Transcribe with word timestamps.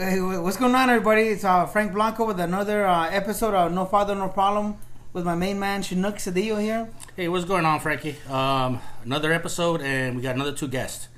Hey, 0.00 0.18
what's 0.18 0.56
going 0.56 0.74
on, 0.74 0.88
everybody? 0.88 1.24
It's 1.24 1.44
uh, 1.44 1.66
Frank 1.66 1.92
Blanco 1.92 2.24
with 2.24 2.40
another 2.40 2.86
uh, 2.86 3.10
episode 3.10 3.52
of 3.52 3.70
No 3.70 3.84
Father, 3.84 4.14
No 4.14 4.28
Problem 4.28 4.78
with 5.12 5.26
my 5.26 5.34
main 5.34 5.58
man, 5.58 5.82
Chinook 5.82 6.16
Cedillo 6.16 6.58
here. 6.58 6.88
Hey, 7.16 7.28
what's 7.28 7.44
going 7.44 7.66
on, 7.66 7.80
Frankie? 7.80 8.16
Um, 8.26 8.80
another 9.04 9.30
episode, 9.30 9.82
and 9.82 10.16
we 10.16 10.22
got 10.22 10.36
another 10.36 10.54
two 10.54 10.68
guests. 10.68 11.08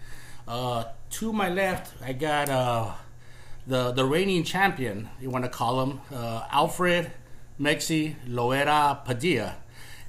Uh, 0.48 0.82
to 1.10 1.32
my 1.32 1.48
left, 1.48 1.94
I 2.02 2.12
got 2.12 2.48
uh, 2.48 2.90
the 3.68 3.92
the 3.92 4.04
reigning 4.04 4.42
champion, 4.42 5.10
you 5.20 5.30
want 5.30 5.44
to 5.44 5.48
call 5.48 5.80
him, 5.84 6.00
uh, 6.12 6.48
Alfred 6.50 7.12
Mexi 7.60 8.16
Loera 8.26 9.04
Padilla. 9.04 9.58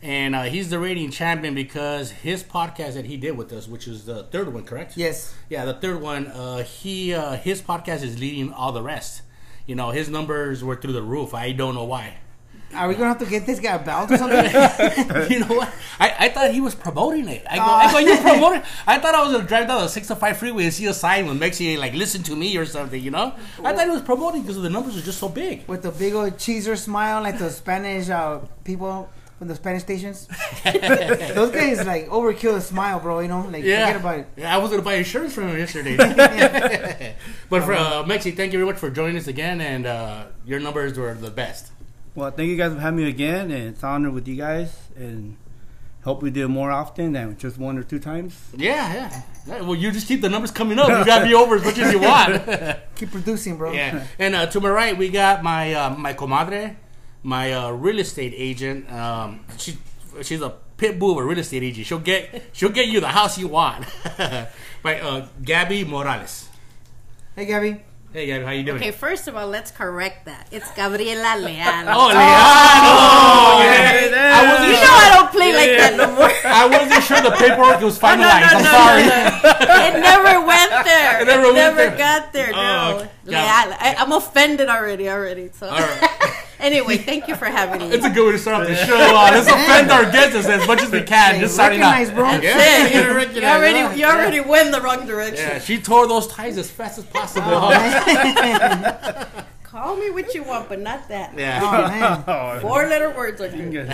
And 0.04 0.36
uh, 0.36 0.44
he's 0.44 0.70
the 0.70 0.80
reigning 0.80 1.12
champion 1.12 1.56
because 1.56 2.12
his 2.12 2.44
podcast 2.44 2.96
that 2.96 3.06
he 3.06 3.16
did 3.16 3.38
with 3.38 3.54
us, 3.54 3.70
which 3.70 3.88
is 3.88 4.04
the 4.04 4.24
third 4.24 4.54
one, 4.54 4.66
correct? 4.66 4.98
Yes. 4.98 5.34
Yeah, 5.48 5.64
the 5.64 5.76
third 5.76 6.02
one. 6.02 6.28
Uh, 6.28 6.64
he 6.64 7.14
uh, 7.14 7.38
his 7.38 7.62
podcast 7.62 8.04
is 8.04 8.20
leading 8.20 8.52
all 8.52 8.74
the 8.74 8.82
rest. 8.82 9.22
You 9.66 9.76
know, 9.76 9.92
his 9.92 10.10
numbers 10.10 10.62
were 10.62 10.76
through 10.76 10.92
the 10.92 11.02
roof. 11.02 11.34
I 11.34 11.54
don't 11.54 11.74
know 11.74 11.86
why. 11.86 12.18
Are 12.76 12.90
we 12.90 12.96
gonna 12.96 13.08
have 13.08 13.20
to 13.20 13.26
get 13.26 13.46
this 13.46 13.62
guy 13.62 13.76
a 13.76 13.80
belt 13.80 14.12
or 14.12 14.18
something? 14.18 14.44
you 15.32 15.40
know 15.40 15.56
what? 15.56 15.74
I, 16.02 16.16
I 16.20 16.30
thought 16.30 16.52
he 16.52 16.60
was 16.60 16.76
promoting 16.76 17.30
it. 17.30 17.46
I 17.50 17.56
go, 17.56 17.64
I 17.64 17.92
go, 17.92 18.00
you 18.00 18.18
promoting? 18.18 18.64
I 18.86 18.98
thought 19.00 19.16
I 19.16 19.24
was 19.24 19.32
gonna 19.32 19.48
drive 19.48 19.68
down 19.68 19.84
the 19.84 19.88
six 19.88 20.08
to 20.08 20.18
five 20.18 20.36
freeway 20.36 20.66
and 20.66 20.74
see 20.74 20.88
a 20.88 20.94
sign 20.94 21.28
with 21.28 21.40
Mexi 21.40 21.78
like 21.78 21.94
listen 21.94 22.24
to 22.24 22.36
me 22.36 22.58
or 22.58 22.66
something. 22.66 23.02
You 23.02 23.12
know? 23.12 23.36
I 23.64 23.74
thought 23.74 23.86
he 23.86 23.92
was 23.92 24.02
promoting 24.02 24.42
because 24.42 24.62
the 24.62 24.70
numbers 24.70 24.98
are 24.98 25.02
just 25.02 25.20
so 25.20 25.30
big. 25.30 25.66
With 25.66 25.84
the 25.84 25.92
big 25.92 26.14
old 26.14 26.34
cheeser 26.34 26.78
smile, 26.78 27.22
like 27.22 27.38
the 27.38 27.52
Spanish 27.52 28.10
uh, 28.10 28.40
people 28.66 29.08
from 29.44 29.50
the 29.50 29.56
Spanish 29.56 29.82
stations. 29.82 30.28
Those 30.64 31.52
guys 31.52 31.86
like 31.86 32.08
overkill 32.08 32.54
the 32.54 32.62
smile, 32.62 33.02
bro. 33.02 33.20
You 33.20 33.28
know, 33.28 33.42
like 33.42 33.64
forget 33.64 33.98
about 33.98 34.20
it. 34.20 34.28
Yeah, 34.38 34.56
I 34.56 34.58
was 34.58 34.72
gonna 34.72 34.82
buy 34.82 34.94
insurance 34.94 35.34
from 35.34 35.50
him 35.50 35.58
yesterday. 35.58 35.98
but 37.50 37.64
for 37.64 37.74
uh, 37.74 38.04
Mexi, 38.04 38.36
thank 38.36 38.54
you 38.54 38.60
very 38.60 38.66
much 38.66 38.78
for 38.78 38.90
joining 38.90 39.18
us 39.18 39.28
again, 39.28 39.60
and 39.60 39.86
uh, 39.86 40.28
your 40.46 40.62
numbers 40.62 40.98
were 40.98 41.14
the 41.14 41.30
best. 41.30 41.72
Well, 42.16 42.32
thank 42.32 42.50
you 42.50 42.56
guys 42.56 42.74
for 42.74 42.80
having 42.80 43.04
me 43.04 43.10
again, 43.10 43.52
and 43.52 43.70
it's 43.70 43.84
an 43.84 43.90
honor 43.90 44.12
with 44.12 44.28
you 44.30 44.38
guys, 44.38 44.74
and 44.96 45.36
hope 46.06 46.22
we 46.22 46.30
do 46.30 46.46
it 46.46 46.50
more 46.50 46.72
often 46.72 47.12
than 47.12 47.36
just 47.38 47.58
one 47.58 47.78
or 47.78 47.84
two 47.84 48.00
times. 48.00 48.40
Yeah, 48.56 48.94
yeah. 48.94 49.22
Yeah, 49.46 49.62
Well, 49.62 49.76
you 49.76 49.92
just 49.92 50.08
keep 50.08 50.22
the 50.22 50.30
numbers 50.30 50.52
coming 50.52 50.80
up. 50.80 50.88
You 50.88 51.04
gotta 51.04 51.26
be 51.26 51.34
over 51.34 51.56
as 51.56 51.66
much 51.66 51.78
as 51.80 51.92
you 51.92 52.00
want. 52.00 52.48
Keep 52.96 53.12
producing, 53.12 53.58
bro. 53.58 53.74
Yeah, 53.74 54.08
and 54.20 54.36
uh, 54.36 54.46
to 54.46 54.62
my 54.62 54.70
right 54.70 54.98
we 54.98 55.10
got 55.10 55.44
my 55.44 55.74
uh, 55.74 55.90
my 55.90 56.14
comadre, 56.14 56.78
my 57.24 57.54
uh, 57.54 57.72
real 57.72 58.00
estate 58.00 58.34
agent. 58.36 58.92
Um, 58.92 59.46
she 59.58 59.78
she's 60.22 60.42
a 60.42 60.54
pit 60.78 61.00
bull 61.00 61.12
of 61.12 61.18
a 61.18 61.24
real 61.24 61.40
estate 61.40 61.64
agent. 61.64 61.88
She'll 61.88 62.00
get 62.00 62.44
she'll 62.52 62.70
get 62.70 62.88
you 62.88 63.00
the 63.00 63.08
house 63.08 63.38
you 63.38 63.48
want. 63.48 63.86
by 64.84 65.00
uh, 65.00 65.28
Gabby 65.42 65.84
Morales. 65.86 66.50
Hey, 67.36 67.46
Gabby. 67.46 67.82
Hey 68.14 68.28
Gabby, 68.28 68.46
how 68.46 68.52
you 68.52 68.62
doing? 68.62 68.78
Okay, 68.78 68.92
first 68.92 69.28
of 69.28 69.36
all, 69.36 69.48
let's 69.48 69.72
correct 69.72 70.26
that. 70.26 70.46
It's 70.52 70.70
Gabriela 70.76 71.34
Leal. 71.42 71.66
Oh, 71.90 72.14
Leandro! 72.14 72.22
Yeah. 73.66 74.38
I 74.38 74.42
you 74.44 74.50
wasn't 74.54 74.84
know 74.86 74.94
I 74.94 75.10
don't 75.18 75.32
play 75.32 75.50
like 75.50 75.74
that 75.82 75.94
no 75.98 76.14
more. 76.14 76.30
I 76.46 76.68
wasn't 76.70 77.04
sure 77.04 77.22
the 77.26 77.32
paperwork 77.32 77.82
was 77.82 77.98
No, 78.00 78.14
no, 78.14 78.22
finalized. 78.22 78.54
no, 78.54 78.54
I'm 78.54 78.70
sorry. 78.70 79.04
no, 79.10 79.18
no. 79.66 79.88
It 79.90 79.94
never 80.00 80.46
went 80.46 80.72
there. 80.86 81.22
It 81.22 81.26
never 81.26 81.54
went 81.54 81.76
there. 81.76 81.98
got 81.98 82.34
there. 82.34 82.52
Oh, 82.54 82.62
No, 82.62 82.96
okay. 83.02 83.10
Leal. 83.26 83.34
Yeah. 83.34 83.78
I, 83.80 83.96
I'm 83.98 84.12
offended 84.12 84.70
already. 84.70 85.10
Already. 85.10 85.50
So. 85.52 85.66
All 85.70 85.80
right. 85.80 86.46
Anyway, 86.64 86.98
thank 86.98 87.28
you 87.28 87.36
for 87.36 87.46
having 87.46 87.80
me. 87.88 87.94
It's 87.96 88.06
a 88.06 88.10
good 88.10 88.26
way 88.26 88.32
to 88.32 88.40
start 88.40 88.62
off 88.62 88.68
the 88.68 88.76
show. 88.76 88.96
Uh, 88.96 89.30
let's 89.32 89.48
offend 89.48 89.92
our 89.92 90.10
guests 90.12 90.36
as 90.48 90.68
much 90.68 90.82
as 90.82 90.90
we 90.92 91.02
can. 91.04 91.36
Hey, 91.36 91.42
Just 91.42 91.54
starting 91.54 91.82
out. 91.82 91.92
recognize, 91.92 92.16
bro. 92.16 92.24
That's 92.32 92.44
Yeah, 92.44 92.86
it. 92.86 92.94
you 92.94 93.00
gotta 93.02 93.10
You 93.12 93.16
recognize 93.18 93.56
already, 93.58 93.80
that. 93.82 93.98
you 93.98 94.06
already 94.06 94.40
went 94.40 94.72
the 94.72 94.82
wrong 94.82 95.06
direction. 95.06 95.48
Yeah, 95.48 95.60
she 95.60 95.80
tore 95.80 96.08
those 96.08 96.28
ties 96.28 96.58
as 96.58 96.70
fast 96.72 96.98
as 97.00 97.06
possible. 97.06 97.46
Oh. 97.48 99.28
Call 99.64 99.96
me 99.98 100.10
what 100.12 100.34
you 100.36 100.44
want, 100.44 100.70
but 100.70 100.80
not 100.80 101.08
that. 101.10 101.34
yeah. 101.38 101.60
Oh, 101.64 101.72
man. 101.90 102.24
Oh, 102.28 102.60
Four 102.62 102.88
letter 102.88 103.10
words 103.10 103.42
are 103.42 103.50
good. 103.50 103.88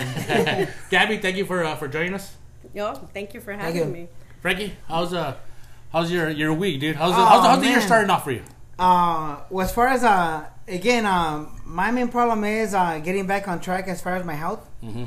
Gabby, 0.90 1.16
thank 1.18 1.36
you 1.36 1.44
for 1.46 1.64
uh, 1.64 1.74
for 1.76 1.88
joining 1.88 2.12
us. 2.14 2.36
Yo, 2.74 2.94
thank 3.14 3.32
you 3.34 3.40
for 3.40 3.52
you. 3.52 3.58
having 3.58 3.90
me. 3.92 4.08
Frankie, 4.42 4.74
how's 4.88 5.12
uh 5.14 5.36
how's 5.92 6.10
your 6.12 6.28
your 6.28 6.52
week, 6.52 6.80
dude? 6.80 6.96
How's 6.96 7.12
the, 7.14 7.20
Oh, 7.20 7.24
how's, 7.24 7.42
the- 7.42 7.48
how's 7.48 7.60
the 7.60 7.66
year 7.68 7.80
starting 7.80 8.10
off 8.10 8.24
for 8.24 8.30
you? 8.32 8.42
Uh, 8.80 9.36
well, 9.50 9.66
as 9.66 9.72
far 9.74 9.88
as 9.88 10.02
uh, 10.02 10.44
again, 10.66 11.04
um, 11.04 11.60
my 11.66 11.90
main 11.90 12.08
problem 12.08 12.44
is 12.44 12.72
uh, 12.74 12.98
getting 12.98 13.26
back 13.26 13.46
on 13.46 13.60
track 13.60 13.86
as 13.88 14.00
far 14.00 14.14
as 14.16 14.24
my 14.24 14.32
health. 14.34 14.62
Mhm. 14.82 15.06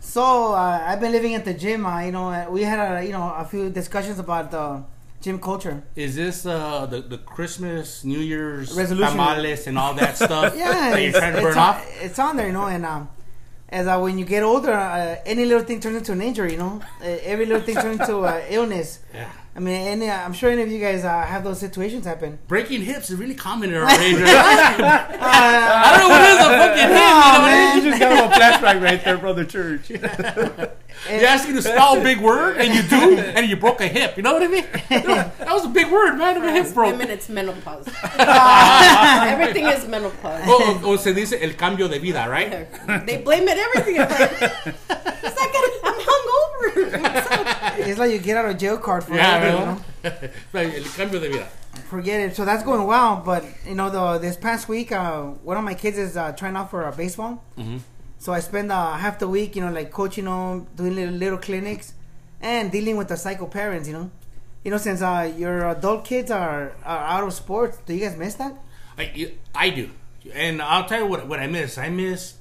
So 0.00 0.22
uh, 0.54 0.80
I've 0.88 1.00
been 1.00 1.10
living 1.12 1.34
at 1.34 1.44
the 1.44 1.52
gym. 1.54 1.84
Uh, 1.84 2.00
you 2.06 2.12
know, 2.12 2.30
uh, 2.30 2.46
we 2.48 2.62
had 2.62 2.78
a 2.78 3.04
you 3.04 3.12
know 3.12 3.26
a 3.36 3.44
few 3.44 3.70
discussions 3.70 4.18
about 4.20 4.52
the 4.52 4.84
gym 5.20 5.38
culture. 5.40 5.82
Is 5.96 6.14
this 6.14 6.46
uh 6.46 6.86
the, 6.86 7.00
the 7.02 7.18
Christmas, 7.18 8.04
New 8.04 8.20
Year's 8.20 8.72
Resolution. 8.76 9.10
tamales 9.18 9.66
and 9.66 9.76
all 9.76 9.94
that 9.94 10.16
stuff 10.16 10.54
Yeah, 10.62 10.70
that 10.90 10.98
you're 11.02 11.08
it's, 11.10 11.18
trying 11.18 11.34
to 11.34 11.42
burn 11.42 11.58
on, 11.58 11.74
off? 11.74 11.78
it's 12.06 12.18
on 12.20 12.36
there, 12.36 12.46
you 12.46 12.52
know, 12.52 12.66
and 12.66 12.86
um, 12.86 13.08
as 13.68 13.86
uh, 13.88 13.98
when 13.98 14.16
you 14.16 14.24
get 14.24 14.42
older, 14.44 14.72
uh, 14.72 15.16
any 15.26 15.44
little 15.44 15.64
thing 15.64 15.80
turns 15.80 15.96
into 15.96 16.12
an 16.12 16.22
injury. 16.22 16.52
You 16.52 16.58
know, 16.58 16.80
uh, 17.02 17.04
every 17.32 17.46
little 17.46 17.62
thing 17.66 17.74
turns 17.74 17.98
into 18.00 18.18
uh, 18.20 18.40
illness. 18.48 19.00
Yeah. 19.12 19.28
I 19.58 19.60
mean, 19.60 19.74
any, 19.74 20.08
I'm 20.08 20.32
sure 20.34 20.50
any 20.50 20.62
of 20.62 20.70
you 20.70 20.78
guys 20.78 21.04
uh, 21.04 21.22
have 21.26 21.42
those 21.42 21.58
situations 21.58 22.06
happen. 22.06 22.38
Breaking 22.46 22.80
hips 22.80 23.10
is 23.10 23.16
really 23.18 23.34
common 23.34 23.70
in 23.70 23.74
our 23.82 23.90
age. 24.00 24.14
right? 24.14 24.76
Uh, 24.78 25.10
I 25.20 25.98
don't 25.98 26.00
know 26.00 26.08
what 26.14 26.22
it 26.22 26.30
is, 26.30 26.38
a 26.38 26.48
fucking 26.62 26.88
hip. 26.88 27.02
Oh, 27.02 27.32
you 27.34 27.38
know 27.40 27.44
man. 27.44 27.76
you 27.76 27.82
just 27.90 27.98
got 28.00 28.12
a 28.12 28.38
flashback 28.38 28.80
right 28.80 29.02
there, 29.02 29.18
brother 29.18 29.44
Church. 29.44 29.90
You 29.90 29.96
ask 31.26 31.48
you 31.48 31.54
to 31.54 31.62
spell 31.62 31.98
a 31.98 32.02
big 32.04 32.20
word, 32.20 32.58
and 32.58 32.72
you 32.72 32.82
do, 32.82 33.18
and 33.18 33.48
you 33.48 33.56
broke 33.56 33.80
a 33.80 33.88
hip. 33.88 34.16
You 34.16 34.22
know 34.22 34.32
what 34.32 34.42
I 34.44 34.46
mean? 34.46 34.64
That 35.48 35.48
was 35.54 35.64
a 35.64 35.68
big 35.70 35.90
word, 35.90 36.16
man. 36.16 36.40
My 36.40 36.52
hip 36.52 36.66
As 36.66 36.72
broke. 36.72 36.92
women, 36.92 37.10
it's 37.10 37.28
menopause. 37.28 37.88
Everything 38.18 39.66
is 39.66 39.86
menopause. 39.88 40.42
O, 40.46 40.80
o- 40.84 40.92
o 40.92 40.96
se 40.96 41.12
dice 41.14 41.32
el 41.42 41.54
cambio 41.54 41.88
de 41.88 41.98
vida, 41.98 42.28
right? 42.28 42.68
They 43.06 43.16
blame 43.18 43.48
it 43.48 43.58
everything. 43.58 43.96
It's 43.98 45.36
like, 45.36 45.52
it's 46.78 46.92
like 46.92 47.04
I'm 47.04 47.12
hungover. 47.12 47.32
What's 47.32 47.32
up? 47.72 47.78
it's 47.88 47.98
like 47.98 48.10
you 48.12 48.18
get 48.18 48.36
out 48.36 48.50
of 48.50 48.58
jail 48.58 48.78
card 48.78 49.04
for 49.04 49.14
Yeah, 49.14 49.34
everything, 49.34 49.60
you 49.60 49.66
know? 49.66 50.28
Like, 50.52 50.74
el 50.74 50.84
cambio 50.84 51.20
de 51.20 51.28
vida. 51.30 51.48
Forget 51.90 52.20
it. 52.20 52.36
So 52.36 52.44
that's 52.44 52.62
going 52.64 52.84
well, 52.86 53.22
but 53.24 53.44
you 53.66 53.74
know, 53.74 53.90
the 53.90 54.18
this 54.18 54.36
past 54.36 54.68
week, 54.68 54.92
uh, 54.92 55.22
one 55.22 55.56
of 55.56 55.64
my 55.64 55.74
kids 55.74 55.96
is 55.98 56.16
uh, 56.16 56.32
trying 56.32 56.56
out 56.56 56.70
for 56.70 56.84
uh, 56.84 56.92
baseball. 56.92 57.42
Mhm. 57.56 57.80
So 58.18 58.32
I 58.32 58.40
spend 58.40 58.72
uh, 58.72 58.94
half 58.94 59.18
the 59.20 59.28
week, 59.28 59.54
you 59.54 59.62
know, 59.64 59.70
like 59.70 59.90
coaching 59.92 60.24
them, 60.24 60.66
doing 60.74 60.96
little, 60.96 61.14
little 61.14 61.38
clinics, 61.38 61.94
and 62.40 62.72
dealing 62.72 62.96
with 62.96 63.08
the 63.08 63.16
psycho 63.16 63.46
parents. 63.46 63.86
You 63.86 63.94
know, 63.94 64.10
you 64.64 64.70
know, 64.72 64.76
since 64.78 65.02
uh, 65.02 65.32
your 65.36 65.68
adult 65.68 66.04
kids 66.04 66.30
are, 66.30 66.72
are 66.84 67.04
out 67.14 67.24
of 67.24 67.32
sports, 67.32 67.78
do 67.86 67.94
you 67.94 68.00
guys 68.00 68.16
miss 68.16 68.34
that? 68.34 68.54
I, 68.98 69.32
I 69.54 69.70
do, 69.70 69.90
and 70.34 70.60
I'll 70.60 70.84
tell 70.86 70.98
you 71.00 71.06
what 71.06 71.28
what 71.28 71.38
I 71.38 71.46
miss. 71.46 71.78
I 71.78 71.90
miss 71.90 72.34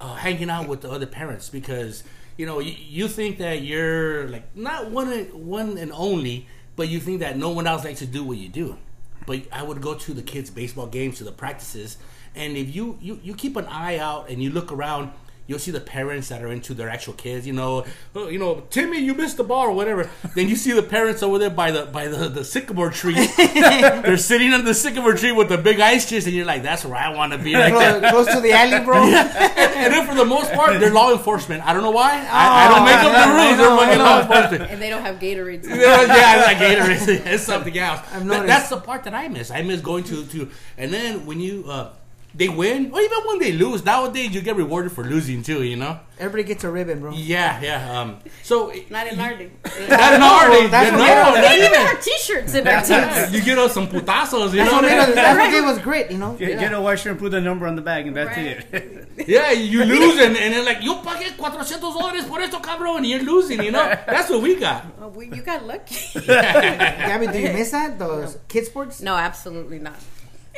uh, 0.00 0.14
hanging 0.16 0.50
out 0.50 0.68
with 0.68 0.82
the 0.82 0.90
other 0.90 1.06
parents 1.06 1.48
because 1.48 2.04
you 2.38 2.46
know 2.46 2.60
you, 2.60 2.74
you 2.78 3.08
think 3.08 3.38
that 3.38 3.60
you're 3.60 4.28
like 4.28 4.56
not 4.56 4.90
one 4.90 5.12
and, 5.12 5.30
one 5.34 5.76
and 5.76 5.92
only, 5.92 6.46
but 6.76 6.88
you 6.88 7.00
think 7.00 7.20
that 7.20 7.36
no 7.36 7.50
one 7.50 7.66
else 7.66 7.84
likes 7.84 7.98
to 7.98 8.06
do 8.06 8.24
what 8.24 8.38
you 8.38 8.48
do. 8.48 8.78
But 9.26 9.42
I 9.52 9.62
would 9.62 9.82
go 9.82 9.94
to 9.94 10.14
the 10.14 10.22
kids' 10.22 10.48
baseball 10.48 10.86
games, 10.86 11.18
to 11.18 11.24
the 11.24 11.32
practices, 11.32 11.98
and 12.34 12.56
if 12.56 12.74
you 12.74 12.96
you, 13.02 13.20
you 13.22 13.34
keep 13.34 13.56
an 13.56 13.66
eye 13.66 13.98
out 13.98 14.30
and 14.30 14.42
you 14.42 14.48
look 14.48 14.72
around. 14.72 15.12
You'll 15.48 15.58
see 15.58 15.70
the 15.70 15.80
parents 15.80 16.28
that 16.28 16.42
are 16.42 16.52
into 16.52 16.74
their 16.74 16.90
actual 16.90 17.14
kids. 17.14 17.46
You 17.46 17.54
know, 17.54 17.86
oh, 18.14 18.28
you 18.28 18.38
know, 18.38 18.62
Timmy, 18.68 18.98
you 19.00 19.14
missed 19.14 19.38
the 19.38 19.44
ball 19.44 19.64
or 19.64 19.72
whatever. 19.72 20.08
then 20.36 20.46
you 20.46 20.54
see 20.56 20.72
the 20.72 20.82
parents 20.82 21.22
over 21.22 21.38
there 21.38 21.48
by 21.48 21.70
the 21.70 21.86
by 21.86 22.06
the, 22.06 22.28
the 22.28 22.44
sycamore 22.44 22.90
tree. 22.90 23.14
They're 23.36 24.16
sitting 24.18 24.52
under 24.52 24.66
the 24.66 24.74
sycamore 24.74 25.14
tree 25.14 25.32
with 25.32 25.48
the 25.48 25.56
big 25.58 25.80
ice 25.80 26.08
chest, 26.08 26.26
and 26.26 26.36
you're 26.36 26.44
like, 26.44 26.62
"That's 26.62 26.84
where 26.84 26.96
I 26.96 27.14
want 27.14 27.32
to 27.32 27.38
be." 27.38 27.54
Right 27.54 27.72
there. 27.72 28.10
Close 28.10 28.26
to 28.34 28.40
the 28.40 28.52
alley, 28.52 28.84
bro. 28.84 29.02
and 29.08 29.92
then 29.94 30.06
for 30.06 30.14
the 30.14 30.24
most 30.26 30.52
part, 30.52 30.78
they're 30.78 30.92
law 30.92 31.12
enforcement. 31.12 31.66
I 31.66 31.72
don't 31.72 31.82
know 31.82 31.90
why. 31.92 32.12
I, 32.30 32.66
I 32.66 32.68
don't 32.68 32.78
Oh, 32.78 32.84
make 32.84 33.00
up 33.02 33.12
the 33.26 33.32
rules. 33.34 33.56
They're 33.56 33.76
fucking 33.78 33.98
law 33.98 34.20
enforcement. 34.20 34.70
And 34.70 34.82
they 34.82 34.90
don't 34.90 35.02
have 35.02 35.18
Gatorades. 35.18 35.64
Yeah, 35.78 36.04
yeah, 36.04 36.38
it's 36.38 36.46
like 36.46 36.58
Gatorade. 36.58 37.26
It's 37.32 37.42
something 37.44 37.76
else. 37.78 38.00
That- 38.12 38.46
that's 38.46 38.68
the 38.68 38.76
part 38.78 39.04
that 39.04 39.14
I 39.14 39.28
miss. 39.28 39.50
I 39.50 39.62
miss 39.62 39.80
going 39.80 40.04
to 40.04 40.26
to, 40.26 40.50
and 40.76 40.92
then 40.92 41.24
when 41.24 41.40
you 41.40 41.64
uh, 41.68 41.92
they 42.38 42.48
win, 42.48 42.90
or 42.92 43.00
even 43.00 43.18
when 43.26 43.38
they 43.40 43.52
lose. 43.52 43.84
Nowadays, 43.84 44.30
you 44.34 44.40
get 44.40 44.56
rewarded 44.56 44.92
for 44.92 45.04
losing 45.04 45.42
too. 45.42 45.62
You 45.64 45.76
know. 45.76 46.00
Everybody 46.18 46.42
gets 46.44 46.64
a 46.64 46.70
ribbon, 46.70 46.98
bro. 47.00 47.12
Yeah, 47.12 47.60
yeah. 47.60 48.00
Um. 48.00 48.18
So 48.42 48.72
Not 48.90 49.06
in 49.06 49.20
our 49.20 49.34
day. 49.36 49.50
not 49.88 50.14
in 50.14 50.22
our 50.22 50.48
day. 50.50 50.66
That's 50.66 50.90
no, 50.90 50.98
what 50.98 51.06
made 51.06 51.14
us- 51.14 51.34
not 51.34 51.34
They 51.42 51.54
even 51.58 51.66
even. 51.70 51.80
have 51.86 52.02
T-shirts 52.02 52.54
in 52.54 52.66
our 52.66 52.82
teams. 52.82 53.34
You 53.34 53.42
get 53.42 53.58
us 53.58 53.72
some 53.74 53.86
putazos, 53.86 54.50
you 54.50 54.58
That's 54.58 54.70
know. 54.70 54.76
what 54.78 54.82
made 54.82 54.98
us, 54.98 55.14
that's 55.14 55.38
what 55.38 55.50
gave 55.52 55.62
us 55.64 55.78
grit, 55.80 56.10
you 56.10 56.18
know. 56.18 56.32
Get, 56.34 56.58
get 56.58 56.72
a 56.72 56.80
white 56.80 56.98
shirt 56.98 57.12
and 57.12 57.20
put 57.20 57.30
the 57.30 57.40
number 57.40 57.66
on 57.68 57.76
the 57.76 57.82
bag, 57.82 58.06
and 58.08 58.16
that's 58.16 58.36
Right. 58.36 58.64
it. 58.72 59.04
Yeah, 59.28 59.50
you 59.52 59.84
lose 59.84 60.18
and, 60.20 60.36
and 60.36 60.54
they're 60.54 60.64
like, 60.64 60.80
yo 60.82 61.02
pagué 61.02 61.30
400 61.36 61.80
dólares 61.80 62.26
por 62.28 62.40
esto, 62.40 62.60
cabrón, 62.60 62.98
and 62.98 63.06
you're 63.06 63.22
losing, 63.22 63.62
you 63.62 63.72
know? 63.72 63.82
That's 64.06 64.30
what 64.30 64.42
we 64.42 64.54
got. 64.54 64.86
Oh, 65.00 65.08
we, 65.08 65.26
you 65.26 65.42
got 65.42 65.66
lucky. 65.66 66.20
Gabby, 66.26 67.26
do 67.26 67.38
you 67.38 67.52
miss 67.52 67.70
that? 67.72 67.98
Those 67.98 68.38
kid 68.48 68.66
sports? 68.66 69.00
no, 69.02 69.16
absolutely 69.16 69.78
not. 69.80 69.96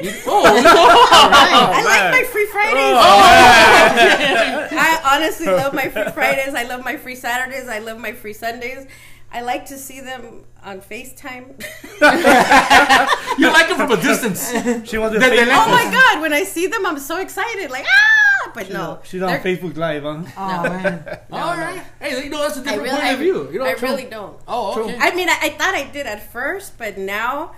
Oh, 0.26 0.43
I 0.47 1.82
like 1.85 2.11
my 2.12 2.25
free 2.31 2.47
Fridays. 2.47 2.76
I 4.73 5.17
honestly 5.17 5.47
love 5.47 5.75
my 5.75 5.88
free 5.88 6.11
Fridays. 6.12 6.55
I 6.55 6.64
love 6.64 6.85
my 6.85 6.97
free 6.97 7.14
Saturdays. 7.14 7.69
I 7.69 7.81
love 7.81 7.99
my 7.99 8.12
free 8.12 8.32
Sundays. 8.32 8.87
I 9.32 9.43
like 9.43 9.67
to 9.67 9.76
see 9.79 10.00
them 10.00 10.44
on 10.62 10.81
FaceTime. 10.81 11.62
You 13.38 13.50
like 13.52 13.69
them 13.69 13.76
from 13.76 13.93
a 13.93 14.00
distance. 14.02 14.50
She 14.88 14.99
was 14.99 15.12
on 15.12 15.20
They- 15.20 15.31
they 15.31 15.37
Facebook. 15.38 15.49
like 15.49 15.67
oh 15.67 15.70
my 15.70 15.85
god! 15.91 16.20
When 16.20 16.32
I 16.32 16.43
see 16.44 16.67
them, 16.67 16.85
I'm 16.85 16.99
so 16.99 17.19
excited. 17.20 17.70
Like 17.70 17.87
ah! 17.87 18.50
But 18.55 18.70
no, 18.70 18.99
She's 19.05 19.23
on 19.23 19.38
Facebook 19.38 19.76
Live, 19.76 20.02
huh? 20.02 20.23
Oh 20.37 20.62
man. 20.69 21.20
All 21.32 21.56
right. 21.56 21.82
Hey, 22.00 22.25
you 22.25 22.31
know 22.31 22.41
that's 22.43 22.56
a 22.56 22.61
different 22.62 22.82
really, 22.82 22.97
point 22.97 23.05
I, 23.05 23.11
of 23.12 23.19
view. 23.20 23.50
You 23.52 23.61
know, 23.61 23.67
I 23.67 23.75
true. 23.75 23.88
really 23.88 24.06
don't. 24.06 24.38
Oh, 24.49 24.82
okay. 24.82 24.97
I 24.99 25.14
mean, 25.14 25.29
I, 25.29 25.38
I 25.43 25.49
thought 25.50 25.75
I 25.75 25.85
did 25.91 26.06
at 26.06 26.32
first, 26.32 26.76
but 26.76 26.99
now 26.99 27.55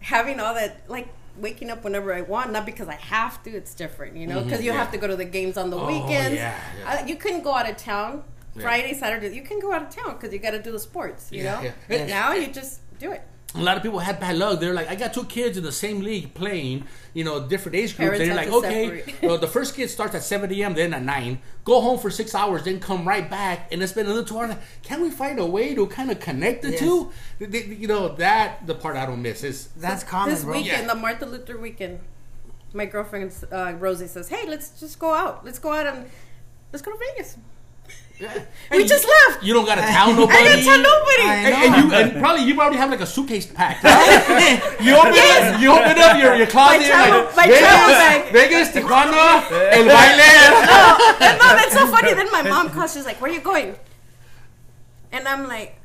having 0.00 0.40
all 0.40 0.54
that, 0.54 0.82
like 0.90 1.08
waking 1.38 1.70
up 1.70 1.84
whenever 1.84 2.12
I 2.12 2.20
want, 2.20 2.52
not 2.52 2.66
because 2.66 2.88
I 2.88 2.94
have 2.94 3.42
to, 3.44 3.50
it's 3.50 3.74
different, 3.74 4.16
you 4.16 4.26
know? 4.26 4.42
Because 4.42 4.62
you 4.62 4.72
yeah. 4.72 4.78
have 4.78 4.92
to 4.92 4.98
go 4.98 5.06
to 5.06 5.16
the 5.16 5.24
games 5.24 5.56
on 5.56 5.70
the 5.70 5.78
Oh, 5.78 5.86
weekends. 5.86 6.36
yeah, 6.36 6.58
yeah. 6.78 7.00
Uh, 7.02 7.06
you 7.06 7.16
couldn't 7.16 7.42
go 7.42 7.52
out 7.54 7.68
of 7.68 7.76
town. 7.76 8.24
Friday, 8.60 8.92
Saturday. 8.92 9.34
You 9.34 9.40
can 9.42 9.60
go 9.60 9.72
out 9.72 9.80
of 9.82 9.88
town 9.88 10.12
because 10.12 10.30
you 10.30 10.38
got 10.38 10.50
to 10.50 10.62
do 10.62 10.72
the 10.72 10.78
sports, 10.78 11.32
you 11.32 11.42
know? 11.44 11.72
now 11.88 12.34
you 12.34 12.48
just 12.48 12.80
do 12.98 13.10
it. 13.10 13.22
A 13.54 13.60
lot 13.60 13.76
of 13.76 13.82
people 13.82 13.98
had 13.98 14.18
bad 14.18 14.36
luck. 14.38 14.60
They're 14.60 14.72
like, 14.72 14.88
I 14.88 14.94
got 14.94 15.12
two 15.12 15.24
kids 15.24 15.58
in 15.58 15.64
the 15.64 15.72
same 15.72 16.00
league 16.00 16.32
playing, 16.34 16.84
you 17.12 17.22
know, 17.24 17.46
different 17.46 17.76
age 17.76 17.96
groups. 17.96 18.18
Parents 18.18 18.20
and 18.20 18.26
you're 18.28 18.36
like, 18.36 18.48
okay, 18.64 19.14
well, 19.22 19.36
the 19.38 19.46
first 19.46 19.74
kid 19.74 19.88
starts 19.90 20.14
at 20.14 20.22
7 20.22 20.50
a.m., 20.52 20.74
then 20.74 20.94
at 20.94 21.02
9. 21.02 21.38
Go 21.64 21.80
home 21.80 21.98
for 21.98 22.10
six 22.10 22.34
hours, 22.34 22.64
then 22.64 22.80
come 22.80 23.06
right 23.06 23.28
back, 23.28 23.68
and 23.70 23.80
then 23.80 23.88
spend 23.88 24.08
another 24.08 24.24
two 24.24 24.38
hours. 24.38 24.54
Can 24.82 25.02
we 25.02 25.10
find 25.10 25.38
a 25.38 25.44
way 25.46 25.74
to 25.74 25.86
kind 25.86 26.10
of 26.10 26.18
connect 26.18 26.62
the 26.62 26.70
Yes. 26.70 26.80
two? 26.80 27.12
The- 27.38 27.46
the- 27.46 27.76
You 27.76 27.88
know, 27.88 28.08
that, 28.16 28.66
the 28.66 28.74
part 28.74 28.96
I 28.96 29.04
don't 29.06 29.20
miss 29.22 29.44
is, 29.44 29.68
That's 29.76 30.02
common, 30.02 30.34
this 30.34 30.44
bro. 30.44 30.54
weekend, 30.56 30.86
Yeah. 30.86 30.94
the 30.94 30.98
Martin 31.00 31.30
Luther 31.30 31.58
weekend, 31.58 32.00
my 32.72 32.86
girlfriend 32.86 33.32
uh, 33.52 33.74
Rosie 33.78 34.06
says, 34.06 34.28
"Hey, 34.30 34.48
let's 34.48 34.80
just 34.80 34.98
go 34.98 35.12
out. 35.12 35.44
Let's 35.44 35.58
go 35.58 35.72
out 35.72 35.86
and 35.86 36.06
let's 36.72 36.80
go 36.82 36.90
to 36.90 36.98
Vegas." 36.98 37.36
We 38.70 38.82
Hey, 38.82 38.86
just 38.86 39.04
you- 39.04 39.10
left. 39.28 39.42
You 39.42 39.52
don't 39.54 39.64
got 39.66 39.74
to 39.76 39.82
tell 39.96 40.14
nobody. 40.14 40.38
I 40.38 40.42
didn't 40.44 40.64
tell 40.64 40.78
nobody. 40.78 41.22
And, 41.22 41.54
know. 41.54 41.60
and 41.62 41.70
you 41.76 41.94
and 41.96 42.22
probably 42.22 42.44
you 42.44 42.60
already 42.60 42.76
have 42.76 42.90
like 42.90 43.00
a 43.00 43.06
suitcase 43.06 43.46
packed. 43.46 43.80
Huh? 43.82 44.78
you 44.80 44.94
open 44.94 45.12
up, 45.12 45.60
you 45.60 45.70
open 45.72 45.98
up 45.98 46.16
your, 46.22 46.34
your 46.36 46.46
closet. 46.46 46.80
My 46.80 46.86
travel- 46.86 47.24
like, 47.24 47.36
my 47.36 47.46
Vegas, 47.46 47.58
travel 47.60 47.94
bag." 47.94 48.32
Vegas, 48.32 48.68
Tijuana, 48.74 49.50
El 49.76 49.84
Baile. 49.90 50.30
and 51.26 51.38
mom, 51.38 51.56
that's 51.56 51.72
so 51.74 51.86
funny. 51.88 52.14
Then 52.14 52.30
my 52.30 52.42
mom 52.42 52.70
calls. 52.70 52.92
She's 52.94 53.04
like, 53.06 53.20
"Where 53.20 53.30
are 53.30 53.34
you 53.34 53.40
going?" 53.40 53.74
And 55.12 55.28
I'm 55.28 55.46
like, 55.46 55.76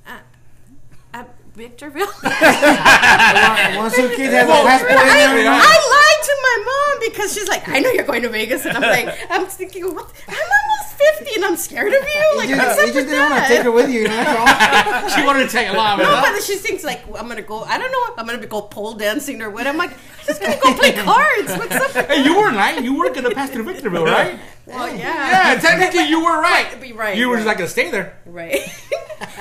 "At 1.57 1.69
Victorville." 1.69 2.07
One 3.77 3.89
suitcase 3.91 4.31
has 4.31 4.45
a 4.45 4.47
Well, 4.47 4.65
passport 4.65 4.91
in 4.91 4.97
I, 4.97 5.27
there. 5.27 5.39
you? 5.43 5.49
I 5.49 5.77
lied 5.93 6.21
to 6.25 6.35
my 6.41 6.63
mom 6.65 7.09
because 7.09 7.33
she's 7.33 7.47
like, 7.47 7.67
"I 7.69 7.79
know 7.79 7.89
you're 7.91 8.03
going 8.05 8.21
to 8.23 8.29
Vegas," 8.29 8.65
and 8.65 8.77
I'm 8.77 8.81
like, 9.05 9.17
"I'm 9.29 9.45
thinking, 9.47 9.83
what? 9.93 10.11
I'm 10.27 10.35
almost 10.35 10.97
fifty, 10.97 11.35
and 11.35 11.45
I'm 11.45 11.55
scared 11.57 11.93
of 11.93 12.01
you. 12.03 12.37
Like, 12.37 12.49
You 12.49 12.57
what's 12.57 12.75
just, 12.75 12.79
up 12.79 12.87
you 12.87 12.93
just 12.93 12.95
with 12.95 13.09
didn't 13.09 13.19
want 13.29 13.33
to 13.33 13.39
that?" 13.41 13.47
take 13.47 13.63
her 13.63 13.71
with 13.71 13.89
you, 13.89 14.01
you 14.01 14.07
know? 14.07 14.15
That's 14.15 15.03
all. 15.03 15.09
she 15.19 15.25
wanted 15.25 15.43
to 15.45 15.49
take 15.49 15.67
a 15.67 15.73
along. 15.73 15.99
No, 15.99 16.05
huh? 16.05 16.31
but 16.33 16.43
she 16.43 16.55
thinks 16.55 16.83
like 16.83 17.01
I'm 17.07 17.27
gonna 17.27 17.41
go. 17.41 17.63
I 17.63 17.77
don't 17.77 17.91
know. 17.91 18.15
I'm 18.17 18.25
gonna 18.25 18.45
go 18.47 18.61
pole 18.61 18.93
dancing 18.93 19.41
or 19.41 19.49
what. 19.49 19.67
I'm 19.67 19.77
like, 19.77 19.91
I'm 19.91 20.25
just 20.25 20.41
gonna 20.41 20.57
go 20.61 20.73
play 20.73 20.93
cards. 20.93 21.51
What's 21.57 21.75
up? 21.95 22.07
Hey, 22.07 22.23
you 22.23 22.35
weren't 22.37 22.55
lying. 22.55 22.83
You 22.83 22.95
were 22.97 23.09
gonna 23.09 23.31
pass 23.31 23.49
through 23.49 23.63
Victorville, 23.63 24.05
right? 24.05 24.39
Well, 24.65 24.89
yeah, 24.95 25.53
Yeah, 25.53 25.59
technically 25.61 26.07
you 26.09 26.19
were 26.23 26.41
right. 26.41 26.79
Be 26.81 26.91
right, 26.93 27.15
You 27.17 27.29
were 27.29 27.35
right. 27.35 27.39
just 27.39 27.47
not 27.47 27.57
gonna 27.57 27.69
stay 27.69 27.89
there. 27.91 28.17
right. 28.25 28.59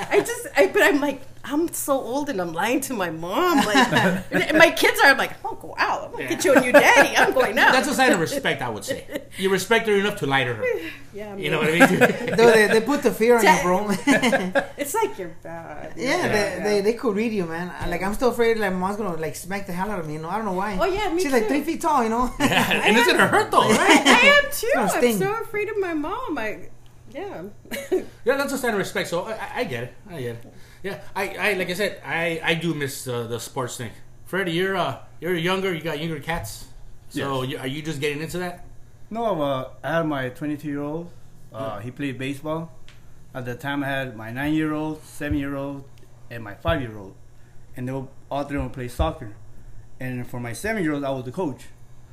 I 0.09 0.19
just, 0.21 0.47
I, 0.55 0.67
but 0.67 0.83
I'm 0.83 1.01
like, 1.01 1.21
I'm 1.49 1.71
so 1.73 1.93
old 1.99 2.29
and 2.29 2.41
I'm 2.41 2.51
lying 2.53 2.81
to 2.81 2.93
my 2.93 3.09
mom. 3.09 3.57
Like, 3.65 3.91
and 4.33 4.57
my 4.65 4.69
kids 4.71 4.99
are 5.03 5.15
like, 5.15 5.31
oh, 5.45 5.55
go 5.55 5.73
out. 5.77 6.05
I'm 6.05 6.11
gonna 6.11 6.27
get 6.27 6.43
you 6.43 6.53
a 6.53 6.59
new 6.59 6.71
daddy. 6.73 7.15
I'm 7.15 7.33
going 7.33 7.57
out. 7.57 7.71
That's 7.71 7.87
a 7.87 7.93
sign 7.93 8.11
of 8.11 8.19
respect, 8.19 8.61
I 8.61 8.69
would 8.69 8.83
say. 8.83 9.05
You 9.37 9.49
respect 9.49 9.87
her 9.87 9.95
enough 9.95 10.17
to 10.17 10.25
lie 10.27 10.43
to 10.43 10.53
her. 10.53 10.65
yeah, 11.13 11.35
You 11.37 11.49
know 11.51 11.59
what 11.59 11.69
I 11.69 11.79
mean? 11.79 11.87
Dude, 12.37 12.37
they, 12.37 12.67
they 12.67 12.81
put 12.81 13.01
the 13.01 13.11
fear 13.11 13.37
on 13.37 13.43
you, 13.45 13.57
bro. 13.63 13.89
It's 14.77 14.93
like 14.93 15.17
you're 15.17 15.35
bad. 15.41 15.93
Yeah, 15.97 16.27
They, 16.27 16.63
they 16.63 16.81
they 16.81 16.93
could 16.93 17.15
read 17.15 17.31
you, 17.33 17.45
man. 17.45 17.67
Like 17.89 18.03
I'm 18.03 18.13
still 18.13 18.29
afraid 18.29 18.57
like 18.57 18.73
mom's 18.73 18.97
gonna 18.97 19.15
like 19.15 19.35
smack 19.35 19.65
the 19.67 19.73
hell 19.73 19.89
out 19.89 19.99
of 19.99 20.07
me. 20.07 20.13
You 20.13 20.19
know, 20.19 20.29
I 20.29 20.35
don't 20.37 20.45
know 20.45 20.53
why. 20.53 20.77
Oh, 20.79 20.85
yeah, 20.85 21.11
me 21.13 21.21
She's 21.21 21.31
like 21.31 21.47
three 21.47 21.61
feet 21.61 21.81
tall. 21.81 22.03
You 22.03 22.09
know. 22.09 22.33
Yeah, 22.39 22.81
and 22.85 22.95
it's 22.97 23.07
gonna 23.07 23.27
hurt 23.27 23.51
though, 23.51 23.61
I, 23.61 23.69
right? 23.69 24.07
I 24.07 24.43
am 24.43 24.51
too. 24.51 24.71
I'm 24.75 24.89
sting. 24.89 25.17
so 25.17 25.33
afraid 25.41 25.69
of 25.69 25.77
my 25.79 25.93
mom. 25.93 26.37
I, 26.37 26.69
yeah. 27.11 27.43
Yeah, 27.91 28.35
that's 28.37 28.53
a 28.53 28.57
sign 28.57 28.73
of 28.73 28.77
respect. 28.79 29.07
So 29.09 29.23
I, 29.25 29.31
I- 29.33 29.51
I 29.57 29.63
get 29.63 29.83
it. 29.85 29.93
I 30.09 30.19
get 30.21 30.35
it. 30.35 30.53
Yeah, 30.87 31.01
I, 31.13 31.23
I 31.35 31.53
like 31.59 31.69
I 31.69 31.73
said, 31.73 32.01
I, 32.05 32.39
I 32.41 32.53
do 32.53 32.73
miss 32.73 33.07
uh, 33.07 33.27
the 33.27 33.39
sports 33.39 33.75
thing. 33.75 33.91
Freddie, 34.25 34.53
you're 34.53 34.77
uh, 34.77 34.99
you're 35.19 35.35
younger. 35.35 35.73
You 35.73 35.81
got 35.81 35.99
younger 35.99 36.19
cats. 36.21 36.65
So 37.09 37.41
you, 37.43 37.57
are 37.57 37.67
you 37.67 37.81
just 37.81 37.99
getting 37.99 38.21
into 38.21 38.37
that? 38.39 38.63
No, 39.09 39.41
uh, 39.41 39.69
I 39.83 39.89
had 39.97 40.05
my 40.07 40.29
22 40.29 40.67
year 40.67 40.81
old. 40.81 41.11
Uh, 41.51 41.79
He 41.79 41.91
played 41.91 42.17
baseball. 42.17 42.71
At 43.33 43.43
the 43.43 43.55
time, 43.55 43.83
I 43.83 43.87
had 43.87 44.15
my 44.15 44.31
nine 44.31 44.53
year 44.53 44.71
old, 44.73 45.03
seven 45.03 45.37
year 45.37 45.55
old, 45.55 45.83
and 46.31 46.41
my 46.41 46.55
five 46.55 46.79
year 46.81 46.97
old. 46.97 47.15
And 47.75 47.87
they 47.87 47.91
were, 47.91 48.07
all 48.31 48.43
three 48.45 48.57
of 48.57 48.63
them 48.63 48.71
play 48.71 48.87
soccer. 48.87 49.35
And 49.99 50.25
for 50.25 50.39
my 50.39 50.53
seven 50.53 50.83
year 50.83 50.93
old, 50.93 51.03
I 51.03 51.11
was 51.11 51.25
the 51.25 51.31
coach. 51.31 51.63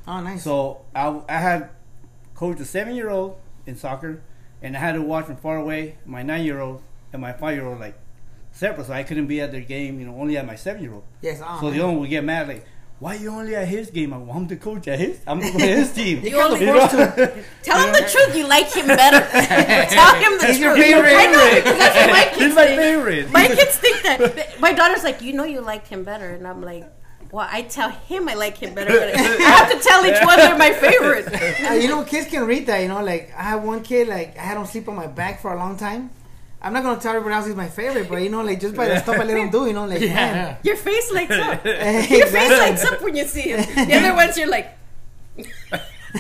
oh, 0.09 0.21
nice. 0.21 0.43
So 0.43 0.83
I, 0.95 1.21
I 1.29 1.39
had 1.39 1.71
coached 2.35 2.61
a 2.61 2.65
seven 2.65 2.95
year 2.97 3.11
old 3.11 3.39
in 3.67 3.77
soccer, 3.77 4.23
and 4.63 4.77
I 4.77 4.81
had 4.81 4.95
to 4.95 5.03
watch 5.03 5.27
from 5.27 5.37
far 5.37 5.59
away 5.59 5.99
my 6.05 6.23
nine 6.25 6.45
year 6.45 6.61
old 6.61 6.83
and 7.13 7.23
my 7.23 7.33
five 7.33 7.55
year 7.57 7.67
old 7.67 7.79
like 7.81 7.99
separate, 8.55 8.87
so 8.87 8.93
I 8.95 9.03
couldn't 9.03 9.27
be 9.27 9.41
at 9.43 9.53
their 9.53 9.61
game. 9.61 10.01
You 10.01 10.07
know, 10.07 10.17
only 10.17 10.37
at 10.39 10.47
my 10.47 10.55
seven 10.57 10.83
year 10.83 10.95
old. 10.95 11.05
yes. 11.21 11.41
Oh, 11.45 11.59
so 11.61 11.67
the 11.71 11.77
man. 11.77 11.81
owner 11.87 11.99
would 12.01 12.09
get 12.11 12.25
mad 12.25 12.49
like, 12.49 12.65
"Why 13.01 13.15
you 13.15 13.29
only 13.31 13.55
at 13.55 13.69
his 13.69 13.91
game? 13.91 14.13
I'm, 14.15 14.29
I'm 14.31 14.47
the 14.47 14.57
coach 14.57 14.89
at 14.89 14.99
his. 14.99 15.21
I'm 15.27 15.41
at 15.43 15.53
his 15.53 15.93
team." 15.99 16.25
You 16.25 16.41
only 16.41 16.61
You 16.61 16.67
know? 16.67 16.87
Tell 17.63 17.79
him 17.85 17.93
the 17.93 18.09
truth. 18.11 18.35
You 18.37 18.47
like 18.49 18.73
him 18.73 18.87
better. 18.87 19.21
Tell 19.95 20.15
him 20.17 20.39
the 20.39 20.47
He's 20.47 20.59
truth. 20.59 20.63
your 20.63 20.77
favorite. 20.77 21.15
I 21.15 21.27
know 21.27 21.55
because 21.57 21.79
that's 21.79 21.97
what 21.97 22.11
my 22.13 22.25
kids 22.33 22.39
He's 22.45 22.55
my 22.55 22.67
think. 22.67 22.81
favorite. 22.81 23.31
My 23.33 23.47
kids 23.49 23.77
think 23.79 24.03
that. 24.03 24.61
My 24.61 24.73
daughter's 24.73 25.05
like, 25.05 25.21
you 25.23 25.33
know, 25.35 25.45
you 25.45 25.61
like 25.61 25.87
him 25.87 26.05
better, 26.05 26.31
and 26.31 26.47
I'm 26.47 26.63
like, 26.63 26.85
well, 27.33 27.49
I 27.51 27.63
tell 27.63 27.91
him 27.91 28.29
I 28.29 28.35
like 28.35 28.57
him 28.59 28.75
better, 28.75 28.93
but 28.93 29.13
I 29.17 29.19
have 29.19 29.71
to 29.73 29.79
tell 29.81 30.07
each 30.07 30.21
one 30.25 30.37
they're 30.39 30.57
my 30.57 30.73
favorite. 30.73 31.27
You 31.83 31.89
know, 31.89 32.05
kids 32.05 32.29
can 32.29 32.47
read 32.47 32.67
that. 32.67 32.79
You 32.81 32.87
know, 32.89 33.03
like 33.03 33.33
I 33.37 33.43
have 33.43 33.65
one 33.65 33.83
kid, 33.83 34.07
like 34.07 34.39
I 34.39 34.43
had 34.43 34.57
him 34.57 34.65
sleep 34.67 34.89
on 34.89 34.95
my 34.95 35.09
back 35.09 35.41
for 35.43 35.53
a 35.53 35.59
long 35.59 35.77
time. 35.77 36.11
I'm 36.65 36.73
not 36.73 36.83
gonna 36.83 36.99
tell 36.99 37.11
everybody 37.15 37.35
else 37.35 37.47
he's 37.47 37.55
my 37.55 37.69
favorite, 37.69 38.09
but 38.09 38.23
you 38.23 38.31
know, 38.31 38.43
like 38.43 38.59
just 38.59 38.75
by 38.75 38.89
the 38.89 38.99
stuff 38.99 39.19
I 39.21 39.25
let 39.25 39.37
him 39.37 39.51
do, 39.51 39.67
you 39.67 39.75
know, 39.75 39.85
like 39.85 40.01
man. 40.01 40.57
Your 40.63 40.77
face 40.77 41.13
lights 41.13 41.33
up. 41.33 41.63
Your 41.63 41.75
Your 41.83 42.27
face 42.27 42.59
lights 42.59 42.85
up 42.87 43.03
when 43.03 43.15
you 43.15 43.27
see 43.27 43.51
it. 43.53 43.69
The 43.87 43.95
other 43.95 44.15
ones, 44.15 44.39
you're 44.39 44.49
like, 44.49 44.77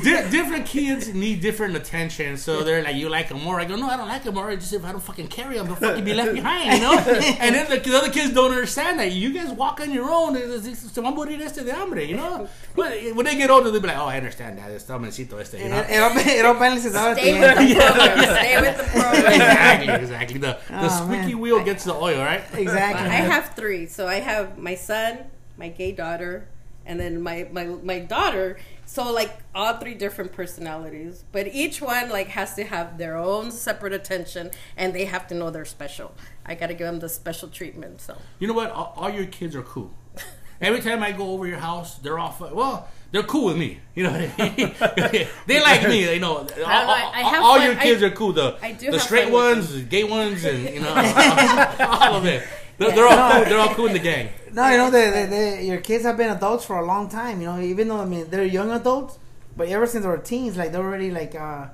Di- 0.02 0.28
different 0.28 0.66
kids 0.66 1.14
need 1.14 1.40
different 1.40 1.76
attention, 1.76 2.36
so 2.36 2.64
they're 2.64 2.82
like, 2.82 2.96
"You 2.96 3.08
like 3.08 3.28
him 3.28 3.40
more?" 3.40 3.60
I 3.60 3.64
go, 3.64 3.76
"No, 3.76 3.88
I 3.88 3.96
don't 3.96 4.08
like 4.08 4.24
him 4.24 4.34
more. 4.34 4.50
I 4.50 4.56
just 4.56 4.72
if 4.72 4.84
I 4.84 4.90
don't 4.90 5.00
fucking 5.00 5.28
carry 5.28 5.56
him, 5.56 5.66
he'll 5.66 5.76
fucking 5.76 6.04
be 6.04 6.12
left 6.14 6.34
behind." 6.34 6.72
You 6.74 6.80
know. 6.80 6.98
and 7.40 7.54
then 7.54 7.70
the, 7.70 7.78
the 7.78 7.96
other 7.96 8.10
kids 8.10 8.34
don't 8.34 8.50
understand 8.50 8.98
that. 8.98 9.12
You 9.12 9.32
guys 9.32 9.50
walk 9.52 9.80
on 9.80 9.92
your 9.92 10.10
own. 10.10 10.34
Se 10.34 11.00
van 11.00 11.12
a 11.12 11.14
morir 11.14 11.40
este 11.40 11.64
de 11.64 11.72
hambre, 11.72 12.04
you 12.04 12.16
know. 12.16 12.48
But 12.74 12.92
when 13.14 13.24
they 13.24 13.36
get 13.36 13.50
older, 13.50 13.70
they'll 13.70 13.80
be 13.80 13.86
like, 13.86 13.96
"Oh, 13.98 14.06
I 14.06 14.16
understand 14.16 14.58
that. 14.58 14.70
Está 14.72 14.98
hombrecito 14.98 15.38
este," 15.40 15.54
you 15.60 15.68
know. 15.68 15.78
It, 15.78 15.90
it, 15.90 16.02
all, 16.02 16.16
it 16.18 16.44
all 16.44 16.54
balances 16.54 16.94
out 16.96 17.10
at 17.10 17.16
the 17.16 17.22
stay 17.22 17.38
with 17.40 17.56
the 17.56 17.80
program. 17.80 18.36
Stay 18.36 18.60
with 18.60 18.76
the 18.76 18.84
program. 18.84 19.32
exactly, 19.32 19.92
exactly. 19.94 20.38
The 20.40 20.58
the 20.70 20.86
Oh, 20.86 21.04
squeaky 21.04 21.34
man. 21.34 21.38
wheel 21.38 21.62
gets 21.64 21.84
the 21.84 21.94
oil, 21.94 22.18
right? 22.18 22.42
Exactly. 22.52 23.06
I 23.08 23.22
have 23.32 23.54
three. 23.54 23.86
So 23.86 24.08
I 24.08 24.16
have 24.16 24.58
my 24.58 24.74
son, 24.74 25.18
my 25.56 25.68
gay 25.68 25.92
daughter, 25.92 26.48
and 26.84 26.98
then 26.98 27.22
my, 27.22 27.46
my, 27.52 27.64
my 27.64 28.00
daughter. 28.00 28.58
So 28.86 29.12
like 29.12 29.38
all 29.54 29.74
three 29.78 29.94
different 29.94 30.32
personalities, 30.32 31.24
but 31.32 31.46
each 31.48 31.80
one 31.80 32.10
like 32.10 32.28
has 32.28 32.54
to 32.54 32.64
have 32.64 32.98
their 32.98 33.16
own 33.16 33.50
separate 33.50 33.92
attention, 33.92 34.50
and 34.76 34.94
they 34.94 35.04
have 35.06 35.26
to 35.28 35.34
know 35.34 35.50
they're 35.50 35.64
special. 35.64 36.12
I 36.46 36.54
got 36.54 36.66
to 36.68 36.74
give 36.74 36.86
them 36.86 37.00
the 37.00 37.08
special 37.08 37.48
treatment. 37.48 38.00
So 38.00 38.16
You 38.38 38.48
know 38.48 38.54
what? 38.54 38.70
All, 38.70 38.92
all 38.96 39.10
your 39.10 39.26
kids 39.26 39.56
are 39.56 39.62
cool. 39.62 39.90
Every 40.60 40.80
time 40.80 41.02
I 41.02 41.12
go 41.12 41.30
over 41.32 41.46
your 41.46 41.58
house, 41.58 41.96
they're 41.98 42.18
all 42.18 42.34
well. 42.52 42.88
They're 43.10 43.22
cool 43.22 43.46
with 43.46 43.56
me. 43.56 43.80
You 43.94 44.04
know, 44.04 44.12
what 44.12 44.30
I 44.38 44.54
mean? 44.56 45.26
they 45.46 45.60
like 45.62 45.86
me. 45.88 46.12
You 46.14 46.20
know, 46.20 46.38
all, 46.38 46.48
I- 46.66 47.10
I 47.14 47.38
all 47.38 47.56
fun- 47.58 47.66
your 47.66 47.74
kids 47.76 48.02
I- 48.02 48.06
are 48.06 48.10
cool. 48.10 48.32
The 48.32 48.56
I 48.62 48.72
do 48.72 48.90
the 48.90 48.98
straight 48.98 49.30
ones, 49.30 49.72
the 49.72 49.82
gay 49.82 50.04
ones, 50.04 50.44
and 50.44 50.62
you 50.64 50.80
know, 50.80 50.88
all 51.80 52.14
of 52.16 52.24
it. 52.26 52.44
They're, 52.78 52.90
they're 52.92 53.06
all 53.06 53.32
cool. 53.32 53.44
They're 53.44 53.58
all 53.58 53.74
cool 53.74 53.86
in 53.86 53.92
the 53.92 53.98
gang. 53.98 54.30
No, 54.52 54.68
you 54.68 54.76
know, 54.76 54.90
they, 54.90 55.10
they, 55.10 55.26
they, 55.26 55.66
your 55.66 55.78
kids 55.80 56.04
have 56.04 56.16
been 56.16 56.30
adults 56.30 56.64
for 56.64 56.78
a 56.78 56.84
long 56.84 57.08
time. 57.08 57.40
You 57.40 57.48
know, 57.48 57.60
even 57.60 57.88
though 57.88 58.00
I 58.00 58.04
mean 58.04 58.28
they're 58.30 58.44
young 58.44 58.70
adults, 58.70 59.18
but 59.56 59.68
ever 59.68 59.86
since 59.86 60.02
they 60.04 60.08
were 60.08 60.18
teens, 60.18 60.56
like 60.56 60.72
they're 60.72 60.82
already 60.82 61.10
like, 61.10 61.34
uh, 61.34 61.66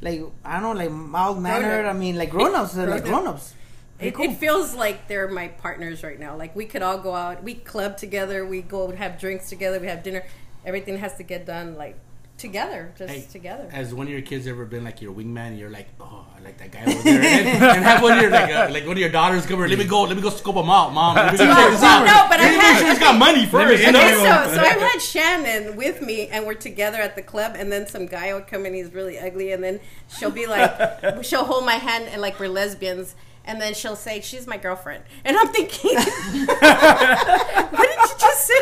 like 0.00 0.20
I 0.44 0.60
don't 0.60 0.76
know, 0.76 0.84
like 0.84 0.90
mild 0.92 1.40
mannered. 1.40 1.86
I 1.86 1.92
mean, 1.92 2.16
like 2.16 2.30
grown 2.30 2.54
ups, 2.54 2.76
like 2.76 2.86
Grown-up. 2.86 3.04
grown 3.04 3.26
ups. 3.28 3.54
it, 4.00 4.14
it 4.18 4.36
feels 4.36 4.74
like 4.74 5.08
they're 5.08 5.28
my 5.28 5.48
partners 5.48 6.02
right 6.02 6.18
now. 6.18 6.36
Like 6.36 6.54
we 6.54 6.64
could 6.66 6.82
all 6.82 6.98
go 6.98 7.14
out, 7.14 7.42
we 7.42 7.54
club 7.54 7.96
together, 7.96 8.46
we 8.46 8.62
go 8.62 8.90
have 8.92 9.18
drinks 9.18 9.48
together, 9.48 9.80
we 9.80 9.86
have 9.88 10.02
dinner. 10.02 10.24
Everything 10.64 10.98
has 10.98 11.14
to 11.16 11.22
get 11.22 11.46
done 11.46 11.76
like 11.76 11.96
together, 12.38 12.92
just 12.96 13.12
Hey, 13.12 13.26
together. 13.30 13.68
Has 13.70 13.92
one 13.92 14.06
of 14.06 14.12
your 14.12 14.22
kids 14.22 14.46
ever 14.46 14.64
been 14.64 14.84
like 14.84 15.02
your 15.02 15.12
wingman? 15.12 15.48
And 15.48 15.58
you're 15.58 15.70
like, 15.70 15.88
oh, 16.00 16.24
I 16.36 16.40
like 16.42 16.56
that 16.58 16.70
guy 16.72 16.82
over 16.84 17.02
there, 17.02 17.20
and, 17.20 17.48
and 17.64 17.84
have 17.84 18.00
one 18.02 18.12
of 18.16 18.22
your 18.22 18.30
like, 18.30 18.50
uh, 18.50 18.68
like 18.70 18.84
one 18.84 18.92
of 18.92 18.98
your 18.98 19.10
daughters 19.10 19.44
come 19.44 19.54
over. 19.58 19.68
Let 19.68 19.78
me 19.78 19.84
go. 19.84 20.02
Let 20.04 20.16
me 20.16 20.22
go 20.22 20.30
scope 20.30 20.56
him 20.56 20.70
out, 20.70 20.92
mom. 20.92 21.16
Let 21.16 21.32
me 21.32 21.38
go 21.38 21.44
check 21.46 21.70
this 21.72 21.82
out. 21.82 22.06
No, 22.06 22.26
but 22.30 22.38
Let 22.40 22.48
I 22.48 22.50
me 22.50 22.56
make 22.56 22.62
had- 22.62 22.78
sure 22.78 22.88
he's 22.90 22.98
got 22.98 23.18
money 23.18 23.44
first. 23.46 23.82
You 23.84 23.92
know? 23.92 24.00
So 24.00 24.54
so 24.54 24.60
I've 24.60 24.80
had 24.80 24.98
Shannon 25.00 25.76
with 25.76 26.00
me, 26.00 26.28
and 26.28 26.46
we're 26.46 26.54
together 26.54 26.98
at 26.98 27.16
the 27.16 27.22
club, 27.22 27.54
and 27.56 27.70
then 27.72 27.86
some 27.86 28.06
guy 28.06 28.32
will 28.32 28.40
come 28.42 28.64
in, 28.66 28.74
he's 28.74 28.92
really 28.94 29.18
ugly, 29.18 29.52
and 29.52 29.62
then 29.62 29.80
she'll 30.18 30.30
be 30.30 30.46
like, 30.46 31.22
she'll 31.24 31.44
hold 31.44 31.64
my 31.66 31.74
hand, 31.74 32.04
and 32.10 32.22
like 32.22 32.38
we're 32.38 32.48
lesbians, 32.48 33.14
and 33.48 33.60
then 33.60 33.74
she'll 33.74 33.96
say 33.96 34.20
she's 34.20 34.46
my 34.46 34.58
girlfriend, 34.58 35.02
and 35.24 35.36
I'm 35.36 35.48
thinking, 35.48 35.94
what 35.96 37.88
did 37.88 37.98
you 37.98 38.14
just 38.20 38.46
say? 38.46 38.54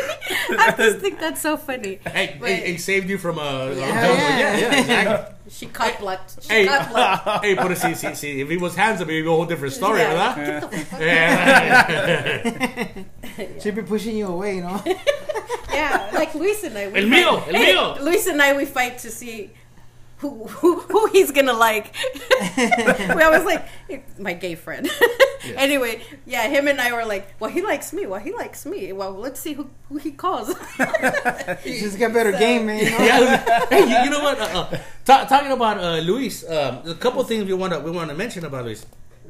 I 0.57 0.73
just 0.77 0.97
think 0.99 1.19
that's 1.19 1.41
so 1.41 1.57
funny. 1.57 1.99
Hey, 2.07 2.37
But 2.39 2.49
hey, 2.49 2.55
hey, 2.71 2.77
saved 2.77 3.07
you 3.09 3.17
from 3.19 3.37
a. 3.37 3.41
Uh, 3.41 3.75
yeah. 3.77 3.87
yeah, 3.87 4.57
yeah, 4.57 4.79
exactly. 4.79 5.35
she 5.49 5.65
cut 5.67 5.99
blocked. 5.99 6.41
She 6.43 6.49
Hey, 6.53 6.65
cut 6.65 6.89
blocked. 6.89 7.27
hey, 7.45 7.53
but 7.53 7.77
see, 7.77 7.93
see, 7.93 8.15
see, 8.15 8.41
if 8.41 8.49
he 8.49 8.57
was 8.57 8.75
handsome, 8.75 9.09
it'd 9.09 9.23
be 9.23 9.27
a 9.29 9.31
whole 9.31 9.45
different 9.45 9.73
story, 9.73 9.99
Yeah, 9.99 10.33
¿verdad? 10.35 10.61
get 10.61 10.71
the 10.71 10.77
fuck- 10.85 11.01
Yeah. 11.01 12.87
She'd 13.61 13.75
be 13.75 13.83
pushing 13.83 14.17
you 14.17 14.27
away, 14.27 14.55
you 14.55 14.61
know. 14.61 14.81
yeah, 15.71 16.09
like 16.13 16.33
Luis 16.33 16.63
and 16.63 16.75
I. 16.77 16.87
we 16.87 16.99
El 16.99 17.09
fight- 17.09 17.11
mío, 17.11 17.47
el 17.47 17.53
Hey, 17.53 17.73
mío. 17.75 17.99
Luis 18.01 18.25
and 18.27 18.41
I, 18.41 18.53
we 18.55 18.65
fight 18.65 18.97
to 18.99 19.11
see 19.11 19.51
who 20.17 20.45
who, 20.47 20.79
who 20.81 21.07
he's 21.07 21.31
gonna 21.31 21.53
like. 21.53 21.93
we 22.57 23.21
always 23.21 23.43
like 23.45 23.67
my 24.19 24.33
gay 24.33 24.55
friend. 24.55 24.89
Anyway, 25.55 26.01
yeah, 26.25 26.47
him 26.47 26.67
and 26.67 26.81
I 26.81 26.91
were 26.91 27.05
like, 27.05 27.39
well, 27.39 27.49
he 27.51 27.61
likes 27.61 27.93
me. 27.93 28.05
Well, 28.05 28.19
he 28.19 28.33
likes 28.33 28.65
me. 28.65 28.91
Well, 28.93 29.11
let's 29.13 29.39
see 29.39 29.53
who 29.53 29.69
who 29.89 29.97
he 29.97 30.11
calls. 30.11 30.47
Just 31.63 31.97
get 31.97 32.13
better 32.13 32.33
So- 32.33 32.39
game, 32.39 32.65
man. 32.65 32.83
Yeah. 32.83 33.65
Hey, 33.69 33.81
you, 33.87 33.97
you 34.05 34.09
know 34.09 34.21
what? 34.23 34.39
Uh, 34.39 34.67
uh, 34.71 34.77
ta- 35.05 35.25
talking 35.25 35.51
about 35.51 35.77
uh, 35.77 35.97
Luis, 35.99 36.43
um, 36.49 36.81
a 36.85 36.95
couple 36.95 37.23
things 37.23 37.45
we 37.45 37.53
want 37.53 37.73
to 37.73 37.79
we 37.79 37.91
want 37.91 38.09
to 38.09 38.15
mention 38.15 38.43
about 38.45 38.65
Luis. 38.65 38.85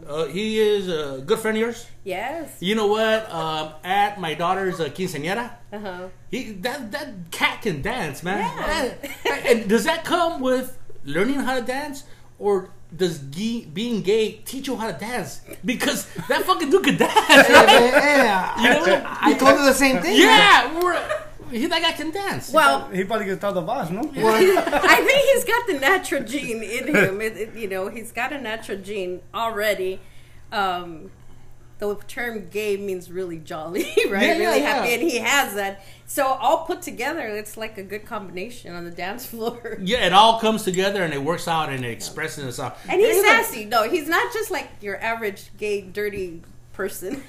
Uh, 0.07 0.25
he 0.25 0.57
is 0.59 0.87
a 0.87 1.21
good 1.25 1.37
friend 1.39 1.57
of 1.57 1.61
yours. 1.61 1.85
yes. 2.03 2.55
You 2.61 2.75
know 2.75 2.87
what? 2.87 3.29
Um, 3.31 3.73
at 3.83 4.19
my 4.19 4.33
daughter's 4.33 4.79
uh, 4.79 4.85
quinceañera, 4.89 5.51
Uh 5.73 5.79
huh. 5.79 6.07
he 6.31 6.51
that 6.63 6.91
that 6.91 7.07
cat 7.31 7.61
can 7.61 7.81
dance, 7.81 8.23
man. 8.23 8.39
Yeah. 8.39 8.93
And- 9.27 9.45
and 9.47 9.69
does 9.69 9.83
that 9.83 10.03
come 10.05 10.39
with 10.41 10.77
learning 11.03 11.39
how 11.43 11.55
to 11.59 11.61
dance, 11.61 12.03
or 12.39 12.69
does 12.95 13.17
gay, 13.19 13.65
being 13.65 14.01
gay 14.01 14.39
teach 14.47 14.67
you 14.67 14.75
how 14.77 14.87
to 14.91 14.97
dance? 14.97 15.41
Because 15.65 16.07
that 16.29 16.43
fucking 16.47 16.69
dude 16.69 16.83
can 16.83 16.97
dance. 16.97 17.13
Yeah, 17.27 17.63
Right? 17.67 17.93
yeah, 17.99 18.61
You 18.63 18.69
know? 18.87 19.03
I 19.27 19.33
told 19.35 19.59
her 19.59 19.65
the 19.65 19.73
same 19.73 19.99
thing. 20.01 20.15
Yeah, 20.17 20.71
we're, 20.79 20.95
he, 21.49 21.65
that 21.67 21.81
guy 21.81 21.91
can 21.93 22.11
dance. 22.11 22.51
Well, 22.51 22.89
He 22.89 23.03
probably 23.03 23.25
gonna 23.25 23.37
tell 23.37 23.53
the 23.53 23.61
boss, 23.61 23.89
no? 23.89 23.99
I 24.15 24.95
think 25.05 25.33
he's 25.33 25.43
got 25.45 25.67
the 25.67 25.73
natural 25.79 26.23
gene 26.23 26.63
in 26.63 26.87
him. 26.95 27.21
It, 27.21 27.37
it- 27.37 27.55
you 27.55 27.67
know, 27.67 27.87
he's 27.89 28.11
got 28.11 28.31
a 28.33 28.39
natural 28.41 28.77
gene 28.79 29.21
already. 29.33 29.99
Um, 30.51 31.11
the 31.79 31.95
term 32.07 32.49
"gay" 32.49 32.75
means 32.77 33.11
really 33.11 33.37
jolly, 33.37 33.83
right? 34.09 34.23
Yeah, 34.23 34.33
yeah, 34.33 34.37
really 34.39 34.59
yeah. 34.61 34.75
happy, 34.75 34.93
and 34.93 35.01
he 35.03 35.17
has 35.19 35.53
that. 35.53 35.83
So 36.07 36.25
all 36.25 36.65
put 36.65 36.81
together, 36.81 37.27
it's 37.27 37.55
like 37.55 37.77
a 37.77 37.83
good 37.83 38.03
combination 38.05 38.73
on 38.73 38.83
the 38.85 38.89
dance 38.91 39.25
floor. 39.27 39.77
Yeah, 39.79 40.05
it 40.05 40.13
all 40.13 40.39
comes 40.39 40.63
together 40.63 41.03
and 41.03 41.13
it 41.13 41.21
works 41.21 41.47
out 41.47 41.69
and 41.69 41.85
it 41.85 41.91
expresses 41.91 42.45
itself. 42.45 42.83
And 42.89 42.99
he's 42.99 43.17
He's 43.17 43.25
sassy. 43.25 43.65
No, 43.65 43.87
he's 43.87 44.07
not 44.07 44.33
just 44.33 44.49
like 44.49 44.69
your 44.81 44.99
average 45.03 45.51
gay, 45.57 45.81
dirty 45.81 46.41
person. 46.77 47.21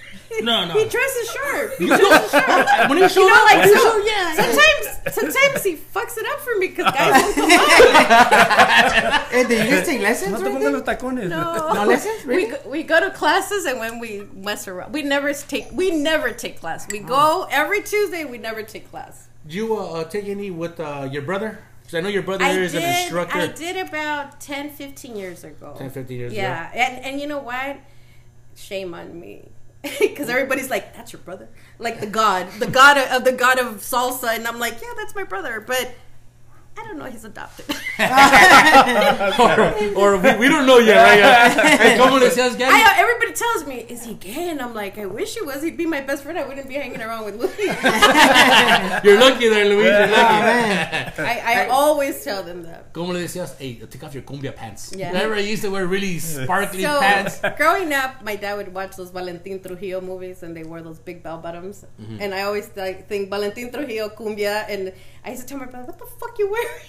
No, 0.43 0.67
no. 0.67 0.75
he 0.79 0.85
dresses 0.89 1.31
sharp. 1.31 1.73
He 1.79 1.87
dresses 1.87 2.31
sharp. 2.31 2.89
when 2.91 2.99
he 2.99 3.09
showed 3.09 3.23
You 3.23 3.29
know, 3.35 3.45
like 3.45 3.59
when 3.65 3.69
so, 3.77 3.83
showed- 3.83 4.05
yeah, 4.07 4.35
yeah. 4.35 4.43
sometimes, 4.43 5.15
sometimes 5.15 5.65
he 5.65 5.75
fucks 5.77 6.17
it 6.19 6.27
up 6.33 6.41
for 6.41 6.57
me 6.59 6.69
because 6.69 6.93
guys 6.93 7.23
don't 7.23 7.35
come 7.35 7.51
out. 7.51 9.23
hey, 9.33 9.45
did 9.49 9.65
you 9.65 9.71
just 9.71 9.87
take 9.91 10.01
lessons? 10.03 10.33
No 10.33 10.39
te 10.39 10.45
or 10.45 10.51
pongas 10.51 10.73
los 10.73 10.89
anything? 10.89 10.97
tacones. 10.97 11.29
No, 11.29 11.73
No 11.75 11.85
lessons? 11.87 12.25
We, 12.27 12.47
go- 12.47 12.63
we 12.69 12.83
go 12.83 13.01
to 13.01 13.11
classes 13.11 13.65
and 13.65 13.79
when 13.81 13.99
we 13.99 14.23
mess 14.35 14.69
around, 14.69 14.93
we 14.93 15.03
never 15.03 15.33
take 15.33 15.69
we 15.73 15.91
never 15.91 16.31
take 16.31 16.61
class. 16.61 16.87
We 16.91 16.99
go 17.01 17.47
every 17.51 17.83
Tuesday. 17.83 18.25
We 18.25 18.39
never 18.39 18.63
take 18.63 18.91
class. 18.91 19.29
Did 19.45 19.55
you 19.55 19.77
uh, 19.77 19.93
uh, 20.01 20.05
take 20.05 20.27
any 20.29 20.51
with 20.51 20.79
uh, 20.79 21.09
your 21.11 21.23
brother? 21.23 21.59
Because 21.81 21.95
I 21.95 22.01
know 22.03 22.11
your 22.11 22.23
brother 22.23 22.45
I 22.45 22.51
is 22.51 22.73
did. 22.73 22.83
an 22.85 23.01
instructor. 23.01 23.39
I 23.39 23.47
did 23.47 23.89
about 23.89 24.43
10, 24.43 24.71
15 24.71 25.17
years 25.17 25.43
ago. 25.43 25.75
10, 25.79 25.89
15 25.89 26.19
years 26.19 26.33
ago. 26.33 26.43
Yeah, 26.43 26.71
and 26.75 27.03
and 27.05 27.19
you 27.21 27.27
know 27.27 27.39
what? 27.39 27.79
Shame 28.59 28.93
on 28.95 29.19
me. 29.19 29.51
Because 30.01 30.29
everybody's 30.29 30.69
like, 30.69 30.95
"That's 30.95 31.13
your 31.13 31.23
brother," 31.23 31.49
like 31.79 32.01
the 32.01 32.07
god, 32.07 32.51
the 32.59 32.67
god 32.67 32.99
of, 32.99 33.05
of 33.09 33.25
the 33.25 33.33
god 33.33 33.59
of 33.61 33.77
salsa, 33.77 34.35
and 34.35 34.47
I'm 34.47 34.59
like, 34.59 34.75
"Yeah, 34.83 34.93
that's 34.97 35.15
my 35.15 35.23
brother," 35.23 35.61
but 35.61 35.95
I 36.79 36.85
don't 36.87 36.99
know. 36.99 37.07
He's 37.07 37.25
adopted. 37.25 37.67
or, 39.99 40.15
or 40.15 40.17
we, 40.19 40.37
we 40.39 40.49
don't 40.49 40.67
know 40.67 40.79
yet, 40.79 40.97
right? 40.97 41.79
Hey, 41.79 41.99
¿Cómo 41.99 42.19
le 42.21 42.27
decías, 42.31 42.57
Gabby? 42.57 42.73
I, 42.75 42.83
uh, 42.83 43.03
everybody 43.03 43.33
tells 43.33 43.67
me, 43.67 43.77
"Is 43.89 44.05
he 44.05 44.15
gay?" 44.15 44.51
And 44.51 44.61
I'm 44.63 44.75
like, 44.75 44.99
"I 44.99 45.07
wish 45.07 45.35
he 45.35 45.43
was. 45.43 45.63
He'd 45.63 45.77
be 45.77 45.87
my 45.87 46.01
best 46.01 46.23
friend. 46.23 46.39
I 46.39 46.47
wouldn't 46.47 46.69
be 46.69 46.75
hanging 46.75 47.03
around 47.03 47.25
with 47.25 47.37
Louis." 47.37 47.67
You're 49.05 49.19
lucky 49.19 49.49
there, 49.49 49.67
Luis. 49.67 49.85
You're 49.87 50.07
Oh, 50.09 50.11
lucky. 50.11 50.43
man. 50.47 51.13
I, 51.19 51.65
I 51.65 51.69
always 51.69 52.23
tell 52.23 52.43
them 52.43 52.63
that. 52.65 52.93
¿Cómo 52.93 53.13
le 53.13 53.21
decías? 53.21 53.57
Hey, 53.59 53.75
take 53.91 54.03
off 54.05 54.15
your 54.15 54.23
cumbia 54.23 54.55
pants. 54.55 54.93
Yeah. 54.97 55.09
Remember, 55.13 55.35
I 55.37 55.41
used 55.41 55.63
to 55.63 55.71
wear 55.71 55.87
really 55.87 56.19
sparkly 56.19 56.83
So, 56.83 57.01
pants. 57.01 57.41
growing 57.57 57.93
up, 57.93 58.23
my 58.23 58.37
dad 58.37 58.57
would 58.57 58.73
watch 58.73 58.97
those 58.97 59.11
Valentin 59.11 59.61
Trujillo 59.61 60.01
movies, 60.01 60.43
and 60.43 60.57
they 60.57 60.63
wore 60.63 60.83
those 60.83 60.99
big 60.99 61.23
bell 61.23 61.39
bottoms. 61.39 61.85
Mm-hmm. 62.01 62.19
And 62.23 62.35
I 62.35 62.43
always 62.43 62.71
like, 62.77 63.09
think 63.09 63.31
Valentin 63.31 63.73
Trujillo 63.73 64.09
cumbia, 64.11 64.65
and 64.69 64.93
I 65.25 65.31
used 65.31 65.43
to 65.43 65.49
tell 65.49 65.59
my 65.59 65.67
brother, 65.67 65.87
"What 65.87 65.99
the 65.99 66.07
fuck 66.07 66.39
you 66.39 66.51
wearing?" 66.51 66.81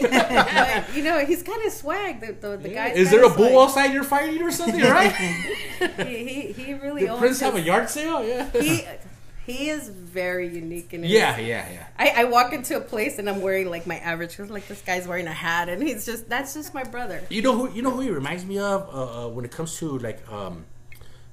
but, 0.00 0.84
you 0.94 1.02
know, 1.02 1.24
he's 1.24 1.42
kind 1.42 1.64
of 1.66 1.72
swag. 1.72 2.20
The, 2.20 2.32
the, 2.32 2.56
the 2.56 2.68
guy's 2.68 2.96
Is 2.96 3.10
there 3.10 3.24
a 3.24 3.28
bull 3.28 3.48
swag. 3.48 3.68
outside 3.68 3.92
you're 3.94 4.04
fighting 4.04 4.42
or 4.42 4.50
something, 4.50 4.80
right? 4.80 5.14
He, 6.06 6.24
he, 6.24 6.52
he 6.52 6.74
really 6.74 7.02
Did 7.02 7.10
owns 7.10 7.20
Prince 7.20 7.40
have 7.40 7.54
a 7.54 7.60
yard 7.60 7.88
sale? 7.88 8.24
Yeah. 8.26 8.50
He, 8.50 8.84
he 9.46 9.70
is 9.70 9.88
very 9.88 10.48
unique 10.48 10.92
in 10.92 11.04
his 11.04 11.12
Yeah, 11.12 11.38
yeah, 11.38 11.70
yeah. 11.72 11.86
I, 11.98 12.22
I 12.22 12.24
walk 12.24 12.52
into 12.52 12.76
a 12.76 12.80
place 12.80 13.18
and 13.18 13.30
I'm 13.30 13.40
wearing 13.40 13.70
like 13.70 13.86
my 13.86 13.96
average 13.98 14.36
because 14.36 14.50
like 14.50 14.66
this 14.68 14.82
guy's 14.82 15.06
wearing 15.06 15.26
a 15.26 15.32
hat 15.32 15.68
and 15.68 15.82
he's 15.82 16.04
just 16.04 16.28
that's 16.28 16.52
just 16.54 16.74
my 16.74 16.84
brother. 16.84 17.22
You 17.30 17.42
know 17.42 17.56
who 17.56 17.72
you 17.72 17.80
know 17.80 17.90
who 17.90 18.00
he 18.00 18.10
reminds 18.10 18.44
me 18.44 18.58
of 18.58 18.88
uh, 18.92 19.26
uh, 19.26 19.28
when 19.28 19.44
it 19.44 19.50
comes 19.52 19.76
to 19.78 19.98
like 19.98 20.20
um, 20.30 20.66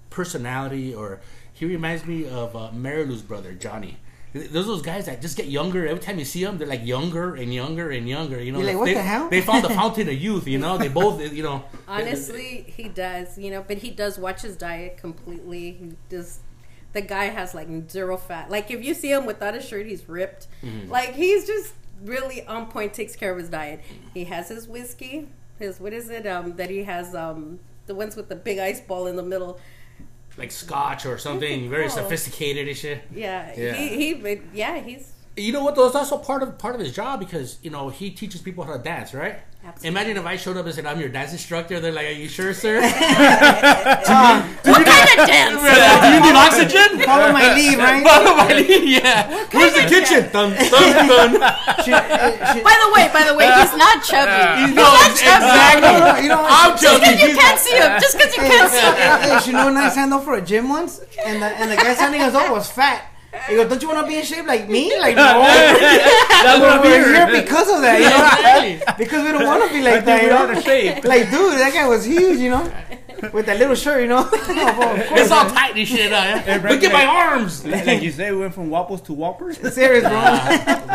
personality, 0.09 0.93
or 0.93 1.19
he 1.53 1.65
reminds 1.65 2.05
me 2.05 2.27
of 2.27 2.55
uh, 2.55 2.69
Marilou's 2.73 3.21
brother 3.21 3.53
Johnny. 3.53 3.97
Those 4.35 4.67
those 4.67 4.81
guys 4.81 5.05
that 5.05 5.21
just 5.21 5.37
get 5.37 5.47
younger 5.47 5.87
every 5.87 6.03
time 6.03 6.19
you 6.19 6.25
see 6.25 6.43
them. 6.43 6.57
They're 6.57 6.67
like 6.67 6.85
younger 6.85 7.35
and 7.35 7.53
younger 7.53 7.91
and 7.91 8.07
younger. 8.07 8.41
You 8.43 8.51
know, 8.51 8.59
You're 8.59 8.67
like, 8.67 8.77
what 8.77 8.85
they, 8.85 8.93
the 8.95 9.01
hell? 9.01 9.29
They 9.29 9.39
found 9.39 9.63
the 9.63 9.69
fountain 9.81 10.09
of 10.09 10.15
youth. 10.15 10.45
You 10.45 10.57
know, 10.57 10.77
they 10.77 10.89
both. 10.89 11.21
You 11.31 11.43
know, 11.43 11.63
Honestly, 11.87 12.65
he 12.67 12.89
does, 12.89 13.37
you 13.37 13.49
know, 13.49 13.63
but 13.65 13.77
he 13.77 13.91
does 13.91 14.19
watch 14.19 14.41
his 14.41 14.57
diet 14.57 14.97
completely. 14.97 15.71
He 15.71 15.91
does. 16.09 16.39
The 16.91 17.01
guy 17.01 17.25
has 17.25 17.55
like 17.55 17.69
zero 17.89 18.17
fat. 18.17 18.51
Like 18.51 18.69
if 18.71 18.83
you 18.83 18.93
see 18.93 19.11
him 19.11 19.25
without 19.25 19.55
a 19.55 19.61
shirt, 19.61 19.85
he's 19.85 20.07
ripped. 20.09 20.47
Mm-hmm. 20.61 20.91
Like 20.91 21.13
he's 21.13 21.47
just 21.47 21.73
really 22.03 22.45
on 22.45 22.67
point. 22.67 22.93
Takes 22.93 23.15
care 23.15 23.31
of 23.31 23.39
his 23.39 23.49
diet. 23.49 23.81
He 24.13 24.25
has 24.25 24.49
his 24.49 24.67
whiskey. 24.67 25.29
His 25.59 25.79
what 25.79 25.93
is 25.93 26.09
it? 26.09 26.27
Um, 26.27 26.57
that 26.57 26.69
he 26.69 26.83
has 26.83 27.15
um 27.15 27.59
the 27.85 27.95
ones 27.95 28.17
with 28.17 28.27
the 28.27 28.35
big 28.35 28.59
ice 28.59 28.81
ball 28.81 29.07
in 29.07 29.15
the 29.15 29.23
middle. 29.23 29.59
Like 30.37 30.51
Scotch 30.51 31.05
or 31.05 31.17
something 31.17 31.69
very 31.69 31.85
Oh. 31.85 31.89
sophisticated 31.89 32.67
and 32.67 32.77
shit. 32.77 33.01
Yeah, 33.13 33.51
Yeah. 33.57 33.73
he 33.73 34.13
he. 34.15 34.41
Yeah, 34.53 34.79
he's 34.79 35.11
You 35.37 35.51
know 35.51 35.63
what? 35.63 35.75
Though 35.75 35.87
it's 35.87 35.95
also 35.95 36.17
part 36.17 36.43
of 36.43 36.57
part 36.57 36.75
of 36.75 36.81
his 36.81 36.93
job 36.93 37.19
because 37.19 37.57
you 37.61 37.69
know 37.69 37.89
he 37.89 38.09
teaches 38.11 38.41
people 38.41 38.63
how 38.63 38.73
to 38.77 38.83
dance, 38.83 39.13
right? 39.13 39.39
Absolutely. 39.65 39.89
Imagine 39.89 40.17
if 40.17 40.25
I 40.29 40.35
showed 40.37 40.57
up 40.57 40.65
and 40.65 40.75
said 40.75 40.85
I'm 40.85 40.99
your 40.99 41.09
dance 41.09 41.31
instructor. 41.31 41.79
They're 41.79 41.91
like, 41.91 42.05
"Are 42.05 42.11
you 42.11 42.29
sure, 42.29 42.53
sir? 42.53 42.81
what 42.85 42.93
kind 44.85 45.09
of 45.09 45.25
dance? 45.25 45.57
Do 46.05 46.09
you 46.13 46.21
need 46.21 46.37
oxygen?" 46.37 47.01
Follow 47.01 47.33
my 47.33 47.49
lead, 47.57 47.79
right? 47.81 48.05
Follow 48.05 48.37
my 48.37 48.53
lead, 48.53 48.85
yeah. 48.85 49.25
Where's 49.49 49.73
the 49.73 49.89
kitchen? 49.89 50.29
Dun, 50.31 50.53
dun, 50.53 51.07
dun. 51.09 51.31
Should- 51.81 51.97
uh, 51.97 52.53
should- 52.53 52.61
By 52.63 52.77
the 52.77 52.89
way, 52.93 53.09
by 53.09 53.23
the 53.25 53.33
way, 53.33 53.49
he's 53.57 53.73
not 53.75 54.03
chubby. 54.05 54.69
No, 54.77 54.85
not 54.85 55.17
chubby. 55.17 55.81
no, 55.81 56.13
you 56.21 56.29
know 56.29 56.43
what? 56.45 56.51
I'm 56.53 56.77
Just 56.77 57.01
because 57.01 57.19
you 57.21 57.33
can't 57.35 57.59
see 57.59 57.73
him, 57.75 57.89
just 57.99 58.13
because 58.17 58.35
you 58.37 58.43
can't 58.43 58.71
see 58.71 58.79
him. 58.85 58.93
Hey, 58.93 59.29
hey, 59.33 59.39
she 59.41 59.51
know 59.51 59.65
when 59.65 59.77
I 59.77 59.89
signed 59.89 60.13
up 60.13 60.23
for 60.23 60.35
a 60.35 60.41
gym 60.41 60.69
once, 60.69 60.99
and 61.25 61.41
the 61.41 61.47
and 61.47 61.71
the 61.71 61.75
guy 61.75 61.95
signing 61.95 62.21
us 62.21 62.35
up 62.35 62.51
was 62.51 62.69
fat. 62.69 63.03
He 63.47 63.55
goes, 63.55 63.67
"Don't 63.69 63.81
you 63.81 63.87
want 63.89 64.01
to 64.01 64.07
be 64.07 64.17
in 64.17 64.25
shape 64.25 64.45
like 64.47 64.67
me?" 64.69 64.97
Like, 64.99 65.15
no, 65.21 65.23
That's 65.41 66.59
what 66.59 66.81
we're 66.81 67.01
we're 67.01 67.13
here 67.13 67.41
because 67.41 67.69
of 67.69 67.81
that, 67.81 67.99
you 67.99 68.09
know, 68.77 68.85
because 68.97 69.23
we 69.23 69.31
don't 69.31 69.45
want 69.45 69.63
to 69.67 69.69
be 69.73 69.81
like 69.81 70.05
that, 70.05 70.23
you 70.23 70.29
know. 70.29 70.61
shape. 70.61 71.03
Like, 71.03 71.29
dude, 71.29 71.53
that 71.59 71.73
guy 71.73 71.87
was 71.87 72.05
huge, 72.05 72.39
you 72.39 72.49
know, 72.49 72.71
with 73.33 73.45
that 73.47 73.57
little 73.59 73.75
shirt, 73.75 74.01
you 74.01 74.07
know. 74.07 74.29
Oh, 74.57 74.79
well, 74.79 74.95
of 74.99 75.07
course, 75.07 75.21
It's 75.21 75.31
all 75.31 75.49
tight 75.49 75.75
and 75.75 75.87
shit. 75.87 76.11
Uh, 76.11 76.39
Hey, 76.39 76.59
Look 76.59 76.83
at 76.83 76.93
my 76.93 77.05
arms. 77.05 77.65
Like, 77.65 77.85
like 77.85 78.01
you 78.01 78.11
say, 78.11 78.31
we 78.31 78.37
went 78.37 78.53
from 78.53 78.69
Wapples 78.69 79.01
to 79.03 79.13
Whoppers. 79.13 79.57
serious, 79.73 80.03
bro. 80.03 80.11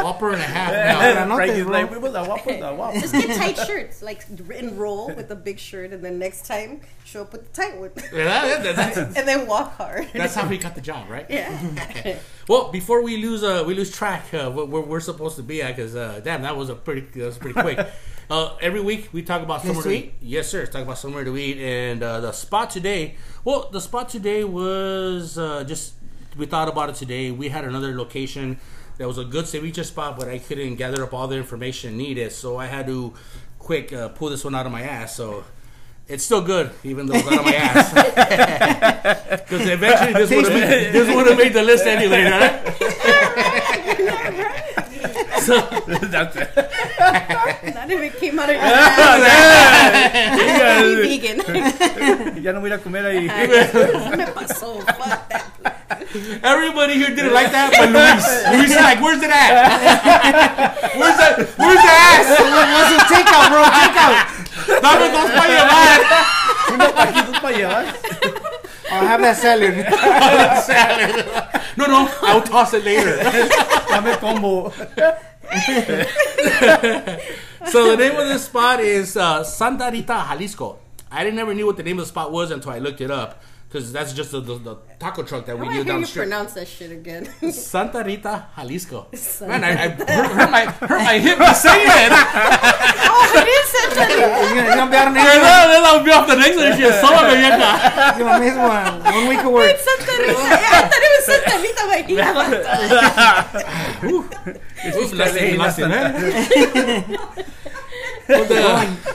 Whopper 0.03 0.33
and 0.33 0.41
a 0.41 0.45
half 0.45 0.73
Yeah. 0.73 1.15
now. 1.15 1.25
not 1.27 1.37
Frank 1.37 1.51
this, 1.53 1.59
is 1.61 1.65
bro. 1.67 1.73
like, 1.73 1.91
we 1.91 1.99
was 1.99 2.15
a 2.15 2.25
Wapples, 2.25 2.61
a 2.63 2.75
Wapples. 2.75 3.03
Just 3.03 3.15
get 3.15 3.37
tight 3.37 3.59
shirts, 3.67 4.03
like 4.03 4.25
enroll 4.55 5.09
with 5.15 5.31
a 5.31 5.37
big 5.37 5.59
shirt, 5.59 5.93
and 5.93 6.03
then 6.05 6.19
next 6.19 6.47
time 6.47 6.81
show 7.05 7.23
up 7.23 7.33
with 7.33 7.53
the 7.53 7.63
tight 7.63 7.79
one, 7.79 7.91
Yeah, 8.13 8.25
that- 8.63 8.77
that's, 8.77 8.97
and 9.17 9.27
then 9.29 9.47
walk 9.47 9.75
hard. 9.77 10.09
that's 10.15 10.35
how 10.35 10.47
he 10.47 10.57
got 10.59 10.75
the 10.75 10.81
job, 10.81 11.09
right? 11.11 11.27
yeah. 11.29 12.19
Well, 12.51 12.73
before 12.73 13.01
we 13.01 13.17
lose, 13.17 13.45
uh, 13.45 13.63
we 13.65 13.75
lose 13.75 13.93
track 13.93 14.35
uh, 14.35 14.51
where 14.51 14.83
we're 14.83 14.99
supposed 14.99 15.37
to 15.37 15.43
be 15.45 15.63
at, 15.63 15.77
because 15.77 15.95
uh, 15.95 16.21
damn, 16.25 16.43
that 16.43 16.57
was 16.57 16.69
a 16.69 16.75
pretty, 16.75 17.03
that 17.21 17.27
was 17.27 17.39
pretty 17.39 17.55
quick. 17.55 17.79
uh, 18.29 18.57
every 18.61 18.81
week 18.81 19.09
we 19.13 19.23
talk 19.23 19.41
about 19.43 19.63
somewhere 19.63 19.85
to 19.85 19.89
to 19.89 19.95
eat. 19.95 20.15
Yes, 20.21 20.49
sir. 20.49 20.67
Talk 20.67 20.83
about 20.83 20.99
somewhere 20.99 21.23
to 21.23 21.37
eat, 21.37 21.59
and 21.59 22.03
uh, 22.03 22.19
the 22.19 22.33
spot 22.33 22.71
today. 22.71 23.15
Well, 23.45 23.69
the 23.71 23.81
spot 23.81 24.09
today 24.09 24.43
was 24.43 25.39
uh, 25.39 25.63
just 25.63 25.95
we 26.37 26.47
thought 26.47 26.67
about 26.67 26.91
it 26.91 26.97
today. 26.97 27.31
We 27.31 27.51
had 27.51 27.65
another 27.65 27.97
location 27.97 28.59
that 28.99 29.07
was 29.07 29.19
a 29.19 29.25
good 29.25 29.45
ceviche 29.45 29.85
spot, 29.85 30.19
but 30.19 30.27
I 30.27 30.41
couldn't 30.41 30.75
gather 30.75 31.05
up 31.05 31.15
all 31.15 31.29
the 31.29 31.37
information 31.37 31.97
needed, 31.97 32.33
so 32.33 32.57
I 32.57 32.67
had 32.67 32.85
to 32.87 33.15
quick 33.61 33.93
uh, 33.93 34.09
pull 34.09 34.29
this 34.29 34.43
one 34.43 34.57
out 34.57 34.67
of 34.67 34.73
my 34.73 34.83
ass. 34.83 35.15
So 35.15 35.45
It's 36.11 36.25
still 36.25 36.43
good, 36.43 36.73
even 36.83 37.07
though 37.07 37.15
it's 37.15 37.29
out 37.29 37.39
of 37.39 37.45
my 37.45 37.55
ass. 37.55 37.93
Because 39.49 39.69
eventually 39.69 40.13
this 40.13 40.29
would 40.31 40.51
have 40.51 40.93
this 40.93 41.15
would 41.15 41.29
have 41.29 41.39
made 41.39 41.53
the 41.53 41.63
list 41.63 41.87
anyway, 41.87 42.25
right? 42.25 44.57
so, 45.41 45.61
That's 46.09 46.37
it. 46.37 46.55
That 46.55 47.91
even 47.91 48.11
came 48.13 48.39
out 48.39 48.51
of 48.51 48.57
your 48.57 48.65
mouth. 48.65 49.21
Be 51.03 51.19
vegan. 51.19 52.43
Ya 52.43 52.53
no 52.53 52.61
voy 52.61 52.71
a 52.71 52.75
ir 52.75 52.81
a 52.81 52.83
comer 52.83 53.05
ahí. 53.07 53.27
Me 54.17 54.27
pasó. 54.27 54.81
Fuck 54.85 55.29
that. 55.29 55.51
everybody 56.43 56.95
here 56.95 57.15
didn't 57.15 57.33
like 57.33 57.51
that, 57.53 57.71
but 57.71 57.91
Luis, 57.91 58.25
Luis 58.55 58.71
is 58.71 58.83
like, 58.83 59.01
"Where's 59.01 59.23
it 59.23 59.31
at? 59.31 59.51
Where's 60.99 61.17
that? 61.19 61.39
Where's 61.59 61.83
the 61.83 61.93
ass? 61.93 62.27
What's 62.75 62.91
the 62.95 63.01
takeout, 63.11 63.47
bro? 63.51 63.63
Takeout. 63.67 64.15
Dame 64.83 65.07
dos 65.11 65.31
pa' 65.35 65.47
llevar." 65.51 66.01
Unos 66.71 66.93
paquitos 66.93 67.37
para 67.41 67.57
llevar. 67.57 67.85
I'll 68.91 69.07
have 69.07 69.21
that 69.23 69.37
salad. 69.37 69.75
Salad. 70.67 71.77
No, 71.77 71.87
no, 71.87 72.11
I'll 72.23 72.43
toss 72.43 72.75
it 72.75 72.85
later. 72.85 73.17
Dame 73.89 74.17
combo. 74.19 74.73
So 77.67 77.91
the 77.91 77.97
name 77.97 78.17
of 78.17 78.27
this 78.29 78.45
spot 78.47 78.81
is 78.81 79.17
uh, 79.17 79.45
Santa 79.45 79.91
Rita, 79.93 80.25
Jalisco. 80.31 80.79
I 81.11 81.25
didn't 81.25 81.37
never 81.37 81.55
knew 81.55 81.67
what 81.67 81.77
the 81.77 81.83
name 81.83 81.99
of 81.99 82.05
the 82.05 82.09
spot 82.09 82.33
was 82.33 82.51
until 82.51 82.73
I 82.73 82.79
looked 82.79 83.01
it 83.01 83.11
up 83.11 83.43
because 83.69 83.93
that's 83.93 84.13
just 84.13 84.33
the, 84.33 84.41
the, 84.41 84.59
the 84.59 84.77
taco 84.99 85.23
truck 85.23 85.45
that 85.47 85.53
I 85.53 85.55
we 85.55 85.63
want 85.67 85.75
knew 85.75 85.85
to 85.85 85.85
hear 85.85 85.93
down 85.93 86.01
you 86.01 86.07
the 86.07 86.11
street. 86.11 86.23
pronounce 86.23 86.53
that 86.55 86.67
shit 86.67 86.91
again. 86.91 87.27
Santa 87.53 88.03
Rita, 88.03 88.47
Jalisco. 88.57 89.07
Santa 89.15 89.51
Man, 89.61 89.65
I, 89.65 89.71
I 89.85 89.89
hurt, 89.89 90.31
hurt 90.33 90.51
my 90.51 90.65
hurt 90.67 91.03
my 91.05 91.19
hip 91.19 91.39
to 91.39 91.55
say 91.55 91.83
it. 91.85 92.11
oh, 93.11 93.33
it 93.37 93.47
is 93.47 93.67
Santa 93.71 94.01
Rita. 94.07 94.21
You're 94.21 94.55
gonna, 94.55 94.67
you're 94.67 94.75
gonna 94.75 94.91
be 94.91 94.97
out 94.97 95.09
of 95.09 95.15
Then 95.15 95.25
there. 95.25 95.69
then 95.71 95.83
I'll 95.85 96.03
be 96.05 96.11
off 96.11 96.27
the 96.27 96.35
next 96.37 96.57
one. 96.57 96.73
Shit, 96.79 96.95
son 96.99 97.13
of 97.15 97.31
a 97.31 97.37
vieja. 97.37 97.71
You're 98.19 98.27
gonna 98.27 98.43
miss 98.43 98.57
one. 98.57 99.15
One 99.15 99.29
week 99.29 99.43
of 99.45 99.53
work. 99.53 99.71
It's 99.71 99.83
Santa 99.85 100.15
Rita. 100.19 100.33
Yeah, 100.33 100.79
I 100.79 100.89
thought 100.91 101.05
it 101.07 101.10
was 101.27 101.27
Santa 101.27 101.57
Rita, 101.63 101.85
but 101.87 102.05
he 102.07 102.15
Oof, 104.97 105.13
lastimé, 105.13 105.57
lastimé. 105.57 106.01
Well, 108.29 108.45
the, 108.45 108.63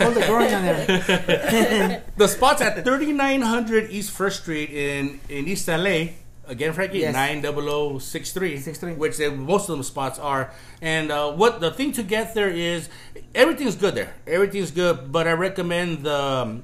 Hold 0.04 0.14
the 0.16 0.22
growing 0.28 0.54
on 0.54 0.64
there. 0.64 2.04
the 2.18 2.28
spot's 2.28 2.62
at 2.62 2.84
3900 2.84 3.90
East 3.90 4.12
First 4.12 4.42
Street 4.42 4.70
in, 4.72 5.20
in 5.30 5.48
East 5.48 5.68
LA. 5.70 6.08
Again, 6.48 6.74
Frankie, 6.74 7.00
Yes. 7.00 7.14
90063. 7.14 8.58
63. 8.60 8.94
Which 8.96 9.18
they, 9.18 9.30
most 9.30 9.70
of 9.70 9.78
them 9.78 9.84
spots 9.84 10.20
are. 10.20 10.52
And 10.82 11.12
uh, 11.12 11.32
what 11.32 11.62
the 11.62 11.72
thing 11.72 11.92
to 11.94 12.04
get 12.04 12.34
there 12.36 12.50
is 12.50 12.90
everything's 13.34 13.76
good 13.76 13.96
there. 13.96 14.14
Everything's 14.28 14.72
good, 14.72 15.12
but 15.12 15.28
I 15.28 15.32
recommend 15.32 16.04
the. 16.04 16.16
Um, 16.22 16.64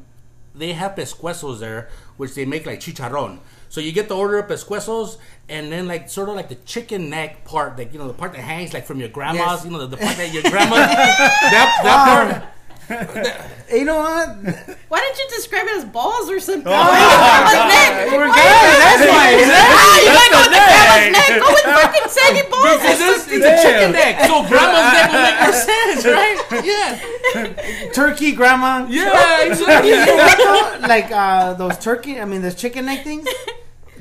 they 0.53 0.73
have 0.73 0.95
pescuezos 0.95 1.59
there, 1.59 1.87
which 2.17 2.35
they 2.35 2.43
make 2.43 2.65
like 2.65 2.81
chicharron. 2.81 3.39
So 3.71 3.79
you 3.79 3.93
get 3.93 4.09
the 4.09 4.17
order 4.17 4.37
of 4.37 4.47
pescuezos, 4.51 5.15
and 5.47 5.71
then 5.71 5.87
like 5.87 6.09
sort 6.09 6.27
of 6.27 6.35
like 6.35 6.49
the 6.49 6.55
chicken 6.67 7.09
neck 7.09 7.45
part, 7.45 7.77
like 7.77 7.93
you 7.93 7.99
know 7.99 8.07
the 8.07 8.13
part 8.13 8.33
that 8.33 8.41
hangs 8.41 8.73
like 8.73 8.85
from 8.85 8.99
your 8.99 9.07
grandma's, 9.07 9.63
Yes. 9.63 9.65
you 9.65 9.71
know 9.71 9.79
the, 9.79 9.87
the 9.87 9.97
part 9.97 10.17
that 10.17 10.33
your 10.33 10.43
grandma 10.43 10.75
that 10.75 11.49
that 11.55 11.71
part. 11.81 12.43
You 13.71 13.85
know 13.85 13.95
what? 14.03 14.27
Why 14.91 14.99
didn't 14.99 15.17
you 15.17 15.27
describe 15.37 15.63
it 15.63 15.77
as 15.77 15.85
balls 15.85 16.29
or 16.29 16.41
something? 16.41 16.67
Oh. 16.67 16.75
Why 16.75 17.47
you 17.47 17.63
neck? 17.71 18.11
We're 18.11 18.27
Why 18.27 18.35
good. 18.35 18.51
you- 18.51 18.83
That's 18.83 19.05
why. 19.07 19.27
Ah, 19.47 19.95
you 20.03 20.11
gotta 20.11 20.27
go 20.27 20.39
with 20.43 20.51
the 20.51 20.59
grandma's 20.59 21.07
neck. 21.07 21.29
neck. 21.31 21.39
Go 21.39 21.47
with 21.55 21.67
fucking 21.79 22.09
saggy 22.19 22.43
balls. 22.51 22.81
It's, 22.83 22.99
just, 22.99 23.25
it's 23.31 23.47
a 23.47 23.55
chicken 23.63 23.91
neck, 23.95 24.13
so 24.27 24.43
grandma's 24.43 24.91
neck 24.91 25.07
will 25.07 25.23
make 25.23 25.39
more 25.39 25.55
sense, 25.55 26.03
right? 26.19 26.39
Yeah, 26.67 27.91
Turkey, 27.93 28.33
grandma. 28.33 28.85
yeah, 28.89 29.45
exactly. 29.47 29.91
know 29.91 30.15
what 30.19 30.81
though? 30.81 30.87
Like 30.89 31.09
uh, 31.11 31.53
those 31.53 31.77
turkey, 31.77 32.19
I 32.19 32.25
mean, 32.25 32.41
those 32.41 32.55
chicken 32.55 32.85
neck 32.87 33.05
things. 33.05 33.25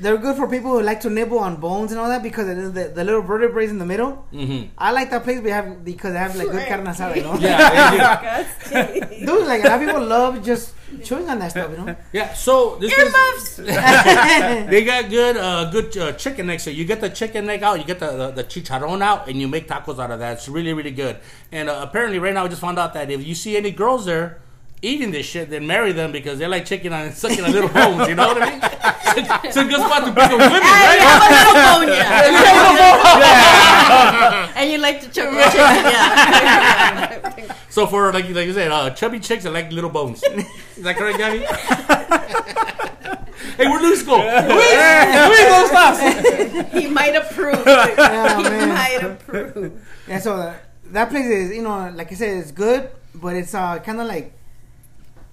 They're 0.01 0.17
good 0.17 0.35
for 0.35 0.47
people 0.47 0.71
who 0.71 0.81
like 0.81 1.01
to 1.01 1.09
nibble 1.09 1.37
on 1.39 1.57
bones 1.57 1.91
and 1.91 1.99
all 1.99 2.09
that 2.09 2.23
because 2.23 2.47
the, 2.47 2.55
the, 2.77 2.83
the 2.89 3.03
little 3.03 3.21
vertebrae 3.21 3.67
in 3.67 3.77
the 3.77 3.85
middle. 3.85 4.25
Mhm. 4.33 4.69
I 4.77 4.91
like 4.91 5.11
that 5.11 5.23
place 5.23 5.39
we 5.41 5.51
have 5.51 5.85
because 5.85 6.13
they 6.13 6.19
have 6.19 6.35
like 6.35 6.49
good 6.49 6.67
carne 6.67 6.85
asada, 6.85 7.15
you 7.15 7.23
know. 7.23 7.35
Yeah, 7.35 8.43
they 8.69 8.99
do. 8.99 9.25
Dude, 9.25 9.47
like 9.47 9.63
a 9.63 9.67
lot 9.67 9.81
of 9.81 9.87
people 9.87 10.03
love 10.03 10.43
just 10.43 10.73
chewing 11.03 11.29
on 11.29 11.37
that 11.39 11.51
stuff, 11.51 11.69
you 11.71 11.77
know. 11.85 11.95
yeah. 12.11 12.33
So 12.33 12.77
this 12.81 12.91
is, 12.91 12.97
Earmuffs. 12.97 13.55
they 14.71 14.83
got 14.83 15.09
good, 15.09 15.37
uh, 15.37 15.69
good 15.69 15.95
uh, 15.97 16.11
chicken 16.13 16.47
neck. 16.47 16.59
So 16.61 16.69
you 16.71 16.83
get 16.85 16.99
the 16.99 17.09
chicken 17.09 17.45
neck 17.45 17.61
out, 17.61 17.77
you 17.79 17.85
get 17.85 17.99
the, 17.99 18.11
the 18.11 18.31
the 18.31 18.43
chicharron 18.43 19.01
out, 19.01 19.27
and 19.29 19.39
you 19.39 19.47
make 19.47 19.67
tacos 19.67 19.99
out 19.99 20.09
of 20.11 20.19
that. 20.19 20.33
It's 20.37 20.49
really, 20.49 20.73
really 20.73 20.91
good. 20.91 21.17
And 21.51 21.69
uh, 21.69 21.79
apparently, 21.87 22.19
right 22.19 22.33
now, 22.33 22.45
I 22.45 22.47
just 22.47 22.61
found 22.61 22.79
out 22.79 22.93
that 22.95 23.11
if 23.11 23.25
you 23.25 23.35
see 23.35 23.55
any 23.55 23.71
girls 23.71 24.05
there 24.05 24.41
eating 24.81 25.11
this 25.11 25.25
shit, 25.25 25.49
then 25.49 25.67
marry 25.67 25.91
them 25.91 26.11
because 26.11 26.39
they're 26.39 26.49
like 26.49 26.65
chicken 26.65 26.93
on 26.93 27.07
and 27.07 27.15
sucking 27.15 27.43
on 27.43 27.51
little 27.51 27.69
bones. 27.69 28.07
You 28.07 28.15
know 28.15 28.27
what 28.27 28.41
I 28.41 28.49
mean? 28.49 28.59
it's 29.43 29.57
a 29.57 29.65
good 29.65 29.79
spot 29.79 30.05
to 30.05 30.11
pick 30.11 30.23
up 30.23 30.31
women, 30.31 30.61
right? 30.61 30.95
you 30.95 31.01
have 31.05 31.21
a 31.21 31.29
little 31.35 31.53
bone, 31.61 31.87
yeah. 31.97 32.31
And 34.55 34.71
you 34.71 34.77
like 34.79 35.01
to 35.01 35.09
choke 35.09 35.31
the 35.31 35.43
chicken, 35.43 35.59
yeah. 35.59 37.57
So 37.71 37.87
for 37.87 38.11
like 38.11 38.27
like 38.29 38.47
you 38.47 38.53
said, 38.53 38.69
uh, 38.71 38.89
chubby 38.89 39.19
chicks 39.21 39.45
that 39.45 39.53
like 39.53 39.71
little 39.71 39.89
bones. 39.89 40.21
Is 40.23 40.83
that 40.83 40.97
correct, 40.97 41.17
Gabby? 41.17 41.39
hey, 43.55 43.65
where 43.65 43.81
Luis 43.81 44.03
go? 44.03 44.17
Luis, 44.17 44.49
Luis, 44.49 45.45
don't 45.47 45.67
stop. 45.69 45.95
he 46.73 46.87
might 46.87 47.15
approve. 47.15 47.63
Yeah, 47.65 48.35
he 48.37 48.43
man. 48.43 48.69
might 48.69 48.99
approve. 49.01 49.71
Yeah, 50.05 50.19
so 50.19 50.33
uh, 50.33 50.53
that 50.87 51.09
place 51.09 51.27
is, 51.27 51.51
you 51.55 51.61
know, 51.61 51.89
like 51.95 52.11
I 52.11 52.15
said, 52.15 52.39
it's 52.39 52.51
good, 52.51 52.89
but 53.15 53.37
it's 53.37 53.55
uh, 53.55 53.79
kind 53.79 54.01
of 54.01 54.07
like 54.07 54.33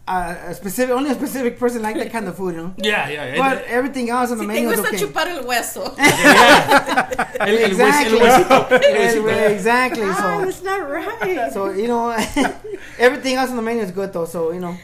a 0.09 0.55
specific, 0.55 0.95
only 0.95 1.11
a 1.11 1.15
specific 1.15 1.59
person 1.59 1.83
like 1.83 1.97
that 1.97 2.11
kind 2.11 2.27
of 2.29 2.37
food, 2.37 2.55
you 2.55 2.63
know. 2.63 2.75
Yeah, 2.83 3.09
yeah. 3.09 3.37
But 3.37 3.65
everything 3.67 4.09
else 4.11 4.31
on 4.31 4.39
the 4.39 4.45
Te 4.45 4.49
menu 4.49 4.71
is 4.71 4.81
gusta 4.81 4.95
okay. 4.97 5.05
chupar 5.05 5.27
el 5.29 5.45
hueso. 5.45 5.85
El- 7.41 7.49
el 7.59 7.65
Exactly. 7.71 8.19
el 8.19 8.25
huesito. 8.27 8.71
Yeah, 8.83 9.49
exactly. 9.49 10.03
Ah, 10.05 10.15
So, 10.39 10.45
that's 10.45 10.63
not 10.63 10.89
right. 10.89 11.53
so 11.53 11.71
you 11.71 11.89
know, 11.89 12.11
everything 12.99 13.35
else 13.37 13.51
on 13.51 13.57
the 13.57 13.63
menu 13.63 13.83
is 13.83 13.91
good 13.91 14.13
though. 14.13 14.25
So 14.25 14.53
you 14.53 14.61
know, 14.61 14.77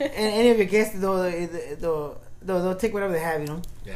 and 0.00 0.10
any 0.40 0.50
of 0.50 0.56
your 0.58 0.66
guests, 0.66 0.98
they'll, 0.98 1.22
they'll, 1.80 2.18
they'll, 2.42 2.62
they'll 2.62 2.74
take 2.76 2.92
whatever 2.94 3.12
they 3.12 3.20
have, 3.20 3.40
you 3.40 3.46
know. 3.48 3.62
Yeah. 3.84 3.94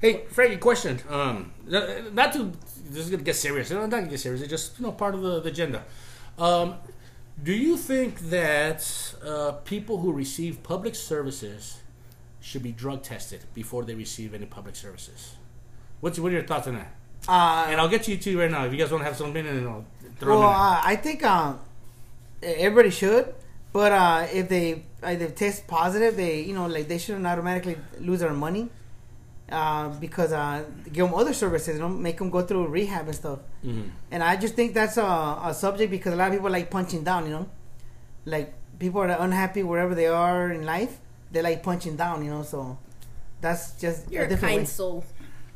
Hey, 0.00 0.24
Frankie, 0.30 0.56
question. 0.58 1.00
Um, 1.08 1.52
not 1.66 2.32
to 2.34 2.52
this 2.90 3.04
is 3.04 3.10
gonna 3.10 3.22
get 3.22 3.36
serious. 3.36 3.70
I'm 3.70 3.78
Not 3.80 3.90
gonna 3.90 4.06
get 4.06 4.20
serious. 4.20 4.40
It's 4.42 4.50
just 4.50 4.78
you 4.78 4.86
know 4.86 4.92
part 4.92 5.14
of 5.14 5.22
the, 5.22 5.40
the 5.40 5.48
agenda. 5.50 5.84
Um, 6.38 6.74
do 7.42 7.52
you 7.52 7.76
think 7.76 8.18
that 8.30 9.14
uh, 9.24 9.52
people 9.64 9.98
who 9.98 10.12
receive 10.12 10.62
public 10.62 10.94
services 10.94 11.80
should 12.40 12.62
be 12.62 12.72
drug 12.72 13.02
tested 13.02 13.40
before 13.54 13.84
they 13.84 13.94
receive 13.94 14.34
any 14.34 14.46
public 14.46 14.76
services? 14.76 15.36
What's 16.00 16.18
what 16.18 16.30
are 16.32 16.34
your 16.34 16.44
thoughts 16.44 16.66
on 16.66 16.74
that? 16.74 16.94
Uh, 17.28 17.66
And 17.68 17.80
I'll 17.80 17.88
get 17.88 18.04
to 18.04 18.10
you 18.12 18.16
too 18.18 18.38
right 18.38 18.50
now. 18.50 18.64
If 18.64 18.72
you 18.72 18.78
guys 18.78 18.90
want 18.90 19.02
to 19.02 19.06
have 19.06 19.16
something, 19.16 19.46
and 19.46 19.68
I'll 19.68 19.84
throw 20.18 20.38
well, 20.40 20.48
in. 20.48 20.54
uh, 20.54 20.80
I 20.84 20.96
think 20.96 21.24
um, 21.24 21.60
everybody 22.42 22.90
should, 22.90 23.34
but 23.72 23.92
uh, 23.92 24.26
if 24.32 24.48
they 24.48 24.84
if 25.02 25.18
they 25.18 25.26
test 25.28 25.66
positive, 25.66 26.16
they 26.16 26.40
you 26.42 26.54
know 26.54 26.66
like 26.66 26.88
they 26.88 26.98
shouldn't 26.98 27.26
automatically 27.26 27.76
lose 28.00 28.20
their 28.20 28.32
money. 28.32 28.68
Uh, 29.48 29.90
because 30.00 30.32
uh, 30.32 30.64
give 30.92 31.06
them 31.06 31.14
other 31.14 31.32
services, 31.32 31.76
you 31.76 31.80
know, 31.80 31.88
make 31.88 32.18
them 32.18 32.30
go 32.30 32.42
through 32.42 32.66
rehab 32.66 33.06
and 33.06 33.14
stuff. 33.14 33.38
Mhm. 33.64 33.90
And 34.10 34.20
I 34.22 34.34
just 34.34 34.54
think 34.54 34.74
that's 34.74 34.96
a, 34.96 35.38
a 35.44 35.54
subject 35.54 35.90
because 35.92 36.12
a 36.12 36.16
lot 36.16 36.28
of 36.28 36.34
people 36.34 36.50
like 36.50 36.68
punching 36.68 37.04
down, 37.04 37.26
you 37.26 37.30
know, 37.30 37.48
like 38.24 38.52
people 38.80 39.00
are 39.02 39.08
unhappy 39.20 39.62
wherever 39.62 39.94
they 39.94 40.08
are 40.08 40.50
in 40.50 40.64
life, 40.66 40.98
they 41.30 41.42
like 41.42 41.62
punching 41.62 41.94
down, 41.96 42.24
you 42.24 42.30
know. 42.32 42.42
So 42.42 42.76
that's 43.40 43.72
just 43.80 44.10
You're 44.10 44.24
a 44.24 44.34
a 44.34 44.36
kind 44.36 44.58
way. 44.58 44.64
soul. 44.64 45.04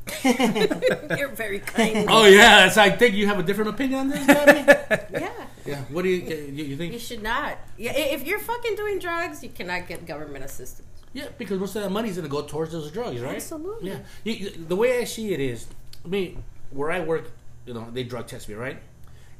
You're 0.25 1.29
very 1.35 1.59
kind. 1.61 2.07
Oh 2.15 2.27
yeah, 2.27 2.69
so 2.69 2.83
I 2.83 2.91
think 2.91 3.15
you 3.15 3.27
have 3.27 3.39
a 3.39 3.43
different 3.43 3.71
opinion 3.71 4.01
on 4.01 4.09
this, 4.11 4.27
Yeah. 5.11 5.31
yeah. 5.67 5.81
What 5.91 6.03
do 6.03 6.09
you 6.09 6.23
you, 6.23 6.65
you 6.65 6.77
think? 6.77 6.93
You 6.93 6.99
should 6.99 7.23
not. 7.23 7.59
Yeah, 7.77 7.93
if 7.97 8.27
you're 8.27 8.39
fucking 8.41 8.77
doing 8.77 8.99
drugs, 8.99 9.43
you 9.43 9.51
cannot 9.51 9.87
get 9.89 10.07
government 10.07 10.45
assistance. 10.45 10.87
Yeah, 11.13 11.27
because 11.39 11.59
most 11.59 11.75
of 11.77 11.83
that 11.83 11.91
money 11.91 12.09
is 12.09 12.17
going 12.17 12.29
to 12.29 12.31
go 12.31 12.43
towards 12.43 12.73
those 12.73 12.91
drugs, 12.91 13.21
right? 13.21 13.37
Absolutely. 13.37 13.99
Yeah. 14.25 14.49
The 14.69 14.77
way 14.77 14.99
I 14.99 15.05
see 15.05 15.33
it 15.33 15.41
is, 15.41 15.67
I 16.05 16.09
mean, 16.09 16.45
where 16.71 16.91
I 16.91 17.01
work, 17.01 17.33
you 17.67 17.75
know, 17.75 17.89
they 17.93 18.05
drug 18.05 18.27
test 18.27 18.49
me, 18.49 18.55
right? 18.55 18.81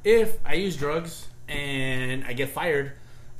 If 0.03 0.37
I 0.45 0.55
use 0.55 0.75
drugs 0.75 1.27
and 1.47 2.25
I 2.25 2.33
get 2.33 2.49
fired, 2.49 2.93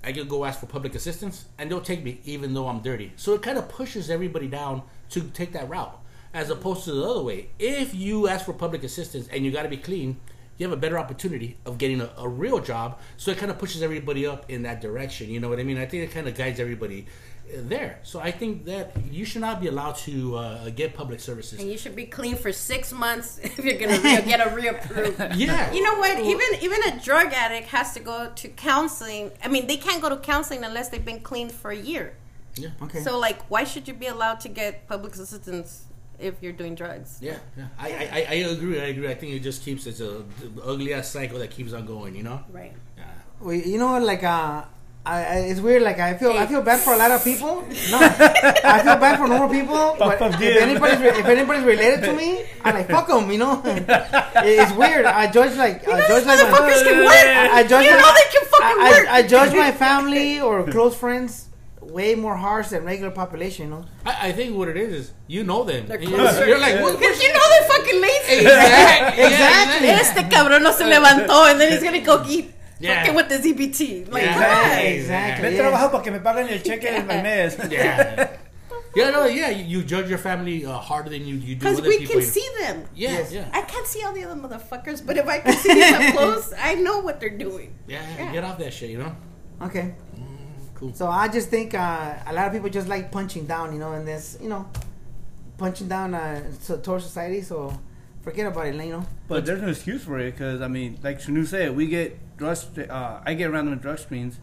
I 0.03 0.13
can 0.13 0.27
go 0.27 0.45
ask 0.45 0.59
for 0.59 0.65
public 0.65 0.95
assistance, 0.95 1.45
and 1.57 1.69
they'll 1.69 1.81
take 1.81 2.03
me 2.03 2.21
even 2.23 2.53
though 2.53 2.67
I'm 2.67 2.79
dirty. 2.81 3.13
So 3.17 3.33
it 3.33 3.41
kind 3.41 3.57
of 3.57 3.69
pushes 3.69 4.09
everybody 4.09 4.47
down 4.47 4.81
to 5.09 5.21
take 5.21 5.51
that 5.51 5.69
route, 5.69 5.99
as 6.33 6.49
opposed 6.49 6.85
to 6.85 6.93
the 6.93 7.03
other 7.03 7.21
way. 7.21 7.49
If 7.59 7.93
you 7.93 8.27
ask 8.27 8.45
for 8.45 8.53
public 8.53 8.83
assistance 8.83 9.27
and 9.27 9.45
you 9.45 9.51
got 9.51 9.63
to 9.63 9.69
be 9.69 9.77
clean, 9.77 10.19
you 10.57 10.67
have 10.67 10.77
a 10.77 10.79
better 10.79 10.97
opportunity 10.97 11.57
of 11.65 11.77
getting 11.77 12.01
a, 12.01 12.09
a 12.17 12.27
real 12.27 12.59
job. 12.59 12.99
So 13.17 13.31
it 13.31 13.37
kind 13.37 13.51
of 13.51 13.59
pushes 13.59 13.83
everybody 13.83 14.25
up 14.25 14.49
in 14.49 14.63
that 14.63 14.79
direction. 14.81 15.29
You 15.29 15.39
know 15.39 15.49
what 15.49 15.59
I 15.59 15.63
mean? 15.63 15.77
I 15.77 15.85
think 15.85 16.03
it 16.03 16.11
kind 16.11 16.27
of 16.27 16.35
guides 16.35 16.59
everybody 16.59 17.07
there. 17.55 17.99
So 18.03 18.19
I 18.19 18.31
think 18.31 18.65
that 18.65 18.95
you 19.11 19.25
should 19.25 19.41
not 19.41 19.61
be 19.61 19.67
allowed 19.67 19.95
to 20.07 20.35
uh, 20.37 20.69
get 20.69 20.93
public 20.93 21.19
services. 21.19 21.59
And 21.59 21.69
you 21.69 21.77
should 21.77 21.95
be 21.95 22.05
clean 22.05 22.35
for 22.35 22.51
six 22.51 22.91
months 22.91 23.37
if 23.43 23.59
you're 23.59 23.77
gonna 23.77 23.99
re- 23.99 24.21
get 24.23 24.39
a 24.39 24.49
reapproved. 24.49 25.35
Yeah. 25.41 25.71
You 25.71 25.83
know 25.83 25.95
what? 25.95 26.19
Even 26.19 26.47
even 26.61 26.79
a 26.91 26.99
drug 26.99 27.33
addict 27.33 27.67
has 27.69 27.93
to 27.93 27.99
go 27.99 28.31
to 28.35 28.47
counseling. 28.49 29.31
I 29.43 29.47
mean, 29.47 29.67
they 29.67 29.77
can't 29.77 30.01
go 30.01 30.09
to 30.09 30.17
counseling 30.17 30.63
unless 30.63 30.89
they've 30.89 31.03
been 31.05 31.21
clean 31.21 31.49
for 31.49 31.71
a 31.71 31.77
year. 31.77 32.13
Yeah. 32.55 32.69
Okay. 32.81 32.99
So, 32.99 33.17
like, 33.17 33.41
why 33.49 33.63
should 33.63 33.87
you 33.87 33.93
be 33.93 34.07
allowed 34.07 34.39
to 34.41 34.49
get 34.49 34.87
public 34.87 35.13
assistance 35.13 35.85
if 36.19 36.35
you're 36.41 36.51
doing 36.51 36.75
drugs? 36.75 37.17
Yeah, 37.21 37.37
yeah. 37.57 37.67
I, 37.79 37.87
I, 37.89 38.25
I 38.29 38.33
agree. 38.51 38.79
I 38.79 38.85
agree. 38.85 39.09
I 39.09 39.15
think 39.15 39.33
it 39.33 39.39
just 39.39 39.63
keeps 39.63 39.87
it's 39.87 40.01
a 40.01 40.23
ugly 40.63 40.93
ass 40.93 41.09
cycle 41.09 41.39
that 41.39 41.51
keeps 41.51 41.73
on 41.73 41.85
going. 41.85 42.15
You 42.15 42.23
know. 42.23 42.43
Right. 42.51 42.73
Yeah. 42.97 43.05
Well, 43.39 43.53
you 43.55 43.77
know, 43.77 43.97
like 43.99 44.23
uh, 44.23 44.63
I, 45.03 45.23
I, 45.23 45.35
it's 45.49 45.59
weird. 45.59 45.81
Like 45.81 45.97
I 45.97 46.13
feel, 46.13 46.31
I 46.33 46.45
feel 46.45 46.61
bad 46.61 46.79
for 46.79 46.93
a 46.93 46.97
lot 46.97 47.09
of 47.09 47.23
people. 47.23 47.61
No, 47.89 47.97
I 47.97 48.81
feel 48.83 48.97
bad 48.97 49.17
for 49.17 49.27
normal 49.27 49.49
people. 49.49 49.95
But 49.97 50.21
if 50.21 50.39
you. 50.39 50.59
anybody's, 50.59 50.99
re- 50.99 51.09
if 51.19 51.25
anybody's 51.25 51.63
related 51.63 52.03
to 52.03 52.13
me, 52.13 52.45
I'm 52.63 52.75
like 52.75 52.87
fuck 52.87 53.07
them. 53.07 53.31
You 53.31 53.39
know, 53.39 53.61
it's 53.65 54.71
weird. 54.73 55.05
I 55.05 55.31
judge 55.31 55.57
like 55.57 55.87
I 55.87 56.07
judge 56.07 56.25
like 56.25 56.51
my, 56.51 56.83
can 56.83 56.97
work. 56.99 57.13
I, 57.15 57.49
I 57.59 57.63
judge 57.63 57.85
You 57.85 57.91
my, 57.91 57.97
know 57.97 58.13
they 58.13 58.31
can 58.31 58.45
fucking 58.45 58.81
I, 58.81 58.89
work. 58.91 59.07
I, 59.09 59.17
I 59.17 59.27
judge 59.27 59.53
my 59.55 59.71
family 59.71 60.39
or 60.39 60.65
close 60.67 60.95
friends 60.95 61.47
way 61.81 62.13
more 62.13 62.35
harsh 62.35 62.69
than 62.69 62.85
regular 62.85 63.11
population. 63.11 63.65
You 63.65 63.71
know, 63.71 63.85
I, 64.05 64.29
I 64.29 64.31
think 64.33 64.55
what 64.55 64.67
it 64.69 64.77
is 64.77 64.93
is 64.93 65.13
you 65.27 65.43
know 65.43 65.63
them. 65.63 65.87
You're, 65.89 66.47
you're 66.47 66.59
like, 66.59 66.79
what, 66.79 66.99
Because 66.99 67.21
you 67.21 67.33
know 67.33 67.49
they're 67.49 67.69
fucking 67.69 68.01
lazy. 68.01 68.41
exactly. 68.45 69.23
Exactly. 69.23 69.87
Este 69.89 70.29
cabrón 70.29 70.61
no 70.61 70.71
se 70.71 70.85
levantó 70.85 71.49
and 71.49 71.59
then 71.59 71.71
he's 71.71 71.83
gonna 71.83 72.01
go 72.01 72.23
eat 72.29 72.53
Yeah. 72.81 73.01
fucking 73.03 73.15
with 73.15 73.29
the 73.29 73.53
EBT. 73.53 74.11
Like, 74.11 74.23
Yeah. 74.23 74.33
come 74.33 74.43
on. 74.43 74.77
Exactly. 74.79 74.97
exactly. 74.97 75.49
Ve 75.49 75.55
yeah. 75.55 75.61
trabajo 75.63 75.91
para 75.91 76.03
que 76.03 76.11
me 76.11 76.19
paguen 76.19 76.49
el 76.49 76.59
cheque 76.59 76.81
del 76.91 77.05
mes. 77.05 77.57
Yeah. 77.71 78.29
Yeah, 78.93 79.09
no, 79.11 79.23
yeah. 79.25 79.47
You, 79.49 79.63
you 79.63 79.83
judge 79.85 80.09
your 80.09 80.17
family 80.17 80.65
uh, 80.65 80.73
harder 80.77 81.09
than 81.09 81.25
you, 81.25 81.35
you 81.35 81.55
do 81.55 81.59
Because 81.61 81.79
other 81.79 81.87
we 81.87 81.99
people. 81.99 82.15
can 82.15 82.23
see 82.23 82.45
them. 82.59 82.83
Yeah, 82.93 83.11
Yes. 83.11 83.31
yeah, 83.31 83.47
I 83.53 83.61
can't 83.61 83.87
see 83.87 84.03
all 84.03 84.11
the 84.11 84.25
other 84.25 84.35
motherfuckers, 84.35 85.05
but 85.05 85.15
if 85.15 85.25
I 85.25 85.39
can 85.39 85.53
see 85.53 85.79
them 85.79 86.07
up 86.09 86.13
close, 86.17 86.53
I 86.61 86.75
know 86.75 86.99
what 86.99 87.21
they're 87.21 87.29
doing. 87.37 87.73
yeah, 87.87 88.01
Yeah. 88.19 88.33
Get 88.33 88.43
off 88.43 88.57
that 88.57 88.73
shit, 88.73 88.89
you 88.89 88.97
know. 88.97 89.15
Okay. 89.61 89.95
Cool. 90.75 90.93
So 90.93 91.07
I 91.07 91.29
just 91.29 91.47
think 91.49 91.73
uh, 91.73 92.15
a 92.27 92.33
lot 92.33 92.47
of 92.47 92.51
people 92.53 92.69
just 92.69 92.89
like 92.89 93.13
punching 93.13 93.45
down, 93.45 93.71
you 93.71 93.79
know, 93.79 93.93
and 93.93 94.05
this, 94.05 94.37
you 94.41 94.49
know, 94.49 94.67
punching 95.57 95.87
down 95.87 96.13
uh, 96.13 96.41
so, 96.59 96.75
towards 96.77 97.05
society. 97.05 97.41
So 97.43 97.71
forget 98.23 98.45
about 98.47 98.65
it, 98.67 98.75
you 98.75 98.91
know. 98.91 99.05
But 99.29 99.45
there's 99.45 99.61
no 99.61 99.69
excuse 99.69 100.03
for 100.03 100.19
it 100.19 100.31
because 100.31 100.59
I 100.61 100.67
mean, 100.67 100.99
like 101.01 101.21
Shanu 101.21 101.47
said, 101.47 101.77
we 101.77 101.87
get 101.87 102.17
drug. 102.41 102.57
Uh, 102.89 103.21
I 103.23 103.33
get 103.35 103.51
random 103.51 103.77
drug 103.77 103.99
screens. 103.99 104.39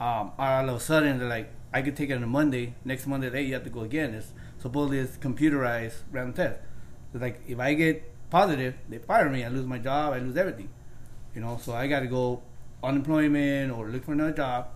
Um, 0.00 0.32
all 0.38 0.68
of 0.68 0.76
a 0.76 0.80
sudden, 0.80 1.18
they're 1.18 1.28
like, 1.28 1.50
I 1.72 1.82
could 1.82 1.96
take 1.96 2.10
it 2.10 2.14
on 2.14 2.22
a 2.22 2.26
Monday. 2.26 2.74
Next 2.84 3.06
Monday, 3.06 3.30
hey, 3.30 3.44
you 3.44 3.54
have 3.54 3.64
to 3.64 3.70
go 3.70 3.82
again. 3.82 4.14
It's 4.14 4.32
supposedly 4.58 4.98
it's 4.98 5.16
computerized 5.16 5.98
random 6.10 6.34
test. 6.34 6.58
It's 7.12 7.22
like 7.22 7.40
if 7.46 7.58
I 7.58 7.74
get 7.74 8.02
positive, 8.30 8.74
they 8.88 8.98
fire 8.98 9.28
me. 9.30 9.44
I 9.44 9.48
lose 9.48 9.66
my 9.66 9.78
job. 9.78 10.14
I 10.14 10.18
lose 10.18 10.36
everything. 10.36 10.68
You 11.34 11.40
know, 11.42 11.58
so 11.62 11.72
I 11.72 11.86
got 11.86 12.00
to 12.00 12.06
go 12.06 12.42
unemployment 12.82 13.72
or 13.72 13.88
look 13.88 14.04
for 14.04 14.12
another 14.12 14.32
job. 14.32 14.68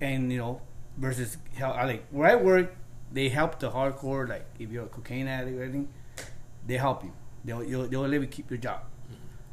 And 0.00 0.32
you 0.32 0.38
know, 0.38 0.62
versus 0.98 1.38
how 1.58 1.70
I 1.70 1.84
like 1.84 2.06
where 2.10 2.28
I 2.28 2.34
work, 2.34 2.74
they 3.12 3.28
help 3.28 3.60
the 3.60 3.70
hardcore. 3.70 4.28
Like 4.28 4.46
if 4.58 4.70
you're 4.70 4.84
a 4.84 4.88
cocaine 4.88 5.28
addict 5.28 5.56
or 5.56 5.62
anything, 5.62 5.88
they 6.66 6.76
help 6.76 7.04
you. 7.04 7.12
They'll 7.44 7.62
you'll, 7.62 7.86
they'll 7.86 8.08
let 8.08 8.20
you 8.20 8.26
keep 8.26 8.50
your 8.50 8.58
job. 8.58 8.80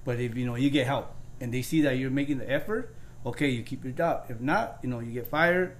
But 0.06 0.20
if 0.20 0.36
you 0.36 0.46
know 0.48 0.56
you 0.56 0.72
get 0.72 0.88
help 0.88 1.16
and 1.44 1.54
they 1.54 1.62
see 1.62 1.82
that 1.82 1.98
you're 1.98 2.10
making 2.10 2.38
the 2.38 2.50
effort, 2.50 2.96
okay, 3.26 3.50
you 3.50 3.64
keep 3.64 3.84
your 3.84 3.92
job. 3.94 4.26
If 4.30 4.40
not, 4.40 4.80
you 4.82 4.88
know 4.90 5.00
you 5.00 5.12
get 5.12 5.28
fired. 5.28 5.76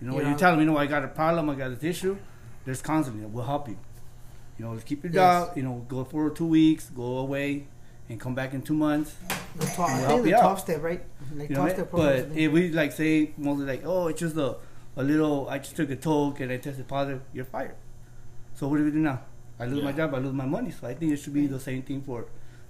You 0.00 0.06
know 0.08 0.18
Yeah. 0.18 0.30
you 0.30 0.36
tell 0.36 0.52
them, 0.52 0.60
you 0.60 0.66
know, 0.66 0.78
I 0.78 0.86
got 0.86 1.04
a 1.04 1.08
problem, 1.08 1.50
I 1.50 1.54
got 1.54 1.68
this 1.68 1.84
issue. 1.84 2.16
There's 2.64 2.80
counseling. 2.80 3.30
We'll 3.32 3.44
help 3.44 3.68
you. 3.68 3.76
You 4.58 4.64
know, 4.64 4.76
keep 4.84 5.04
your 5.04 5.12
Yes. 5.12 5.20
job. 5.48 5.56
You 5.56 5.64
know, 5.64 5.84
go 5.86 6.04
for 6.04 6.30
two 6.30 6.46
weeks, 6.46 6.88
go 6.88 7.18
away, 7.18 7.66
and 8.08 8.18
come 8.18 8.34
back 8.34 8.54
in 8.54 8.62
two 8.62 8.74
months. 8.74 9.14
The 9.56 9.66
12, 9.66 9.78
I 9.78 9.84
We'll 9.84 9.96
think 9.96 10.08
help 10.08 10.22
the 10.22 10.28
you 10.30 10.36
out. 10.36 10.60
step, 10.60 10.82
right? 10.82 11.02
Like 11.36 11.50
You 11.50 11.56
know, 11.56 11.62
12 11.62 11.68
what? 11.68 11.76
step 11.76 11.90
but 12.30 12.36
if 12.44 12.52
we 12.52 12.70
like 12.70 12.92
say 12.92 13.32
mostly 13.36 13.66
like, 13.66 13.82
oh, 13.84 14.08
it's 14.08 14.20
just 14.20 14.36
a, 14.36 14.56
a 14.96 15.02
little. 15.02 15.46
I 15.50 15.58
just 15.58 15.76
took 15.76 15.90
a 15.90 15.96
toke 15.96 16.40
and 16.40 16.50
I 16.50 16.56
tested 16.56 16.88
positive. 16.88 17.20
You're 17.34 17.44
fired. 17.44 17.76
So 18.54 18.66
what 18.68 18.78
do 18.78 18.84
we 18.84 18.90
do 18.90 18.98
now? 18.98 19.20
I 19.60 19.66
lose 19.66 19.84
my 19.84 19.92
job. 19.92 20.14
I 20.14 20.18
lose 20.18 20.32
my 20.32 20.46
money. 20.46 20.70
So 20.70 20.86
I 20.86 20.94
think 20.94 21.12
it 21.12 21.16
should 21.18 21.34
be 21.34 21.46
the 21.46 21.60
same 21.60 21.82
thing 21.82 22.00
for 22.02 22.24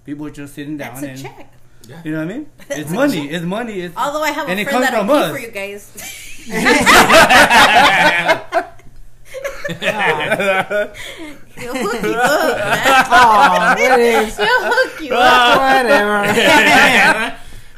people 0.04 0.28
just 0.30 0.54
sitting 0.54 0.76
down 0.76 0.94
That's 1.00 1.06
a 1.06 1.10
and 1.10 1.22
check. 1.22 1.52
Yeah. 1.88 2.00
you 2.04 2.12
know 2.12 2.18
what 2.18 2.30
I 2.30 2.34
mean. 2.38 2.46
It's 2.60 2.68
That's 2.68 2.90
a 2.90 2.94
money. 2.94 3.28
It's 3.30 3.44
money. 3.44 3.80
It's 3.80 3.96
Although 3.96 4.22
I 4.22 4.30
have 4.30 4.48
and 4.48 4.60
a 4.60 4.64
friend 4.64 4.84
that'll 4.84 5.00
from 5.00 5.08
pay 5.08 5.14
us. 5.22 5.30
for 5.32 5.38
you 5.38 5.50
guys. 5.50 5.90
He'll 11.56 11.74
hook 11.74 12.02
you 12.02 12.14
up, 12.14 12.58
man. 12.58 13.04
oh, 13.10 13.74
there 13.76 13.98
it 14.00 14.28
is. 14.28 14.36
He'll 14.36 14.46
hook 14.48 15.00
you 15.00 15.14
up. 15.14 15.58
Whatever. 15.58 16.24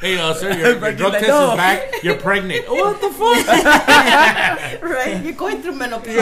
hey, 0.01 0.19
uh, 0.19 0.35
sir, 0.35 0.53
your, 0.53 0.79
your 0.79 0.93
drug 0.93 1.13
test 1.13 1.25
is 1.25 1.57
back. 1.57 2.03
You're 2.03 2.17
pregnant. 2.17 2.65
Oh, 2.69 2.75
what 2.93 3.01
the 3.01 3.11
fuck? 3.11 4.83
Right? 4.83 5.23
You're 5.25 5.33
going 5.35 5.63
through 5.63 5.77
menopause. 5.77 6.17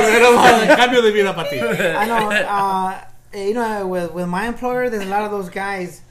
Cambio 0.77 1.01
de 1.03 1.13
vida 1.13 1.33
para 1.35 1.49
ti. 1.51 1.61
I 1.61 2.07
know. 2.07 2.31
Uh, 2.31 3.01
you 3.35 3.55
know, 3.55 3.87
with 3.87 4.13
with 4.13 4.29
my 4.29 4.47
employer, 4.47 4.91
there's 4.91 5.07
a 5.07 5.11
lot 5.11 5.23
of 5.23 5.31
those 5.31 5.49
guys. 5.49 6.03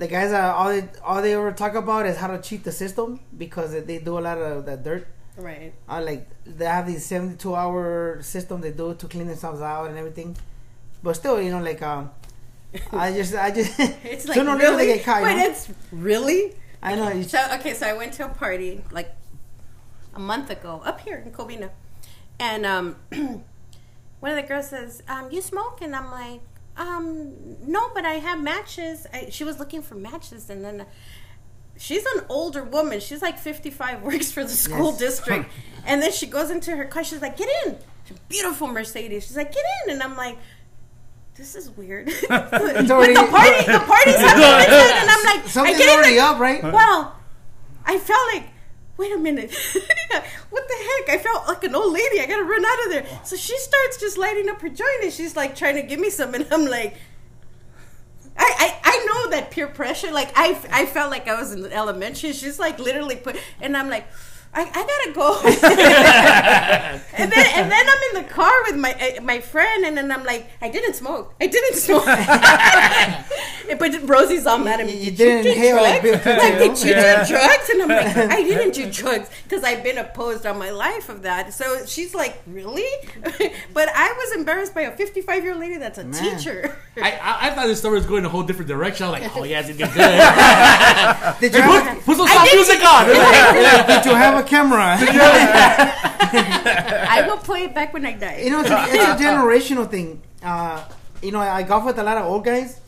The 0.00 0.08
guys 0.08 0.32
are 0.32 0.52
all 0.58 0.70
they 0.74 0.84
all 1.04 1.20
they 1.20 1.34
ever 1.34 1.52
talk 1.52 1.74
about 1.74 2.06
is 2.06 2.16
how 2.16 2.28
to 2.34 2.40
cheat 2.40 2.64
the 2.64 2.72
system 2.72 3.20
because 3.36 3.72
they 3.88 3.98
do 3.98 4.18
a 4.18 4.22
lot 4.28 4.38
of 4.38 4.64
that 4.66 4.82
dirt. 4.82 5.06
Right. 5.36 5.72
Uh, 5.88 6.00
like 6.02 6.26
they 6.46 6.64
have 6.64 6.86
these 6.86 7.04
72 7.04 7.54
hour 7.54 8.20
system 8.22 8.60
they 8.60 8.72
do 8.72 8.94
to 8.94 9.06
clean 9.12 9.26
themselves 9.26 9.60
out 9.60 9.88
and 9.90 9.98
everything. 9.98 10.36
But 11.02 11.14
still, 11.16 11.40
you 11.40 11.50
know, 11.50 11.60
like 11.62 11.82
um, 11.82 12.10
I 12.92 13.12
just 13.18 13.34
I 13.34 13.50
just 13.50 13.78
It's 13.78 14.26
like 14.28 14.36
sooner 14.36 14.56
really. 14.56 14.86
they 14.86 14.94
get 14.96 15.04
caught. 15.04 15.22
Wait, 15.22 15.32
you 15.32 15.36
know? 15.36 15.50
it's 15.50 15.68
really. 15.92 16.54
I 16.82 16.94
know. 16.96 17.22
So 17.22 17.38
okay, 17.56 17.74
so 17.74 17.86
I 17.86 17.92
went 17.92 18.14
to 18.14 18.24
a 18.24 18.28
party 18.30 18.82
like 18.90 19.10
a 20.14 20.20
month 20.20 20.48
ago 20.48 20.80
up 20.84 21.00
here 21.00 21.18
in 21.24 21.30
Covina, 21.30 21.68
and 22.38 22.64
um, 22.64 22.96
one 24.20 24.32
of 24.32 24.36
the 24.36 24.48
girls 24.48 24.68
says, 24.70 25.02
um, 25.08 25.28
"You 25.30 25.42
smoke?" 25.42 25.82
And 25.82 25.94
I'm 25.94 26.10
like, 26.10 26.40
um, 26.76 27.32
"No, 27.66 27.90
but 27.94 28.04
I 28.04 28.14
have 28.14 28.40
matches." 28.42 29.06
I, 29.12 29.28
she 29.30 29.44
was 29.44 29.58
looking 29.58 29.82
for 29.82 29.94
matches, 29.94 30.50
and 30.50 30.64
then. 30.64 30.86
She's 31.78 32.04
an 32.16 32.24
older 32.28 32.62
woman. 32.62 33.00
She's 33.00 33.22
like 33.22 33.38
55, 33.38 34.02
works 34.12 34.30
for 34.30 34.42
the 34.42 34.50
school 34.50 34.90
Yes. 34.90 34.98
district. 34.98 35.48
and 35.86 36.02
then 36.02 36.12
she 36.12 36.26
goes 36.26 36.50
into 36.50 36.76
her 36.76 36.84
car. 36.84 37.02
She's 37.02 37.22
like, 37.22 37.38
get 37.38 37.48
in. 37.64 37.78
She's 38.04 38.18
a 38.18 38.20
beautiful 38.28 38.66
Mercedes. 38.66 39.26
She's 39.26 39.34
like, 39.36 39.50
get 39.50 39.64
in. 39.86 39.92
And 39.94 40.02
I'm 40.02 40.14
like, 40.14 40.36
this 41.36 41.54
is 41.54 41.70
weird. 41.70 42.08
it's 42.10 42.30
already- 42.30 43.14
the 43.14 43.26
party, 43.30 43.64
the 43.64 43.82
party's 43.86 44.16
happening. 44.16 44.74
And 44.76 45.10
I'm 45.10 45.24
like, 45.24 45.44
I 45.46 45.48
something's 45.48 45.78
get 45.78 45.88
in 45.88 45.94
already 45.96 46.16
the- 46.16 46.20
up, 46.22 46.38
right? 46.38 46.62
well, 46.62 47.16
I 47.86 47.96
felt 47.98 48.20
like, 48.34 48.48
wait 49.00 49.12
a 49.12 49.18
minute, 49.18 49.50
what 50.50 50.68
the 50.68 50.74
heck? 50.74 51.08
I 51.08 51.18
felt 51.18 51.48
like 51.48 51.64
an 51.64 51.74
old 51.74 51.92
lady. 51.92 52.20
I 52.20 52.26
gotta 52.26 52.44
run 52.44 52.64
out 52.64 52.84
of 52.84 52.92
there. 52.92 53.20
So 53.24 53.34
she 53.34 53.56
starts 53.58 53.98
just 53.98 54.18
lighting 54.18 54.48
up 54.50 54.60
her 54.60 54.68
joint, 54.68 55.02
and 55.02 55.12
she's 55.12 55.34
like 55.34 55.56
trying 55.56 55.76
to 55.76 55.82
give 55.82 55.98
me 55.98 56.10
some, 56.10 56.34
and 56.34 56.46
I'm 56.52 56.66
like. 56.66 56.96
I, 58.42 58.54
I, 58.58 58.80
I 58.84 59.04
know 59.06 59.30
that 59.32 59.50
peer 59.50 59.66
pressure. 59.66 60.12
Like 60.12 60.32
I, 60.34 60.58
I 60.70 60.86
felt 60.86 61.10
like 61.10 61.28
I 61.28 61.38
was 61.38 61.52
in 61.52 61.66
elementary. 61.72 62.32
She's 62.32 62.58
like 62.58 62.78
literally 62.78 63.16
put, 63.16 63.36
and 63.60 63.76
I'm 63.76 63.90
like, 63.90 64.06
I, 64.52 64.62
I 64.62 64.64
gotta 64.72 65.12
go. 65.14 65.40
and 67.16 67.30
then 67.32 67.46
and 67.54 67.70
then 67.70 67.86
I'm 67.88 68.16
in 68.16 68.22
the 68.22 68.28
car 68.28 68.52
with 68.66 68.76
my 68.76 68.92
uh, 68.94 69.20
my 69.22 69.38
friend, 69.40 69.84
and 69.84 69.96
then 69.96 70.10
I'm 70.10 70.24
like, 70.24 70.48
I 70.60 70.68
didn't 70.68 70.94
smoke. 70.94 71.34
I 71.40 71.46
didn't 71.46 71.76
smoke. 71.76 72.04
but 73.78 74.08
Rosie's 74.08 74.46
all 74.46 74.58
mad 74.58 74.80
at 74.80 74.86
me. 74.86 74.94
You- 74.94 75.00
you 75.00 75.10
Did 75.12 75.16
didn't 75.16 75.42
do 75.44 75.50
inhale 75.52 75.76
like 75.76 76.02
drugs? 76.02 76.26
Like, 76.26 76.58
did 76.58 76.82
you 76.82 76.90
Yeah. 76.90 77.22
do 77.24 77.28
drugs? 77.32 77.68
And 77.70 77.82
I'm 77.82 77.88
like, 77.88 78.16
I 78.16 78.42
didn't 78.50 78.74
do 78.74 78.90
drugs 78.90 79.30
because 79.44 79.62
I've 79.64 79.82
been 79.84 79.98
opposed 79.98 80.44
all 80.46 80.54
my 80.54 80.70
life 80.70 81.08
of 81.08 81.22
that. 81.22 81.54
So 81.54 81.84
she's 81.86 82.14
like, 82.14 82.40
really? 82.46 82.84
but 83.72 83.88
I 83.94 84.12
was 84.12 84.32
embarrassed 84.36 84.74
by 84.74 84.82
a 84.82 84.90
55 84.96 85.42
year 85.44 85.52
old 85.52 85.60
lady 85.60 85.76
that's 85.78 85.98
a 85.98 86.04
Man. 86.04 86.38
teacher. 86.38 86.76
I, 86.96 87.12
I, 87.12 87.46
I 87.46 87.50
thought 87.54 87.66
this 87.68 87.78
story 87.78 87.94
was 87.94 88.06
going 88.06 88.24
a 88.24 88.28
whole 88.28 88.42
different 88.42 88.68
direction. 88.68 89.06
I 89.06 89.10
was 89.10 89.20
like, 89.20 89.36
oh, 89.36 89.44
yeah, 89.44 89.60
it's 89.60 89.68
gonna 89.68 89.78
get 89.78 89.94
good. 89.94 91.40
Did 91.40 91.52
Hey, 91.52 91.58
you, 91.58 91.64
put, 91.72 91.82
have, 91.84 92.04
put 92.04 92.16
some 92.16 92.26
I 92.28 92.34
soft 92.34 92.52
music 92.54 92.82
on. 92.84 93.06
did 93.86 94.04
you 94.06 94.14
have 94.14 94.39
a 94.40 94.44
camera? 94.48 94.96
I 96.32 97.24
will 97.26 97.38
play 97.38 97.64
it 97.64 97.74
back 97.74 97.92
when 97.92 98.04
I 98.06 98.12
die. 98.12 98.42
You 98.42 98.50
know, 98.50 98.60
it's 98.60 98.70
a, 98.70 98.84
it's 98.88 99.04
a 99.04 99.16
generational 99.24 99.88
thing. 99.90 100.22
Uh, 100.42 100.84
you 101.22 101.32
know, 101.32 101.40
I 101.40 101.62
golf 101.62 101.84
with 101.84 101.98
a 101.98 102.02
lot 102.02 102.18
of 102.18 102.26
old 102.26 102.44
guys, 102.44 102.80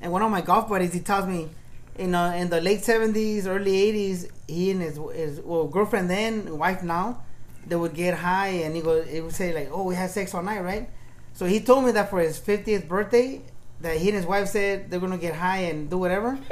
and 0.00 0.12
one 0.12 0.22
of 0.22 0.30
my 0.30 0.40
golf 0.40 0.68
buddies, 0.68 0.92
he 0.92 1.00
tells 1.00 1.26
me, 1.26 1.48
in 1.96 2.14
uh, 2.14 2.32
in 2.32 2.50
the 2.50 2.60
late 2.60 2.84
seventies, 2.84 3.46
early 3.46 3.74
eighties, 3.76 4.28
he 4.46 4.70
and 4.70 4.82
his 4.82 4.98
his 5.14 5.40
well 5.40 5.66
girlfriend 5.66 6.10
then, 6.10 6.58
wife 6.58 6.82
now, 6.82 7.22
they 7.66 7.76
would 7.76 7.94
get 7.94 8.14
high, 8.14 8.48
and 8.48 8.74
he 8.76 8.82
go, 8.82 9.02
he 9.02 9.20
would 9.20 9.34
say 9.34 9.54
like, 9.54 9.70
"Oh, 9.72 9.84
we 9.84 9.94
had 9.94 10.10
sex 10.10 10.34
all 10.34 10.42
night, 10.42 10.62
right?" 10.62 10.90
So 11.32 11.46
he 11.46 11.60
told 11.60 11.84
me 11.84 11.92
that 11.92 12.10
for 12.10 12.20
his 12.20 12.38
fiftieth 12.38 12.88
birthday, 12.88 13.42
that 13.80 13.96
he 13.96 14.08
and 14.08 14.16
his 14.16 14.26
wife 14.26 14.48
said 14.48 14.90
they're 14.90 15.00
gonna 15.00 15.18
get 15.18 15.34
high 15.34 15.68
and 15.70 15.88
do 15.88 15.98
whatever. 15.98 16.38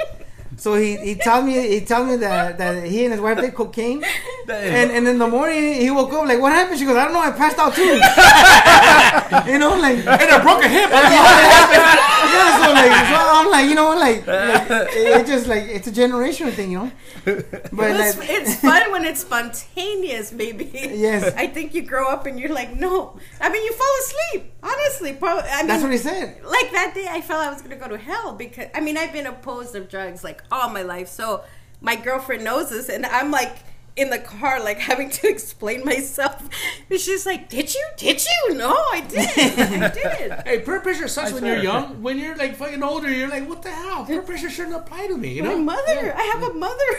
So 0.57 0.75
he, 0.75 0.95
he 0.97 1.15
told 1.15 1.45
me 1.45 1.53
he 1.67 1.81
told 1.81 2.07
me 2.07 2.15
that, 2.17 2.57
that 2.59 2.85
he 2.85 3.03
and 3.03 3.11
his 3.11 3.21
wife 3.21 3.39
did 3.39 3.53
cocaine, 3.53 4.03
and 4.49 4.91
and 4.91 5.07
in 5.07 5.17
the 5.17 5.27
morning 5.27 5.75
he 5.75 5.89
woke 5.91 6.13
up 6.13 6.25
like 6.25 6.39
what 6.39 6.51
happened? 6.51 6.79
She 6.79 6.85
goes 6.85 6.95
I 6.95 7.05
don't 7.05 7.13
know 7.13 7.21
I 7.21 7.31
passed 7.31 7.57
out 7.57 7.73
too. 7.73 7.81
you 9.51 9.57
know 9.59 9.75
like 9.75 9.97
And 9.99 10.29
I 10.31 10.39
broke 10.41 10.63
a 10.63 10.67
hip. 10.69 10.89
yeah 10.91 12.65
so 12.65 12.71
like 12.73 12.91
so 12.91 13.17
I'm 13.37 13.49
like 13.51 13.69
you 13.69 13.75
know 13.75 13.85
what 13.85 13.99
like, 13.99 14.25
like 14.27 14.69
it, 14.93 15.21
it 15.21 15.27
just 15.27 15.47
like 15.47 15.63
it's 15.63 15.87
a 15.87 15.91
generational 15.91 16.51
thing 16.53 16.71
you 16.71 16.79
know. 16.79 16.91
But 17.25 17.91
It's, 17.91 18.17
like, 18.17 18.29
it's 18.29 18.55
fun 18.55 18.91
when 18.91 19.03
it's 19.05 19.21
spontaneous, 19.21 20.31
baby. 20.31 20.69
Yes. 20.73 21.33
I 21.37 21.47
think 21.47 21.73
you 21.73 21.81
grow 21.81 22.07
up 22.07 22.25
and 22.25 22.39
you're 22.39 22.53
like, 22.53 22.75
no. 22.75 23.17
I 23.41 23.49
mean, 23.49 23.63
you 23.63 23.73
fall 23.73 23.95
asleep. 24.03 24.53
Honestly, 24.61 25.13
probably. 25.13 25.49
I 25.49 25.57
mean, 25.59 25.67
that's 25.67 25.83
what 25.83 25.91
he 25.91 25.97
said. 25.97 26.41
like 26.43 26.71
that 26.71 26.93
day 26.93 27.07
I 27.09 27.21
felt 27.21 27.45
I 27.45 27.49
was 27.51 27.61
gonna 27.61 27.75
go 27.77 27.87
to 27.87 27.97
hell 27.97 28.33
because 28.33 28.67
I 28.73 28.79
mean 28.81 28.97
I've 28.97 29.13
been 29.13 29.27
opposed 29.27 29.75
of 29.75 29.89
drugs 29.89 30.23
like 30.23 30.43
all 30.51 30.69
my 30.69 30.81
life. 30.83 31.07
So 31.07 31.43
my 31.81 31.95
girlfriend 31.95 32.43
knows 32.43 32.69
this 32.69 32.89
and 32.89 33.05
I'm 33.05 33.31
like 33.31 33.57
in 33.97 34.09
the 34.09 34.19
car 34.19 34.61
like 34.61 34.77
having 34.79 35.09
to 35.09 35.27
explain 35.35 35.85
myself. 35.85 36.47
And 36.89 36.99
she's 36.99 37.25
like, 37.25 37.49
Did 37.49 37.73
you? 37.73 37.85
Did 37.97 38.23
you? 38.25 38.55
No, 38.55 38.71
I 38.71 39.01
did. 39.07 39.29
I 39.29 39.89
did. 39.89 40.31
Hey, 40.45 40.59
peer 40.59 40.79
pressure 40.81 41.07
sucks 41.07 41.31
I 41.31 41.33
when 41.33 41.45
you're 41.45 41.57
young. 41.63 42.01
When 42.03 42.17
you're 42.19 42.35
like 42.35 42.55
fucking 42.55 42.83
older, 42.83 43.09
you're 43.09 43.29
like, 43.29 43.47
what 43.47 43.61
the 43.61 43.71
hell? 43.71 44.05
Peer 44.05 44.21
pressure 44.21 44.49
shouldn't 44.49 44.75
apply 44.75 45.07
to 45.07 45.17
me, 45.17 45.33
you 45.33 45.43
My 45.43 45.49
know? 45.53 45.59
mother, 45.59 46.13
I 46.15 46.21
have 46.33 46.43
a 46.43 46.53
mother. 46.53 46.91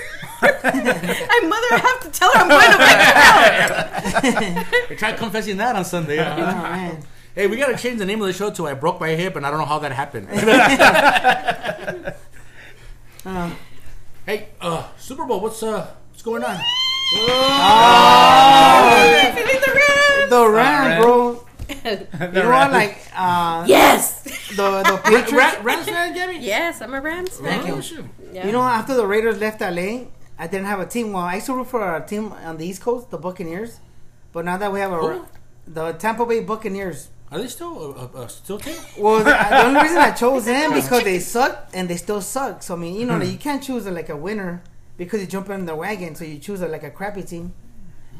my 0.42 1.40
mother, 1.48 1.66
I 1.70 1.78
have 1.82 2.00
to 2.00 2.10
tell 2.10 2.32
her 2.32 2.38
I'm 2.40 2.48
going 2.48 2.72
to 2.72 2.78
mental 2.78 4.46
health. 4.62 4.88
Hey, 4.88 4.96
Try 4.96 5.12
confessing 5.12 5.56
that 5.58 5.76
on 5.76 5.84
Sunday. 5.84 6.18
Oh 6.18 6.36
man. 6.36 7.02
hey, 7.34 7.46
we 7.46 7.56
gotta 7.56 7.76
change 7.76 7.98
the 7.98 8.06
name 8.06 8.20
of 8.20 8.26
the 8.26 8.32
show 8.32 8.50
to 8.50 8.66
"I 8.66 8.74
broke 8.74 9.00
my 9.00 9.10
hip" 9.10 9.36
and 9.36 9.46
I 9.46 9.50
don't 9.50 9.60
know 9.60 9.66
how 9.66 9.78
that 9.80 9.92
happened. 9.92 10.28
Uh, 13.24 13.50
hey, 14.24 14.48
uh, 14.60 14.88
Super 14.98 15.24
Bowl, 15.24 15.40
what's 15.40 15.62
uh, 15.62 15.86
what's 16.10 16.22
going 16.22 16.44
on? 16.44 16.58
Feeling 19.36 19.60
the 19.60 19.72
rest. 19.74 20.30
the 20.30 20.48
Rams, 20.50 21.04
bro. 21.04 21.42
The 21.86 22.08
You 22.34 22.42
know 22.42 22.50
what? 22.50 22.72
Like 22.72 22.98
uh, 23.14 23.64
Yes. 23.68 24.22
the 24.56 24.82
the 24.82 24.92
Ra- 24.94 25.02
Patriots. 25.04 25.58
Rams 25.62 25.86
fan, 25.88 26.14
Gabby? 26.14 26.38
Yes, 26.40 26.80
I'm 26.82 26.94
a 26.94 27.00
Rams 27.00 27.38
fan. 27.38 27.70
Oh, 27.70 27.80
shoot. 27.80 28.04
Yeah. 28.32 28.46
You 28.46 28.52
know, 28.52 28.62
after 28.62 28.94
the 28.94 29.06
Raiders 29.06 29.38
left 29.40 29.60
LA, 29.60 30.06
I 30.38 30.46
didn't 30.48 30.66
have 30.66 30.80
a 30.80 30.86
team. 30.86 31.12
Well, 31.12 31.22
I 31.24 31.34
used 31.36 31.46
to 31.46 31.54
root 31.54 31.68
for 31.68 31.82
a 31.96 32.04
team 32.04 32.32
on 32.44 32.56
the 32.56 32.66
East 32.66 32.82
Coast, 32.82 33.10
the 33.10 33.18
Buccaneers. 33.18 33.78
But 34.32 34.44
now 34.44 34.56
that 34.56 34.72
we 34.72 34.80
have 34.80 34.92
a 34.92 34.96
Who? 34.98 35.24
the 35.66 35.92
Tampa 35.92 36.26
Bay 36.26 36.40
Buccaneers. 36.40 37.08
Are 37.30 37.38
they 37.38 37.48
still 37.48 37.74
uh, 37.98 38.18
uh, 38.18 38.22
uh, 38.22 38.26
still 38.28 38.58
team? 38.58 38.76
Well, 38.98 39.18
the, 39.18 39.24
the 39.30 39.64
only 39.66 39.80
reason 39.80 39.98
I 39.98 40.10
chose 40.22 40.44
them 40.44 40.72
because 40.74 41.02
they 41.04 41.18
suck 41.20 41.68
and 41.74 41.88
they 41.88 41.96
still 41.96 42.20
suck. 42.20 42.62
So 42.62 42.74
I 42.74 42.76
mean, 42.78 42.94
you 42.98 43.06
know, 43.06 43.16
like, 43.18 43.30
you 43.30 43.38
can't 43.38 43.62
choose 43.62 43.86
a, 43.86 43.90
like 43.90 44.08
a 44.08 44.16
winner 44.16 44.62
because 44.96 45.20
you 45.20 45.26
jump 45.26 45.50
in 45.50 45.66
the 45.66 45.74
wagon. 45.74 46.14
So 46.14 46.24
you 46.24 46.38
choose 46.38 46.60
a, 46.62 46.68
like 46.68 46.82
a 46.82 46.90
crappy 46.90 47.22
team. 47.22 47.52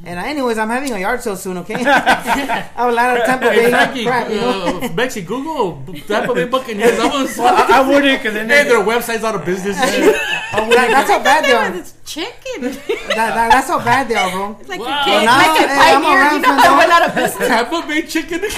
And 0.05 0.19
uh, 0.21 0.23
anyways, 0.25 0.59
I'm 0.59 0.69
having 0.69 0.93
a 0.93 0.99
yard 0.99 1.23
sale 1.23 1.37
soon. 1.37 1.57
Okay, 1.59 1.75
I 1.87 2.61
have 2.77 2.89
a 2.91 2.93
lot 2.93 3.17
of 3.17 3.25
Tampa 3.25 3.51
Hey, 3.51 3.57
Bay 3.65 3.71
Frankie, 3.71 4.05
crap. 4.05 4.29
You 4.29 4.37
know. 4.43 4.51
uh, 4.79 4.89
Mexi, 4.91 5.27
Google 5.27 5.83
Tampa 6.07 6.35
Bay 6.35 6.45
Buccaneers. 6.45 6.97
That 6.99 7.13
was, 7.15 7.39
Well, 7.39 7.55
I, 7.55 7.79
I 7.79 7.89
wouldn't 7.89 8.19
because 8.23 8.35
then 8.35 8.49
hey, 8.49 8.65
their 8.65 8.81
website's 8.85 9.25
out 9.25 9.35
of 9.35 9.45
business. 9.47 9.77
That- 9.81 10.69
that's 10.91 11.11
how 11.11 11.23
bad 11.23 11.45
they 11.45 11.53
are. 11.53 11.85
It's 12.07 12.15
chicken. 12.15 12.63
That, 12.63 12.79
that, 13.35 13.51
that's 13.51 13.67
how 13.69 13.79
bad 13.83 14.07
they 14.09 14.15
are, 14.15 14.31
bro. 14.31 14.57
like 14.69 14.79
Wow. 14.81 15.03
a 15.03 15.05
kid, 15.05 15.25
Now, 15.27 15.37
like 15.43 15.59
a 15.59 15.67
hey, 15.67 15.91
I'm 15.91 16.03
a 16.03 16.07
pioneer. 16.07 16.23
You 16.23 16.39
know 16.39 16.47
fan, 16.47 16.57
that 16.57 16.71
dog. 16.71 16.79
went 16.79 16.93
out 16.95 17.03
of 17.03 17.15
business. 17.19 17.49
Tampa 17.51 17.79
Bay 17.87 18.03
chicken. 18.07 18.41
I 18.47 18.49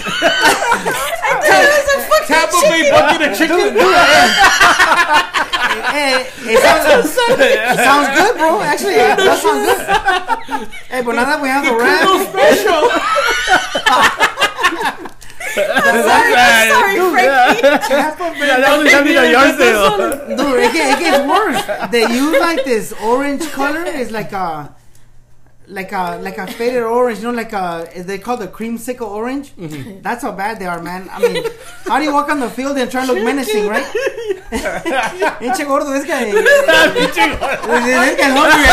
thought 1.40 1.64
it 1.64 1.72
was 1.72 1.88
a 1.88 2.04
fucking 2.12 2.28
Tampa 2.28 2.60
Bay 2.60 2.84
chicken. 2.84 2.92
bucket 2.92 3.24
of 3.24 3.32
chicken. 3.40 3.72
Hey, 5.88 6.28
it 6.44 6.58
sounds, 6.60 6.84
it 7.08 7.78
sounds 7.80 8.08
good, 8.16 8.36
bro. 8.36 8.60
Actually, 8.60 8.94
it 9.00 9.16
does 9.16 9.40
sound 9.40 9.64
good. 9.64 10.68
Hey, 10.90 11.00
but 11.02 11.14
now 11.16 11.24
that 11.24 11.40
we 11.40 11.48
have 11.48 11.64
the 11.64 11.70
Colonel 11.72 12.20
Rams, 12.20 12.28
special. 12.28 12.84
I'm 15.56 16.70
sorry, 16.70 16.94
Dude, 16.96 17.12
Frankie. 17.12 17.60
yeah, 17.62 18.58
that 18.60 18.78
was 18.78 18.90
gonna 18.90 19.04
be 19.04 19.14
the 19.14 19.30
yard 19.30 19.56
sale. 19.56 20.36
dude, 20.36 20.60
it, 20.64 20.72
get, 20.72 20.98
it 20.98 21.00
gets 21.02 21.26
worse. 21.28 21.90
They 21.90 22.02
use 22.12 22.40
like 22.40 22.64
this 22.64 22.92
orange 23.02 23.48
color. 23.50 23.84
It's 23.86 24.10
like 24.10 24.32
a, 24.32 24.74
like 25.66 25.92
a, 25.92 26.18
like 26.22 26.38
a 26.38 26.46
faded 26.46 26.82
orange. 26.82 27.18
You 27.18 27.24
know, 27.26 27.32
like 27.32 27.52
a, 27.52 27.88
they 27.96 28.18
call 28.18 28.36
the 28.36 28.48
creamsicle 28.48 29.06
orange. 29.08 29.52
That's 30.02 30.22
how 30.22 30.32
bad 30.32 30.58
they 30.58 30.66
are, 30.66 30.82
man. 30.82 31.08
I 31.10 31.18
mean, 31.20 31.44
how 31.86 31.98
do 31.98 32.04
you 32.04 32.12
walk 32.12 32.28
on 32.28 32.40
the 32.40 32.50
field 32.50 32.76
and 32.78 32.90
try 32.90 33.06
to 33.06 33.12
look 33.12 33.24
menacing, 33.24 33.66
right? 33.68 33.86
Pinche 35.40 35.64
gordo, 35.66 35.90
this 35.92 36.04
guy. 36.04 36.24
This 36.30 37.16
guy's 37.16 38.32
hungry. 38.36 38.64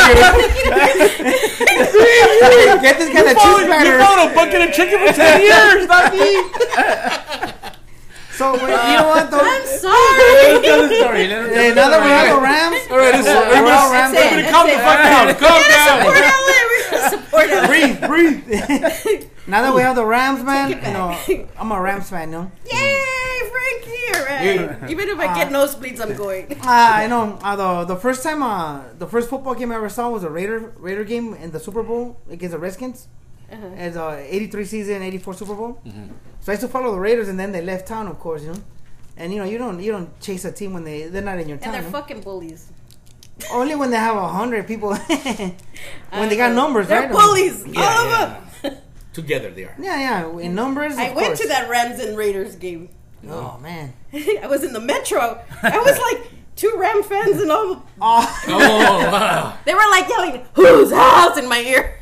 Get 2.82 2.98
this 3.00 3.10
guy 3.14 3.24
the 3.24 3.36
cheese 3.40 3.60
You 3.60 3.66
platter. 3.68 4.00
found 4.00 4.32
a 4.32 4.36
bucket 4.36 4.62
of 4.68 4.74
chicken 4.74 5.00
for 5.00 5.14
ten 5.14 5.42
years, 5.42 5.88
not 5.88 6.14
me. 6.14 6.44
So 8.36 8.52
wait, 8.54 8.64
you 8.64 9.00
know 9.00 9.08
what 9.08 9.32
though? 9.32 9.40
I'm 9.40 9.66
sorry. 9.66 10.60
Tell 10.60 10.88
the 10.88 10.96
story. 11.00 11.28
Let 11.28 11.48
him 11.48 11.54
Hey, 11.56 11.72
now 11.74 11.88
that 11.88 12.02
eh, 12.02 12.04
we 12.04 12.12
have 12.12 12.36
the 12.36 12.42
Rams, 12.44 12.84
All 12.92 12.98
right, 13.00 13.16
this 13.16 13.24
is 13.24 13.32
we're 13.32 13.72
all 13.72 13.92
Rams. 13.96 14.12
That's 14.12 14.28
it. 14.28 14.44
everybody 14.44 14.52
calm 14.52 14.68
the 14.68 14.76
fuck 14.84 15.00
down. 15.00 15.32
Calm 15.40 15.64
down. 15.72 16.65
Support 17.10 17.50
LA. 17.50 17.68
We're 17.68 17.68
gonna 17.68 17.94
support 17.94 18.02
LA. 18.02 18.42
Breathe, 18.48 19.04
breathe. 19.04 19.30
Now 19.48 19.62
that 19.62 19.76
we 19.76 19.82
have 19.82 19.96
the 19.96 20.06
Rams, 20.06 20.44
man, 20.44 20.72
Take 20.72 20.84
you 20.88 20.94
know, 20.94 21.48
I'm 21.60 21.72
a 21.72 21.80
Rams 21.80 22.10
fan, 22.10 22.32
you 22.32 22.38
know. 22.38 22.52
Yay, 22.66 23.50
Frankie! 23.52 24.18
All 24.18 24.26
right. 24.26 24.90
Even 24.90 25.08
if 25.08 25.20
I 25.20 25.36
get 25.36 25.50
nosebleeds, 25.50 26.02
I'm 26.02 26.16
going. 26.18 26.52
Uh, 26.52 26.56
I 26.64 27.06
know. 27.06 27.38
Uh, 27.44 27.56
the 27.56 27.94
the 27.94 28.00
first 28.00 28.24
time, 28.24 28.42
uh, 28.42 28.82
the 28.98 29.06
first 29.06 29.30
football 29.30 29.54
game 29.54 29.72
I 29.72 29.76
ever 29.76 29.90
saw 29.90 30.10
was 30.10 30.24
a 30.24 30.32
Raider 30.32 30.74
Raider 30.78 31.04
game 31.04 31.36
in 31.36 31.52
the 31.52 31.60
Super 31.60 31.84
Bowl 31.84 32.18
against 32.28 32.54
the 32.54 32.60
Redskins. 32.60 33.08
Uh-huh. 33.52 33.68
It's 33.78 33.96
a 33.96 34.26
'83 34.34 34.66
season, 34.66 35.04
'84 35.04 35.34
Super 35.36 35.54
Bowl. 35.54 35.80
So 36.40 36.52
I 36.52 36.54
used 36.54 36.62
to 36.62 36.68
follow 36.68 36.92
the 36.92 37.00
Raiders, 37.00 37.30
and 37.30 37.40
then 37.40 37.52
they 37.52 37.62
left 37.62 37.88
town, 37.88 38.08
of 38.08 38.18
course, 38.18 38.42
you 38.42 38.52
know. 38.52 38.64
And 39.16 39.32
you 39.32 39.38
know, 39.40 39.46
you 39.46 39.60
don't 39.60 39.80
you 39.80 39.92
don't 39.92 40.20
chase 40.20 40.44
a 40.46 40.52
team 40.52 40.74
when 40.74 40.84
they 40.84 41.04
they're 41.04 41.22
not 41.22 41.40
in 41.40 41.48
your 41.48 41.60
town. 41.60 41.76
And 41.76 41.84
they're 41.84 41.92
no? 41.92 42.00
fucking 42.00 42.22
bullies. 42.22 42.72
Only 43.52 43.76
when 43.76 43.92
they 43.92 43.98
have 43.98 44.16
a 44.16 44.28
hundred 44.28 44.68
people. 44.68 44.90
when 44.96 45.56
I 46.12 46.28
they 46.28 46.38
got 46.38 46.50
know. 46.50 46.64
numbers, 46.64 46.88
They're 46.88 47.02
right? 47.02 47.12
bullies. 47.12 47.66
Yeah, 47.68 47.82
all 47.82 48.06
of 48.06 48.10
yeah. 48.10 48.42
them. 48.62 48.78
Together 49.14 49.52
they 49.52 49.64
are. 49.64 49.76
Yeah, 49.80 50.26
yeah. 50.26 50.40
In 50.40 50.56
numbers, 50.56 50.98
I 50.98 51.06
of 51.06 51.16
went 51.16 51.28
course. 51.28 51.42
to 51.42 51.48
that 51.50 51.70
Rams 51.70 52.00
and 52.00 52.18
Raiders 52.18 52.56
game. 52.56 52.90
Oh 53.30 53.58
man. 53.62 53.94
I 54.14 54.48
was 54.48 54.64
in 54.64 54.74
the 54.74 54.80
metro. 54.82 55.42
I 55.64 55.78
was 55.80 55.98
like 56.00 56.32
two 56.56 56.74
Ram 56.78 57.04
fans 57.04 57.42
and 57.42 57.52
all. 57.52 57.84
Oh. 58.02 58.44
Oh, 58.48 58.58
wow. 59.12 59.58
They 59.66 59.74
were 59.74 59.80
like 59.90 60.08
yelling, 60.10 60.46
"Whose 60.54 60.92
house?" 60.92 61.38
in 61.38 61.48
my 61.50 61.60
ear. 61.60 61.98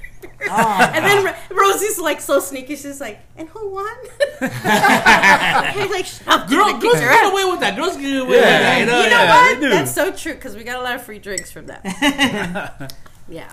Oh. 0.49 0.91
and 0.93 1.05
then 1.05 1.25
Ro- 1.51 1.57
Rosie's 1.57 1.99
like 1.99 2.21
so 2.21 2.39
sneaky. 2.39 2.75
She's 2.75 2.99
like, 3.01 3.19
"And 3.37 3.47
who 3.49 3.69
won?" 3.69 3.95
I'm 4.41 5.89
like, 5.91 6.05
"Shut 6.05 6.27
up, 6.27 6.49
Girl, 6.49 6.77
girls 6.79 6.93
get 6.95 7.03
ass." 7.03 7.31
away 7.31 7.45
with 7.45 7.59
that. 7.61 7.75
Girls 7.75 7.97
get 7.97 8.15
away 8.21 8.27
with 8.29 8.39
Yeah. 8.39 8.59
that. 8.59 8.79
You 8.79 8.85
know 8.85 9.01
Yeah, 9.01 9.51
what? 9.51 9.61
That's 9.61 9.93
so 9.93 10.11
true 10.11 10.33
because 10.33 10.55
we 10.55 10.63
got 10.63 10.79
a 10.79 10.81
lot 10.83 10.95
of 10.95 11.03
free 11.03 11.19
drinks 11.19 11.51
from 11.51 11.67
that. 11.67 12.93
yeah. 13.29 13.51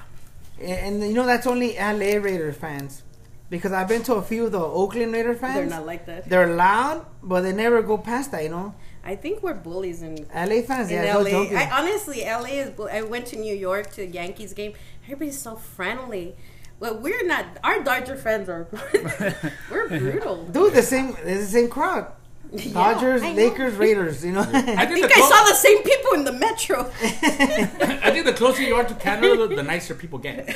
And 0.60 1.02
you 1.02 1.14
know 1.14 1.26
that's 1.26 1.46
only 1.46 1.74
LA 1.76 2.18
Raider 2.20 2.52
fans, 2.52 3.02
because 3.48 3.72
I've 3.72 3.88
been 3.88 4.02
to 4.04 4.14
a 4.14 4.22
few 4.22 4.46
of 4.46 4.52
the 4.52 4.60
Oakland 4.60 5.12
Raider 5.12 5.34
fans. 5.34 5.54
They're 5.56 5.66
not 5.78 5.86
like 5.86 6.06
that. 6.06 6.28
They're 6.28 6.54
loud, 6.54 7.06
but 7.22 7.40
they 7.42 7.52
never 7.52 7.80
go 7.82 7.96
past 7.96 8.30
that. 8.32 8.42
You 8.42 8.50
know, 8.50 8.74
I 9.02 9.16
think 9.16 9.42
we're 9.42 9.54
bullies 9.54 10.02
in, 10.02 10.26
LA 10.34 10.60
fans. 10.62 10.90
in 10.90 11.02
Yeah, 11.02 11.16
LA. 11.16 11.30
joking. 11.30 11.56
I, 11.56 11.70
honestly, 11.70 12.24
LA 12.24 12.60
is. 12.60 12.70
bu- 12.70 12.88
I 12.88 13.00
went 13.02 13.26
to 13.28 13.36
New 13.36 13.54
York 13.54 13.90
to 13.92 14.02
a 14.02 14.06
Yankees 14.06 14.52
game. 14.52 14.74
Everybody's 15.04 15.38
so 15.40 15.56
friendly. 15.56 16.36
Well, 16.80 16.96
we're 16.98 17.24
not. 17.26 17.44
Our 17.62 17.82
Dodger 17.84 18.16
fans 18.16 18.48
are. 18.48 18.66
we're 19.70 19.88
brutal. 20.00 20.44
Dude, 20.46 20.72
the 20.72 20.82
same. 20.82 21.10
It's 21.24 21.46
the 21.46 21.52
same 21.60 21.68
crowd. 21.68 22.12
Yeah, 22.52 22.72
Dodgers, 22.72 23.22
know. 23.22 23.32
Lakers, 23.32 23.74
Raiders. 23.74 24.24
You 24.24 24.32
know. 24.32 24.40
I 24.40 24.44
I 24.44 24.86
think, 24.86 25.06
think 25.06 25.16
I 25.16 25.20
saw 25.20 25.44
the 25.44 25.54
same 25.54 25.84
people 25.84 26.14
in 26.14 26.24
the 26.24 26.32
metro. 26.32 26.90
I 27.00 28.10
think 28.10 28.26
the 28.26 28.32
closer 28.32 28.62
you 28.62 28.74
are 28.74 28.82
to 28.82 28.94
Canada, 28.94 29.46
the, 29.46 29.54
the 29.54 29.62
nicer 29.62 29.94
people 29.94 30.18
get. 30.18 30.48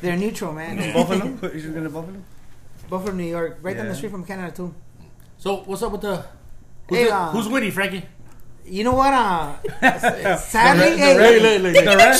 They're 0.00 0.16
neutral, 0.16 0.54
man. 0.54 0.94
Buffalo? 0.94 1.26
Is 1.50 1.66
it 1.66 1.74
gonna 1.74 1.90
Buffalo? 1.90 2.22
Buffalo, 2.88 3.12
New 3.12 3.24
York, 3.24 3.58
right 3.60 3.76
down 3.76 3.88
the 3.88 3.94
street 3.94 4.12
from 4.12 4.24
Canada 4.24 4.50
too. 4.56 4.74
So 5.36 5.56
what's 5.66 5.82
up 5.82 5.92
with 5.92 6.00
the? 6.00 6.24
Who's, 6.88 6.98
Hey, 6.98 7.04
the- 7.04 7.14
uh, 7.14 7.30
who's 7.32 7.46
winning, 7.48 7.70
Frankie? 7.70 8.04
You 8.70 8.84
know 8.84 8.94
what? 8.94 9.12
Uh, 9.12 9.56
sadly, 10.38 10.90
The 10.94 10.96
hey, 10.96 11.14
Hey, 11.18 11.38
look, 11.42 11.62
look, 11.62 11.74
The 11.74 11.90
look. 11.90 11.98
Rams? 11.98 12.18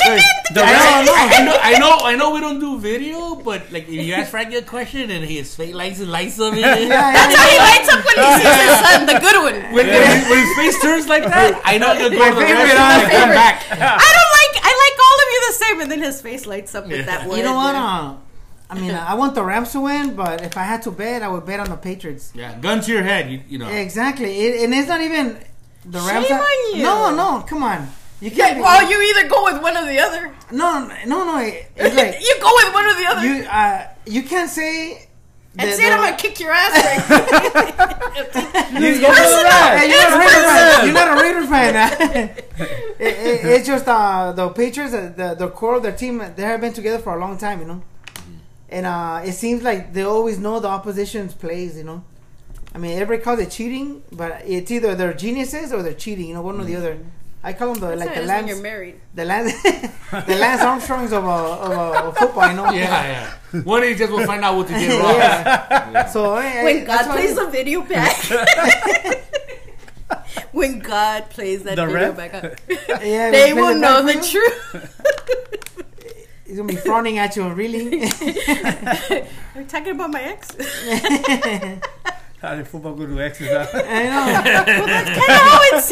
The 0.52 0.60
I, 0.60 0.72
Rams? 0.74 1.08
I 1.08 1.44
know, 1.46 1.56
I 1.62 1.78
know, 1.78 1.98
I 2.10 2.16
know. 2.16 2.34
We 2.34 2.40
don't 2.40 2.58
do 2.58 2.76
video, 2.78 3.36
but 3.36 3.70
like 3.70 3.84
if 3.86 3.94
you 3.94 4.14
ask 4.14 4.30
Frankie 4.32 4.56
a 4.56 4.62
question 4.62 5.10
and 5.12 5.24
his 5.24 5.54
face 5.54 5.72
lights 5.72 6.00
and 6.00 6.10
lights 6.10 6.40
up, 6.44 6.52
yeah, 6.54 6.76
yeah, 6.76 6.88
That's 7.14 7.34
how 7.38 7.46
he 7.46 7.58
lights 7.70 7.88
up 7.94 8.02
when 8.02 8.16
he 8.18 8.30
sees 8.42 8.58
his 8.66 8.76
son, 8.82 9.06
the 9.14 9.18
good 9.22 9.38
one. 9.46 9.56
when, 9.72 9.86
his, 9.86 10.28
when 10.28 10.38
his 10.42 10.52
face 10.58 10.82
turns 10.82 11.06
like 11.06 11.22
that, 11.22 11.62
I 11.64 11.78
know 11.78 11.92
you'll 11.92 12.10
go 12.10 12.18
to 12.18 12.34
the 12.34 12.40
favorite, 12.42 12.50
restroom 12.50 12.98
and 12.98 13.12
come 13.14 13.30
back. 13.30 13.62
I 13.70 14.10
don't 14.18 14.32
like. 14.42 14.54
I 14.66 14.72
like 14.74 14.96
all 15.06 15.18
of 15.22 15.28
you 15.30 15.40
the 15.46 15.54
same, 15.54 15.80
and 15.82 15.88
then 15.92 16.02
his 16.02 16.20
face 16.20 16.46
lights 16.46 16.74
up 16.74 16.88
with 16.88 16.98
Yeah. 16.98 17.06
that 17.06 17.28
one. 17.28 17.38
You 17.38 17.44
know 17.44 17.54
what? 17.54 17.74
Uh, 17.76 18.16
I 18.70 18.74
mean, 18.78 18.90
I 18.94 19.14
want 19.14 19.34
the 19.36 19.44
Rams 19.44 19.70
to 19.72 19.80
win, 19.82 20.14
but 20.16 20.42
if 20.42 20.56
I 20.56 20.62
had 20.64 20.82
to 20.82 20.90
bet, 20.90 21.22
I 21.22 21.28
would 21.28 21.46
bet 21.46 21.60
on 21.60 21.68
the 21.70 21.76
Patriots. 21.76 22.32
Yeah, 22.34 22.58
gun 22.58 22.80
to 22.82 22.90
your 22.92 23.02
head. 23.02 23.30
You, 23.30 23.40
you 23.48 23.58
know. 23.58 23.68
Exactly, 23.68 24.30
it, 24.46 24.64
and 24.64 24.74
it's 24.74 24.88
not 24.88 25.00
even. 25.00 25.38
The 25.84 25.98
Shame 26.00 26.08
Rams. 26.08 26.28
have- 26.28 26.40
on 26.40 26.76
you. 26.76 26.82
No, 26.82 27.14
no, 27.14 27.40
come 27.46 27.62
on. 27.62 27.88
You 28.20 28.30
can't. 28.30 28.56
be- 28.56 28.62
well, 28.62 28.90
you 28.90 29.00
either 29.16 29.28
go 29.28 29.44
with 29.44 29.62
one 29.62 29.76
or 29.76 29.86
the 29.86 29.98
other. 29.98 30.34
no, 30.52 30.86
no, 31.06 31.24
no. 31.24 31.38
it- 31.38 31.70
It's 31.76 31.94
like 31.96 32.20
you 32.26 32.36
go 32.40 32.50
with 32.54 32.74
one 32.74 32.84
or 32.86 32.94
the 32.94 33.06
other. 33.06 33.26
you. 33.26 33.44
Uh, 33.44 33.86
you 34.06 34.22
can't 34.24 34.50
say. 34.50 35.08
and 35.58 35.70
the- 35.70 35.74
say 35.74 35.88
the- 35.88 35.94
I'm 35.94 36.04
gonna 36.04 36.16
kick 36.16 36.38
your 36.40 36.52
ass. 36.52 36.72
Right? 36.72 37.96
You 38.70 39.00
go 39.00 39.08
to 39.08 39.14
the 39.14 39.50
Hey, 39.50 39.88
Rams. 39.88 39.90
you're 39.90 40.02
not 40.02 40.12
a 40.12 40.14
It's 40.14 40.14
Raider 40.20 40.42
fan. 40.46 40.84
You're 40.84 40.94
not 40.94 41.18
a 41.18 41.22
Raider 41.22 41.46
fan. 41.46 42.30
it, 42.98 43.00
it, 43.00 43.44
it's 43.46 43.66
just 43.66 43.86
uh, 43.88 44.32
the 44.32 44.48
Patriots, 44.50 44.92
the 44.92 45.34
the 45.38 45.48
core 45.48 45.76
of 45.76 45.82
their 45.82 45.92
team. 45.92 46.18
They 46.36 46.42
have 46.42 46.60
been 46.60 46.72
together 46.72 46.98
for 46.98 47.16
a 47.16 47.20
long 47.20 47.36
time, 47.38 47.60
you 47.60 47.66
know. 47.66 47.82
And 48.68 48.86
uh, 48.86 49.22
it 49.24 49.32
seems 49.32 49.62
like 49.62 49.92
they 49.92 50.02
always 50.02 50.38
know 50.38 50.60
the 50.60 50.68
opposition's 50.68 51.34
plays, 51.34 51.76
you 51.76 51.84
know. 51.84 52.04
I 52.74 52.78
mean, 52.78 52.98
everybody 52.98 53.22
calls 53.24 53.40
it 53.40 53.50
cheating, 53.50 54.02
but 54.12 54.42
it's 54.46 54.70
either 54.70 54.94
they're 54.94 55.14
geniuses 55.14 55.72
or 55.72 55.82
they're 55.82 55.94
cheating, 55.94 56.28
you 56.28 56.34
know, 56.34 56.42
one 56.42 56.60
or 56.60 56.64
the 56.64 56.76
other. 56.76 56.98
I 57.42 57.54
call 57.54 57.72
them 57.72 57.80
the 57.80 57.96
like 57.96 58.10
the 58.10 58.14
That's 58.16 58.26
Lance, 58.28 58.48
you're 58.48 58.60
married. 58.62 59.00
the 59.14 59.24
Lance, 59.24 59.62
the 59.62 60.36
Lance 60.36 60.60
Armstrongs 60.62 61.10
of, 61.12 61.24
a, 61.24 61.28
of, 61.28 62.04
of 62.08 62.16
football, 62.18 62.50
you 62.50 62.56
know. 62.56 62.70
Yeah, 62.70 63.32
yeah. 63.52 63.60
One 63.62 63.82
of 63.82 63.88
these 63.88 63.98
days 63.98 64.10
we'll 64.10 64.26
find 64.26 64.44
out 64.44 64.56
what 64.56 64.68
they 64.68 64.78
did 64.86 65.00
wrong. 65.00 65.14
Yeah. 65.14 66.06
So 66.06 66.36
eh, 66.36 66.62
When 66.62 66.76
eh, 66.76 66.84
that's 66.84 67.06
God 67.06 67.14
plays 67.16 67.34
the 67.36 67.46
video 67.48 67.80
back. 67.80 68.14
when 70.52 70.78
God 70.80 71.30
plays 71.30 71.62
that 71.64 71.76
The 71.76 71.86
video 71.86 72.12
ref? 72.12 72.16
back 72.16 72.34
up, 72.34 72.44
yeah, 73.02 73.30
they 73.30 73.54
will 73.54 73.74
know 73.74 74.02
the 74.04 74.12
plays, 74.12 74.30
truth. 74.30 74.96
He's 76.46 76.56
gonna 76.58 76.68
be 76.68 76.76
frowning 76.76 77.16
at 77.18 77.34
you, 77.36 77.48
really. 77.48 78.00
We're 79.54 79.64
talking 79.66 79.92
about 79.92 80.10
my 80.10 80.20
ex. 80.22 80.50
How 82.40 82.54
did 82.56 82.66
football 82.66 82.94
go 82.94 83.06
to 83.06 83.20
exercise? 83.20 83.68
I 83.74 84.04
know. 84.04 84.26
well, 84.76 84.86
that's 84.86 85.10
kind 85.10 85.30
of 85.30 85.40
how 85.46 85.60
it 85.62 85.82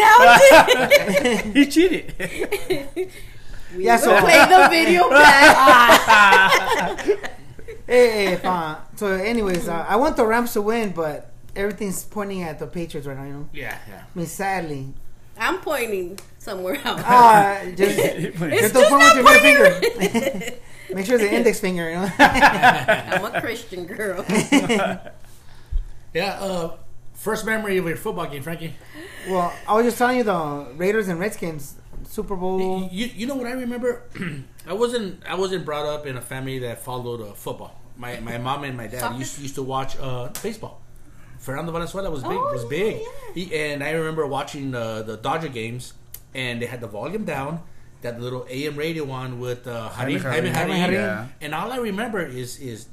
sounded. 1.44 1.54
he 1.56 1.66
cheated. 1.66 2.14
we 2.18 3.84
Yeah, 3.84 3.92
yeah, 3.92 3.96
so- 3.98 4.18
play 4.20 4.38
the 4.48 4.68
video 4.70 5.10
back. 5.10 6.98
Hey, 7.86 8.32
if, 8.34 8.44
uh, 8.44 8.76
so 8.96 9.06
anyways, 9.08 9.66
uh, 9.68 9.84
I 9.88 9.96
want 9.96 10.16
the 10.16 10.26
Rams 10.26 10.52
to 10.54 10.62
win, 10.62 10.90
but 10.90 11.30
everything's 11.56 12.04
pointing 12.04 12.42
at 12.42 12.58
the 12.58 12.66
Patriots 12.66 13.06
right 13.06 13.16
now. 13.16 13.24
You 13.24 13.32
know, 13.32 13.48
Yeah, 13.52 13.76
yeah. 13.88 14.02
I 14.14 14.18
mean, 14.18 14.26
sadly, 14.26 14.92
I'm 15.38 15.58
pointing 15.60 16.18
somewhere 16.38 16.78
else. 16.84 17.00
uh, 17.02 17.72
just 17.76 17.98
it's 17.98 18.38
just 18.38 18.60
just 18.60 18.74
don't 18.74 18.88
point 18.90 19.04
with 19.04 19.14
your 19.14 19.24
middle 19.24 19.80
pointing. 19.80 20.10
finger. 20.10 20.56
Make 20.94 21.04
sure 21.06 21.16
it's 21.16 21.24
the 21.24 21.34
index 21.34 21.60
finger. 21.60 21.88
You 21.90 21.96
know. 21.96 22.10
I'm 22.18 23.24
a 23.34 23.40
Christian 23.40 23.84
girl. 23.86 24.24
Yeah, 26.18 26.32
uh, 26.40 26.76
first 27.14 27.46
memory 27.46 27.78
of 27.78 27.86
your 27.86 27.96
football 27.96 28.26
game, 28.26 28.42
Frankie. 28.42 28.74
well, 29.28 29.54
I 29.68 29.74
was 29.74 29.84
just 29.84 29.98
telling 29.98 30.16
you 30.16 30.24
the 30.24 30.66
Raiders 30.74 31.06
and 31.06 31.20
Redskins 31.20 31.76
Super 32.02 32.34
Bowl. 32.34 32.88
You, 32.90 33.06
you 33.06 33.26
know 33.28 33.36
what 33.36 33.46
I 33.46 33.52
remember? 33.52 34.02
I 34.66 34.72
wasn't 34.72 35.22
I 35.24 35.36
wasn't 35.36 35.64
brought 35.64 35.86
up 35.86 36.06
in 36.06 36.16
a 36.16 36.20
family 36.20 36.58
that 36.60 36.82
followed 36.82 37.20
uh, 37.20 37.34
football. 37.34 37.80
My 37.96 38.18
my 38.18 38.36
mom 38.38 38.64
and 38.64 38.76
my 38.76 38.88
dad 38.88 39.16
used 39.16 39.38
used 39.38 39.54
to 39.54 39.62
watch 39.62 39.96
uh, 40.00 40.30
baseball. 40.42 40.80
Fernando 41.38 41.70
Valenzuela 41.70 42.10
was 42.10 42.24
big. 42.24 42.32
Oh, 42.32 42.52
was 42.52 42.64
yeah, 42.64 42.68
big. 42.68 42.96
yeah. 42.96 43.34
He, 43.34 43.54
and 43.54 43.84
I 43.84 43.92
remember 43.92 44.26
watching 44.26 44.74
uh, 44.74 45.02
the 45.02 45.16
Dodger 45.16 45.46
games, 45.48 45.94
and 46.34 46.60
they 46.60 46.66
had 46.66 46.80
the 46.80 46.88
volume 46.88 47.24
down. 47.24 47.62
That 48.02 48.20
little 48.20 48.44
AM 48.50 48.74
radio 48.74 49.08
on 49.10 49.38
with 49.38 49.66
uh, 49.66 49.88
Jaime, 49.90 50.18
Jaime 50.18 50.34
Jaime, 50.34 50.50
Jaime, 50.50 50.80
Jaime. 50.80 50.94
yeah. 50.94 51.26
And 51.40 51.54
all 51.54 51.70
I 51.70 51.78
remember 51.78 52.26
is 52.26 52.58
is 52.58 52.88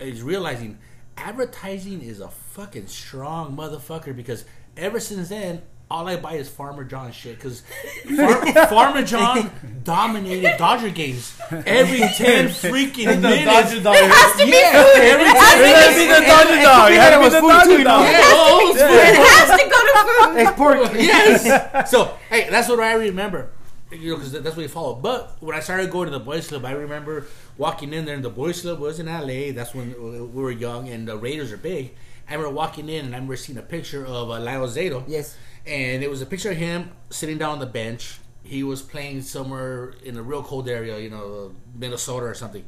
is 0.00 0.22
realizing 0.22 0.78
advertising 1.20 2.02
is 2.02 2.20
a 2.20 2.28
fucking 2.28 2.86
strong 2.88 3.56
motherfucker 3.56 4.14
because 4.14 4.44
ever 4.76 4.98
since 5.00 5.28
then 5.28 5.62
all 5.90 6.06
I 6.06 6.16
buy 6.16 6.34
is 6.34 6.48
Farmer 6.48 6.84
John 6.84 7.10
shit 7.10 7.34
because 7.36 7.62
Far- 8.16 8.66
Farmer 8.68 9.02
John 9.02 9.50
dominated 9.82 10.56
Dodger 10.56 10.90
games 10.90 11.36
every 11.50 11.98
ten 12.16 12.46
freaking 12.48 13.06
The 13.06 13.16
minutes. 13.16 13.44
Dodger 13.44 13.82
dog. 13.82 13.96
It 13.96 14.04
has 14.10 14.40
to 14.40 14.44
be 14.46 14.52
Yeah, 14.52 14.70
food. 14.84 15.02
every 15.02 15.24
It 15.24 15.36
has 15.36 15.54
It 15.56 15.92
to 15.92 15.98
be 15.98 16.06
be 16.06 16.12
the 16.14 16.26
Dodger 16.26 16.62
dog. 16.62 16.92
It 16.92 17.00
had 17.00 17.10
to 17.10 17.18
be 17.18 17.28
the 17.28 17.40
Dodger 17.40 17.84
dog. 17.84 18.04
Oh, 18.06 18.12
oh, 18.12 18.76
oh, 18.78 18.94
It 18.94 19.16
has 19.16 19.60
to 19.60 19.68
go 19.68 19.78
to 19.86 19.92
food. 20.28 20.40
It's 20.40 20.52
pork. 20.56 20.94
yes. 20.94 21.90
So 21.90 22.16
hey, 22.28 22.48
that's 22.50 22.68
what 22.68 22.78
I 22.80 22.92
remember. 22.94 23.50
You 23.90 24.12
know, 24.12 24.16
because 24.18 24.30
that's 24.30 24.44
what 24.54 24.58
we 24.58 24.68
follow. 24.68 24.94
But 24.94 25.36
when 25.40 25.56
I 25.56 25.60
started 25.60 25.90
going 25.90 26.06
to 26.06 26.12
the 26.12 26.20
boys' 26.24 26.46
club, 26.46 26.64
I 26.64 26.70
remember 26.72 27.26
walking 27.60 27.92
in 27.92 28.06
there, 28.06 28.14
and 28.14 28.24
the 28.24 28.30
boys' 28.30 28.62
club 28.62 28.80
was 28.80 28.98
in 28.98 29.06
LA. 29.06 29.52
That's 29.52 29.74
when 29.74 29.92
we 30.34 30.42
were 30.42 30.50
young, 30.50 30.88
and 30.88 31.06
the 31.06 31.16
Raiders 31.18 31.52
are 31.52 31.58
big. 31.58 31.94
I 32.26 32.32
remember 32.34 32.54
walking 32.56 32.88
in, 32.88 33.04
and 33.04 33.14
I 33.14 33.18
remember 33.18 33.36
seeing 33.36 33.58
a 33.58 33.62
picture 33.62 34.04
of 34.06 34.30
uh, 34.30 34.40
Lyle 34.40 34.66
Alzado. 34.66 35.04
Yes. 35.06 35.36
and 35.66 36.02
it 36.02 36.08
was 36.08 36.22
a 36.22 36.26
picture 36.26 36.52
of 36.52 36.56
him 36.56 36.90
sitting 37.10 37.36
down 37.36 37.50
on 37.50 37.58
the 37.58 37.66
bench. 37.66 38.18
He 38.42 38.62
was 38.62 38.80
playing 38.80 39.20
somewhere 39.22 39.92
in 40.02 40.16
a 40.16 40.22
real 40.22 40.42
cold 40.42 40.68
area, 40.68 40.98
you 40.98 41.10
know, 41.10 41.54
Minnesota 41.76 42.24
or 42.26 42.34
something. 42.34 42.64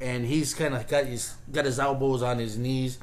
And 0.00 0.24
he's 0.24 0.54
kind 0.54 0.74
of 0.74 0.86
got 0.86 1.06
his 1.06 1.34
got 1.50 1.64
his 1.64 1.80
elbows 1.80 2.22
on 2.22 2.38
his 2.38 2.56
knees, 2.56 2.98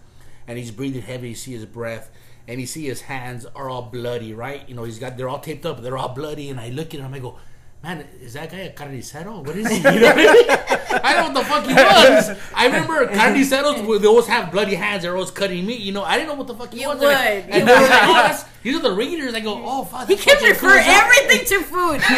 and 0.47 0.57
he's 0.57 0.71
breathing 0.71 1.01
heavy. 1.01 1.29
You 1.29 1.35
see 1.35 1.51
his 1.53 1.65
breath, 1.65 2.09
and 2.47 2.61
you 2.61 2.67
see 2.67 2.85
his 2.85 3.01
hands 3.01 3.45
are 3.53 3.67
all 3.69 3.81
bloody, 3.81 4.33
right? 4.33 4.67
You 4.69 4.75
know, 4.75 4.85
he's 4.85 4.99
got 4.99 5.17
they're 5.17 5.27
all 5.27 5.39
taped 5.39 5.65
up, 5.65 5.81
they're 5.81 5.97
all 5.97 6.13
bloody. 6.13 6.49
And 6.49 6.59
I 6.59 6.69
look 6.69 6.93
at 6.93 7.01
him, 7.01 7.13
I 7.13 7.19
go, 7.19 7.37
man, 7.83 8.05
is 8.21 8.33
that 8.33 8.49
guy 8.51 8.59
a 8.59 8.73
carnicero? 8.73 9.45
What 9.45 9.55
is 9.55 9.67
he? 9.69 9.77
You 9.93 9.99
know 9.99 10.07
what 10.07 10.17
I 10.17 10.33
mean? 10.33 10.99
I 11.03 11.13
don't 11.13 11.33
know 11.33 11.41
what 11.41 11.43
the 11.43 11.49
fuck 11.49 11.65
he 11.65 11.73
was. 11.73 12.39
I 12.55 12.65
remember 12.67 13.07
carniceros, 13.07 14.01
they 14.01 14.07
always 14.07 14.27
have 14.27 14.51
bloody 14.51 14.75
hands. 14.75 15.01
They're 15.03 15.13
always 15.15 15.31
cutting 15.31 15.65
meat. 15.65 15.81
You 15.81 15.91
know, 15.91 16.03
I 16.03 16.17
didn't 16.17 16.29
know 16.29 16.35
what 16.35 16.47
the 16.47 16.53
fuck 16.55 16.71
he 16.71 16.81
You 16.81 16.89
was. 16.89 16.99
would. 16.99 17.09
And, 17.17 17.47
You 17.47 17.59
and 17.61 17.67
would. 17.67 17.89
like, 17.89 18.03
oh, 18.03 18.13
that's, 18.13 18.43
these 18.61 18.75
are 18.77 18.81
the 18.81 18.93
Raiders. 18.93 19.33
I 19.33 19.39
go, 19.39 19.59
oh, 19.65 19.83
fuck. 19.85 20.07
He 20.07 20.15
can 20.15 20.41
refer 20.43 20.59
cool 20.59 20.69
as 20.69 20.85
hell. 20.85 21.01
everything 21.03 21.45
to 21.47 21.63
food. 21.65 21.99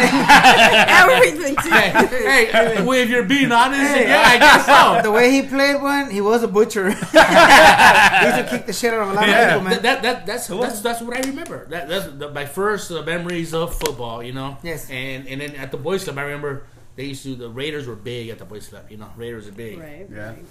everything 0.51 1.55
to 1.55 1.61
Hey, 1.69 1.91
food. 1.91 2.09
hey, 2.19 2.83
well, 2.83 2.99
if 2.99 3.09
you're 3.09 3.23
being 3.23 3.51
honest, 3.51 3.95
yeah, 3.95 4.21
I 4.25 4.37
guess 4.37 4.65
so. 4.65 5.01
The 5.09 5.11
way 5.11 5.31
he 5.31 5.41
played 5.41 5.81
one, 5.81 6.11
he 6.11 6.21
was 6.21 6.43
a 6.43 6.47
butcher. 6.47 6.89
he 6.89 6.95
used 6.95 7.11
to 7.11 8.47
kick 8.49 8.65
the 8.67 8.73
shit 8.73 8.93
out 8.93 9.01
of 9.07 9.09
a 9.09 9.13
lot 9.13 9.27
Yeah. 9.27 9.55
of 9.55 9.61
people, 9.61 9.63
man. 9.69 9.81
That, 9.81 10.03
that, 10.03 10.03
that 10.03 10.25
that's 10.25 10.47
that's 10.47 10.81
that's 10.81 11.01
what 11.01 11.17
I 11.17 11.21
remember. 11.27 11.65
That 11.69 11.87
that's 11.87 12.07
the, 12.07 12.29
my 12.31 12.45
first 12.45 12.91
uh, 12.91 13.01
memories 13.03 13.53
of 13.53 13.73
football. 13.75 14.21
You 14.21 14.33
know. 14.33 14.57
Yes. 14.63 14.89
And 14.89 15.27
and 15.27 15.41
then 15.41 15.54
at 15.55 15.71
the 15.71 15.77
boys 15.77 16.03
club, 16.03 16.17
I 16.17 16.23
remember 16.23 16.63
they 16.95 17.05
used 17.05 17.23
to 17.23 17.35
the 17.35 17.49
Raiders 17.49 17.87
were 17.87 17.95
big 17.95 18.29
at 18.29 18.39
the 18.39 18.45
boys 18.45 18.67
club. 18.67 18.85
You 18.89 18.97
know, 18.97 19.09
Raiders 19.17 19.47
are 19.47 19.51
big. 19.51 19.79
Right. 19.79 20.07
Yeah. 20.11 20.27
right. 20.29 20.45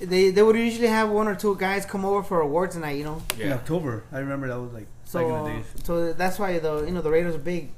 They 0.00 0.30
they 0.30 0.42
would 0.42 0.56
usually 0.56 0.88
have 0.88 1.10
one 1.10 1.28
or 1.28 1.34
two 1.36 1.54
guys 1.56 1.86
come 1.86 2.04
over 2.04 2.22
for 2.22 2.40
awards 2.40 2.74
night, 2.76 2.96
you 2.98 3.04
know. 3.04 3.22
In 3.38 3.48
Yeah. 3.48 3.54
October, 3.54 4.04
I 4.12 4.18
remember 4.18 4.48
that 4.48 4.58
was 4.60 4.72
like 4.72 4.86
So 5.04 5.18
back 5.20 5.28
in 5.28 5.44
the 5.44 5.50
days. 5.62 5.66
so 5.84 6.12
that's 6.12 6.38
why 6.38 6.58
the 6.58 6.84
you 6.84 6.90
know 6.92 7.02
the 7.02 7.10
Raiders 7.10 7.34
are 7.36 7.38
big. 7.38 7.70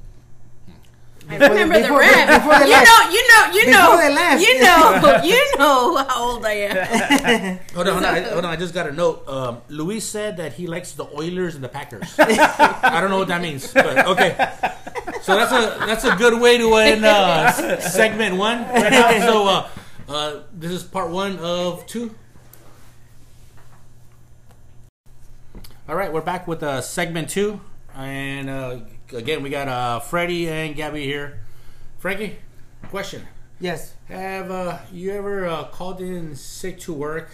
I 1.27 1.37
Before- 1.39 1.49
remember 1.55 1.81
before- 1.81 2.01
the 2.01 2.07
Rams. 2.07 2.37
before 2.37 2.59
they 2.59 2.65
you 2.65 2.71
left. 2.71 2.85
know, 2.85 3.09
you 3.09 3.27
know, 3.27 3.45
you 3.53 3.65
Before 3.65 3.71
know, 3.73 3.97
they 3.97 4.13
left. 4.13 4.41
you 4.41 4.53
know, 4.61 5.21
you 5.23 5.57
know 5.57 5.97
how 6.07 6.23
old 6.23 6.45
I 6.45 6.51
am. 6.51 7.59
Hold 7.75 7.87
on, 7.87 7.93
hold 7.93 8.05
on, 8.05 8.15
I, 8.15 8.21
hold 8.21 8.45
on. 8.45 8.51
I 8.51 8.55
just 8.55 8.73
got 8.73 8.87
a 8.87 8.91
note. 8.91 9.27
Um, 9.27 9.61
Luis 9.69 10.05
said 10.05 10.37
that 10.37 10.53
he 10.53 10.67
likes 10.67 10.91
the 10.93 11.05
Oilers 11.15 11.55
and 11.55 11.63
the 11.63 11.67
Packers. 11.69 12.13
I 12.19 12.99
don't 13.01 13.09
know 13.09 13.17
what 13.17 13.27
that 13.29 13.41
means, 13.41 13.73
but 13.73 14.05
okay. 14.07 14.35
So 15.23 15.35
that's 15.35 15.51
a 15.51 15.85
that's 15.85 16.03
a 16.03 16.15
good 16.15 16.39
way 16.39 16.57
to 16.59 16.73
end 16.75 17.03
uh, 17.03 17.51
segment 17.79 18.37
one. 18.37 18.61
Right 18.63 18.91
now. 18.91 19.09
So 19.25 19.47
uh, 19.47 19.69
uh, 20.07 20.39
this 20.53 20.71
is 20.71 20.83
part 20.83 21.09
one 21.09 21.39
of 21.39 21.85
two. 21.87 22.13
All 25.87 25.95
right, 25.95 26.11
we're 26.11 26.21
back 26.21 26.47
with 26.47 26.63
uh, 26.63 26.81
segment 26.81 27.29
two, 27.29 27.59
and 27.95 28.49
uh, 28.49 28.79
again 29.15 29.41
we 29.41 29.49
got 29.49 29.67
uh, 29.67 29.99
Freddie 29.99 30.49
and 30.49 30.75
Gabby 30.75 31.03
here. 31.03 31.39
Frankie, 31.97 32.37
question: 32.89 33.27
Yes. 33.59 33.95
Have 34.07 34.51
uh, 34.51 34.79
you 34.91 35.11
ever 35.11 35.47
uh, 35.47 35.63
called 35.65 36.01
in 36.01 36.35
sick 36.35 36.79
to 36.81 36.93
work 36.93 37.31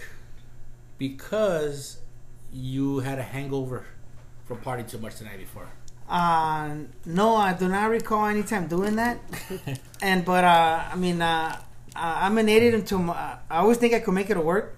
because 0.98 1.98
you 2.52 3.00
had 3.00 3.18
a 3.18 3.22
hangover 3.22 3.84
from 4.44 4.58
partying 4.58 4.88
too 4.88 4.98
much 4.98 5.16
the 5.16 5.24
night 5.24 5.38
before? 5.38 5.68
Uh, 6.08 6.76
no, 7.04 7.36
I 7.36 7.52
do 7.54 7.68
not 7.68 7.90
recall 7.90 8.26
any 8.26 8.42
time 8.42 8.68
doing 8.68 8.96
that. 8.96 9.18
and 10.02 10.24
but 10.24 10.44
uh, 10.44 10.84
I 10.92 10.96
mean, 10.96 11.20
uh, 11.20 11.58
I'm 11.94 12.38
an 12.38 12.48
idiot 12.48 12.74
until 12.74 12.98
my, 13.00 13.36
I 13.50 13.58
always 13.58 13.78
think 13.78 13.94
I 13.94 14.00
could 14.00 14.14
make 14.14 14.30
it 14.30 14.34
to 14.34 14.40
work. 14.40 14.76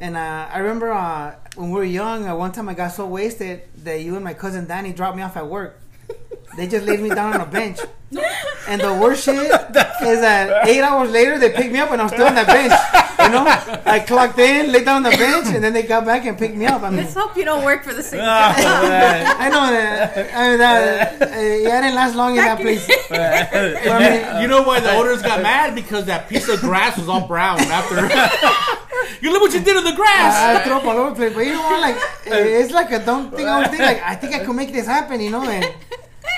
And 0.00 0.16
uh, 0.16 0.48
I 0.52 0.58
remember 0.58 0.92
uh, 0.92 1.36
when 1.54 1.70
we 1.70 1.78
were 1.78 1.84
young, 1.84 2.26
uh, 2.26 2.34
one 2.34 2.50
time 2.50 2.68
I 2.68 2.74
got 2.74 2.88
so 2.88 3.06
wasted 3.06 3.62
that 3.84 4.00
you 4.00 4.16
and 4.16 4.24
my 4.24 4.34
cousin 4.34 4.66
Danny 4.66 4.92
dropped 4.92 5.16
me 5.16 5.22
off 5.22 5.36
at 5.36 5.46
work. 5.46 5.80
They 6.56 6.66
just 6.68 6.86
laid 6.86 7.00
me 7.00 7.08
down 7.10 7.34
on 7.34 7.40
a 7.40 7.46
bench. 7.46 7.78
And 8.68 8.80
the 8.80 8.94
worst 8.94 9.24
shit 9.24 9.34
is 9.42 9.50
that 10.20 10.68
eight 10.68 10.80
hours 10.82 11.10
later 11.10 11.38
they 11.38 11.50
picked 11.50 11.72
me 11.72 11.80
up 11.80 11.90
and 11.90 12.00
I'm 12.00 12.08
still 12.08 12.26
on 12.26 12.34
that 12.36 12.46
bench. 12.46 12.72
You 13.24 13.30
know, 13.30 13.44
I 13.90 14.00
clocked 14.00 14.38
in, 14.38 14.70
laid 14.70 14.84
down 14.84 15.04
on 15.04 15.10
the 15.10 15.16
bench, 15.16 15.46
and 15.48 15.64
then 15.64 15.72
they 15.72 15.82
got 15.82 16.04
back 16.04 16.24
and 16.26 16.36
picked 16.38 16.54
me 16.56 16.66
up. 16.66 16.82
I 16.82 16.90
mean, 16.90 16.98
Let's 17.00 17.14
hope 17.14 17.36
you 17.36 17.44
don't 17.44 17.64
work 17.64 17.82
for 17.82 17.92
the 17.94 18.02
same 18.02 18.20
Ah, 18.22 18.54
job. 18.56 19.36
I 19.40 19.48
know 19.48 19.70
that. 19.70 20.34
I 20.36 20.48
mean, 20.50 20.58
that 20.58 21.22
uh, 21.22 21.26
yeah, 21.26 21.78
I 21.78 21.80
didn't 21.80 21.94
last 21.96 22.14
long 22.14 22.32
in 22.36 22.44
that 22.44 22.60
place. 22.60 22.86
But 23.08 23.20
I 23.20 23.98
mean, 24.32 24.42
You 24.42 24.48
know 24.48 24.62
why 24.62 24.80
the 24.80 24.92
owners 24.92 25.22
got 25.22 25.42
mad? 25.42 25.74
Because 25.74 26.04
that 26.06 26.28
piece 26.28 26.48
of 26.48 26.60
grass 26.60 26.96
was 26.98 27.08
all 27.08 27.26
brown 27.26 27.60
after. 27.62 27.96
you 29.20 29.32
look 29.32 29.42
what 29.42 29.54
you 29.54 29.60
did 29.60 29.74
to 29.74 29.80
the 29.80 29.96
grass. 29.96 30.36
I 30.36 30.62
throw 30.62 30.76
up 30.76 30.84
all 30.84 30.96
over 30.98 31.10
the 31.10 31.16
place. 31.16 31.34
But 31.34 31.46
you 31.46 31.52
know 31.54 31.62
what? 31.62 31.80
Like, 31.80 31.96
it's 32.26 32.72
like 32.72 32.90
a 32.92 33.04
dumb 33.04 33.30
thing. 33.32 33.46
I 33.48 33.58
was 33.60 33.68
thinking, 33.68 33.86
like, 33.86 34.02
I 34.02 34.14
think 34.14 34.34
I 34.34 34.44
could 34.44 34.54
make 34.56 34.72
this 34.72 34.86
happen, 34.86 35.20
you 35.20 35.30
know? 35.30 35.42
And 35.48 35.64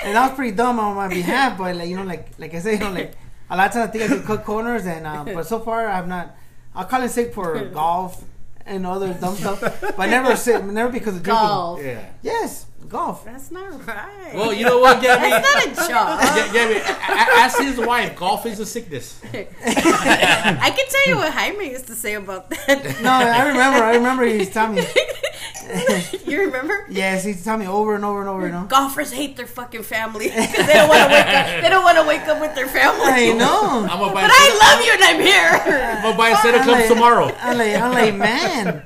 and 0.03 0.15
that 0.15 0.27
was 0.29 0.35
pretty 0.35 0.55
dumb 0.55 0.79
on 0.79 0.95
my 0.95 1.07
behalf. 1.07 1.57
But 1.57 1.75
like 1.75 1.89
you 1.89 1.95
know, 1.95 2.03
like 2.03 2.29
like 2.37 2.53
I 2.53 2.59
said, 2.59 2.73
you 2.73 2.79
know, 2.79 2.91
like 2.91 3.13
a 3.49 3.57
lot 3.57 3.67
of 3.67 3.73
times 3.73 3.89
I 3.89 3.91
think 3.91 4.03
I 4.03 4.07
can 4.07 4.23
cut 4.23 4.43
corners, 4.43 4.85
and 4.85 5.05
uh, 5.07 5.23
but 5.25 5.45
so 5.45 5.59
far 5.59 5.87
I've 5.87 6.07
not. 6.07 6.35
I'll 6.75 6.85
call 6.85 7.01
in 7.01 7.09
sick 7.09 7.33
for 7.33 7.59
golf 7.65 8.23
and 8.65 8.85
other 8.85 9.13
dumb 9.13 9.35
stuff, 9.35 9.61
but 9.97 10.07
never 10.07 10.35
sick, 10.35 10.63
never 10.63 10.91
because 10.91 11.15
of 11.15 11.23
drinking. 11.23 11.45
Golf. 11.45 11.81
Yeah. 11.81 12.05
Yes, 12.21 12.65
golf. 12.89 13.25
That's 13.25 13.51
not 13.51 13.85
right. 13.87 14.31
Well, 14.33 14.53
you 14.53 14.65
know 14.65 14.79
what, 14.79 15.01
Gabby? 15.01 15.29
That's 15.29 15.77
not 15.77 15.87
a 15.87 15.89
job. 15.89 16.19
Ga- 16.21 16.53
Gabby, 16.53 16.75
a- 16.75 16.79
a- 16.79 17.39
ask 17.43 17.59
his 17.59 17.77
wife. 17.77 18.15
Golf 18.15 18.45
is 18.45 18.59
a 18.59 18.65
sickness. 18.65 19.19
I 19.33 20.73
can 20.75 20.87
tell 20.89 21.07
you 21.07 21.15
what 21.17 21.33
Jaime 21.33 21.69
used 21.71 21.87
to 21.87 21.95
say 21.95 22.13
about 22.15 22.49
that. 22.49 23.01
No, 23.01 23.11
I 23.11 23.47
remember. 23.47 23.83
I 23.83 23.95
remember 23.95 24.25
he's 24.25 24.49
telling 24.49 24.75
me. 24.75 24.85
you 26.25 26.39
remember? 26.41 26.85
Yes, 26.89 27.23
he's 27.23 27.43
telling 27.43 27.61
me 27.61 27.67
over 27.67 27.95
and 27.95 28.05
over 28.05 28.21
and 28.21 28.29
over. 28.29 28.45
You 28.47 28.53
know. 28.53 28.65
Golfers 28.69 29.11
hate 29.11 29.35
their 29.35 29.47
fucking 29.47 29.83
family 29.83 30.29
because 30.29 30.65
they 30.67 30.73
don't 30.73 30.87
want 30.89 31.01
to 31.03 31.09
wake 31.15 31.27
up. 31.27 31.61
They 31.61 31.69
don't 31.69 31.83
want 31.83 31.97
to 31.97 32.03
wake 32.07 32.27
up 32.27 32.39
with 32.41 32.55
their 32.55 32.67
family. 32.67 33.03
I 33.05 33.33
know. 33.33 33.61
I'm 33.89 33.99
gonna 33.99 34.13
buy. 34.13 34.21
But 34.21 34.31
I 34.33 34.47
love 34.63 34.85
you 34.85 34.93
and 34.93 35.03
I'm 35.03 35.19
here. 35.21 35.97
I'm 35.97 36.03
gonna 36.03 36.17
buy 36.17 36.29
a 36.29 36.37
set 36.37 36.55
of 36.55 36.61
clubs 36.61 36.79
like- 36.81 36.87
tomorrow. 36.89 37.31
I'm 37.41 37.57
like, 37.57 37.75
I'm 37.75 37.91
like, 37.93 38.15
man. 38.15 38.83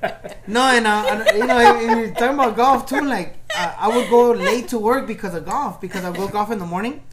No, 0.48 0.62
and 0.62 0.88
uh, 0.88 1.32
you 1.36 1.46
know, 1.46 1.80
you're 1.80 2.12
talking 2.12 2.34
about 2.36 2.56
golf 2.56 2.86
too. 2.88 3.02
Like, 3.02 3.41
uh, 3.58 3.76
I 3.78 3.88
would 3.88 4.10
go 4.10 4.32
late 4.32 4.68
to 4.70 4.80
work 4.80 5.08
because 5.08 5.34
of 5.36 5.46
golf 5.46 5.82
because 5.82 6.04
I 6.04 6.12
go 6.12 6.28
golf 6.28 6.52
in 6.52 6.60
the 6.60 6.66
morning, 6.66 7.04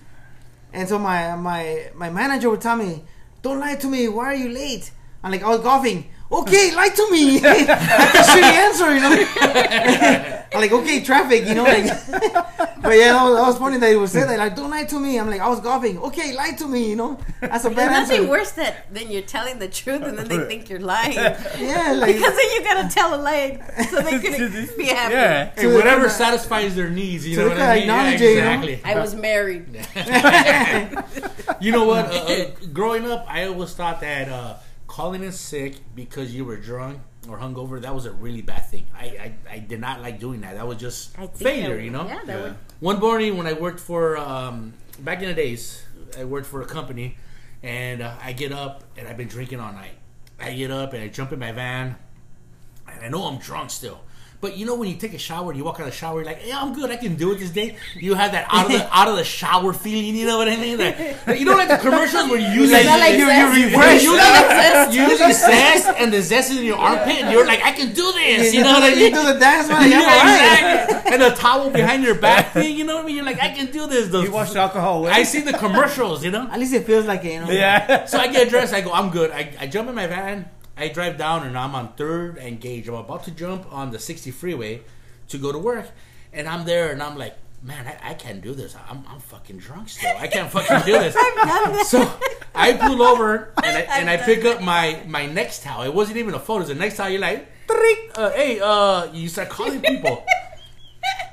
and 0.73 0.89
so 0.89 0.99
my 0.99 1.35
my 1.37 1.91
my 1.95 2.11
manager 2.11 2.51
would 2.51 2.61
tell 2.61 2.77
me, 2.77 3.05
"Don't 3.43 3.61
lie 3.61 3.77
to 3.77 3.87
me. 3.89 4.09
Why 4.09 4.27
are 4.27 4.35
you 4.35 4.49
late?" 4.49 4.91
I'm 5.23 5.31
like, 5.33 5.43
"I 5.43 5.49
was 5.49 5.61
golfing." 5.61 6.11
Okay, 6.31 6.75
lie 6.77 6.89
to 6.91 7.11
me. 7.11 7.39
I 7.43 8.11
can 8.13 8.25
see 8.25 8.41
the 8.41 8.47
answer, 8.47 8.95
you 8.95 9.01
know. 9.01 10.45
I'm 10.53 10.61
like, 10.61 10.73
okay, 10.73 11.03
traffic, 11.03 11.47
you 11.47 11.55
know. 11.55 11.65
Like, 11.65 11.85
but 12.11 12.93
yeah, 12.97 13.13
that 13.13 13.25
was, 13.25 13.35
that 13.37 13.47
was 13.47 13.59
funny 13.59 13.79
that 13.79 13.89
he 13.91 13.97
would 13.97 14.11
say 14.11 14.25
that. 14.25 14.39
Like, 14.39 14.55
don't 14.55 14.71
lie 14.71 14.85
to 14.85 15.01
me. 15.01 15.19
I'm 15.19 15.31
like, 15.31 15.41
I 15.41 15.49
was 15.49 15.61
golfing. 15.61 15.97
Okay, 15.99 16.35
lie 16.37 16.51
to 16.53 16.67
me, 16.69 16.91
you 16.91 16.97
know. 16.97 17.19
That's 17.41 17.65
a 17.65 17.71
bad 17.71 17.77
There's 17.79 17.97
answer. 18.01 18.13
nothing 18.15 18.29
worse 18.29 18.51
that 18.53 18.93
than 18.93 19.11
you're 19.11 19.23
telling 19.23 19.59
the 19.59 19.69
truth 19.69 20.03
and 20.03 20.19
then 20.19 20.29
they 20.29 20.39
think 20.47 20.69
you're 20.69 20.81
lying. 20.81 21.15
Yeah, 21.15 21.95
like 21.99 22.15
Because 22.17 22.37
then 22.37 22.51
you 22.55 22.63
gotta 22.65 22.89
tell 22.95 23.15
a 23.15 23.21
lie 23.21 23.61
so 23.91 24.01
they 24.03 24.19
can 24.19 24.77
be 24.77 24.87
happy. 24.87 25.15
Yeah. 25.15 25.51
Hey, 25.57 25.75
whatever 25.75 26.11
satisfies 26.11 26.75
their 26.77 26.91
needs, 26.91 27.27
you 27.27 27.37
So 27.37 27.49
know 27.49 27.55
they 27.55 27.61
what 27.61 27.63
I 27.71 27.75
mean? 27.75 27.83
acknowledge 27.85 28.21
it, 28.21 28.35
you 28.37 28.41
know? 28.43 28.53
exactly. 28.53 28.81
I 28.85 28.95
was 29.01 29.15
married. 29.15 29.67
You 31.61 31.73
know 31.73 31.85
what? 31.85 32.07
Uh, 32.07 32.11
uh, 32.11 32.45
growing 32.73 33.11
up, 33.11 33.25
I 33.29 33.47
always 33.47 33.73
thought 33.75 34.01
that 34.03 34.29
uh, 34.29 34.57
calling 34.99 35.23
in 35.23 35.31
sick 35.31 35.77
because 35.95 36.35
you 36.35 36.45
were 36.45 36.57
drunk 36.57 36.99
or 37.29 37.39
hungover 37.39 37.81
that 37.81 37.95
was 37.95 38.05
a 38.05 38.11
really 38.11 38.43
bad 38.43 38.67
thing. 38.69 38.85
I, 38.93 39.05
I, 39.05 39.33
I 39.49 39.59
did 39.61 39.81
not 39.81 40.03
like 40.03 40.19
doing 40.19 40.41
that. 40.41 40.57
That 40.57 40.67
was 40.67 40.77
just 40.79 41.15
failure, 41.37 41.77
that- 41.77 41.83
you 41.85 41.91
know. 41.91 42.05
Yeah, 42.05 42.19
that 42.27 42.43
would. 42.43 42.57
One 42.81 42.99
morning 42.99 43.37
when 43.37 43.47
I 43.47 43.53
worked 43.53 43.79
for 43.79 44.17
um, 44.17 44.75
back 44.99 45.23
in 45.23 45.29
the 45.29 45.35
days, 45.35 45.85
I 46.19 46.25
worked 46.25 46.49
for 46.49 46.63
a 46.63 46.67
company, 46.67 47.17
and 47.63 48.03
uh, 48.03 48.17
I 48.21 48.33
get 48.33 48.51
up 48.51 48.83
and 48.97 49.07
I've 49.07 49.17
been 49.17 49.29
drinking 49.29 49.61
all 49.61 49.73
night. 49.73 49.95
I 50.41 50.53
get 50.55 50.73
up 50.73 50.93
and 50.95 51.03
I 51.05 51.07
jump 51.09 51.31
in 51.33 51.39
my 51.39 51.53
van, 51.53 51.95
and 52.91 53.05
I 53.05 53.09
know 53.09 53.23
I'm 53.27 53.39
drunk 53.39 53.71
still. 53.71 54.01
But 54.41 54.57
you 54.57 54.67
know 54.67 54.77
when 54.77 54.89
you 54.89 54.95
take 54.95 55.15
a 55.15 55.19
shower, 55.19 55.53
you 55.53 55.65
walk 55.65 55.81
out 55.81 55.89
of 55.89 55.93
the 55.93 55.97
shower, 55.97 56.17
you're 56.19 56.25
like, 56.25 56.43
"Yeah, 56.47 56.63
I'm 56.63 56.73
good. 56.73 56.93
I 56.93 56.97
can 56.97 57.17
do 57.17 57.33
it 57.33 57.39
this 57.41 57.51
day." 57.51 57.75
You 57.97 58.15
have 58.15 58.31
that 58.31 58.47
out 58.49 58.67
of 58.67 58.71
the 58.73 58.97
out 58.97 59.09
of 59.09 59.17
the 59.17 59.25
shower 59.25 59.73
feeling. 59.73 60.15
You 60.15 60.27
know 60.29 60.39
what 60.39 60.49
I 60.49 60.55
mean? 60.57 60.79
Like, 60.79 60.97
you 61.41 61.45
know, 61.45 61.57
like 61.57 61.69
the 61.69 61.79
commercials 61.79 62.31
where 62.31 62.39
you 62.39 62.47
use 62.63 62.71
Like, 62.71 62.87
like, 62.87 63.01
like 63.01 63.19
you, 63.19 63.27
zest. 63.27 63.57
you 63.57 63.61
You 63.63 63.67
refresh, 63.67 64.03
you 64.05 64.15
smell 64.15 64.33
like 64.33 64.51
zest. 64.51 64.93
you 64.95 65.03
use 65.09 65.19
the 65.19 65.33
zest 65.33 65.89
and 65.99 66.13
the 66.13 66.23
zest 66.23 66.53
is 66.53 66.59
in 66.59 66.67
your 66.67 66.79
armpit, 66.79 67.17
and 67.23 67.33
you're 67.33 67.47
like, 67.47 67.63
"I 67.65 67.73
can 67.73 67.89
do 67.93 68.13
this." 68.13 68.55
You 68.55 68.63
know 68.63 68.75
what 68.75 68.85
I 68.85 68.89
You 68.95 69.11
do 69.11 69.23
the 69.33 69.39
dance, 69.41 69.69
man. 69.69 69.91
Yeah, 69.91 70.01
Yeah, 70.01 70.07
alright. 70.07 70.83
exactly. 70.85 71.13
And 71.15 71.23
the 71.23 71.31
towel 71.31 71.71
behind 71.71 72.05
your 72.05 72.15
back 72.15 72.53
thing, 72.53 72.77
you 72.77 72.85
know 72.85 72.95
what 72.97 73.05
I 73.05 73.07
mean? 73.09 73.17
You're 73.17 73.25
like, 73.25 73.41
I 73.43 73.49
can 73.51 73.67
do 73.73 73.87
this. 73.89 74.07
Those, 74.09 74.25
You 74.27 74.31
wash 74.31 74.53
the 74.53 74.61
alcohol 74.61 75.01
away. 75.01 75.11
I 75.11 75.25
see 75.25 75.41
the 75.41 75.53
commercials, 75.55 76.23
you 76.25 76.31
know? 76.31 76.47
At 76.53 76.61
least 76.61 76.75
it 76.75 76.85
feels 76.87 77.07
like 77.07 77.25
it, 77.25 77.33
you 77.33 77.41
know. 77.41 77.51
Yeah. 77.51 78.05
So 78.05 78.19
I 78.19 78.29
get 78.29 78.51
dressed, 78.51 78.73
I 78.73 78.83
go, 78.83 78.93
I'm 78.93 79.11
good. 79.11 79.31
I, 79.33 79.51
I 79.59 79.67
jump 79.67 79.89
in 79.89 79.95
my 79.97 80.07
van, 80.07 80.49
I 80.79 80.89
drive 80.89 81.19
down, 81.19 81.47
and 81.47 81.59
I'm 81.59 81.75
on 81.75 81.93
3rd 81.95 82.39
and 82.45 82.61
Gage. 82.61 82.89
I'm 82.89 82.95
about 82.95 83.25
to 83.25 83.31
jump 83.31 83.71
on 83.73 83.91
the 83.91 83.99
60 83.99 84.31
freeway 84.31 84.83
to 85.29 85.39
go 85.39 85.53
to 85.53 85.59
work. 85.59 85.91
And 86.33 86.49
I'm 86.49 86.65
there, 86.65 86.93
and 86.93 87.03
I'm 87.03 87.17
like, 87.19 87.37
man, 87.63 87.87
I, 87.87 88.11
I 88.11 88.15
can't 88.15 88.41
do 88.41 88.55
this. 88.55 88.77
I'm, 88.89 89.05
I'm 89.09 89.19
fucking 89.21 89.59
drunk 89.59 89.89
still. 89.89 90.17
I 90.17 90.29
can't 90.29 90.51
fucking 90.51 90.87
do 90.87 90.93
this. 90.93 91.17
So 91.89 92.11
I 92.55 92.75
pull 92.75 93.03
over, 93.03 93.53
and 93.63 93.77
I, 93.77 93.81
and 93.99 94.11
I 94.11 94.17
pick 94.19 94.45
up 94.45 94.63
my, 94.63 95.03
my 95.07 95.27
next 95.27 95.63
towel. 95.63 95.83
It 95.83 95.95
wasn't 95.95 96.19
even 96.19 96.35
a 96.35 96.39
photo. 96.39 96.61
It's 96.61 96.69
the 96.69 96.75
next 96.75 96.97
towel. 96.97 97.11
You're 97.11 97.21
like, 97.21 97.49
uh, 98.15 98.31
hey, 98.31 98.61
uh, 98.61 99.13
you 99.13 99.29
start 99.29 99.49
calling 99.49 99.81
people. 99.81 100.25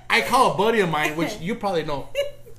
I 0.09 0.21
call 0.21 0.53
a 0.53 0.57
buddy 0.57 0.79
of 0.79 0.89
mine, 0.89 1.15
which 1.17 1.39
you 1.39 1.55
probably 1.55 1.83
know 1.83 2.09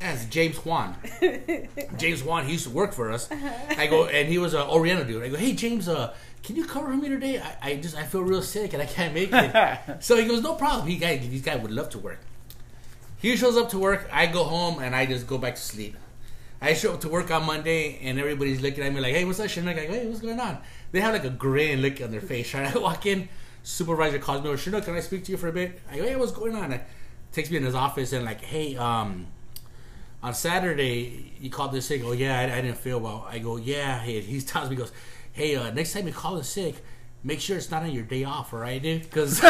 as 0.01 0.27
James 0.27 0.57
Juan. 0.59 0.97
James 1.97 2.23
Juan, 2.23 2.45
he 2.45 2.53
used 2.53 2.65
to 2.65 2.71
work 2.71 2.93
for 2.93 3.11
us. 3.11 3.29
I 3.77 3.87
go, 3.87 4.07
and 4.07 4.29
he 4.29 4.39
was 4.39 4.55
an 4.55 4.63
Oriental 4.69 5.07
dude. 5.07 5.23
I 5.23 5.29
go, 5.29 5.37
hey 5.37 5.53
James, 5.53 5.89
uh, 5.89 6.15
can 6.47 6.55
you 6.55 6.65
cover 6.65 6.87
for 6.87 6.97
me 6.97 7.09
today? 7.09 7.41
I, 7.41 7.71
I 7.71 7.77
just 7.77 7.97
I 7.97 8.05
feel 8.05 8.23
real 8.23 8.41
sick 8.41 8.73
and 8.73 8.81
I 8.81 8.87
can't 8.87 9.13
make 9.13 9.31
it. 9.33 9.97
so 10.03 10.17
he 10.17 10.29
goes, 10.29 10.43
no 10.43 10.55
problem. 10.55 10.87
He 10.87 10.97
guy, 10.97 11.17
these 11.19 11.43
guy 11.43 11.57
would 11.57 11.73
love 11.73 11.91
to 11.91 11.99
work. 11.99 12.21
He 13.19 13.37
shows 13.37 13.57
up 13.57 13.69
to 13.71 13.79
work. 13.81 14.09
I 14.13 14.27
go 14.27 14.45
home 14.45 14.81
and 14.81 14.95
I 14.95 15.07
just 15.07 15.27
go 15.27 15.39
back 15.39 15.57
to 15.57 15.61
sleep. 15.61 15.97
I 16.61 16.75
show 16.75 16.95
up 16.95 17.01
to 17.01 17.09
work 17.09 17.33
on 17.33 17.45
Monday 17.45 17.99
and 18.01 18.21
everybody's 18.21 18.61
looking 18.63 18.85
at 18.85 18.95
me 18.95 19.01
like, 19.01 19.13
hey, 19.13 19.25
what's 19.25 19.41
up, 19.41 19.49
Chinook? 19.49 19.77
I 19.77 19.87
go, 19.87 19.93
hey, 19.93 20.07
what's 20.07 20.21
going 20.21 20.39
on? 20.39 20.59
They 20.93 21.01
have 21.01 21.15
like 21.15 21.25
a 21.25 21.31
grin 21.31 21.83
look 21.83 22.01
on 22.01 22.13
their 22.13 22.21
face. 22.21 22.55
Right? 22.55 22.73
I 22.77 22.79
walk 22.79 23.07
in, 23.07 23.29
supervisor 23.65 24.21
calls 24.21 24.45
me 24.45 24.57
Chinook, 24.57 24.85
can 24.85 24.95
I 24.95 25.01
speak 25.01 25.25
to 25.25 25.33
you 25.33 25.39
for 25.39 25.49
a 25.49 25.53
bit? 25.53 25.81
I 25.91 25.97
go, 25.97 26.05
hey, 26.05 26.15
what's 26.15 26.31
going 26.31 26.55
on? 26.55 26.73
I, 26.73 26.83
takes 27.33 27.51
me 27.51 27.57
in 27.57 27.65
his 27.65 27.75
office 27.75 28.13
and 28.13 28.25
like, 28.25 28.41
hey, 28.41 28.77
um, 28.77 29.27
on 30.23 30.33
Saturday 30.33 31.33
you 31.41 31.51
called 31.51 31.73
this 31.73 31.87
sick. 31.87 32.03
Oh 32.05 32.13
yeah, 32.13 32.39
I, 32.39 32.45
I 32.45 32.61
didn't 32.61 32.79
feel 32.79 33.01
well. 33.01 33.27
I 33.29 33.41
go, 33.41 33.57
yeah. 33.57 34.01
He, 34.01 34.21
he 34.21 34.41
tells 34.41 34.71
me, 34.71 34.77
he 34.77 34.83
goes, 34.83 34.93
hey, 35.37 35.55
uh, 35.55 35.71
next 35.71 35.93
time 35.93 36.07
you 36.07 36.15
call 36.15 36.39
in 36.39 36.45
sick, 36.45 36.77
make 37.23 37.41
sure 37.41 37.59
it's 37.59 37.71
not 37.71 37.83
on 37.83 37.93
your 37.93 38.05
day 38.05 38.25
off, 38.25 38.55
all 38.55 38.61
right, 38.61 38.83
dude? 38.83 39.07
Because 39.13 39.41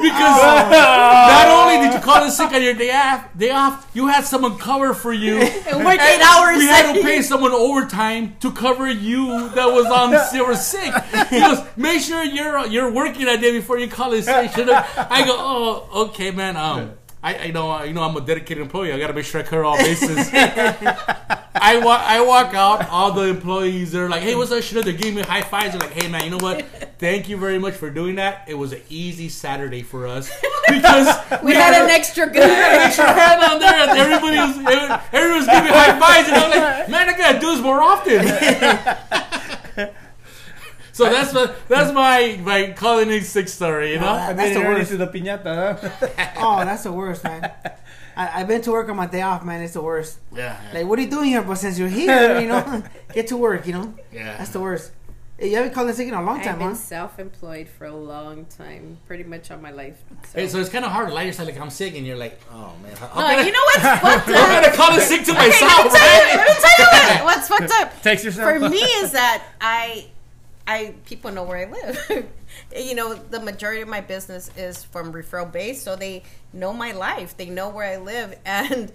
because 0.00 0.40
not 0.72 1.46
only 1.48 1.86
did 1.86 1.94
you 1.94 2.00
call 2.00 2.24
in 2.24 2.30
sick 2.30 2.50
on 2.52 2.62
your 2.62 2.72
day 2.72 2.90
off, 2.90 3.28
day 3.36 3.50
off, 3.50 3.90
you 3.92 4.06
had 4.06 4.24
someone 4.24 4.56
cover 4.56 4.94
for 4.94 5.12
you. 5.12 5.36
And 5.68 5.86
eight 5.86 6.22
hours. 6.22 6.56
We 6.56 6.66
had 6.66 6.94
to 6.94 7.02
pay 7.02 7.20
someone 7.20 7.52
overtime 7.52 8.36
to 8.40 8.50
cover 8.50 8.88
you 8.90 9.50
that 9.50 9.66
was 9.66 9.86
on 9.86 10.56
sick. 10.56 10.94
He 11.28 11.38
goes, 11.38 11.60
make 11.76 12.00
sure 12.00 12.24
you're 12.24 12.66
you're 12.66 12.90
working 12.90 13.26
that 13.26 13.40
day 13.42 13.52
before 13.52 13.78
you 13.78 13.88
call 13.88 14.12
in 14.14 14.22
sick. 14.22 14.50
I 14.56 15.22
go, 15.26 15.36
oh, 15.38 16.06
okay, 16.06 16.30
man. 16.30 16.56
Um, 16.56 16.92
I, 17.22 17.36
I 17.36 17.50
know 17.50 17.82
you 17.82 17.92
know 17.92 18.02
I'm 18.02 18.16
a 18.16 18.22
dedicated 18.22 18.62
employee. 18.62 18.92
I 18.92 18.98
got 18.98 19.08
to 19.08 19.12
make 19.12 19.26
sure 19.26 19.40
I 19.40 19.44
cover 19.44 19.64
all 19.64 19.76
bases. 19.76 20.30
I 21.60 21.78
walk 21.78 22.00
I 22.00 22.20
walk 22.20 22.54
out. 22.54 22.88
All 22.88 23.12
the 23.12 23.24
employees 23.24 23.94
are 23.94 24.08
like, 24.08 24.22
hey, 24.22 24.34
what's 24.34 24.50
up? 24.52 24.62
Shit, 24.62 24.84
they're 24.84 24.92
giving 24.92 25.14
me 25.16 25.22
high 25.22 25.42
fives. 25.42 25.72
They're 25.72 25.80
like, 25.80 25.92
hey, 25.92 26.08
man, 26.08 26.24
you 26.24 26.30
know 26.30 26.38
what? 26.38 26.64
Thank 26.98 27.28
you 27.28 27.36
very 27.36 27.58
much 27.58 27.74
for 27.74 27.90
doing 27.90 28.16
that. 28.16 28.44
It 28.48 28.54
was 28.54 28.72
an 28.72 28.80
easy 28.88 29.28
Saturday 29.28 29.82
for 29.82 30.06
us 30.06 30.30
because 30.68 31.06
We 31.42 31.54
had 31.54 31.74
an 31.84 31.90
extra 31.90 32.26
good. 32.26 32.42
extra 32.42 33.06
hand 33.12 33.42
on 33.44 33.58
there, 33.60 33.74
and 33.88 33.98
everybody 33.98 34.36
was 34.38 34.56
everybody 35.12 35.32
was 35.38 35.46
giving 35.46 35.64
me 35.64 35.70
high 35.70 35.98
fives, 35.98 36.28
and 36.28 36.36
I'm 36.36 36.50
like, 36.50 36.88
man, 36.88 37.08
I 37.08 37.16
gotta 37.16 37.38
do 37.40 37.46
this 37.54 37.60
more 37.60 37.80
often. 37.82 38.18
so 40.92 41.04
that's 41.04 41.32
my 41.32 41.54
that's 41.68 41.92
my 41.92 42.40
my 42.42 42.72
calling 42.72 43.10
in 43.10 43.22
sick 43.22 43.48
story, 43.48 43.92
you 43.92 44.00
know. 44.00 44.08
Uh, 44.08 44.26
And 44.30 44.38
That's 44.38 44.50
then 44.50 44.54
the 44.54 44.60
you're 44.68 44.74
worst. 44.78 44.90
into 44.92 45.04
the 45.06 45.12
piñata. 45.12 45.78
huh? 45.78 46.26
Oh, 46.38 46.64
that's 46.64 46.82
the 46.82 46.92
worst, 46.92 47.22
man. 47.24 47.50
I, 48.18 48.40
I've 48.40 48.48
been 48.48 48.60
to 48.62 48.72
work 48.72 48.88
on 48.88 48.96
my 48.96 49.06
day 49.06 49.22
off, 49.22 49.44
man. 49.44 49.62
It's 49.62 49.74
the 49.74 49.80
worst. 49.82 50.18
Yeah, 50.34 50.58
Like, 50.74 50.86
what 50.86 50.98
are 50.98 51.02
you 51.02 51.08
doing 51.10 51.28
here? 51.30 51.42
But 51.42 51.54
since 51.54 51.78
you're 51.78 51.88
here, 51.88 52.40
you 52.40 52.48
know, 52.48 52.82
get 53.14 53.28
to 53.28 53.36
work. 53.36 53.64
You 53.66 53.74
know, 53.74 53.94
yeah. 54.12 54.36
that's 54.36 54.50
the 54.50 54.60
worst. 54.60 54.90
You 55.40 55.54
haven't 55.54 55.72
called 55.72 55.88
in 55.88 55.94
sick 55.94 56.08
in 56.08 56.14
a 56.14 56.20
long 56.20 56.40
time, 56.40 56.54
I've 56.54 56.58
been 56.58 56.68
huh? 56.70 56.74
self-employed 56.74 57.68
for 57.68 57.86
a 57.86 57.94
long 57.94 58.46
time, 58.46 58.98
pretty 59.06 59.22
much 59.22 59.52
all 59.52 59.58
my 59.58 59.70
life. 59.70 59.96
So. 60.32 60.40
Hey, 60.40 60.48
so 60.48 60.58
it's 60.58 60.68
kind 60.68 60.84
of 60.84 60.90
hard 60.90 61.10
to 61.10 61.14
lie 61.14 61.22
yourself 61.22 61.46
like 61.48 61.60
I'm 61.60 61.70
sick, 61.70 61.94
and 61.94 62.04
you're 62.04 62.16
like, 62.16 62.40
oh 62.50 62.72
man, 62.82 62.96
how, 62.96 63.06
how 63.06 63.20
no, 63.20 63.26
can 63.28 63.38
I- 63.38 63.46
you 63.46 63.52
know 63.52 63.66
what's 63.70 64.00
fucked 64.02 64.28
I'm 64.30 64.62
gonna 64.62 64.74
call 64.76 64.94
in 64.94 65.00
sick 65.00 65.24
to 65.26 65.30
Okay, 65.30 65.38
let 65.38 65.60
me 65.60 65.60
myself, 65.60 65.92
tell 65.94 66.28
you, 66.28 66.36
let 66.38 66.48
me 66.48 66.54
tell 66.58 66.78
you 66.80 66.86
what, 66.90 67.24
what's 67.36 67.46
fucked 67.48 67.70
up. 67.70 68.02
Text 68.02 68.24
yourself. 68.24 68.50
For 68.50 68.68
me 68.68 68.78
is 68.78 69.12
that 69.12 69.44
I, 69.60 70.08
I 70.66 70.94
people 71.06 71.30
know 71.30 71.44
where 71.44 71.58
I 71.58 71.70
live. 71.70 72.26
You 72.76 72.94
know, 72.94 73.14
the 73.14 73.40
majority 73.40 73.80
of 73.82 73.88
my 73.88 74.00
business 74.00 74.50
is 74.56 74.84
from 74.84 75.12
referral 75.12 75.50
base, 75.50 75.82
so 75.82 75.96
they 75.96 76.22
know 76.52 76.72
my 76.72 76.92
life. 76.92 77.36
They 77.36 77.50
know 77.50 77.68
where 77.68 77.84
I 77.84 77.96
live, 77.96 78.38
and 78.46 78.92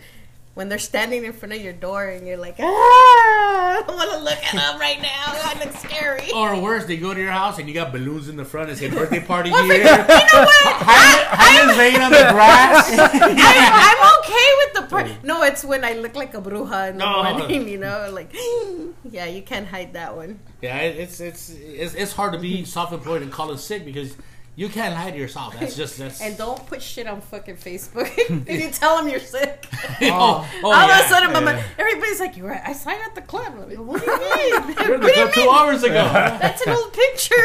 when 0.54 0.70
they're 0.70 0.78
standing 0.80 1.26
in 1.26 1.34
front 1.34 1.54
of 1.54 1.62
your 1.62 1.74
door 1.74 2.06
and 2.06 2.28
you're 2.28 2.38
like, 2.38 2.56
ah, 2.60 2.64
I 2.64 3.84
don't 3.88 3.96
want 3.96 4.12
to 4.12 4.18
look 4.20 4.38
at 4.38 4.54
them 4.54 4.80
right 4.80 5.02
now. 5.02 5.34
That 5.34 5.60
looks 5.66 5.80
scary. 5.82 6.32
Or 6.32 6.60
worse, 6.62 6.86
they 6.86 6.98
go 6.98 7.14
to 7.14 7.20
your 7.20 7.32
house 7.32 7.58
and 7.58 7.68
you 7.68 7.74
got 7.74 7.92
balloons 7.92 8.30
in 8.30 8.36
the 8.36 8.46
front 8.46 8.70
and 8.70 8.78
say 8.78 8.90
birthday 8.90 9.20
party 9.20 9.50
Well, 9.50 9.64
here. 9.66 9.78
you 9.78 9.84
know 9.84 9.98
what? 9.98 11.78
Laying 11.78 12.02
on 12.02 12.12
the 12.12 12.28
grass. 12.32 12.88
I, 13.00 13.90
I'm 13.90 14.20
okay 14.20 14.50
with 14.60 14.74
the 14.76 14.82
part. 14.90 15.24
No, 15.24 15.42
it's 15.44 15.64
when 15.64 15.84
I 15.84 15.94
look 15.94 16.16
like 16.16 16.34
a 16.36 16.42
bruja 16.42 16.90
in 16.92 16.98
the 16.98 17.06
No. 17.06 17.24
morning. 17.38 17.68
You 17.68 17.80
know, 17.80 18.10
like 18.12 18.32
yeah, 19.10 19.26
you 19.26 19.42
can't 19.42 19.68
hide 19.68 19.94
that 19.94 20.16
one. 20.16 20.40
Yeah, 20.62 20.78
it's 20.80 21.20
it's 21.20 21.50
it's, 21.50 21.94
it's 21.96 22.12
hard 22.14 22.34
to 22.34 22.40
be 22.40 22.64
self-employed 22.66 23.22
and 23.24 23.32
call 23.32 23.52
in 23.52 23.58
sick 23.58 23.86
because 23.86 24.16
You 24.56 24.70
can't 24.70 24.94
lie 24.94 25.10
to 25.10 25.18
yourself. 25.18 25.60
That's 25.60 25.76
just 25.82 25.98
that's. 25.98 26.22
And 26.22 26.38
don't 26.38 26.64
put 26.68 26.80
shit 26.82 27.08
on 27.08 27.22
fucking 27.22 27.56
Facebook. 27.58 28.10
and 28.30 28.48
you 28.62 28.70
tell 28.72 28.98
them 28.98 29.10
you're 29.10 29.20
sick. 29.20 29.66
oh, 30.04 30.48
oh, 30.64 30.72
All 30.72 30.88
yeah. 30.88 31.00
of 31.00 31.06
a 31.06 31.10
sudden, 31.10 31.34
mama, 31.34 31.54
Yeah. 31.54 31.64
everybody's 31.80 32.20
like, 32.20 32.38
"You're 32.38 32.50
right. 32.50 32.62
I 32.64 32.74
signed 32.74 33.02
at 33.04 33.16
the 33.16 33.22
club." 33.24 33.58
Like, 33.58 33.78
what 33.80 34.04
do 34.06 34.12
you 34.12 34.20
mean? 34.20 34.78
You're 34.88 35.00
what 35.00 35.14
do 35.14 35.20
you 35.20 35.26
the- 35.26 35.32
two 35.34 35.50
hours 35.50 35.82
ago. 35.84 35.94
That's 36.40 36.62
an 36.68 36.74
old 36.74 36.94
picture. 36.94 37.36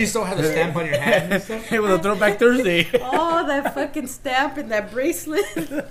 you 0.00 0.06
still 0.06 0.24
have 0.24 0.38
the 0.38 0.44
stamp 0.50 0.76
on 0.76 0.86
your 0.86 0.98
hand 0.98 1.32
and 1.32 1.42
stuff. 1.42 1.62
Hey, 1.66 1.78
with 1.78 1.90
a 1.92 1.98
throwback 1.98 2.38
Thursday. 2.38 2.88
oh, 2.94 3.46
that 3.46 3.74
fucking 3.74 4.06
stamp 4.06 4.56
and 4.56 4.70
that 4.70 4.90
bracelet. 4.92 5.44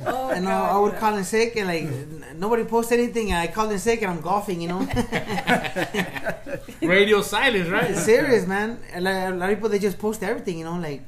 Oh, 0.05 0.29
And 0.31 0.45
God. 0.45 0.75
I 0.75 0.79
would 0.79 0.95
call 0.95 1.15
in 1.15 1.23
sick 1.23 1.55
and 1.57 1.67
like 1.67 2.35
nobody 2.35 2.63
post 2.63 2.91
anything. 2.91 3.31
And 3.31 3.37
I 3.39 3.47
called 3.53 3.71
in 3.71 3.77
sick 3.79 4.01
and 4.01 4.09
I'm 4.11 4.21
golfing, 4.21 4.61
you 4.61 4.69
know. 4.69 4.87
Radio 6.81 7.21
silence, 7.21 7.69
right? 7.69 7.91
It's 7.91 8.03
serious, 8.03 8.47
man. 8.47 8.79
And 8.93 9.03
like, 9.05 9.15
a 9.15 9.35
lot 9.35 9.49
of 9.51 9.55
people 9.57 9.69
they 9.69 9.79
just 9.79 9.90
post 9.99 10.23
everything, 10.23 10.59
you 10.59 10.65
know, 10.65 10.77
like 10.79 11.01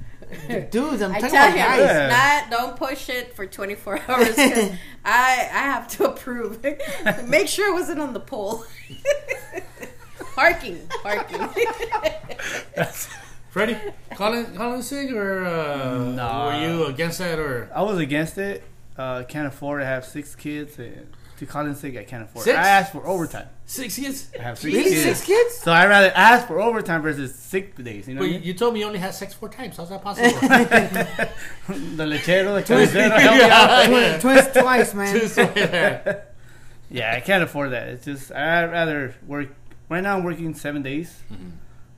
dudes. 0.71 1.01
I'm 1.01 1.11
I 1.11 1.19
talking 1.19 1.29
tell 1.35 1.47
about 1.47 1.49
him, 1.51 1.57
guys. 1.57 1.79
Yeah. 1.79 2.39
not 2.47 2.51
don't 2.51 2.75
push 2.75 3.09
it 3.09 3.35
for 3.35 3.45
24 3.45 3.99
hours 4.07 4.35
'cause 4.35 4.71
I 5.05 5.49
I 5.51 5.63
have 5.73 5.87
to 5.97 6.05
approve. 6.05 6.63
Make 7.27 7.47
sure 7.47 7.69
it 7.69 7.73
wasn't 7.73 7.99
on 7.99 8.13
the 8.13 8.19
pole. 8.19 8.65
parking, 10.35 10.79
parking. 11.03 11.47
Freddie, 13.51 13.77
calling 14.15 14.45
calling 14.55 14.81
sick 14.81 15.11
or 15.11 15.45
uh, 15.45 15.99
Nah. 15.99 16.45
were 16.47 16.67
you 16.67 16.85
against 16.85 17.19
that 17.19 17.37
or 17.37 17.69
I 17.75 17.81
was 17.83 17.99
against 17.99 18.37
it. 18.37 18.63
Uh, 18.97 19.23
can't 19.23 19.47
afford 19.47 19.81
to 19.81 19.85
have 19.85 20.05
six 20.05 20.35
kids. 20.35 20.79
And 20.79 21.07
to 21.45 21.51
call 21.51 21.65
in 21.65 21.75
sick, 21.75 21.97
I 21.97 22.03
can't 22.03 22.23
afford. 22.23 22.45
Six? 22.45 22.57
I 22.57 22.67
asked 22.67 22.91
for 22.91 23.05
overtime. 23.05 23.47
six 23.65 23.95
kids? 23.95 24.29
I 24.39 24.43
have 24.43 24.59
three 24.59 24.73
Really, 24.73 24.89
kids. 24.91 25.03
six 25.03 25.25
kids? 25.25 25.57
So 25.57 25.71
I 25.71 25.85
rather 25.87 26.11
ask 26.15 26.47
for 26.47 26.59
overtime 26.59 27.01
versus 27.01 27.33
sick 27.35 27.75
days. 27.83 28.07
You 28.07 28.15
know 28.15 28.19
But 28.21 28.25
what 28.25 28.29
I 28.29 28.33
you, 28.33 28.39
mean? 28.39 28.47
you 28.47 28.53
told 28.53 28.73
me 28.73 28.79
you 28.81 28.85
only 28.85 28.99
had 28.99 29.13
sex 29.13 29.33
four 29.33 29.49
times. 29.49 29.77
How's 29.77 29.89
that 29.89 30.01
possible? 30.03 30.29
the 31.97 32.05
lechero, 32.05 32.55
the 32.55 32.63
cabecero, 32.63 33.09
help 33.19 33.35
me 33.35 33.43
out. 33.43 33.85
Twin, 33.87 34.19
twins 34.19 34.47
twice, 34.53 34.93
man. 34.93 35.15
Just 35.19 35.37
like. 35.37 36.29
Yeah, 36.89 37.13
I 37.15 37.21
can't 37.21 37.43
afford 37.43 37.71
that. 37.71 37.87
It's 37.87 38.05
just 38.05 38.31
I'd 38.31 38.71
rather 38.71 39.15
work. 39.25 39.49
Right 39.89 40.01
now, 40.03 40.15
I'm 40.17 40.23
working 40.23 40.53
seven 40.53 40.83
days. 40.83 41.21
Mm-hmm. 41.31 41.49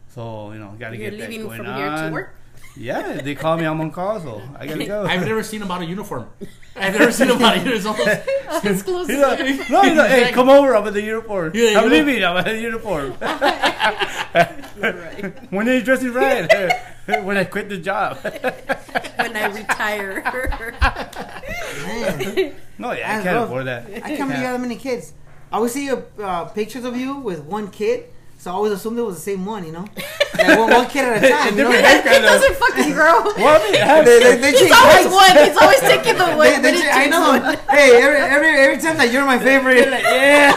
So 0.09 0.51
you 0.53 0.59
know, 0.59 0.73
gotta 0.79 0.95
You're 0.97 1.11
get 1.11 1.19
that 1.19 1.29
going 1.29 1.57
from 1.57 1.67
on. 1.67 1.77
here 1.77 2.07
to 2.07 2.13
work. 2.13 2.35
Yeah, 2.77 3.21
they 3.21 3.35
call 3.35 3.57
me. 3.57 3.65
I'm 3.65 3.79
on 3.79 3.91
call, 3.91 4.19
so 4.19 4.41
I 4.57 4.67
gotta 4.67 4.85
go. 4.85 5.05
I've 5.05 5.25
never 5.25 5.43
seen 5.43 5.61
him 5.61 5.71
out 5.71 5.81
of 5.81 5.89
uniform. 5.89 6.27
I've 6.75 6.97
never 6.99 7.11
seen 7.11 7.29
him 7.29 7.41
out 7.41 7.57
of 7.57 7.65
uniform. 7.65 7.95
He's 8.63 8.85
like, 8.87 9.69
no, 9.69 9.81
he's 9.81 9.97
like, 9.97 10.09
hey, 10.09 10.31
come 10.33 10.49
over. 10.49 10.75
I'm 10.75 10.85
in 10.87 10.93
the 10.93 11.01
uniform. 11.01 11.51
Yeah, 11.55 11.69
you 11.69 11.77
I'm 11.77 11.85
know. 11.85 11.91
leaving. 11.95 12.23
I'm 12.23 12.37
in 12.45 12.55
the 12.55 12.61
uniform. 12.61 13.13
right. 13.21 15.33
when 15.51 15.69
are 15.69 15.73
you 15.73 15.81
dressing 15.81 16.11
right? 16.11 16.51
when 17.23 17.37
I 17.37 17.45
quit 17.45 17.69
the 17.69 17.77
job. 17.77 18.17
When 18.23 19.37
I 19.37 19.45
retire. 19.53 20.21
No, 22.77 22.91
yeah, 22.91 23.09
I 23.09 23.11
That's 23.13 23.23
can't 23.23 23.35
rough. 23.37 23.45
afford 23.45 23.67
that. 23.67 23.85
I 23.87 23.99
can't 24.01 24.17
believe 24.27 24.37
you 24.37 24.43
got 24.43 24.51
that 24.53 24.61
many 24.61 24.75
kids. 24.75 25.13
I 25.51 25.55
always 25.57 25.73
see 25.73 25.89
uh, 25.89 26.45
pictures 26.45 26.83
of 26.83 26.97
you 26.97 27.17
with 27.17 27.41
one 27.43 27.69
kid, 27.71 28.05
so 28.45 28.51
I 28.51 28.53
always 28.53 28.73
assumed 28.73 28.99
it 28.99 29.01
was 29.01 29.15
the 29.15 29.21
same 29.21 29.43
one, 29.43 29.65
you 29.65 29.71
know? 29.71 29.85
Like 30.35 30.59
one, 30.59 30.69
one 30.69 30.87
kid 30.91 31.05
at 31.07 31.23
a 31.23 31.29
time, 31.31 31.57
you 31.57 31.63
know? 31.63 31.71
Different 31.71 31.79
he 31.79 31.91
haircut, 31.95 32.11
though. 32.21 32.27
doesn't 32.35 32.55
fucking 32.59 32.91
grow. 32.91 33.23
Well, 33.39 33.55
I 33.55 33.71
mean, 33.71 33.79
I 33.81 33.85
have 33.87 34.03
They, 34.05 34.19
they, 34.19 34.35
they 34.37 34.51
He's 34.51 34.67
always 34.69 35.07
heights. 35.07 35.15
one. 35.15 35.33
He's 35.47 35.57
always 35.63 35.79
taking 35.87 36.17
the 36.21 36.27
one. 36.35 36.43
They, 36.45 36.59
they 36.59 36.71
but 36.75 36.91
I 36.91 37.05
know. 37.07 37.23
one. 37.39 37.41
Hey, 37.71 38.03
every, 38.03 38.19
every 38.19 38.51
every 38.59 38.77
time 38.83 38.97
that 38.99 39.09
you're 39.15 39.23
my 39.25 39.39
favorite. 39.39 39.87
yeah, 39.87 40.51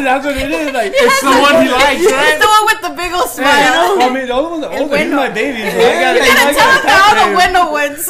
that's 0.00 0.24
what 0.24 0.34
it 0.40 0.48
is. 0.50 0.72
Like, 0.72 0.90
It's 0.96 1.20
the 1.20 1.36
one 1.36 1.62
he 1.62 1.68
likes, 1.68 2.00
He's 2.00 2.10
right? 2.16 2.40
the 2.40 2.48
one 2.48 2.64
with 2.64 2.80
the 2.80 2.92
big 2.96 3.12
old 3.12 3.28
smile. 3.28 4.00
I 4.00 4.08
mean, 4.08 4.24
the 4.26 4.32
older 4.32 4.48
one's 4.56 4.64
the 4.64 4.72
older. 4.72 4.96
He's 4.96 5.12
my 5.12 5.28
baby. 5.28 5.60
So 5.68 5.76
Yeah, 5.76 5.84
I 5.84 6.00
gotta, 6.00 6.18
you 6.18 6.24
You 6.24 6.32
gotta 6.32 6.56
tell 6.56 6.64
him 6.64 6.80
gotta 6.80 6.88
that 6.88 7.00
all 7.04 7.14
the 7.20 7.30
window 7.44 7.64
ones. 7.76 8.02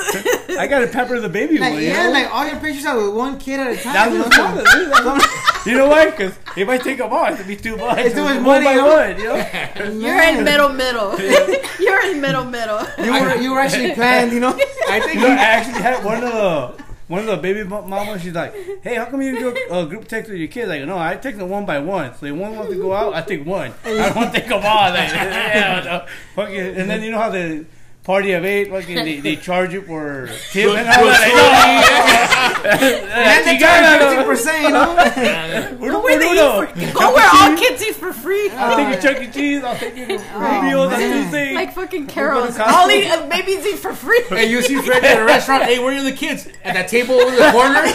I 0.62 0.64
gotta 0.70 0.86
pepper 0.86 1.18
the 1.18 1.28
baby 1.28 1.58
Like, 1.58 1.74
one. 1.74 1.82
You 1.82 1.88
yeah, 1.90 2.06
know? 2.06 2.12
like 2.14 2.30
all 2.30 2.46
your 2.46 2.60
pictures 2.62 2.86
are 2.86 2.96
with 3.02 3.18
one 3.18 3.34
kid 3.42 3.58
at 3.58 3.74
a 3.74 3.82
time. 3.82 3.92
That's 3.98 4.14
you 4.14 4.18
know? 4.18 4.24
what's 4.30 4.38
wrong 4.38 5.18
with 5.18 5.26
it. 5.26 5.66
You 5.66 5.74
know 5.78 5.88
why? 5.88 6.06
Because 6.06 6.38
if 6.56 6.68
I 6.68 6.76
take 6.78 6.98
them 6.98 7.10
all, 7.10 7.24
it's 7.26 7.36
gonna 7.42 7.48
be 7.48 7.56
too 7.56 7.76
much. 7.76 7.98
It's 7.98 8.14
too 8.14 8.22
much 8.22 8.38
money, 8.40 8.66
by 8.94 9.16
you 9.16 9.24
know? 9.24 9.34
one, 9.34 10.00
you 10.00 10.02
know? 10.02 10.06
You're 10.06 10.22
in 10.22 10.44
middle 10.44 10.68
middle. 10.70 11.20
You're 11.80 12.06
in 12.10 12.20
middle 12.20 12.44
middle. 12.44 12.80
You 12.98 13.12
were 13.12 13.34
you 13.36 13.52
were 13.52 13.60
actually 13.60 13.92
planned, 13.94 14.32
you 14.32 14.40
know. 14.40 14.54
I 14.88 15.00
think 15.00 15.20
You 15.20 15.26
I 15.26 15.34
actually 15.34 15.82
had 15.82 16.04
one 16.04 16.22
of 16.22 16.32
the 16.32 16.84
one 17.06 17.20
of 17.20 17.26
the 17.26 17.36
baby 17.36 17.64
mo- 17.64 17.82
mamas. 17.82 18.22
She's 18.22 18.32
like, 18.32 18.54
"Hey, 18.82 18.94
how 18.94 19.04
come 19.06 19.20
you 19.20 19.38
do 19.38 19.48
a 19.70 19.72
uh, 19.74 19.84
group 19.84 20.08
text 20.08 20.30
with 20.30 20.38
your 20.38 20.48
kids?" 20.48 20.68
Like, 20.68 20.84
no, 20.84 20.96
I 20.98 21.16
text 21.16 21.38
them 21.38 21.50
one 21.50 21.66
by 21.66 21.78
one. 21.78 22.14
So 22.16 22.26
if 22.26 22.34
one 22.34 22.56
wants 22.56 22.72
to 22.72 22.78
go 22.78 22.94
out, 22.94 23.14
I 23.14 23.20
take 23.20 23.44
one. 23.44 23.74
I 23.84 23.88
don't 23.92 24.16
want 24.16 24.32
to 24.32 24.40
take 24.40 24.48
them 24.48 24.62
all. 24.64 24.90
Like, 24.90 25.10
yeah, 25.12 25.82
no, 25.84 26.06
fucking. 26.34 26.56
And 26.56 26.88
then 26.88 27.02
you 27.02 27.10
know 27.10 27.18
how 27.18 27.28
the 27.30 27.66
party 28.04 28.32
of 28.32 28.44
eight, 28.44 28.68
fucking, 28.70 28.94
they, 28.96 29.20
they 29.26 29.36
charge 29.36 29.72
you 29.72 29.82
for 29.82 30.28
tip 30.52 30.68
and 30.70 30.86
all 30.88 31.04
that. 31.04 32.60
And 32.64 33.46
they 33.46 33.54
You 33.54 33.60
gotta 33.60 33.86
charge 33.86 34.00
know. 34.00 34.08
fifty 34.10 34.24
percent, 34.24 34.62
you 34.62 34.70
know. 34.70 35.86
Uno 35.86 36.02
Where 36.02 36.18
they 36.18 36.26
por 36.26 36.64
eat 36.76 36.94
go 36.94 37.14
where 37.14 37.28
all 37.34 37.56
kids 37.56 37.82
eat 37.82 37.94
for 37.96 38.12
free. 38.12 38.50
I'll 38.50 38.76
take 38.76 38.94
you 38.96 39.00
Chuck 39.14 39.22
E. 39.22 39.30
Cheese. 39.30 39.64
I'll 39.64 39.76
take 39.76 39.96
you 39.96 40.06
Rubio's 40.06 40.92
on 40.92 40.98
man. 41.00 41.22
Tuesday. 41.24 41.54
Like 41.54 41.72
fucking 41.74 42.06
go 42.06 42.12
carols. 42.12 42.56
to 42.56 42.62
Costco. 42.62 42.72
All 42.72 42.90
eat, 42.90 43.08
uh, 43.10 43.26
babies 43.28 43.66
eat 43.66 43.78
for 43.78 43.92
free. 43.94 44.22
Hey, 44.34 44.46
you 44.50 44.62
see 44.62 44.80
Freddie 44.80 45.06
at 45.06 45.20
a 45.20 45.24
restaurant. 45.24 45.62
Hey, 45.64 45.78
where 45.78 45.96
are 45.98 46.02
the 46.02 46.12
kids? 46.12 46.48
At 46.64 46.74
that 46.74 46.88
table 46.88 47.14
over 47.14 47.34
the 47.36 47.50
corner. 47.52 47.82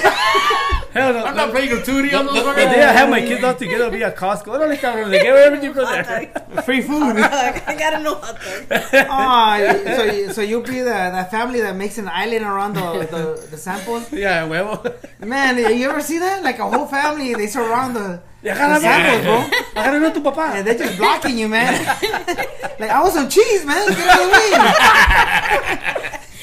Hell 0.91 1.13
no. 1.13 1.23
I'm 1.23 1.35
not 1.35 1.51
playing 1.51 1.71
a 1.71 1.75
tootie 1.75 2.17
on 2.17 2.25
those 2.25 2.35
The 2.35 2.41
fuckers. 2.41 2.55
day 2.55 2.81
I 2.83 2.91
have 2.93 3.09
my 3.09 3.19
kids 3.21 3.43
out 3.43 3.59
together, 3.59 3.91
be 3.91 4.03
at 4.03 4.15
Costco. 4.15 4.45
Órale, 4.45 4.75
cabrón, 4.77 5.09
they 5.11 5.19
get 5.21 5.35
everything 5.35 5.73
from 5.73 5.85
there. 5.85 6.63
Free 6.63 6.81
food. 6.81 7.17
I 7.17 7.75
gotta 7.77 7.99
know 8.01 8.15
hot 8.15 8.39
dog. 8.39 8.83
Oh, 8.93 9.98
so 9.99 10.03
you- 10.13 10.33
so 10.33 10.41
you'll 10.41 10.61
be 10.61 10.79
the, 10.79 10.99
the 11.17 11.27
family 11.29 11.59
that 11.61 11.75
makes 11.75 11.97
an 11.97 12.07
island 12.07 12.45
around 12.45 12.73
the, 12.73 12.87
the, 13.15 13.47
the 13.51 13.57
samples. 13.57 14.11
Yeah, 14.25 14.47
huevo. 14.47 14.79
Man, 15.25 15.57
you 15.57 15.89
ever 15.89 16.01
see 16.01 16.19
that? 16.19 16.43
Like 16.43 16.59
a 16.59 16.69
whole 16.69 16.85
family, 16.87 17.33
they 17.35 17.47
surround 17.47 17.95
the, 17.95 18.21
the 18.41 18.55
samples, 18.55 19.23
bro. 19.25 19.37
Agarra 19.81 20.09
a 20.09 20.13
tu 20.13 20.21
papá. 20.21 20.55
And 20.55 20.67
they're 20.67 20.77
just 20.77 20.97
blocking 20.97 21.37
you, 21.37 21.47
man. 21.47 21.73
like 22.79 22.89
I 22.89 23.01
want 23.01 23.13
some 23.13 23.29
cheese, 23.29 23.65
man. 23.65 23.87
Get 23.87 24.07
out 24.07 24.21
of 24.21 24.25
the 24.25 24.31
way. 24.37 24.49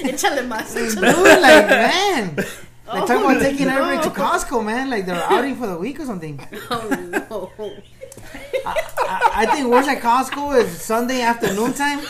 Échale 0.12 0.42
más. 0.46 0.74
Dude, 0.74 1.00
like 1.40 1.66
man. 1.68 2.36
Like 2.36 3.06
talking 3.06 3.16
Oh, 3.16 3.30
about 3.30 3.40
taking 3.42 3.66
no. 3.66 3.76
everybody 3.82 4.08
to 4.08 4.14
Costco, 4.14 4.64
man. 4.64 4.90
Like 4.90 5.06
they're 5.06 5.22
outing 5.32 5.56
for 5.56 5.66
the 5.66 5.78
week 5.78 5.98
or 6.00 6.04
something. 6.04 6.38
Oh 6.70 6.88
no. 7.10 7.50
I, 8.64 8.74
I 9.42 9.46
think 9.46 9.68
worse 9.68 9.88
at 9.88 10.00
Costco 10.02 10.56
is 10.62 10.80
Sunday 10.80 11.22
afternoon 11.22 11.72
time. 11.74 12.00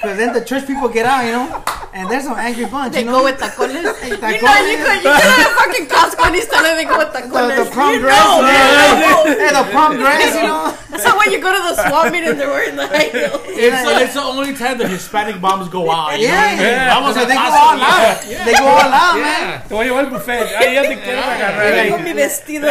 Because 0.00 0.16
then 0.16 0.32
the 0.32 0.40
church 0.44 0.66
people 0.66 0.88
get 0.88 1.04
out, 1.04 1.24
you 1.26 1.32
know, 1.32 1.62
and 1.92 2.08
there's 2.10 2.24
some 2.24 2.38
angry 2.38 2.64
bunch, 2.64 2.94
They 2.94 3.00
you 3.00 3.06
go 3.12 3.18
know. 3.18 3.24
with 3.24 3.36
tacones. 3.38 3.68
You 3.76 3.82
know, 3.82 3.92
you 3.92 4.16
Tacones. 4.16 4.40
could, 4.40 4.96
you 5.04 5.10
could 5.12 5.36
have 5.36 5.52
fucking 5.60 5.86
Costco 5.92 6.26
and 6.26 6.36
East 6.36 6.50
LA, 6.52 6.74
they 6.74 6.84
go 6.84 6.96
with 6.98 7.08
tacones. 7.12 7.50
The, 7.56 7.64
the 7.64 7.70
prom 7.70 7.92
you 7.94 8.00
dress, 8.00 8.16
know. 8.24 8.42
man. 8.42 9.38
Hey, 9.38 9.52
the 9.52 9.70
prom 9.70 9.96
dress, 9.98 10.34
you 10.36 10.42
know. 10.42 10.74
That's 10.90 11.04
how 11.04 11.18
when 11.18 11.30
you 11.30 11.40
go 11.40 11.52
to 11.52 11.60
the 11.60 11.74
swap 11.88 12.12
meet 12.12 12.24
and 12.24 12.40
they're 12.40 12.48
wearing 12.48 12.76
the 12.76 12.86
high 12.86 13.10
heels. 13.12 13.40
It's, 13.44 13.84
the, 13.84 14.00
it's 14.04 14.14
the 14.14 14.22
only 14.22 14.54
time 14.54 14.78
the 14.78 14.88
Hispanic 14.88 15.40
moms 15.40 15.68
go 15.68 15.90
out. 15.90 16.18
You 16.18 16.28
know 16.28 16.32
Yeah, 16.34 16.50
what 16.56 16.60
yeah. 16.62 16.94
Vamos 16.94 17.14
So 17.14 17.24
they 17.26 17.34
go 17.34 17.40
all 17.40 17.80
out. 17.80 18.26
Yeah. 18.26 18.44
They 18.44 18.52
go 18.52 18.64
all 18.66 18.80
out, 18.80 19.14
man. 19.14 19.42
Yeah. 19.50 19.60
Te 19.68 19.74
voy 19.74 19.84
a 19.84 19.88
llevar 19.88 20.04
al 20.04 20.10
buffet. 20.10 20.46
Ahí 20.56 20.74
ya 20.74 20.82
te 20.82 20.96
quieres 20.96 21.24
agarrar. 21.24 21.76
Like- 21.76 21.90
Con 21.90 22.04
mi 22.04 22.12
vestido. 22.12 22.68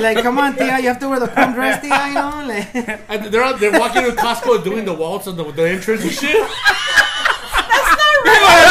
Like, 0.00 0.22
come 0.22 0.38
on, 0.38 0.54
Tia, 0.56 0.78
you 0.78 0.88
have 0.88 0.98
to 1.00 1.08
wear 1.08 1.20
the 1.20 1.28
prom 1.28 1.52
dress, 1.54 1.80
Tia, 1.82 2.06
you 2.08 2.14
know. 2.14 2.44
Like, 2.46 3.00
And 3.08 3.24
they're 3.32 3.42
out- 3.42 3.58
they're 3.60 3.78
walking 3.78 4.02
to 4.04 4.12
Costco 4.12 4.62
doing 4.64 4.84
the 4.84 4.94
waltz 4.94 5.26
on 5.26 5.36
the, 5.36 5.44
the 5.52 5.68
entrance 5.68 6.02
and 6.02 6.11
shit. 6.12 6.36
That's 6.36 7.90
not 7.98 8.14
right. 8.24 8.68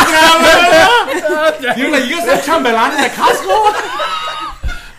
You're 1.78 1.92
like, 1.92 2.06
you 2.06 2.16
guys 2.18 2.28
have 2.30 2.44
chambelanes 2.46 2.98
at 2.98 3.12
Costco? 3.12 3.56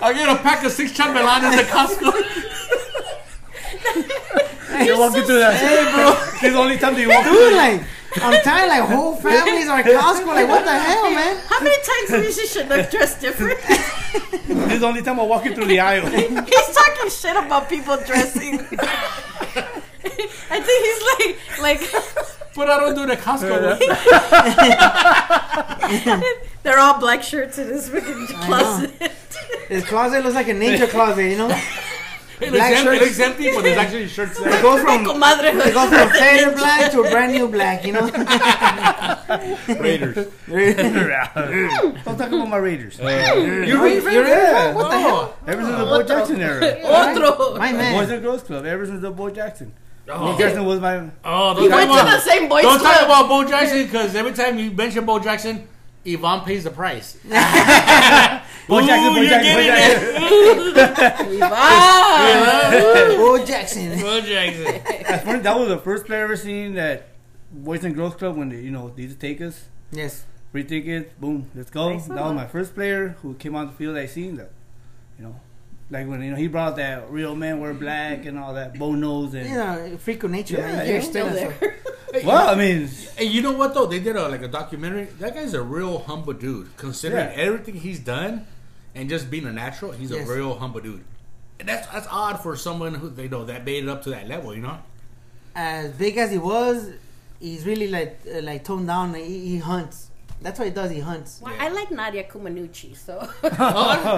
I'll 0.01 0.15
get 0.15 0.29
a 0.29 0.37
pack 0.43 0.65
of 0.65 0.73
six 0.73 0.93
chambelanes 0.93 1.43
at 1.55 1.67
Costco. 1.67 2.13
You're 4.85 4.99
walking 4.99 5.23
through 5.23 5.39
that. 5.39 5.55
Hey, 5.55 5.85
bro. 5.95 6.13
This 6.33 6.43
is 6.43 6.53
the 6.53 6.59
only 6.59 6.79
time 6.79 6.95
they 6.95 7.07
walk 7.07 7.25
dude, 7.25 7.35
through. 7.35 7.57
like, 7.57 7.83
I'm 8.17 8.43
tired. 8.43 8.69
Like, 8.69 8.83
whole 8.89 9.17
families 9.17 9.69
are 9.69 9.79
at 9.79 9.85
Costco. 9.87 10.27
Like, 10.27 10.49
what 10.49 10.65
the 10.65 10.73
hell, 10.73 11.11
man? 11.11 11.37
How 11.47 11.61
many 11.63 11.77
times 11.77 12.09
have 12.11 12.25
you 12.25 12.33
seen 12.33 12.49
shit 12.49 12.69
look 12.69 12.91
dressed 12.91 13.21
different? 13.21 13.61
This 13.63 14.73
is 14.73 14.81
the 14.81 14.87
only 14.87 15.03
time 15.03 15.21
I'm 15.21 15.29
walking 15.29 15.55
through 15.55 15.67
the 15.67 15.81
aisle. 15.81 16.07
He's 16.07 16.75
talking 16.75 17.11
shit 17.11 17.37
about 17.37 17.69
people 17.69 17.97
dressing. 17.99 18.61
I 20.51 20.61
think 20.61 20.79
he's 20.87 21.03
like, 21.61 21.61
like 21.61 21.81
But 22.55 22.69
I 22.71 22.81
don't 22.81 22.95
do 22.95 23.07
the 23.07 23.17
Costco. 23.17 23.79
they're 26.63 26.79
all 26.79 26.99
black 27.01 27.23
shirts 27.23 27.59
in 27.59 27.69
his 27.69 27.89
fucking 27.89 28.27
closet. 28.43 28.91
His 29.69 29.85
closet 29.85 30.23
looks 30.23 30.35
like 30.35 30.49
a 30.49 30.53
ninja 30.55 30.89
closet, 30.89 31.25
you 31.31 31.37
know. 31.39 31.59
It 32.41 32.47
looks, 32.51 32.59
Black 32.59 32.73
empty, 32.73 32.89
it 32.89 32.99
shirts. 32.99 33.05
looks 33.07 33.21
empty, 33.21 33.55
but 33.55 33.63
there's 33.63 33.79
actually 33.79 34.09
shirts 34.09 34.37
It 34.41 34.43
there. 34.43 34.63
goes 34.63 34.81
from 34.81 35.05
Comadre. 35.05 35.65
it 35.65 35.75
goes 35.75 35.89
from 35.91 36.11
faded 36.11 36.57
black 36.57 36.91
to 36.91 37.03
a 37.03 37.09
brand 37.09 37.33
new 37.35 37.47
black, 37.47 37.85
you 37.87 37.93
know. 37.93 38.01
Raiders. 39.79 40.27
Don't 42.05 42.19
talk 42.19 42.27
about 42.33 42.49
my 42.49 42.57
Raiders. 42.57 42.99
You 42.99 43.05
You're 43.07 43.81
read 43.81 44.03
you're 44.03 44.27
Yeah. 44.27 44.75
What 44.75 44.91
the 44.91 44.99
hell? 44.99 45.37
Ever 45.47 45.63
since 45.63 45.77
the 45.79 45.85
Bo 45.85 46.03
Jackson 46.03 46.41
era. 46.41 46.79
Otro. 46.85 47.59
My 47.59 47.71
Boys 47.71 47.79
man. 47.79 48.11
and 48.11 48.23
Girls 48.25 48.43
Club. 48.43 48.65
Ever 48.67 48.87
since 48.87 49.03
the 49.03 49.13
Bo 49.13 49.31
Jackson. 49.31 49.73
Oh, 50.09 50.33
Bo 50.33 50.39
Jackson 50.39 50.65
was 50.65 50.81
my. 50.81 51.11
oh 51.25 51.55
don't 51.55 51.63
You 51.65 51.71
talk 51.71 51.89
went 51.89 52.09
to 52.09 52.15
the 52.17 52.21
same 52.21 52.49
boys 52.49 52.63
don't 52.63 52.81
talk 52.81 53.03
about 53.05 53.29
Bo 53.29 53.45
Jackson 53.49 53.85
because 53.85 54.15
every 54.15 54.33
time 54.33 54.59
you 54.59 54.71
mention 54.73 55.05
Bo 55.07 55.19
Jackson, 55.21 55.69
Yvonne 56.05 56.45
pays 56.45 56.65
the 56.65 56.71
price. 56.71 57.17
Bo 58.69 58.79
Ooh, 58.79 58.87
Jackson, 58.87 59.15
Bo 59.15 59.21
you're 59.21 59.31
Jackson, 59.31 59.55
Bo 59.55 60.73
Jackson. 60.75 61.33
Yvonne. 61.37 63.17
Bo 63.17 63.45
Jackson. 63.47 64.01
Bo 64.01 64.21
Jackson. 64.21 65.21
Funny, 65.25 65.39
that 65.41 65.57
was 65.59 65.69
the 65.69 65.79
first 65.79 66.07
player 66.07 66.21
I 66.21 66.25
ever 66.25 66.37
seen 66.37 66.75
that 66.75 67.09
Boys 67.53 67.85
and 67.85 67.95
Girls 67.95 68.15
Club 68.15 68.37
when 68.37 68.49
they, 68.49 68.61
you 68.61 68.71
know, 68.71 68.89
they 68.95 69.03
used 69.03 69.21
to 69.21 69.27
take 69.27 69.41
us. 69.41 69.67
Yes. 69.91 70.25
Free 70.51 70.65
tickets, 70.65 71.13
boom, 71.19 71.51
let's 71.55 71.71
go. 71.71 71.91
Nice 71.93 72.07
that 72.07 72.17
was 72.25 72.35
my 72.35 72.47
first 72.47 72.75
player 72.75 73.17
who 73.23 73.35
came 73.35 73.55
on 73.57 73.67
the 73.69 73.73
field 73.73 73.97
I 73.97 74.07
seen 74.07 74.37
that. 74.37 74.51
You 75.19 75.25
know. 75.27 75.41
Like 75.93 76.09
when 76.09 76.23
you 76.23 76.31
know 76.31 76.37
he 76.39 76.49
brought 76.49 76.77
that 76.77 77.11
real 77.11 77.35
men 77.37 77.61
wear 77.61 77.75
black 77.75 78.25
and 78.25 78.39
all 78.39 78.55
that, 78.55 78.79
Bo 78.79 78.93
knows 78.95 79.35
and 79.35 79.47
You 79.53 79.55
know, 79.57 79.97
freak 79.99 80.23
of 80.25 80.31
nature, 80.31 80.57
Yeah, 80.57 80.73
man. 80.73 80.89
You're 80.89 81.03
Still 81.03 81.31
still 81.31 81.53
there. 81.61 81.77
Well, 82.25 82.49
I 82.49 82.55
mean 82.55 82.89
Hey, 83.17 83.27
you 83.27 83.43
know 83.43 83.53
what 83.53 83.75
though? 83.75 83.85
They 83.87 84.01
did 84.01 84.17
a 84.17 84.27
like 84.29 84.43
a 84.43 84.49
documentary. 84.49 85.05
That 85.21 85.35
guy's 85.35 85.53
a 85.55 85.63
real 85.63 85.99
humble 85.99 86.33
dude. 86.33 86.75
Considering 86.79 87.27
Yeah. 87.29 87.45
everything 87.45 87.75
he's 87.75 88.01
done, 88.01 88.47
and 88.95 89.09
just 89.11 89.31
being 89.31 89.45
a 89.47 89.53
natural, 89.53 89.93
he's 89.93 90.11
Yes. 90.11 90.27
a 90.29 90.33
real 90.35 90.59
humble 90.59 90.81
dude. 90.81 91.05
And 91.61 91.69
that's 91.69 91.87
that's 91.89 92.07
odd 92.11 92.43
for 92.43 92.57
someone 92.57 92.95
who 92.95 93.11
they 93.11 93.29
know 93.29 93.45
that 93.45 93.65
made 93.67 93.85
it 93.85 93.89
up 93.91 94.03
to 94.05 94.11
that 94.11 94.27
level. 94.29 94.55
You 94.55 94.63
know? 94.63 94.79
As 95.55 95.91
big 95.93 96.17
as 96.17 96.31
he 96.31 96.39
was, 96.39 96.89
he's 97.39 97.67
really 97.67 97.89
like 97.89 98.19
uh, 98.35 98.41
like 98.41 98.65
toned 98.65 98.87
down. 98.87 99.13
He, 99.15 99.39
he 99.51 99.59
hunts. 99.59 100.09
That's 100.43 100.59
what 100.59 100.67
he 100.69 100.75
does. 100.75 100.91
He 100.91 101.01
hunts. 101.01 101.41
Well, 101.43 101.55
Yeah. 101.55 101.65
I 101.65 101.69
like 101.69 101.91
Nadia 101.91 102.25
Comaneci, 102.25 102.97
so 102.97 103.19
Oh, 103.23 103.29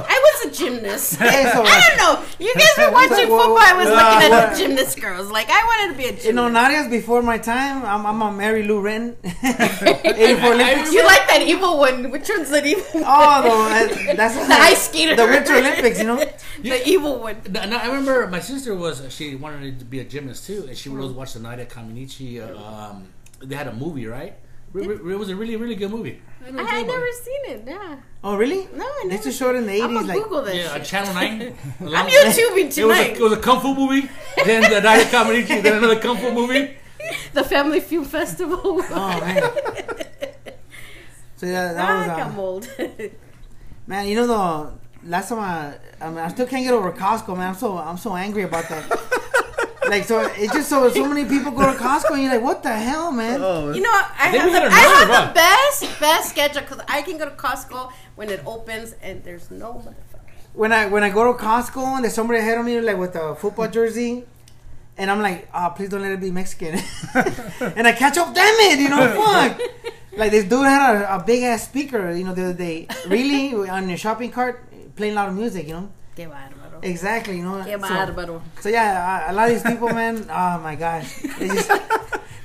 I 0.08 0.18
was 0.42 0.52
a 0.52 0.56
gymnast. 0.56 1.18
I 1.20 1.42
don't 1.42 1.96
know. 1.98 2.24
You 2.38 2.54
guys 2.54 2.74
were 2.78 2.92
watching 3.00 3.28
Well, 3.30 3.40
football. 3.40 3.58
I 3.58 3.72
was 3.74 3.86
well, 3.86 4.14
looking 4.14 4.24
at 4.24 4.30
well, 4.30 4.50
the 4.50 4.56
gymnast 4.58 5.00
girls. 5.00 5.30
Like 5.30 5.48
I 5.50 5.64
wanted 5.64 5.92
to 5.92 5.98
be 5.98 6.04
a 6.04 6.08
gymnast. 6.08 6.26
You 6.26 6.32
know, 6.32 6.48
Nadia's 6.48 6.88
before 6.88 7.22
my 7.22 7.38
time. 7.38 7.84
I'm, 7.84 8.06
I'm 8.06 8.22
on 8.22 8.36
Mary 8.36 8.62
Lou 8.62 8.82
Retton. 8.82 9.16
84 9.24 10.52
Olympics. 10.52 10.92
You 10.92 11.04
like 11.04 11.26
that 11.28 11.42
evil 11.46 11.78
one? 11.78 12.10
Which 12.10 12.28
one's 12.28 12.50
the 12.50 12.64
evil? 12.64 12.84
Oh, 12.94 13.42
the, 13.42 14.10
uh, 14.10 14.14
that's 14.14 14.34
The 14.34 14.54
ice 14.54 14.88
skater. 14.88 15.16
The 15.16 15.26
Winter 15.26 15.54
Olympics, 15.54 15.98
you 15.98 16.04
know. 16.06 16.16
the 16.62 16.88
evil 16.88 17.18
one. 17.20 17.36
No, 17.50 17.64
no, 17.66 17.76
I 17.76 17.86
remember 17.86 18.26
my 18.28 18.40
sister 18.40 18.74
was 18.74 19.02
she 19.12 19.34
wanted 19.34 19.78
to 19.78 19.84
be 19.84 20.00
a 20.00 20.04
gymnast 20.04 20.46
too, 20.46 20.64
and 20.68 20.76
she 20.76 20.88
would 20.88 21.00
always 21.00 21.14
watch 21.14 21.34
the 21.34 21.40
Nadia 21.40 21.66
Comaneci. 21.66 22.40
Uh, 22.40 22.56
um, 22.90 23.08
they 23.42 23.54
had 23.56 23.68
a 23.68 23.72
movie, 23.74 24.06
right? 24.06 24.36
Re- 24.74 24.86
re- 24.88 25.14
It 25.14 25.18
was 25.18 25.28
a 25.30 25.36
really, 25.36 25.56
really 25.56 25.76
good 25.76 25.90
movie. 25.90 26.20
I, 26.44 26.48
I 26.48 26.82
never 26.82 27.06
seen 27.24 27.42
it. 27.56 27.62
Yeah. 27.66 27.96
Oh, 28.22 28.36
really? 28.36 28.68
No, 28.74 28.84
I 28.84 29.00
They 29.04 29.08
never. 29.10 29.22
just 29.24 29.38
showed 29.38 29.54
it 29.54 29.58
in 29.60 29.66
the 29.66 29.80
I'm 29.80 29.90
80s. 29.90 29.94
gonna 29.94 30.06
Like, 30.08 30.22
Google 30.24 30.42
that 30.42 30.54
Yeah, 30.56 30.74
shit. 30.74 30.84
Channel 30.84 31.14
Nine. 31.14 31.40
I'm 31.80 32.06
YouTubing 32.10 32.58
It 32.58 32.66
was, 32.66 32.78
a, 32.78 32.80
tonight. 32.82 33.16
it 33.16 33.20
was 33.20 33.32
a 33.32 33.36
kung 33.40 33.60
fu 33.60 33.74
movie, 33.74 34.08
then 34.44 34.62
the 34.70 34.80
Nadia 34.80 35.04
Comaneci, 35.06 35.62
then 35.62 35.76
another 35.78 35.98
kung 36.00 36.18
fu 36.18 36.32
movie. 36.32 36.76
the 37.32 37.44
Family 37.44 37.80
Film 37.80 38.04
Festival. 38.04 38.60
oh, 38.64 39.20
man. 39.20 39.42
So, 41.36 41.46
yeah, 41.46 41.72
that 41.72 41.88
Ah, 41.88 41.98
was. 41.98 42.08
I'm 42.26 42.38
Uh, 42.38 42.42
old. 42.42 42.68
man, 43.86 44.06
you 44.08 44.16
know, 44.16 44.26
the 44.26 45.08
last 45.10 45.28
time 45.28 45.38
I. 45.38 45.74
I 46.00 46.08
mean, 46.10 46.18
I 46.18 46.28
still 46.28 46.46
can't 46.46 46.64
get 46.64 46.74
over 46.74 46.92
Costco, 46.92 47.36
man. 47.36 47.48
I'm 47.50 47.54
so 47.54 47.78
I'm 47.78 47.96
so 47.98 48.14
angry 48.16 48.42
about 48.42 48.68
that. 48.68 48.84
Like, 49.88 50.04
so 50.04 50.20
it's 50.36 50.52
just 50.52 50.68
so 50.68 50.88
so 50.90 51.06
many 51.08 51.24
people 51.24 51.52
go 51.52 51.70
to 51.72 51.78
Costco, 51.78 52.12
and 52.12 52.22
you're 52.22 52.32
like, 52.32 52.42
what 52.42 52.62
the 52.62 52.74
hell, 52.74 53.10
man? 53.12 53.40
oh 53.42 53.72
You 53.72 53.80
know, 53.82 53.90
I 53.92 54.30
think 54.30 54.42
have, 54.42 54.52
the, 54.52 54.58
got 54.58 54.66
a 54.66 54.74
I 54.74 54.78
have 54.78 55.08
nerve, 55.08 55.28
the 55.28 55.34
best, 55.34 56.00
best 56.00 56.30
schedule 56.30 56.62
because 56.62 56.80
I 56.88 57.02
can 57.02 57.18
go 57.18 57.24
to 57.28 57.34
Costco 57.34 57.92
when 58.16 58.30
it 58.30 58.40
opens 58.46 58.94
and 59.02 59.22
there's 59.24 59.50
no 59.50 59.74
motherfucker. 59.74 60.20
when 60.54 60.72
I 60.72 60.86
when 60.86 61.02
I 61.02 61.10
go 61.10 61.32
to 61.32 61.38
Costco 61.38 61.96
and 61.96 62.04
there's 62.04 62.14
somebody 62.14 62.40
ahead 62.40 62.58
of 62.58 62.64
me 62.64 62.80
like 62.80 62.96
with 62.96 63.14
a 63.16 63.34
football 63.34 63.68
jersey, 63.68 64.24
and 64.96 65.10
I'm 65.10 65.20
like, 65.20 65.48
oh, 65.54 65.72
please 65.76 65.88
don't 65.88 66.02
let 66.02 66.12
it 66.12 66.20
be 66.20 66.30
Mexican, 66.30 66.78
and 67.76 67.86
I 67.86 67.92
catch 67.92 68.16
up. 68.16 68.34
Damn 68.34 68.54
it, 68.72 68.78
you 68.78 68.88
know, 68.88 69.06
fuck. 69.24 69.60
Like 70.16 70.30
this 70.30 70.44
dude 70.44 70.64
had 70.64 71.02
a, 71.02 71.16
a 71.16 71.24
big 71.24 71.42
ass 71.42 71.64
speaker, 71.64 72.12
you 72.12 72.22
know, 72.24 72.32
the 72.34 72.44
other 72.44 72.54
day. 72.54 72.86
Really, 73.08 73.68
on 73.68 73.88
your 73.88 73.98
shopping 73.98 74.30
cart, 74.30 74.62
playing 74.94 75.14
loud 75.14 75.34
music, 75.34 75.66
you 75.66 75.74
know. 75.74 75.90
Qué 76.74 76.80
bárbaro. 76.80 76.90
Exactly, 76.90 77.36
you 77.38 77.44
know. 77.44 77.62
Qué 77.64 77.72
So, 77.80 77.88
bárbaro. 77.88 78.40
so 78.60 78.68
yeah, 78.68 79.28
a, 79.28 79.30
a 79.30 79.32
lot 79.32 79.48
of 79.48 79.54
these 79.54 79.62
people, 79.62 79.88
man. 79.90 80.26
Oh 80.30 80.58
my 80.60 80.74
gosh, 80.74 81.22
they 81.38 81.48
just 81.48 81.70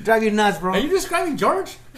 drive 0.03 0.23
you 0.23 0.31
nuts, 0.31 0.59
bro. 0.59 0.73
Are 0.73 0.79
you 0.79 0.89
describing 0.89 1.37
George? 1.37 1.77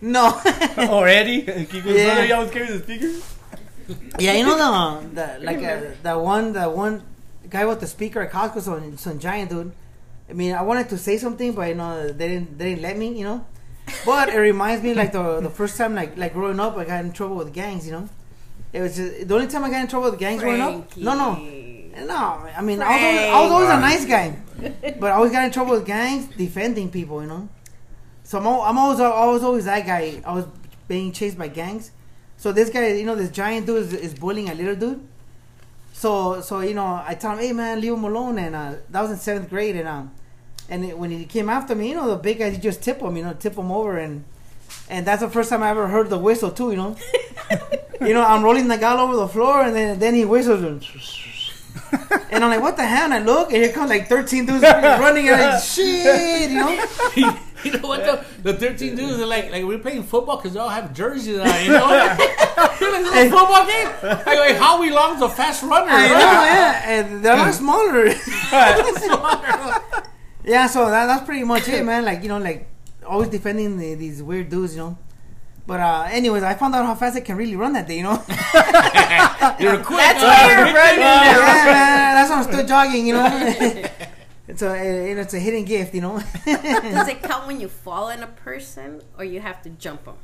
no. 0.00 0.40
already. 0.78 1.42
Kiko's 1.42 1.84
Yeah. 1.96 2.04
brother, 2.06 2.24
he 2.24 2.32
always 2.32 2.50
carries 2.50 2.70
the 2.70 2.82
speaker. 2.82 3.10
Yeah, 4.18 4.34
you 4.34 4.44
know 4.44 4.56
the 4.56 5.08
the 5.14 5.44
like 5.44 5.62
uh, 5.62 5.80
the 6.02 6.18
one 6.18 6.52
the 6.52 6.68
one 6.70 7.02
guy 7.48 7.64
with 7.66 7.80
the 7.80 7.86
speaker 7.88 8.20
at 8.20 8.30
Costco, 8.30 8.60
some 8.60 8.96
some 8.96 9.18
giant 9.18 9.50
dude. 9.50 9.72
I 10.28 10.32
mean, 10.32 10.54
I 10.54 10.62
wanted 10.62 10.88
to 10.90 10.98
say 10.98 11.18
something, 11.18 11.52
but 11.52 11.68
you 11.68 11.74
know 11.74 12.06
they 12.12 12.28
didn't 12.28 12.56
they 12.58 12.70
didn't 12.70 12.82
let 12.82 12.96
me, 12.96 13.08
you 13.18 13.24
know. 13.24 13.44
But 14.06 14.28
it 14.28 14.38
reminds 14.38 14.84
me 14.84 14.94
like 14.94 15.10
the 15.10 15.40
the 15.40 15.50
first 15.50 15.76
time 15.76 15.94
like 15.96 16.16
like 16.16 16.32
growing 16.34 16.60
up, 16.60 16.76
I 16.76 16.84
got 16.84 17.04
in 17.04 17.10
trouble 17.12 17.36
with 17.36 17.52
gangs, 17.52 17.84
you 17.86 17.92
know. 17.92 18.08
It 18.72 18.80
was 18.80 18.96
just, 18.96 19.26
the 19.26 19.34
only 19.34 19.48
time 19.48 19.64
I 19.64 19.70
got 19.70 19.80
in 19.80 19.88
trouble 19.88 20.10
with 20.10 20.20
gangs 20.20 20.42
growing 20.42 20.60
up. 20.60 20.96
No, 20.96 21.14
no, 21.14 21.34
no. 22.06 22.14
I 22.56 22.62
mean, 22.62 22.80
I 22.80 22.92
was 22.92 23.02
always, 23.02 23.28
I 23.28 23.42
was 23.42 23.52
always 23.52 23.70
a 23.70 23.80
nice 23.80 24.04
guy, 24.06 24.36
but 25.00 25.10
I 25.10 25.14
always 25.14 25.32
got 25.32 25.44
in 25.44 25.50
trouble 25.50 25.72
with 25.72 25.86
gangs 25.86 26.26
defending 26.36 26.90
people, 26.90 27.20
you 27.20 27.28
know. 27.28 27.48
So 28.22 28.38
I'm, 28.38 28.46
I'm 28.46 28.78
always 28.78 29.00
I 29.00 29.26
was 29.26 29.42
always 29.42 29.64
that 29.64 29.84
guy. 29.84 30.22
I 30.24 30.32
was 30.32 30.46
being 30.86 31.10
chased 31.10 31.36
by 31.36 31.48
gangs. 31.48 31.90
So 32.36 32.52
this 32.52 32.70
guy, 32.70 32.92
you 32.92 33.04
know, 33.04 33.16
this 33.16 33.30
giant 33.30 33.66
dude 33.66 33.82
is, 33.82 33.92
is 33.92 34.14
bullying 34.14 34.48
a 34.48 34.54
little 34.54 34.76
dude. 34.76 35.06
So 35.92 36.40
so 36.40 36.60
you 36.60 36.74
know, 36.74 37.02
I 37.04 37.16
tell 37.16 37.32
him, 37.32 37.38
hey 37.40 37.52
man, 37.52 37.80
leave 37.80 37.92
him 37.92 38.04
alone. 38.04 38.38
And 38.38 38.54
uh, 38.54 38.74
that 38.90 39.00
was 39.02 39.10
in 39.10 39.16
seventh 39.18 39.50
grade, 39.50 39.74
and 39.74 39.88
um, 39.88 40.12
and 40.68 40.84
it, 40.84 40.96
when 40.96 41.10
he 41.10 41.24
came 41.24 41.50
after 41.50 41.74
me, 41.74 41.88
you 41.88 41.96
know, 41.96 42.08
the 42.08 42.16
big 42.16 42.38
guy, 42.38 42.50
he 42.50 42.58
just 42.58 42.82
tip 42.82 43.00
him, 43.00 43.16
you 43.16 43.24
know, 43.24 43.34
tip 43.34 43.56
him 43.56 43.72
over, 43.72 43.98
and 43.98 44.24
and 44.88 45.06
that's 45.06 45.22
the 45.22 45.30
first 45.30 45.50
time 45.50 45.62
I 45.62 45.70
ever 45.70 45.88
heard 45.88 46.10
the 46.10 46.18
whistle 46.18 46.50
too, 46.50 46.70
you 46.70 46.76
know. 46.76 46.96
you 48.00 48.14
know, 48.14 48.24
I'm 48.24 48.42
rolling 48.42 48.68
the 48.68 48.76
guy 48.76 48.98
over 49.00 49.16
the 49.16 49.28
floor, 49.28 49.62
and 49.62 49.74
then 49.74 49.98
then 49.98 50.14
he 50.14 50.24
whistles. 50.24 50.62
And, 50.62 50.84
and 52.30 52.44
I'm 52.44 52.50
like, 52.50 52.60
what 52.60 52.76
the 52.76 52.84
hell? 52.84 53.04
And 53.04 53.14
I 53.14 53.18
look, 53.18 53.52
and 53.52 53.62
here 53.62 53.72
comes 53.72 53.90
like 53.90 54.08
13 54.08 54.46
dudes 54.46 54.62
running, 54.62 55.28
and 55.28 55.40
I'm 55.40 55.50
like, 55.54 55.62
shit, 55.62 56.50
you 56.50 56.58
know? 56.58 56.70
you 57.64 57.72
know 57.72 57.88
what? 57.88 58.04
The, 58.42 58.52
the 58.52 58.54
13 58.54 58.96
dudes 58.96 59.20
are 59.20 59.26
like, 59.26 59.50
like 59.50 59.64
we're 59.64 59.78
playing 59.78 60.02
football 60.02 60.36
because 60.36 60.54
they 60.54 60.60
all 60.60 60.68
have 60.68 60.94
jerseys 60.94 61.38
on, 61.38 61.64
you 61.64 61.70
know? 61.70 61.86
Like, 61.86 62.18
"This 62.18 63.26
a 63.26 63.30
football 63.30 63.66
game? 63.66 63.88
I 64.02 64.34
go, 64.34 64.44
hey, 64.44 64.54
Howie 64.54 64.90
Long's 64.90 65.22
a 65.22 65.28
fast 65.28 65.62
runner. 65.62 65.90
I 65.90 66.08
know, 66.08 66.14
right? 66.14 66.46
yeah, 66.46 66.90
and 66.90 67.24
they're 67.24 67.34
a 67.34 67.38
lot 67.38 67.54
smaller. 67.54 68.06
yeah, 70.44 70.66
so 70.66 70.90
that, 70.90 71.06
that's 71.06 71.24
pretty 71.24 71.44
much 71.44 71.68
it, 71.68 71.84
man. 71.84 72.04
Like, 72.04 72.22
you 72.22 72.28
know, 72.28 72.38
like 72.38 72.68
always 73.10 73.28
defending 73.28 73.76
the, 73.76 73.94
these 73.94 74.22
weird 74.22 74.48
dudes, 74.48 74.74
you 74.76 74.80
know. 74.82 74.98
But 75.66 75.80
uh, 75.80 76.08
anyways, 76.10 76.42
I 76.42 76.54
found 76.54 76.74
out 76.74 76.86
how 76.86 76.94
fast 76.94 77.16
I 77.16 77.20
can 77.20 77.36
really 77.36 77.54
run 77.54 77.72
that 77.74 77.86
day, 77.86 77.98
you 77.98 78.02
know. 78.02 78.12
You're 79.60 79.82
quick. 79.84 79.98
That's 79.98 80.22
why 80.22 80.48
you're 80.48 80.74
running. 80.74 81.00
yeah, 81.00 81.64
man, 81.66 82.14
that's 82.16 82.30
why 82.30 82.36
I'm 82.38 82.42
still 82.44 82.66
jogging, 82.66 83.06
you 83.06 83.14
know. 83.14 83.26
it's 84.48 84.62
a 84.62 85.10
it's 85.20 85.34
a 85.34 85.38
hidden 85.38 85.64
gift, 85.64 85.94
you 85.94 86.00
know. 86.00 86.18
Does 86.46 87.08
it 87.08 87.22
count 87.22 87.46
when 87.46 87.60
you 87.60 87.68
fall 87.68 88.10
on 88.10 88.22
a 88.22 88.26
person 88.26 89.02
or 89.18 89.24
you 89.24 89.40
have 89.40 89.62
to 89.62 89.70
jump 89.70 90.04
them? 90.06 90.16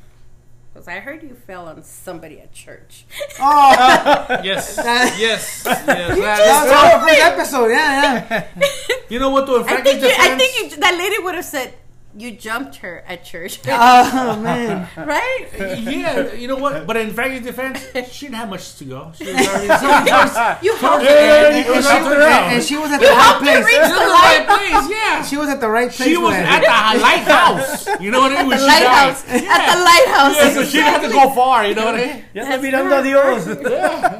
Because 0.73 0.87
I 0.89 0.99
heard 0.99 1.23
you 1.23 1.33
fell 1.33 1.67
on 1.67 1.81
somebody 1.83 2.39
at 2.41 2.51
church. 2.53 3.05
oh, 3.39 4.25
Yes. 4.43 4.75
That- 4.75 5.15
yes. 5.17 5.63
Yes. 5.65 5.85
that 5.85 5.85
That- 5.85 6.65
was 6.65 7.01
the 7.01 7.07
first 7.07 7.21
episode, 7.21 7.67
yeah, 7.71 8.47
yeah. 8.59 8.67
you 9.09 9.19
know 9.19 9.29
what, 9.29 9.45
though? 9.47 9.57
In 9.61 9.63
I 9.63 9.67
fact, 9.67 9.83
think 9.87 10.01
you, 10.01 10.09
I 10.09 10.37
think 10.37 10.71
you, 10.71 10.77
that 10.77 10.95
lady 10.97 11.23
would 11.23 11.35
have 11.35 11.45
said 11.45 11.73
you 12.17 12.31
jumped 12.31 12.77
her 12.77 13.03
at 13.07 13.23
church, 13.23 13.59
Oh 13.67 14.39
man, 14.41 14.87
right? 14.97 15.47
yeah, 15.79 16.33
you 16.33 16.47
know 16.47 16.55
what? 16.57 16.87
But 16.87 16.97
in 16.97 17.11
Frankie's 17.13 17.45
defense, 17.45 17.79
she 18.11 18.25
didn't 18.25 18.35
have 18.41 18.49
much 18.49 18.75
to 18.77 18.85
go. 18.85 19.11
She 19.15 19.25
was 19.25 19.35
already 19.47 19.67
so 20.33 20.57
You 20.65 20.75
helped 20.77 21.05
her. 21.05 21.13
you 21.13 21.61
and, 21.61 21.65
can 21.65 21.75
and 21.75 21.85
help 21.85 22.03
she, 22.09 22.17
out. 22.17 22.51
and 22.51 22.63
she 22.63 22.75
was 22.77 22.91
at 22.91 23.01
You 23.01 23.07
the 23.07 23.13
right 23.13 23.37
place. 23.39 23.65
reach 23.65 23.75
She 23.75 23.81
was 23.81 23.89
the 23.89 24.05
the 24.07 24.17
right 24.17 24.43
place, 24.47 24.89
yeah. 24.89 25.23
She 25.23 25.37
was 25.37 25.49
at 25.49 25.59
the 25.61 25.69
right 25.69 25.91
place. 25.91 26.09
She 26.09 26.17
was 26.17 26.33
that. 26.33 26.63
at 26.63 26.95
the 26.95 26.99
lighthouse. 27.01 28.01
You 28.01 28.11
know 28.11 28.19
what 28.21 28.31
I 28.33 28.43
mean? 28.43 28.53
At 28.53 28.59
the 28.59 28.65
lighthouse. 28.65 29.23
died. 29.23 29.43
At 29.45 29.63
the 29.73 29.77
lighthouse. 29.83 30.35
Yeah, 30.37 30.53
so 30.53 30.63
she 30.65 30.77
didn't 30.77 30.93
have 30.93 31.03
to 31.03 31.09
go 31.13 31.29
far. 31.35 31.67
You 31.67 31.75
know 31.75 31.85
what 31.85 31.95
I 31.95 32.05
mean? 32.07 32.23
Ya 32.33 32.43
That's 32.45 32.63
está 32.63 32.71
mirando 32.71 32.99
a 32.99 33.03
Dios. 33.03 33.45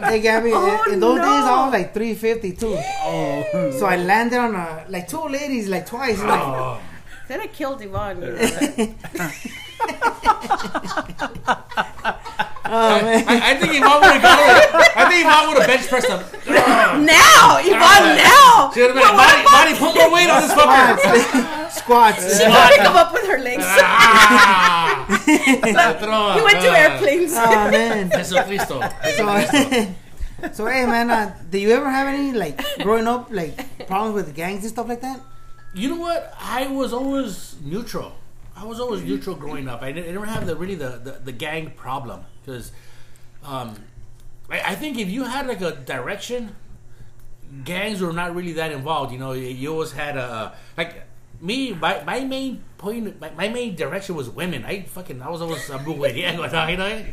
Hey 0.09 0.19
Gabby, 0.21 0.51
Oh, 0.53 0.83
eh, 0.87 0.93
in 0.93 0.99
those 0.99 1.17
no. 1.17 1.23
days 1.23 1.43
I 1.43 1.63
was 1.65 1.73
like 1.73 1.93
352. 1.93 2.77
Oh. 3.03 3.71
So 3.79 3.85
I 3.85 3.97
landed 3.97 4.37
on 4.39 4.55
a 4.55 4.85
like 4.89 5.07
two 5.07 5.25
ladies 5.27 5.67
like 5.67 5.85
twice. 5.85 6.19
Oh, 6.21 6.25
like, 6.27 6.41
Oh. 6.41 6.79
Could 7.27 7.41
have 7.41 7.51
killed 7.51 7.81
Yvonne. 7.81 8.21
You 8.27 8.31
know 8.31 8.37
that. 8.37 9.35
oh 12.65 13.01
man. 13.01 13.23
I, 13.27 13.51
I 13.51 13.55
think 13.61 13.75
Yvonne 13.77 14.01
would 14.01 14.11
have 14.11 14.21
got 14.21 14.39
her. 14.41 14.49
I 14.97 15.05
think 15.05 15.21
Yvonne 15.21 15.47
would 15.47 15.57
have 15.61 15.67
bench 15.67 15.87
pressed 15.87 16.09
him. 16.09 16.19
now, 17.05 17.61
Yvonne, 17.61 18.17
now. 18.17 18.71
She 18.73 18.81
would 18.81 18.91
have 18.91 18.97
been 18.97 19.05
like, 19.05 19.45
Bonnie, 19.45 19.45
Bonnie, 19.45 19.75
put 19.77 19.93
more 19.95 20.11
weight 20.11 20.29
on 20.29 20.41
this 20.41 20.51
fucker. 20.51 21.71
Squats. 21.77 22.37
She 22.37 22.43
couldn't 22.43 22.83
come 22.83 22.95
up 22.95 23.13
with 23.13 23.27
her 23.27 23.37
legs. 23.39 23.63
Ah. 23.67 25.05
He 25.25 26.41
went 26.41 26.61
to 26.61 26.71
airplanes. 26.71 27.33
Oh 27.35 27.71
man. 27.71 28.09
Jesucristo. 28.17 28.81
So, 29.15 30.53
so 30.53 30.65
hey 30.65 30.85
man, 30.85 31.11
uh, 31.11 31.37
do 31.49 31.59
you 31.59 31.71
ever 31.71 31.89
have 31.89 32.07
any 32.07 32.31
like 32.31 32.59
growing 32.79 33.07
up 33.07 33.27
like 33.31 33.55
problems 33.87 34.15
with 34.15 34.35
gangs 34.35 34.63
and 34.63 34.71
stuff 34.71 34.87
like 34.87 35.01
that? 35.01 35.21
You 35.77 35.89
know 35.89 36.01
what? 36.01 36.33
I 36.39 36.67
was 36.67 36.91
always 36.91 37.55
neutral. 37.61 38.13
I 38.55 38.65
was 38.65 38.79
always 38.79 39.03
neutral 39.03 39.35
growing 39.35 39.67
up. 39.67 39.83
I 39.83 39.91
didn't, 39.91 40.09
I 40.09 40.13
never 40.13 40.25
have 40.25 40.47
the 40.47 40.55
really 40.55 40.75
the, 40.75 40.99
the, 41.03 41.11
the 41.23 41.31
gang 41.31 41.71
problem 41.71 42.25
because 42.41 42.71
um, 43.43 43.75
I, 44.49 44.71
I 44.71 44.75
think 44.75 44.97
if 44.97 45.09
you 45.09 45.23
had 45.23 45.45
like 45.47 45.61
a 45.61 45.71
direction, 45.71 46.55
gangs 47.63 48.01
were 48.01 48.13
not 48.13 48.35
really 48.35 48.53
that 48.53 48.71
involved. 48.71 49.11
You 49.11 49.19
know, 49.19 49.33
you, 49.33 49.47
you 49.47 49.71
always 49.71 49.91
had 49.91 50.17
a 50.17 50.55
like 50.75 51.03
me. 51.39 51.73
My, 51.73 52.03
my 52.03 52.21
main 52.21 52.63
point, 52.79 53.21
my, 53.21 53.29
my 53.31 53.47
main 53.47 53.75
direction 53.75 54.15
was 54.15 54.29
women. 54.29 54.65
I 54.65 54.81
fucking 54.81 55.21
I 55.21 55.29
was 55.29 55.41
always 55.43 55.69
a 55.69 55.77
know. 56.77 57.05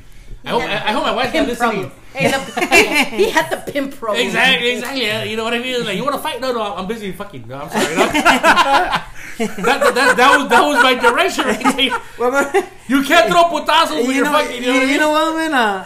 I 0.45 0.51
hope, 0.51 0.63
I, 0.63 0.75
I 0.75 0.93
hope 0.93 1.03
my 1.05 1.13
wife's 1.15 1.35
not 1.35 1.47
listening. 1.47 1.71
problem. 1.91 1.93
Hey, 2.13 2.31
the, 2.31 3.17
he 3.17 3.31
had 3.31 3.49
the 3.51 3.73
pimp 3.73 3.95
problem. 3.95 4.25
Exactly, 4.27 4.71
exactly. 4.73 5.03
yeah, 5.03 5.25
You 5.25 5.37
know 5.37 5.45
what 5.45 5.55
I 5.55 5.59
mean? 5.59 5.85
Like, 5.85 5.97
you 5.97 6.05
want 6.05 6.15
to 6.17 6.23
fight? 6.23 6.41
No, 6.41 6.53
no, 6.53 6.61
I'm 6.63 6.87
busy 6.87 7.11
fucking. 7.13 7.49
No, 7.49 7.57
I'm 7.63 7.71
sorry. 7.71 7.95
No. 7.97 8.07
that, 8.07 9.05
that, 9.39 9.95
that, 9.95 10.17
that 10.17 10.39
was 10.39 10.49
that 10.49 10.63
was 10.63 10.83
my 10.83 10.95
direction. 10.95 11.45
Right 11.47 11.77
there. 11.77 12.01
Well, 12.19 12.53
You 12.89 13.03
can't 13.03 13.29
throw 13.29 13.45
putazos 13.45 13.91
when 13.97 14.05
you 14.07 14.13
you're 14.13 14.25
know, 14.27 14.33
fucking. 14.33 14.63
You 14.63 14.69
know 14.69 14.75
what 14.75 14.83
I 14.83 14.85
you 14.85 14.91
mean? 14.91 15.01
know 15.01 15.11
what, 15.11 15.37
man? 15.37 15.55
Uh, 15.55 15.85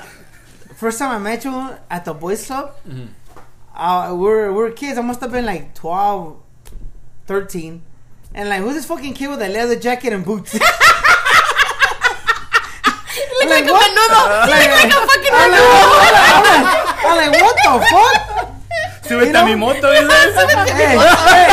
first 0.74 0.98
time 0.98 1.10
I 1.12 1.18
met 1.18 1.44
you 1.44 1.70
at 1.90 2.04
the 2.04 2.12
boys 2.14 2.44
club, 2.46 2.74
Mm-hmm. 2.86 3.06
uh, 3.74 4.14
we're 4.14 4.52
we're 4.52 4.70
kids. 4.72 4.98
I 4.98 5.02
must 5.02 5.20
have 5.20 5.30
been 5.32 5.46
like 5.46 5.74
12, 5.74 6.36
13. 7.26 7.82
and 8.34 8.48
like, 8.50 8.60
who's 8.60 8.74
this 8.74 8.84
fucking 8.86 9.14
kid 9.14 9.28
with 9.30 9.40
a 9.40 9.48
leather 9.48 9.76
jacket 9.76 10.12
and 10.12 10.24
boots? 10.24 10.58
You 13.48 13.54
look 13.54 13.64
Like, 13.64 13.64
like, 13.64 13.72
what? 13.72 13.80
a 13.80 13.96
menudo. 13.96 14.20
You 14.44 14.52
Like, 14.52 14.68
look 14.68 14.76
like 14.76 14.92
a 14.92 15.00
fucking 15.08 15.32
I'm 15.32 15.50
like, 15.50 15.58
menudo. 15.58 15.88
I'm 15.88 16.44
like, 16.44 16.68
I'm 17.04 17.16
like, 17.16 17.32
what 17.42 17.56
the 17.56 17.72
fuck? 17.88 18.16
Súbete 19.08 19.36
a 19.38 19.42
mi 19.44 19.54
moto, 19.54 19.88
dice. 19.88 20.36
Hey, 20.68 20.92
hey, 20.92 21.48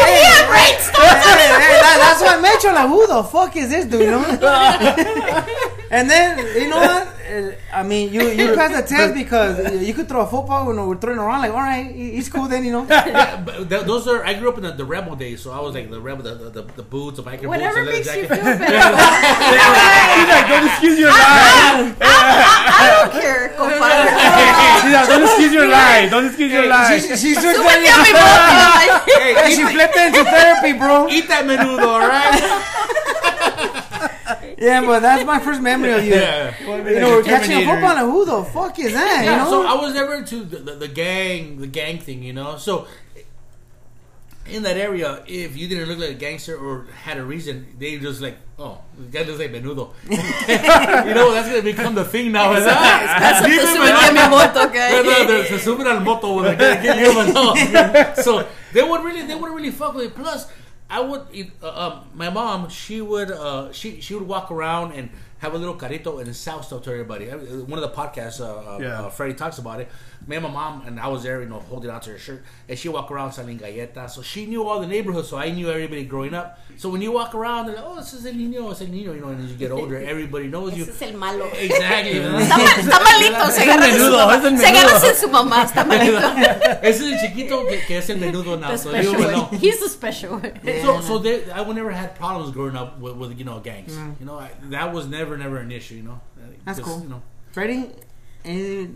hey, 0.00 0.18
Yeah, 0.26 0.50
right. 0.50 0.78
Stop. 0.80 1.06
hey, 1.06 1.46
hey, 1.46 1.78
that, 1.78 1.96
that's 2.02 2.20
why 2.20 2.34
I 2.34 2.40
met 2.40 2.58
you. 2.64 2.72
Like, 2.74 2.88
who 2.88 3.06
the 3.06 3.22
fuck 3.22 3.54
is 3.56 3.68
this 3.70 3.84
dude? 3.86 4.10
You 5.90 5.96
know? 5.96 6.00
and 6.00 6.10
then 6.10 6.38
you 6.62 6.68
know 6.70 6.76
what? 6.78 7.08
Uh, 7.30 7.52
I 7.72 7.82
mean, 7.82 8.12
you 8.12 8.22
you 8.30 8.54
passed 8.54 8.74
the 8.74 8.82
test 8.82 9.14
because 9.14 9.58
you 9.82 9.92
could 9.94 10.08
throw 10.08 10.22
a 10.22 10.26
football 10.26 10.66
when 10.66 10.76
we're 10.86 10.96
throwing 10.96 11.18
around. 11.18 11.40
Like, 11.42 11.50
all 11.52 11.58
right, 11.62 11.86
he- 11.90 12.12
he's 12.12 12.28
cool. 12.28 12.46
Then 12.48 12.64
you 12.64 12.72
know. 12.72 12.86
Yeah, 12.90 13.40
but 13.44 13.68
th- 13.68 13.84
those 13.86 14.06
are. 14.08 14.24
I 14.24 14.34
grew 14.34 14.48
up 14.50 14.56
in 14.58 14.62
the, 14.64 14.72
the 14.72 14.84
rebel 14.84 15.14
days, 15.16 15.40
so 15.42 15.50
I 15.52 15.60
was 15.60 15.74
like 15.74 15.90
the 15.90 16.00
rebel, 16.00 16.22
the 16.22 16.34
the, 16.34 16.50
the, 16.50 16.62
the 16.76 16.82
boots, 16.82 17.16
the 17.18 17.22
biker 17.22 17.46
Whatever 17.46 17.84
boots, 17.84 17.90
the 17.90 17.96
makes 17.96 18.06
leather 18.06 18.20
you 18.22 18.28
jacket. 18.28 18.42
feel 18.42 18.58
better. 18.66 18.90
He's 20.14 20.28
like, 20.30 20.46
don't 20.50 20.66
excuse 20.70 20.98
your 20.98 21.10
lie. 21.10 21.94
I 22.00 22.84
don't 22.94 23.12
care, 23.20 23.48
compadre. 23.58 24.10
He's 24.86 24.94
like, 24.94 25.08
don't 25.10 25.22
excuse 25.26 25.52
your 25.52 25.68
lie. 25.68 26.08
Don't 26.10 26.26
excuse 26.26 26.52
your 26.52 26.66
lie. 26.66 26.98
She, 26.98 27.16
she's 27.16 27.38
just 27.42 27.58
Súbete 27.58 27.90
a 27.90 27.98
mi 28.02 28.12
moto. 28.14 28.38
Like, 28.78 29.06
Hey, 29.38 29.54
she 29.54 29.62
flipped 29.66 29.96
into 29.96 30.22
therapy, 30.24 30.72
bro. 30.78 31.08
Eat 31.08 31.26
that 31.28 31.44
menudo, 31.46 31.86
all 31.86 32.00
right? 32.06 32.38
Yeah, 34.60 34.84
but 34.84 35.00
that's 35.00 35.24
my 35.24 35.38
first 35.40 35.62
memory 35.62 35.92
of 35.92 36.04
you. 36.04 36.12
yeah. 36.14 36.54
You 36.60 37.00
know, 37.00 37.10
we're 37.16 37.22
catching 37.22 37.52
a 37.62 37.64
football. 37.64 37.94
Like, 37.94 38.04
who 38.04 38.24
the 38.26 38.44
fuck 38.44 38.78
is 38.78 38.92
that? 38.92 39.24
Yeah, 39.24 39.44
you 39.44 39.50
so. 39.50 39.66
I 39.66 39.74
was 39.80 39.94
never 39.94 40.14
into 40.16 40.44
the, 40.44 40.58
the, 40.58 40.72
the 40.74 40.88
gang, 40.88 41.60
the 41.60 41.66
gang 41.66 41.98
thing, 41.98 42.22
you 42.22 42.34
know. 42.34 42.58
So 42.58 42.86
in 44.46 44.62
that 44.64 44.76
area, 44.76 45.22
if 45.26 45.56
you 45.56 45.68
didn't 45.68 45.88
look 45.88 45.98
like 45.98 46.10
a 46.10 46.14
gangster 46.14 46.56
or 46.58 46.86
had 47.04 47.16
a 47.18 47.24
reason, 47.24 47.66
they 47.78 47.98
just 47.98 48.20
like, 48.20 48.36
oh, 48.58 48.78
the 48.98 49.04
guy 49.06 49.22
looks 49.24 49.38
like 49.38 49.50
menudo. 49.52 49.94
you 50.10 51.14
know, 51.14 51.32
that's 51.32 51.48
gonna 51.48 51.62
become 51.62 51.94
the 51.94 52.04
thing 52.04 52.32
now. 52.32 52.52
¿verdad? 52.52 52.66
That's 53.20 53.46
Dime, 53.46 53.56
what 53.56 53.94
súbete 53.94 54.08
a 54.08 54.12
mi 54.12 54.28
moto, 54.28 54.68
¿Verdad? 54.68 55.30
okay? 55.30 55.48
Se 55.48 55.58
suben 55.58 55.86
al 55.86 56.00
moto, 56.00 56.34
güey, 56.34 56.56
que- 56.58 56.80
que 56.82 56.92
llevan, 56.94 57.32
no. 57.32 57.54
So 58.22 58.46
they 58.72 58.82
would 58.82 59.02
really, 59.04 59.22
they 59.26 59.34
would 59.36 59.52
really 59.54 59.70
fuck 59.70 59.94
with 59.94 60.06
it. 60.06 60.14
Plus, 60.14 60.46
I 60.90 61.00
would, 61.00 61.22
uh, 61.62 61.68
um, 61.68 62.10
my 62.14 62.30
mom, 62.30 62.68
she 62.68 63.00
would, 63.00 63.30
uh, 63.30 63.72
she 63.72 64.00
she 64.00 64.14
would 64.14 64.26
walk 64.26 64.50
around 64.50 64.92
and 64.92 65.10
have 65.40 65.54
a 65.54 65.58
little 65.58 65.74
carrito 65.76 66.20
and 66.20 66.34
sell 66.36 66.62
stuff 66.62 66.82
to 66.84 66.90
everybody. 66.90 67.30
I- 67.30 67.34
One 67.34 67.78
of 67.78 67.82
the 67.82 67.94
podcasts, 67.96 68.40
uh, 68.40 68.44
uh, 68.76 68.78
Yeah. 68.80 69.06
uh, 69.06 69.10
Freddie 69.10 69.34
talks 69.34 69.58
about 69.58 69.80
it. 69.80 69.88
Me 70.26 70.36
and 70.36 70.44
my 70.44 70.50
mom, 70.52 70.82
and 70.86 71.00
I 71.00 71.08
was 71.08 71.22
there, 71.22 71.40
you 71.40 71.48
know, 71.48 71.60
holding 71.60 71.90
on 71.90 71.98
to 72.02 72.10
her 72.10 72.18
shirt, 72.18 72.42
and 72.68 72.78
she 72.78 72.88
walked 72.90 73.10
around 73.10 73.32
selling 73.32 73.58
galletas. 73.58 74.10
So 74.10 74.20
she 74.20 74.44
knew 74.44 74.62
all 74.68 74.78
the 74.80 74.86
neighborhoods, 74.86 75.28
so 75.28 75.38
I 75.38 75.50
knew 75.50 75.70
everybody 75.70 76.04
growing 76.04 76.34
up. 76.34 76.58
So 76.76 76.90
when 76.90 77.00
you 77.00 77.10
walk 77.10 77.34
around, 77.34 77.66
they're 77.66 77.76
like, 77.76 77.84
oh, 77.86 77.96
this 77.96 78.12
is 78.12 78.26
el 78.26 78.34
niño, 78.34 78.70
it's 78.70 78.82
el 78.82 78.88
niño, 78.88 79.14
you 79.16 79.20
know, 79.22 79.28
and 79.28 79.42
as 79.44 79.50
you 79.50 79.56
get 79.56 79.72
older, 79.72 79.96
everybody 80.14 80.46
knows 80.48 80.76
you. 80.76 80.84
Ese 80.84 80.90
es 80.90 81.02
el 81.02 81.16
malo. 81.16 81.46
Exactly. 81.54 82.18
Está, 82.20 83.00
malito, 83.08 83.50
se 83.50 83.62
agarra 83.62 83.86
en 83.88 83.96
su 83.96 84.04
menudo, 84.04 84.26
mamá. 84.26 84.58
Se 84.58 84.66
agarra 84.66 85.08
en 85.08 85.16
su 85.16 85.28
mamá, 85.28 85.64
está 85.64 85.84
malito. 85.90 86.82
Ese 86.82 86.90
es 86.90 87.00
el 87.12 87.18
chiquito 87.28 87.66
que, 87.66 87.80
que 87.86 87.96
es 87.98 88.10
el 88.10 88.18
menudo 88.18 88.58
now. 88.60 88.76
So 88.76 88.94
you 89.00 89.16
know. 89.16 89.46
He's 89.52 89.80
the 89.80 89.88
special 89.88 90.32
one. 90.34 90.52
So, 90.82 91.00
so 91.00 91.18
they, 91.18 91.50
I 91.50 91.64
never 91.72 91.90
had 91.92 92.14
problems 92.14 92.50
growing 92.52 92.76
up 92.76 92.98
with, 92.98 93.16
with 93.16 93.38
you 93.38 93.44
know 93.46 93.58
gangs. 93.60 93.96
You 94.20 94.26
know, 94.26 94.38
I, 94.38 94.50
that 94.70 94.92
was 94.92 95.06
never, 95.06 95.29
never 95.36 95.56
never 95.56 95.58
an 95.58 95.72
issue. 95.72 95.96
You 95.96 96.02
know, 96.02 96.20
That's 96.64 96.78
Just, 96.78 96.88
cool. 96.88 97.02
You 97.02 97.08
know, 97.08 97.22
Freddie, 97.52 97.90
eh, 98.44 98.86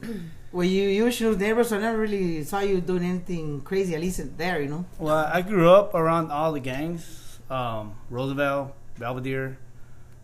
well, 0.52 0.64
you 0.66 0.88
you 0.88 1.04
was 1.04 1.20
your 1.20 1.36
neighbor, 1.36 1.64
so 1.64 1.76
I 1.76 1.80
never 1.80 1.98
really 1.98 2.44
saw 2.44 2.60
you 2.60 2.80
doing 2.80 3.04
anything 3.04 3.60
crazy. 3.62 3.94
At 3.94 4.00
least 4.00 4.20
there, 4.38 4.60
you 4.62 4.68
know. 4.68 4.84
Well, 4.98 5.28
I 5.32 5.42
grew 5.42 5.70
up 5.70 5.94
around 5.94 6.30
all 6.30 6.52
the 6.52 6.60
gangs. 6.60 7.38
Um, 7.50 7.94
Roosevelt, 8.10 8.74
Belvedere. 8.98 9.58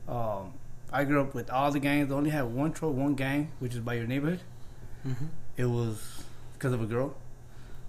Um, 0.09 0.53
I 0.93 1.05
grew 1.05 1.21
up 1.21 1.35
with 1.35 1.51
all 1.51 1.71
the 1.71 1.79
gangs. 1.81 2.11
I 2.11 2.15
only 2.15 2.31
had 2.31 2.45
one 2.45 2.73
tro- 2.73 2.91
one 2.91 3.15
gang, 3.15 3.53
which 3.59 3.75
is 3.75 3.81
by 3.81 3.95
your 3.95 4.07
neighborhood. 4.07 4.41
Mhm. 5.07 5.29
It 5.57 5.67
was 5.67 6.25
because 6.55 6.73
of 6.73 6.83
a 6.83 6.87
girl. 6.87 7.15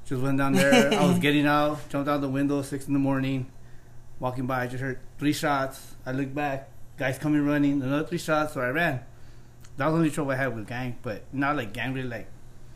Just 0.05 0.21
went 0.21 0.37
down 0.37 0.53
there. 0.53 0.93
I 0.99 1.05
was 1.05 1.19
getting 1.19 1.45
out, 1.47 1.79
jumped 1.89 2.09
out 2.09 2.21
the 2.21 2.27
window, 2.29 2.61
six 2.61 2.87
in 2.87 2.93
the 2.93 2.99
morning, 2.99 3.47
walking 4.19 4.45
by. 4.45 4.63
I 4.63 4.67
just 4.67 4.81
heard 4.81 4.99
three 5.17 5.33
shots. 5.33 5.95
I 6.05 6.11
looked 6.11 6.35
back, 6.35 6.69
guys 7.01 7.17
coming 7.17 7.43
running, 7.45 7.81
another 7.81 8.05
three 8.05 8.19
shots, 8.19 8.53
so 8.53 8.61
I 8.61 8.69
ran. 8.69 9.01
That 9.77 9.85
was 9.87 9.93
the 9.93 9.97
only 9.97 10.11
trouble 10.11 10.31
I 10.31 10.35
had 10.35 10.55
with 10.55 10.67
gang, 10.67 10.97
but 11.01 11.23
not 11.33 11.55
like 11.55 11.73
gang 11.73 11.93
really 11.95 12.07
like 12.07 12.27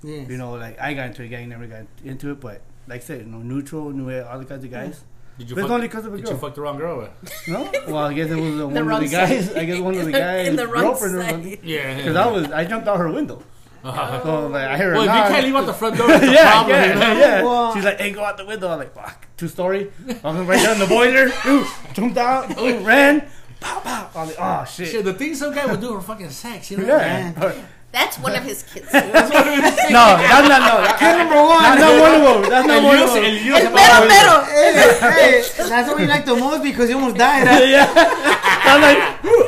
Yeah. 0.02 0.22
you 0.32 0.38
know, 0.42 0.54
like 0.54 0.80
I 0.80 0.94
got 0.96 1.08
into 1.08 1.22
a 1.24 1.28
gang, 1.28 1.50
never 1.50 1.68
got 1.68 1.86
into 2.04 2.32
it, 2.32 2.40
but 2.40 2.62
like 2.88 3.02
I 3.02 3.06
said, 3.06 3.20
you 3.22 3.26
know, 3.34 3.38
neutral, 3.40 3.92
knew 3.92 4.10
all 4.24 4.40
the 4.40 4.46
kinds 4.46 4.64
of 4.66 4.72
guys. 4.72 5.04
did 5.38 5.50
you 5.50 5.56
But 5.56 5.62
it's 5.62 5.68
fuck, 5.70 5.76
only 5.76 5.88
because 5.88 6.06
of 6.08 6.14
a 6.14 6.18
did 6.18 6.26
girl. 6.26 6.34
you 6.34 6.40
fuck 6.40 6.56
the 6.56 6.62
wrong 6.62 6.78
girl? 6.78 7.10
No, 7.48 7.70
well, 7.88 7.98
I 8.10 8.14
guess 8.14 8.32
it 8.32 8.36
was 8.36 8.60
uh, 8.62 8.68
one 8.68 8.86
wrong 8.88 9.04
of 9.04 9.10
the 9.12 9.16
guys. 9.16 9.46
side. 9.48 9.58
I 9.58 9.66
guess 9.66 9.80
one 9.80 9.96
of 9.96 10.06
the 10.06 10.12
guys' 10.12 10.48
In 10.50 10.56
the 10.56 10.68
wrong 10.68 10.84
girlfriend 10.84 11.16
side. 11.46 11.60
Yeah. 11.64 11.98
Because 11.98 12.16
I 12.16 12.28
was, 12.28 12.52
I 12.52 12.66
jumped 12.66 12.88
out 12.88 12.98
her 12.98 13.12
window. 13.12 13.44
Uh-huh. 13.84 14.24
So 14.24 14.48
like, 14.48 14.68
I 14.68 14.78
heard 14.78 14.90
her 14.90 14.94
Well, 14.96 15.04
if 15.04 15.10
you 15.30 15.34
can't 15.36 15.46
leave 15.46 15.56
out 15.56 15.66
the 15.68 15.74
front 15.82 15.96
door, 15.98 16.08
that's 16.08 16.24
a 16.26 16.32
yeah, 16.32 16.52
problem. 16.52 16.76
yeah, 16.76 16.88
you 16.88 17.00
know? 17.00 17.20
yeah. 17.20 17.44
Well- 17.44 17.74
She's 17.76 17.84
like, 17.86 18.00
"Hey, 18.00 18.10
go 18.12 18.24
out 18.24 18.36
the 18.38 18.46
window." 18.46 18.68
I'm 18.70 18.80
like, 18.80 18.96
"Fuck." 18.96 19.28
Two 19.38 19.48
story. 19.48 19.92
I 20.24 20.32
was 20.32 20.48
right 20.48 20.64
down 20.64 20.80
the 20.80 20.88
boiler. 20.88 21.30
Ooh, 21.46 21.68
jumped 21.94 22.18
out. 22.18 22.58
Ooh, 22.58 22.80
ran. 22.80 23.30
Pow, 23.66 23.80
pow. 23.80 24.10
I'm 24.16 24.28
like, 24.28 24.38
"Oh 24.40 24.64
shit." 24.66 24.88
Shit, 24.90 25.04
the 25.06 25.14
things 25.14 25.40
some 25.40 25.54
guy 25.54 25.66
would 25.66 25.82
do 25.82 25.96
for 25.96 26.02
fucking 26.02 26.30
sex, 26.30 26.70
you 26.70 26.78
know? 26.78 26.86
Yeah. 26.86 27.54
That's 27.92 28.20
one 28.20 28.36
of 28.36 28.44
his 28.44 28.62
kids. 28.62 28.86
no, 28.94 29.00
that's 29.00 29.32
not 29.32 30.62
no. 30.68 30.76
That, 30.84 31.00
Kid 31.00 31.16
number 31.18 31.40
one. 31.42 31.64
that's 31.64 31.80
not 31.80 31.96
one 31.96 32.14
of 32.14 32.24
them. 32.28 32.52
That's 32.52 32.68
not 32.68 32.84
one 32.84 33.00
of 33.00 33.10
them. 33.14 33.24
el 33.24 33.36
lío 33.40 33.56
se 33.56 33.70
Pero, 34.14 34.34
hey, 34.52 34.74
hey, 35.00 35.42
that's 35.70 35.88
what 35.88 35.98
we 35.98 36.06
like 36.06 36.26
the 36.26 36.36
most 36.36 36.62
because 36.62 36.90
you 36.90 36.98
almost 36.98 37.16
died. 37.16 37.48
Huh? 37.48 37.64
yeah. 37.64 37.88
I'm 38.70 38.82
like, 38.82 39.00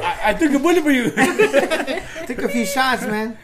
I, 0.01 0.31
I 0.31 0.33
took 0.33 0.53
a 0.53 0.59
bullet 0.59 0.81
for 0.81 0.91
you. 0.91 1.11
Took 2.25 2.43
a 2.43 2.49
few 2.49 2.65
shots, 2.65 3.03
man. 3.03 3.37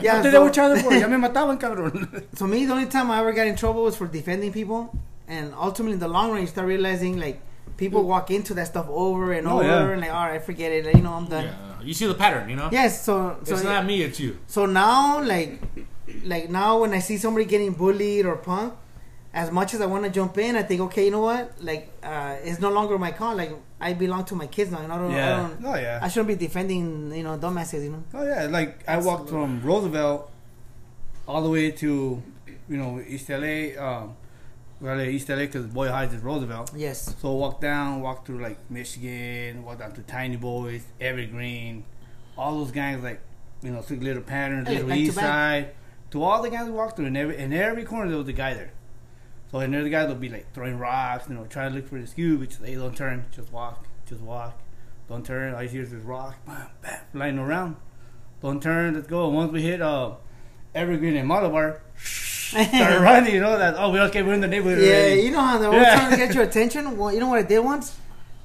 Yeah. 0.00 0.20
Te 0.20 0.30
So, 0.30 0.36
debo 0.36 0.50
echar 0.50 0.80
por. 0.82 0.92
Ya 0.92 1.08
me 1.08 1.16
mataban, 1.16 1.58
cabrón. 1.58 2.24
so 2.36 2.46
me, 2.46 2.66
the 2.66 2.72
only 2.72 2.86
time 2.86 3.10
I 3.10 3.20
ever 3.20 3.32
got 3.32 3.46
in 3.46 3.56
trouble 3.56 3.82
was 3.84 3.96
for 3.96 4.06
defending 4.06 4.52
people, 4.52 4.92
and 5.26 5.54
ultimately, 5.54 5.94
in 5.94 6.00
the 6.00 6.08
long 6.08 6.30
run, 6.30 6.42
you 6.42 6.46
start 6.46 6.68
realizing 6.68 7.18
like 7.18 7.40
people 7.76 8.04
walk 8.04 8.30
into 8.30 8.54
that 8.54 8.66
stuff 8.68 8.86
over 8.88 9.32
and 9.32 9.46
Oh, 9.48 9.58
over, 9.58 9.64
yeah. 9.64 9.88
and 9.90 10.00
like, 10.00 10.12
all 10.12 10.26
right, 10.26 10.42
forget 10.42 10.70
it. 10.72 10.84
Like, 10.86 10.96
you 10.96 11.02
know, 11.02 11.12
I'm 11.14 11.26
done. 11.26 11.44
Yeah. 11.44 11.82
You 11.82 11.92
see 11.94 12.06
the 12.06 12.14
pattern, 12.14 12.48
you 12.48 12.56
know? 12.56 12.68
Yes. 12.72 13.04
So, 13.04 13.36
so 13.44 13.54
It's 13.54 13.64
not 13.64 13.84
me, 13.84 14.02
it's 14.02 14.18
you. 14.20 14.38
So 14.46 14.66
now, 14.66 15.22
like, 15.22 15.60
like 16.24 16.48
now 16.50 16.78
when 16.80 16.92
I 16.94 17.00
see 17.00 17.16
somebody 17.18 17.44
getting 17.46 17.72
bullied 17.72 18.26
or 18.26 18.36
punked, 18.36 18.74
as 19.34 19.50
much 19.50 19.74
as 19.74 19.80
I 19.80 19.86
want 19.86 20.04
to 20.04 20.10
jump 20.10 20.38
in, 20.38 20.54
I 20.54 20.62
think, 20.62 20.80
okay, 20.82 21.06
you 21.06 21.10
know 21.10 21.20
what? 21.20 21.52
Like, 21.60 21.90
uh, 22.04 22.36
it's 22.44 22.60
no 22.60 22.70
longer 22.70 22.96
my 22.98 23.10
call. 23.10 23.34
Like, 23.34 23.50
I 23.80 23.92
belong 23.92 24.24
to 24.26 24.36
my 24.36 24.46
kids 24.46 24.70
now. 24.70 24.78
And 24.78 24.92
I 24.92 24.96
don't, 24.96 25.10
I 25.10 25.16
Yeah. 25.16 25.36
don't, 25.36 25.64
Oh 25.66 25.74
yeah. 25.74 25.98
I 26.00 26.08
shouldn't 26.08 26.28
be 26.28 26.36
defending, 26.36 27.12
you 27.12 27.24
know, 27.24 27.36
dumbasses. 27.36 27.82
You 27.82 27.90
know. 27.90 28.04
Oh 28.14 28.24
yeah, 28.24 28.46
like 28.46 28.88
I 28.88 28.96
walked 28.98 29.28
from 29.30 29.60
Roosevelt 29.62 30.30
all 31.26 31.42
the 31.42 31.50
way 31.50 31.72
to, 31.72 32.22
you 32.68 32.76
know, 32.76 33.02
East 33.06 33.28
LA. 33.28 33.74
Um, 33.76 34.14
well, 34.84 35.00
East 35.00 35.30
LA 35.30 35.36
because 35.36 35.66
Boyle 35.66 35.90
Heights 35.90 36.12
is 36.12 36.20
Roosevelt. 36.20 36.72
Yes. 36.76 37.14
So 37.18 37.32
walk 37.32 37.58
down, 37.58 38.02
walk 38.02 38.26
through 38.26 38.42
like 38.42 38.58
Michigan, 38.70 39.64
walk 39.64 39.78
down 39.78 39.92
to 39.92 40.02
Tiny 40.02 40.36
Boys, 40.36 40.84
Evergreen, 41.00 41.84
all 42.36 42.58
those 42.58 42.70
gangs 42.70 43.02
like, 43.02 43.22
you 43.62 43.70
know, 43.70 43.80
took 43.80 44.02
little 44.02 44.22
patterns, 44.22 44.68
little 44.68 44.88
to 44.88 44.94
East. 44.94 45.14
Side, 45.14 45.70
to 46.10 46.22
all 46.22 46.42
the 46.42 46.50
gangs 46.50 46.66
we 46.66 46.72
walked 46.72 46.96
through, 46.96 47.06
and 47.06 47.16
every 47.16 47.38
in 47.38 47.54
every 47.54 47.84
corner 47.84 48.10
there 48.10 48.18
was 48.18 48.28
a 48.28 48.34
guy 48.34 48.52
there. 48.52 48.72
So 49.50 49.60
and 49.60 49.72
there 49.72 49.82
the 49.82 49.88
guys 49.88 50.08
will 50.08 50.16
be 50.16 50.28
like 50.28 50.52
throwing 50.52 50.78
rocks, 50.78 51.30
you 51.30 51.34
know, 51.34 51.46
trying 51.46 51.70
to 51.70 51.76
look 51.76 51.88
for 51.88 51.98
the 51.98 52.06
skew, 52.06 52.36
but 52.36 52.54
hey, 52.62 52.74
don't 52.74 52.94
turn, 52.94 53.24
just 53.34 53.50
walk, 53.52 53.86
just 54.06 54.20
walk, 54.20 54.60
don't 55.08 55.24
turn. 55.24 55.54
All 55.54 55.62
you 55.62 55.68
hear 55.70 55.82
is 55.82 55.92
this 55.92 56.02
rock, 56.02 56.36
bam, 56.44 56.68
bam, 56.82 57.00
flying 57.10 57.38
around. 57.38 57.76
Don't 58.42 58.62
turn, 58.62 58.92
let's 58.92 59.06
go. 59.06 59.30
Once 59.30 59.50
we 59.50 59.62
hit 59.62 59.80
uh, 59.80 60.12
Evergreen 60.74 61.16
and 61.16 61.26
Malabar, 61.26 61.80
start 62.68 63.00
running. 63.00 63.34
You 63.34 63.40
know 63.40 63.58
that. 63.58 63.74
Oh, 63.76 63.90
we 63.90 63.98
okay. 64.00 64.22
We're 64.22 64.34
in 64.34 64.40
the 64.40 64.48
neighborhood. 64.48 64.82
Yeah, 64.82 64.94
already. 64.94 65.22
you 65.22 65.30
know 65.32 65.40
how 65.40 65.58
they're 65.58 65.72
Yeah. 65.72 65.94
trying 65.96 66.10
to 66.10 66.16
get 66.24 66.34
your 66.34 66.44
attention. 66.44 66.96
Well, 66.96 67.12
you 67.12 67.20
know 67.20 67.28
what 67.28 67.38
I 67.38 67.42
did 67.42 67.58
once? 67.60 67.96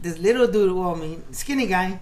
This 0.01 0.17
little 0.17 0.47
dude, 0.47 0.71
well, 0.75 0.95
I 0.95 0.99
mean, 0.99 1.23
skinny 1.33 1.67
guy, 1.67 1.99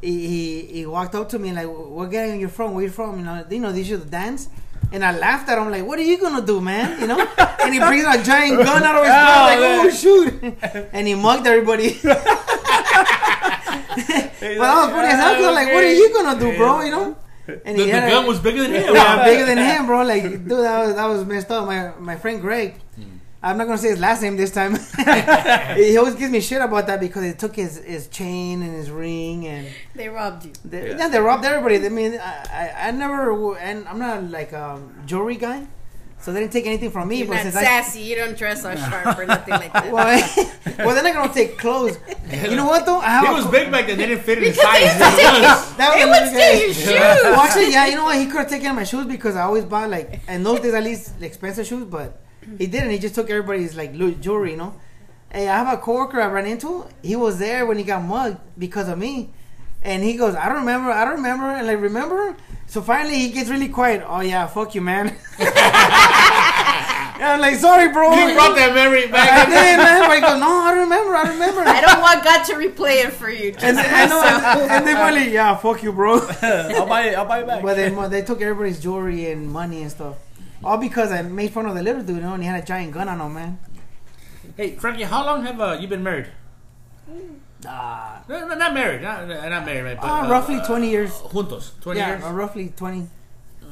he, 0.00 0.26
he 0.28 0.62
he 0.74 0.86
walked 0.86 1.14
up 1.14 1.28
to 1.30 1.38
me 1.38 1.52
like, 1.52 1.66
"What 1.66 2.10
gang 2.10 2.30
are 2.32 2.36
you 2.36 2.48
from? 2.48 2.74
Where 2.74 2.84
you 2.84 2.90
from?" 2.90 3.18
You 3.18 3.24
know, 3.24 3.44
you 3.50 3.58
know, 3.60 3.72
these 3.72 3.90
are 3.92 3.98
the 3.98 4.06
dance. 4.10 4.48
And 4.92 5.04
I 5.04 5.16
laughed 5.16 5.48
at 5.50 5.58
him 5.58 5.70
like, 5.70 5.84
"What 5.86 5.98
are 5.98 6.02
you 6.02 6.18
gonna 6.18 6.44
do, 6.44 6.60
man?" 6.60 7.00
You 7.00 7.06
know. 7.08 7.20
and 7.62 7.74
he 7.74 7.80
brings 7.80 8.04
a 8.04 8.22
giant 8.22 8.58
gun 8.64 8.82
out 8.82 8.96
of 8.96 9.04
his 9.04 9.12
oh, 9.12 9.26
mouth 9.28 9.50
like, 9.50 9.60
man. 9.60 9.86
"Oh 9.86 9.90
shoot!" 9.90 10.88
and 10.92 11.06
he 11.06 11.14
mugged 11.14 11.46
everybody. 11.46 11.98
but 12.02 12.16
I 14.60 14.84
was 14.84 14.90
funny 14.90 15.08
as 15.08 15.20
hell 15.20 15.52
like, 15.52 15.68
"What 15.74 15.84
are 15.84 15.92
you 15.92 16.12
gonna 16.14 16.38
do, 16.40 16.56
bro?" 16.56 16.80
You 16.82 16.90
know. 16.92 17.16
And 17.46 17.78
The, 17.78 17.84
the 17.84 17.90
had 17.90 18.04
a- 18.04 18.10
gun 18.10 18.26
was 18.26 18.38
bigger 18.40 18.62
than 18.62 18.72
him. 18.72 18.94
yeah, 18.94 19.24
bigger 19.24 19.46
than 19.46 19.58
him, 19.58 19.86
bro. 19.86 20.02
Like, 20.04 20.22
dude, 20.22 20.48
that 20.50 20.86
was 20.86 20.94
that 20.94 21.06
was 21.06 21.24
messed 21.24 21.50
up. 21.50 21.66
My 21.66 21.92
my 21.98 22.16
friend 22.16 22.40
Greg. 22.40 22.74
Hmm. 22.94 23.02
I'm 23.42 23.56
not 23.56 23.64
gonna 23.66 23.78
say 23.78 23.88
his 23.88 23.98
last 23.98 24.20
name 24.20 24.36
this 24.36 24.50
time. 24.50 24.76
he 25.76 25.96
always 25.96 26.14
gives 26.14 26.30
me 26.30 26.40
shit 26.40 26.60
about 26.60 26.86
that 26.88 27.00
because 27.00 27.22
they 27.22 27.32
took 27.32 27.56
his, 27.56 27.78
his 27.78 28.06
chain 28.08 28.60
and 28.60 28.74
his 28.74 28.90
ring 28.90 29.46
and 29.46 29.66
They 29.94 30.10
robbed 30.10 30.44
you. 30.44 30.52
they, 30.62 30.90
yeah. 30.90 31.08
they 31.08 31.18
robbed 31.18 31.46
everybody. 31.46 31.76
I 31.84 31.88
mean, 31.88 32.18
I, 32.20 32.44
I, 32.52 32.88
I 32.88 32.90
never 32.90 33.56
and 33.56 33.88
I'm 33.88 33.98
not 33.98 34.24
like 34.30 34.52
a 34.52 34.78
jewelry 35.06 35.36
guy, 35.36 35.66
so 36.20 36.32
they 36.32 36.40
didn't 36.40 36.52
take 36.52 36.66
anything 36.66 36.90
from 36.90 37.08
me. 37.08 37.18
You're 37.18 37.28
but 37.28 37.34
not 37.34 37.42
since 37.44 37.56
I 37.56 37.62
sassy. 37.64 38.00
You 38.00 38.16
don't 38.16 38.36
dress 38.36 38.64
all 38.64 38.76
sharp 38.76 39.18
or 39.18 39.26
nothing 39.26 39.54
like 39.54 39.72
that. 39.72 39.90
well, 39.92 40.04
well, 40.78 40.94
they're 40.94 41.02
not 41.02 41.14
gonna 41.14 41.32
take 41.34 41.56
clothes. 41.58 41.98
You 42.30 42.56
know 42.56 42.66
what 42.66 42.84
though? 42.86 42.98
I 43.00 43.08
have 43.10 43.26
He 43.28 43.32
was 43.34 43.44
co- 43.46 43.50
big 43.50 43.70
back 43.70 43.86
then. 43.86 43.98
They 43.98 44.06
didn't 44.06 44.24
fit 44.24 44.38
in 44.38 44.44
his 44.44 44.56
Because 44.56 44.72
size. 44.72 44.98
they 44.98 45.06
used 45.06 45.18
to 45.20 45.36
It 45.38 45.42
was- 45.42 45.76
That 45.76 45.88
was 45.94 46.04
would 46.04 46.08
another 46.08 46.26
steal 46.26 46.40
guy. 46.40 46.64
your 46.64 46.74
shoes. 46.74 47.22
well, 47.24 47.40
actually, 47.40 47.72
yeah, 47.72 47.86
you 47.86 47.94
know 47.96 48.04
what? 48.04 48.18
He 48.18 48.26
could 48.26 48.36
have 48.40 48.48
taken 48.50 48.74
my 48.76 48.84
shoes 48.84 49.06
because 49.06 49.34
I 49.36 49.42
always 49.42 49.64
buy 49.64 49.86
like 49.86 50.20
in 50.28 50.42
those 50.42 50.60
days 50.60 50.74
at 50.74 50.84
least 50.84 51.20
expensive 51.22 51.66
shoes, 51.66 51.84
but 51.84 52.20
he 52.58 52.66
didn't. 52.66 52.90
He 52.90 52.98
just 52.98 53.14
took 53.14 53.28
everybody's 53.30 53.74
like 53.76 53.94
lu- 53.94 54.14
jewelry, 54.14 54.52
you 54.52 54.56
know. 54.56 54.74
Hey, 55.32 55.48
I 55.48 55.56
have 55.62 55.72
a 55.72 55.76
coworker 55.80 56.20
I 56.20 56.26
ran 56.26 56.46
into. 56.46 56.86
He 57.02 57.14
was 57.16 57.38
there 57.38 57.64
when 57.64 57.78
he 57.78 57.84
got 57.84 58.02
mugged 58.02 58.38
because 58.58 58.88
of 58.88 58.98
me, 58.98 59.30
and 59.82 60.02
he 60.02 60.14
goes, 60.16 60.34
"I 60.34 60.48
don't 60.48 60.58
remember. 60.58 60.90
I 60.90 61.04
don't 61.04 61.14
remember." 61.16 61.46
And 61.46 61.66
like, 61.66 61.80
remember? 61.80 62.36
So 62.70 62.80
finally, 62.82 63.18
he 63.18 63.30
gets 63.32 63.50
really 63.50 63.68
quiet. 63.68 64.04
Oh 64.06 64.20
yeah, 64.20 64.46
fuck 64.46 64.76
you, 64.76 64.80
man. 64.80 65.08
and 65.40 65.48
I'm 67.18 67.40
like, 67.40 67.56
sorry, 67.56 67.92
bro. 67.92 68.12
He 68.12 68.32
brought 68.32 68.54
that 68.54 68.72
memory 68.72 69.08
back. 69.08 69.28
I 69.28 69.44
back. 69.44 69.48
did, 69.48 69.76
man. 69.76 70.06
But 70.06 70.14
he 70.14 70.20
goes, 70.20 70.38
no, 70.38 70.46
I 70.46 70.72
remember. 70.78 71.16
I 71.16 71.32
remember. 71.32 71.62
I 71.62 71.80
don't 71.80 72.00
want 72.00 72.22
God 72.22 72.44
to 72.44 72.54
replay 72.54 73.04
it 73.04 73.12
for 73.12 73.28
you. 73.28 73.50
Just 73.50 73.64
and, 73.64 73.76
I 73.76 74.06
know, 74.06 74.22
and 74.70 74.86
they 74.86 74.92
finally, 74.92 75.32
yeah, 75.32 75.56
fuck 75.56 75.82
you, 75.82 75.92
bro. 75.92 76.20
I'll 76.42 76.86
buy 76.86 77.08
it. 77.08 77.14
I'll 77.18 77.26
buy 77.26 77.40
it 77.40 77.48
back. 77.48 77.60
But 77.60 77.74
they 77.74 77.90
they 78.08 78.22
took 78.22 78.40
everybody's 78.40 78.78
jewelry 78.78 79.32
and 79.32 79.50
money 79.50 79.82
and 79.82 79.90
stuff. 79.90 80.18
All 80.62 80.76
because 80.76 81.10
I 81.10 81.22
made 81.22 81.50
fun 81.50 81.66
of 81.66 81.74
the 81.74 81.82
little 81.82 82.04
dude, 82.04 82.18
you 82.18 82.22
know, 82.22 82.34
and 82.34 82.42
he 82.44 82.48
had 82.48 82.62
a 82.62 82.64
giant 82.64 82.94
gun 82.94 83.08
on 83.08 83.20
him, 83.20 83.34
man. 83.34 83.58
Hey, 84.56 84.76
Frankie, 84.76 85.02
how 85.02 85.26
long 85.26 85.44
have 85.44 85.60
uh, 85.60 85.76
you 85.80 85.88
been 85.88 86.04
married? 86.04 86.28
Uh, 87.66 88.20
No, 88.28 88.46
no, 88.48 88.54
not 88.54 88.74
married. 88.74 89.02
Not, 89.02 89.28
not 89.28 89.64
married, 89.66 89.82
right? 89.82 90.00
But, 90.00 90.06
uh, 90.06 90.30
roughly 90.30 90.60
20 90.60 90.88
years. 90.90 91.10
Juntos. 91.10 91.78
20 91.80 91.98
yeah, 91.98 92.08
years? 92.10 92.24
uh, 92.24 92.32
roughly 92.32 92.72
20. 92.76 93.08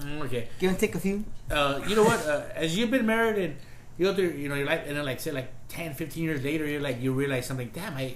Mm, 0.01 0.21
okay. 0.27 0.49
Give 0.59 0.71
and 0.71 0.79
take 0.79 0.95
a 0.95 1.01
few. 1.01 1.25
Uh, 1.51 1.81
you 1.89 1.97
know 1.97 2.05
what? 2.05 2.25
Uh, 2.27 2.43
as 2.55 2.77
you've 2.77 2.91
been 2.91 3.07
married 3.07 3.39
and 3.43 3.57
you 3.97 4.07
go 4.07 4.15
through, 4.15 4.31
you 4.31 4.49
know, 4.49 4.55
your 4.55 4.67
life, 4.67 4.83
and 4.87 4.97
then 4.97 5.05
like 5.05 5.21
say 5.21 5.33
like 5.33 5.51
10, 5.69 5.95
15 5.95 6.23
years 6.23 6.45
later, 6.45 6.67
you're 6.67 6.81
like 6.81 7.01
you 7.01 7.13
realize 7.13 7.47
something. 7.47 7.71
Damn, 7.73 7.97
I, 7.97 8.15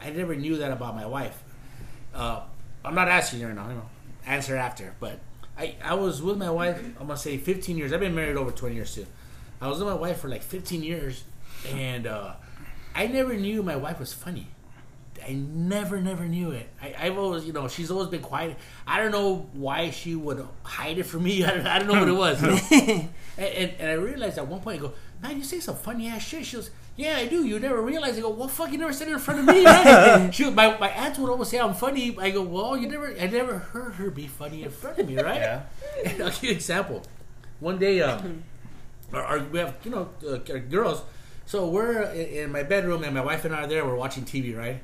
I 0.00 0.10
never 0.10 0.34
knew 0.34 0.56
that 0.58 0.72
about 0.72 0.94
my 0.94 1.06
wife. 1.06 1.42
Uh, 2.14 2.40
I'm 2.84 2.94
not 2.94 3.08
asking 3.08 3.40
you 3.40 3.46
right 3.46 3.54
now. 3.56 3.68
You 3.68 3.74
know, 3.76 3.88
answer 4.26 4.56
after. 4.56 4.94
But 5.00 5.20
I, 5.56 5.76
I 5.82 5.94
was 5.94 6.20
with 6.20 6.36
my 6.36 6.50
wife. 6.50 6.78
I'm 7.00 7.06
gonna 7.06 7.16
say 7.16 7.38
15 7.38 7.78
years. 7.78 7.92
I've 7.92 8.00
been 8.00 8.14
married 8.14 8.36
over 8.36 8.50
20 8.50 8.74
years 8.74 8.94
too. 8.94 9.06
I 9.60 9.68
was 9.68 9.78
with 9.78 9.86
my 9.88 9.94
wife 9.94 10.18
for 10.20 10.28
like 10.28 10.42
15 10.42 10.82
years, 10.82 11.22
and 11.72 12.06
uh, 12.06 12.32
I 12.94 13.06
never 13.06 13.34
knew 13.34 13.62
my 13.62 13.76
wife 13.76 14.00
was 14.00 14.12
funny. 14.12 14.48
I 15.26 15.32
never, 15.34 16.00
never 16.00 16.26
knew 16.26 16.50
it. 16.50 16.68
I, 16.80 16.94
I've 16.98 17.18
always, 17.18 17.44
you 17.44 17.52
know, 17.52 17.68
she's 17.68 17.90
always 17.90 18.08
been 18.08 18.22
quiet. 18.22 18.56
I 18.86 19.00
don't 19.00 19.12
know 19.12 19.48
why 19.52 19.90
she 19.90 20.14
would 20.14 20.46
hide 20.62 20.98
it 20.98 21.04
from 21.04 21.24
me. 21.24 21.44
I 21.46 21.54
don't, 21.54 21.66
I 21.66 21.78
don't 21.78 21.88
know 21.88 22.00
what 22.00 22.08
it 22.08 22.12
was. 22.12 22.42
you 22.42 22.48
know? 22.48 22.58
and, 23.38 23.54
and, 23.54 23.72
and 23.78 23.90
I 23.90 23.94
realized 23.94 24.38
at 24.38 24.46
one 24.46 24.60
point, 24.60 24.78
I 24.78 24.82
go, 24.82 24.92
man, 25.22 25.36
you 25.36 25.44
say 25.44 25.60
some 25.60 25.76
funny 25.76 26.08
ass 26.08 26.22
shit. 26.22 26.44
She 26.44 26.56
goes, 26.56 26.70
yeah, 26.96 27.16
I 27.16 27.26
do. 27.26 27.46
You 27.46 27.58
never 27.58 27.80
realize. 27.80 28.18
I 28.18 28.20
go, 28.20 28.30
well, 28.30 28.48
fuck, 28.48 28.70
you 28.70 28.78
never 28.78 28.92
said 28.92 29.08
it 29.08 29.12
in 29.12 29.18
front 29.18 29.40
of 29.40 29.46
me, 29.46 29.64
right? 29.64 30.30
she, 30.34 30.50
my, 30.50 30.76
my 30.78 30.90
aunt 30.90 31.18
would 31.18 31.30
always 31.30 31.48
say 31.48 31.58
I'm 31.58 31.74
funny. 31.74 32.16
I 32.18 32.30
go, 32.30 32.42
well, 32.42 32.76
you 32.76 32.88
never, 32.88 33.14
I 33.18 33.26
never 33.28 33.58
heard 33.58 33.94
her 33.94 34.10
be 34.10 34.26
funny 34.26 34.64
in 34.64 34.70
front 34.70 34.98
of 34.98 35.08
me, 35.08 35.16
right? 35.16 35.40
Yeah. 35.40 35.62
And 36.04 36.22
I'll 36.22 36.30
give 36.30 36.42
you 36.42 36.50
an 36.50 36.56
example. 36.56 37.02
One 37.60 37.78
day, 37.78 38.02
um, 38.02 38.42
our, 39.12 39.22
our, 39.22 39.38
we 39.44 39.58
have, 39.60 39.76
you 39.84 39.90
know, 39.90 40.10
uh, 40.28 40.36
girls. 40.36 41.02
So 41.46 41.68
we're 41.68 42.02
in, 42.02 42.44
in 42.44 42.52
my 42.52 42.62
bedroom, 42.62 43.04
and 43.04 43.14
my 43.14 43.20
wife 43.20 43.44
and 43.44 43.54
I 43.54 43.62
are 43.62 43.66
there. 43.66 43.84
We're 43.86 43.96
watching 43.96 44.24
TV, 44.24 44.56
right? 44.56 44.82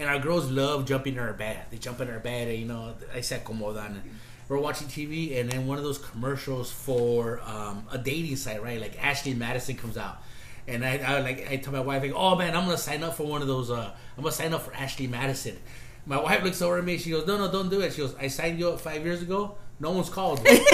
And 0.00 0.08
our 0.08 0.18
girls 0.18 0.50
love 0.50 0.86
jumping 0.86 1.14
in 1.14 1.20
our 1.20 1.34
bed. 1.34 1.66
They 1.70 1.76
jump 1.76 2.00
in 2.00 2.08
our 2.08 2.20
bed, 2.20 2.48
and 2.48 2.58
you 2.58 2.64
know, 2.64 2.94
I 3.14 3.20
se 3.20 3.38
acomodan. 3.44 4.00
We're 4.48 4.58
watching 4.58 4.88
TV, 4.88 5.38
and 5.38 5.50
then 5.50 5.66
one 5.66 5.76
of 5.76 5.84
those 5.84 5.98
commercials 5.98 6.72
for 6.72 7.40
um, 7.44 7.86
a 7.92 7.98
dating 7.98 8.36
site, 8.36 8.62
right? 8.62 8.80
Like 8.80 8.96
Ashley 9.04 9.34
Madison 9.34 9.76
comes 9.76 9.98
out. 9.98 10.22
And 10.66 10.84
I, 10.84 10.96
I 10.98 11.20
like 11.20 11.50
I 11.50 11.56
tell 11.56 11.74
my 11.74 11.80
wife, 11.80 12.02
like, 12.02 12.14
"Oh 12.14 12.34
man, 12.34 12.56
I'm 12.56 12.64
gonna 12.64 12.78
sign 12.78 13.02
up 13.04 13.14
for 13.14 13.24
one 13.24 13.42
of 13.42 13.48
those. 13.48 13.70
Uh, 13.70 13.92
I'm 14.16 14.22
gonna 14.22 14.32
sign 14.32 14.54
up 14.54 14.62
for 14.62 14.74
Ashley 14.74 15.06
Madison." 15.06 15.58
My 16.06 16.18
wife 16.18 16.42
looks 16.42 16.62
over 16.62 16.78
at 16.78 16.84
me. 16.84 16.96
She 16.96 17.10
goes, 17.10 17.26
"No, 17.26 17.36
no, 17.36 17.52
don't 17.52 17.68
do 17.68 17.80
it." 17.82 17.92
She 17.92 18.00
goes, 18.00 18.14
"I 18.18 18.28
signed 18.28 18.58
you 18.58 18.70
up 18.70 18.80
five 18.80 19.04
years 19.04 19.20
ago. 19.20 19.56
No 19.80 19.90
one's 19.92 20.10
called." 20.10 20.42
me." 20.44 20.50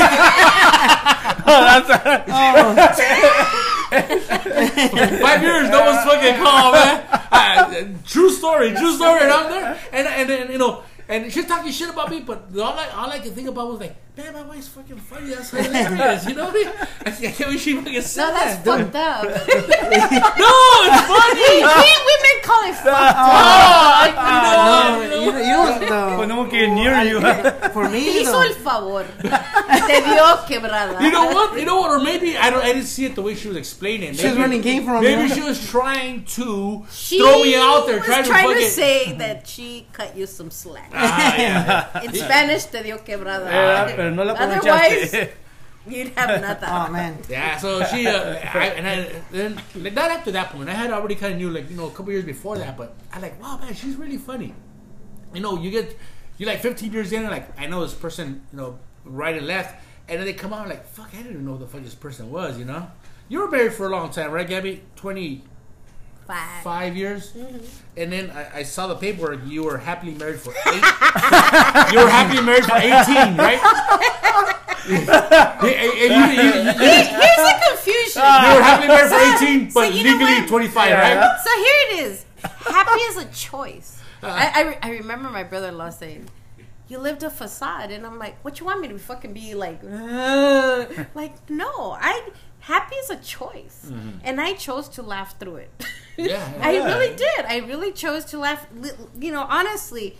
Five 3.87 5.43
years, 5.43 5.71
no 5.71 5.81
one's 5.87 6.05
fucking 6.05 6.43
called, 6.43 6.75
man. 6.75 7.05
I, 7.31 7.95
true 8.05 8.31
story, 8.31 8.75
true 8.75 8.95
story. 8.97 9.21
And 9.23 9.33
I'm 9.33 9.51
there, 9.51 9.79
and 9.93 10.09
and 10.09 10.29
then 10.29 10.51
you 10.51 10.59
know, 10.59 10.83
and 11.09 11.33
she's 11.33 11.47
talking 11.47 11.71
shit 11.73 11.89
about 11.91 12.11
me, 12.11 12.21
but 12.21 12.49
all 12.57 12.79
I 12.79 12.89
all 12.89 13.11
I 13.11 13.21
could 13.21 13.33
think 13.33 13.49
about 13.49 13.69
was 13.69 13.81
like, 13.81 13.97
man, 14.17 14.33
my 14.33 14.43
wife's 14.43 14.69
fucking 14.69 14.97
funny. 14.97 15.31
That's 15.35 15.51
hilarious. 15.51 16.27
You 16.27 16.35
know 16.35 16.47
what 16.47 16.55
I 16.55 16.59
mean? 16.59 16.69
I 17.07 17.11
can't 17.11 17.39
believe 17.39 17.61
she 17.61 17.75
fucking 17.77 18.01
said 18.03 18.23
No, 18.29 18.33
that's 18.35 18.57
that. 18.64 18.93
fucked 18.93 18.95
up. 18.97 19.23
No, 20.37 20.53
it's 20.87 21.03
funny. 21.07 21.57
we 21.62 21.93
women 22.09 22.37
call 22.43 22.62
it 22.69 22.75
fucked 22.75 23.17
Oh, 23.19 24.07
up. 24.07 24.14
no, 24.17 25.03
you 25.03 25.09
know, 25.09 25.21
you 25.21 25.33
know, 25.33 25.39
you 25.39 25.81
know 25.81 26.17
But 26.17 26.17
the, 26.21 26.27
no 26.27 26.37
one 26.39 26.51
can 26.51 26.75
near 26.75 27.03
you. 27.03 27.21
for 27.73 27.89
me, 27.89 28.05
Te 28.05 28.25
hizo 28.25 28.41
el 28.43 28.55
favor. 28.55 29.05
Te 29.23 30.01
dio 30.01 30.37
quebrada. 30.49 31.01
You 31.01 31.11
know 31.11 31.27
what? 31.27 31.59
You 31.59 31.64
know 31.64 31.81
what? 31.81 31.91
Or 31.91 31.99
maybe 32.03 32.37
I 32.37 32.51
don't. 32.51 32.62
I 32.62 32.73
didn't 32.73 32.87
see 32.87 33.05
it 33.07 33.14
the 33.14 33.23
way 33.23 33.35
she 33.35 33.49
was 33.49 33.57
explaining. 33.57 34.14
She 34.14 34.25
was 34.27 34.33
Maybe- 34.33 34.41
running 34.43 34.61
game 34.62 34.85
from 34.85 35.03
Maybe 35.03 35.29
she 35.33 35.43
was 35.43 35.59
trying 35.71 36.25
to 36.37 36.85
She 36.91 37.19
throw 37.19 37.43
me 37.43 37.55
out 37.57 37.87
there, 37.87 37.99
was 37.99 38.07
trying 38.07 38.23
to 38.25 38.29
trying 38.29 38.49
to 38.49 38.55
fucking. 38.55 38.69
say 38.71 39.12
that 39.19 39.47
she 39.47 39.87
cut 39.93 40.17
you 40.17 40.27
some 40.27 40.51
slack. 40.51 40.91
Ah, 40.95 41.37
yeah. 41.39 42.03
In 42.03 42.12
Spanish, 42.14 42.64
te 42.64 42.83
dio 42.83 42.99
quebrada. 42.99 43.47
Eh, 43.47 44.06
pero 44.07 44.15
no 44.15 44.25
la 44.25 44.33
Otherwise, 44.35 45.13
aprovechaste. 45.13 45.33
you'd 45.89 46.09
have 46.17 46.41
nothing. 46.41 46.69
oh 46.69 46.91
man, 46.91 47.19
Yeah, 47.29 47.57
so 47.59 47.85
she 47.85 48.07
uh, 48.07 48.39
I, 48.55 48.67
and 48.77 48.87
I, 48.87 49.23
then 49.31 49.61
like, 49.75 49.95
not 49.95 50.11
after 50.11 50.31
that 50.33 50.51
point. 50.51 50.69
I 50.69 50.75
had 50.75 50.91
already 50.91 51.15
kind 51.15 51.35
of 51.35 51.39
knew 51.39 51.51
like 51.51 51.71
you 51.71 51.77
know 51.77 51.87
a 51.87 51.91
couple 51.91 52.13
years 52.13 52.25
before 52.25 52.59
that, 52.59 52.77
but 52.77 52.95
I 53.13 53.21
like 53.21 53.41
wow 53.41 53.59
man, 53.59 53.75
she's 53.75 53.97
really 53.97 54.19
funny. 54.19 54.55
You 55.35 55.41
know, 55.41 55.61
you 55.61 55.71
get 55.71 55.97
you 56.39 56.47
like 56.47 56.61
15 56.61 56.93
years 56.93 57.13
in, 57.13 57.23
and 57.23 57.31
like 57.31 57.59
I 57.59 57.67
know 57.67 57.83
this 57.83 57.95
person, 57.95 58.43
you 58.53 58.59
know, 58.59 58.79
right 59.05 59.37
and 59.37 59.47
left, 59.47 59.83
and 60.09 60.19
then 60.19 60.27
they 60.27 60.35
come 60.35 60.53
out 60.53 60.69
like 60.69 60.87
fuck, 60.87 61.11
I 61.15 61.23
didn't 61.23 61.45
know 61.45 61.53
who 61.53 61.59
the 61.59 61.67
fuck 61.67 61.83
this 61.83 61.95
person 61.95 62.31
was. 62.31 62.59
You 62.59 62.65
know, 62.65 62.89
you 63.29 63.41
were 63.41 63.51
married 63.51 63.75
for 63.75 63.87
a 63.87 63.91
long 63.91 64.11
time, 64.11 64.31
right, 64.31 64.49
Gabby? 64.49 64.83
25 64.97 65.41
Five. 66.27 66.97
years, 66.97 67.33
and 67.97 68.12
then 68.12 68.31
I, 68.31 68.59
I 68.59 68.62
saw 68.64 68.87
the 68.89 68.97
paperwork. 68.97 69.41
You 69.47 69.64
were 69.64 69.79
happily 69.79 70.14
married 70.14 70.41
for 70.41 70.51
eight. 70.51 70.83
you 71.93 71.99
were 72.03 72.11
happily 72.11 72.43
married 72.43 72.64
for 72.64 72.77
18, 72.77 73.37
right? 73.37 73.61
And 74.89 75.03
you- 75.03 75.05
and 75.05 76.37
you- 76.37 76.43
you- 76.43 76.62
you- 76.62 76.79
Here's 76.79 77.37
the 77.37 77.55
confusion. 77.68 78.22
you 78.22 78.55
were 78.55 78.62
happily 78.62 78.89
married 78.89 79.11
for 79.11 79.45
18, 79.45 79.70
but 79.72 79.95
you 79.95 80.05
know 80.05 80.16
legally 80.16 80.47
25, 80.47 80.89
Yeah. 80.89 81.18
right? 81.18 81.39
So 81.43 81.51
here 81.57 81.81
it 81.89 82.05
is. 82.07 82.24
Happy 82.66 83.01
is 83.01 83.16
a 83.16 83.24
choice. 83.27 83.99
Uh-huh. 84.22 84.33
I, 84.33 84.61
I, 84.61 84.62
re- 84.68 84.79
I 84.83 84.91
remember 84.93 85.29
my 85.31 85.43
brother-in-law 85.43 85.91
saying, 85.91 86.29
"You 86.89 86.99
lived 86.99 87.22
a 87.22 87.31
facade," 87.31 87.91
and 87.91 88.07
I'm 88.07 88.18
like, 88.18 88.37
"What 88.45 88.61
you 88.61 88.66
want 88.66 88.81
me 88.81 88.89
to 88.89 88.99
fucking 88.99 89.33
be 89.33 89.55
like?" 89.55 89.81
"Uh," 89.85 90.87
like, 91.14 91.35
no, 91.51 91.97
I 92.01 92.29
happy 92.73 92.97
is 92.97 93.11
a 93.11 93.17
choice, 93.17 93.91
and 94.27 94.41
I 94.41 94.53
chose 94.55 94.89
to 94.97 95.03
laugh 95.03 95.39
through 95.41 95.57
it. 95.67 95.71
Mm-hmm. 95.79 96.27
Yeah. 96.27 96.53
I 96.69 96.73
Yeah. 96.73 96.85
really 96.91 97.12
did. 97.17 97.43
I 97.47 97.59
really 97.73 97.93
chose 97.93 98.25
to 98.27 98.39
laugh. 98.39 98.67
You 99.21 99.33
know, 99.33 99.45
honestly, 99.49 100.17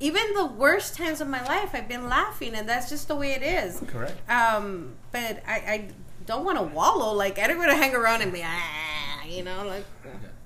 even 0.00 0.34
the 0.34 0.46
worst 0.46 0.96
times 0.96 1.20
of 1.20 1.28
my 1.28 1.42
life, 1.44 1.70
I've 1.72 1.88
been 1.88 2.08
laughing, 2.08 2.54
and 2.54 2.68
that's 2.68 2.88
just 2.90 3.08
the 3.08 3.14
way 3.16 3.32
it 3.32 3.42
is. 3.42 3.80
Correct. 3.86 4.16
Um, 4.28 4.94
but 5.12 5.42
I, 5.46 5.54
I 5.54 5.88
don't 6.26 6.44
want 6.44 6.58
to 6.58 6.64
wallow. 6.64 7.14
Like 7.14 7.38
I 7.38 7.46
don't 7.46 7.58
want 7.58 7.70
to 7.70 7.76
hang 7.76 7.94
around 7.94 8.22
and 8.22 8.32
be 8.32 8.42
ah, 8.44 9.24
you 9.26 9.42
know, 9.44 9.64
like 9.66 9.84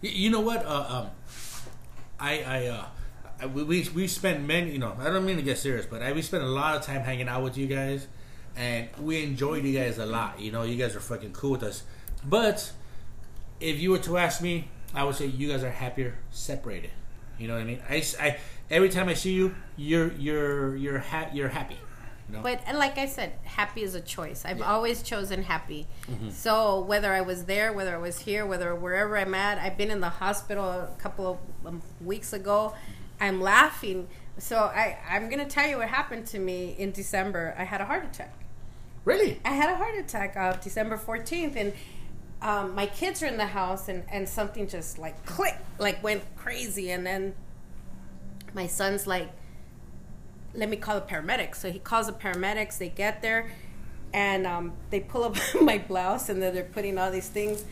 Y- 0.03 0.11
You 0.15 0.31
know 0.31 0.41
what? 0.41 0.65
Uh, 0.65 0.87
um, 0.89 1.07
I, 2.21 2.43
I, 2.43 2.67
uh, 2.67 2.85
I- 3.41 3.47
we, 3.47 3.63
we, 3.65 3.89
we 3.95 4.07
spent 4.07 4.45
many, 4.45 4.71
you 4.73 4.79
know, 4.79 4.95
I 5.01 5.05
don't 5.11 5.25
mean 5.25 5.37
to 5.37 5.43
get 5.43 5.59
serious, 5.59 5.87
but 5.87 6.03
I, 6.03 6.13
we 6.13 6.23
spent 6.23 6.43
a 6.45 6.47
lot 6.49 6.77
of 6.77 6.83
time 6.83 7.03
hanging 7.03 7.29
out 7.29 7.43
with 7.43 7.57
you 7.57 7.67
guys. 7.67 8.07
And 8.59 8.89
we 9.01 9.23
enjoyed 9.23 9.65
you 9.65 9.79
guys 9.79 9.99
a 9.99 10.07
lot. 10.07 10.41
You 10.41 10.51
know, 10.53 10.65
you 10.65 10.77
guys 10.77 10.97
are 10.97 11.01
fucking 11.01 11.33
cool 11.33 11.53
with 11.53 11.63
us. 11.63 11.85
But 12.25 12.73
if 13.61 13.79
you 13.79 13.91
were 13.93 13.99
to 14.01 14.19
ask 14.19 14.43
me, 14.43 14.69
I 14.95 15.05
would 15.05 15.15
say 15.15 15.27
you 15.27 15.49
guys 15.49 15.63
are 15.63 15.71
happier 15.71 16.17
separated. 16.31 16.91
You 17.39 17.47
know 17.49 17.55
what 17.55 17.61
I 17.63 17.65
mean? 17.65 17.81
I, 17.89 18.03
I 18.21 18.39
every 18.71 18.89
time 18.89 19.09
I 19.09 19.15
see 19.15 19.33
you, 19.33 19.55
you're 19.77 20.13
you're 20.15 20.75
you're 20.77 20.99
ha- 20.99 21.31
you're 21.33 21.49
happy. 21.49 21.77
You 22.29 22.37
know? 22.37 22.43
But 22.43 22.61
like 22.75 22.99
I 22.99 23.07
said, 23.07 23.33
happy 23.45 23.83
is 23.83 23.95
a 23.95 24.01
choice. 24.01 24.45
I've 24.45 24.59
Yeah. 24.59 24.71
always 24.73 25.03
chosen 25.03 25.43
happy. 25.45 25.87
So 26.31 26.81
whether 26.81 27.13
I 27.13 27.21
was 27.23 27.45
there, 27.45 27.73
whether 27.73 27.95
I 27.95 27.99
was 27.99 28.19
here, 28.19 28.45
whether 28.45 28.75
wherever 28.75 29.17
I'm 29.17 29.35
at, 29.35 29.59
I've 29.59 29.79
been 29.79 29.91
in 29.91 30.01
the 30.01 30.11
hospital 30.11 30.65
a 30.65 30.89
couple 30.99 31.27
of 31.33 31.39
um, 31.67 31.81
weeks 32.05 32.33
ago. 32.33 32.75
I'm 33.21 33.41
laughing. 33.41 34.09
So 34.39 34.57
I 34.59 34.99
I'm 35.09 35.29
gonna 35.31 35.47
tell 35.49 35.67
you 35.69 35.79
what 35.79 35.89
happened 35.89 36.27
to 36.29 36.39
me 36.39 36.75
in 36.79 36.91
December. 36.93 37.55
I 37.57 37.65
had 37.65 37.81
a 37.81 37.85
heart 37.85 38.05
attack. 38.05 38.35
Really? 39.09 39.41
I 39.43 39.55
had 39.55 39.71
a 39.71 39.77
heart 39.77 39.97
attack 39.97 40.37
uh, 40.37 40.53
December 40.63 40.99
14th, 40.99 41.57
and 41.57 41.73
um, 42.43 42.75
my 42.75 42.87
kids 42.87 43.23
are 43.23 43.27
in 43.27 43.39
the 43.39 43.47
house, 43.47 43.89
and, 43.89 44.05
and 44.13 44.29
something 44.29 44.69
just 44.69 44.99
like 44.99 45.25
click, 45.25 45.57
like 45.79 46.03
went 46.03 46.23
crazy. 46.37 46.91
And 46.91 47.07
then 47.07 47.35
my 48.53 48.67
son's 48.67 49.07
like, 49.07 49.31
let 50.55 50.69
me 50.69 50.77
call 50.77 51.01
the 51.01 51.07
paramedics. 51.07 51.57
So 51.57 51.73
he 51.73 51.79
calls 51.79 52.07
the 52.07 52.13
paramedics, 52.13 52.77
they 52.77 52.91
get 52.91 53.23
there, 53.23 53.51
and 54.13 54.47
um, 54.47 54.75
they 54.91 55.01
pull 55.01 55.25
up 55.25 55.37
my 55.61 55.79
blouse, 55.79 56.29
and 56.29 56.43
then 56.43 56.55
they're 56.55 56.65
putting 56.65 56.99
all 56.99 57.11
these 57.11 57.29
things. 57.29 57.65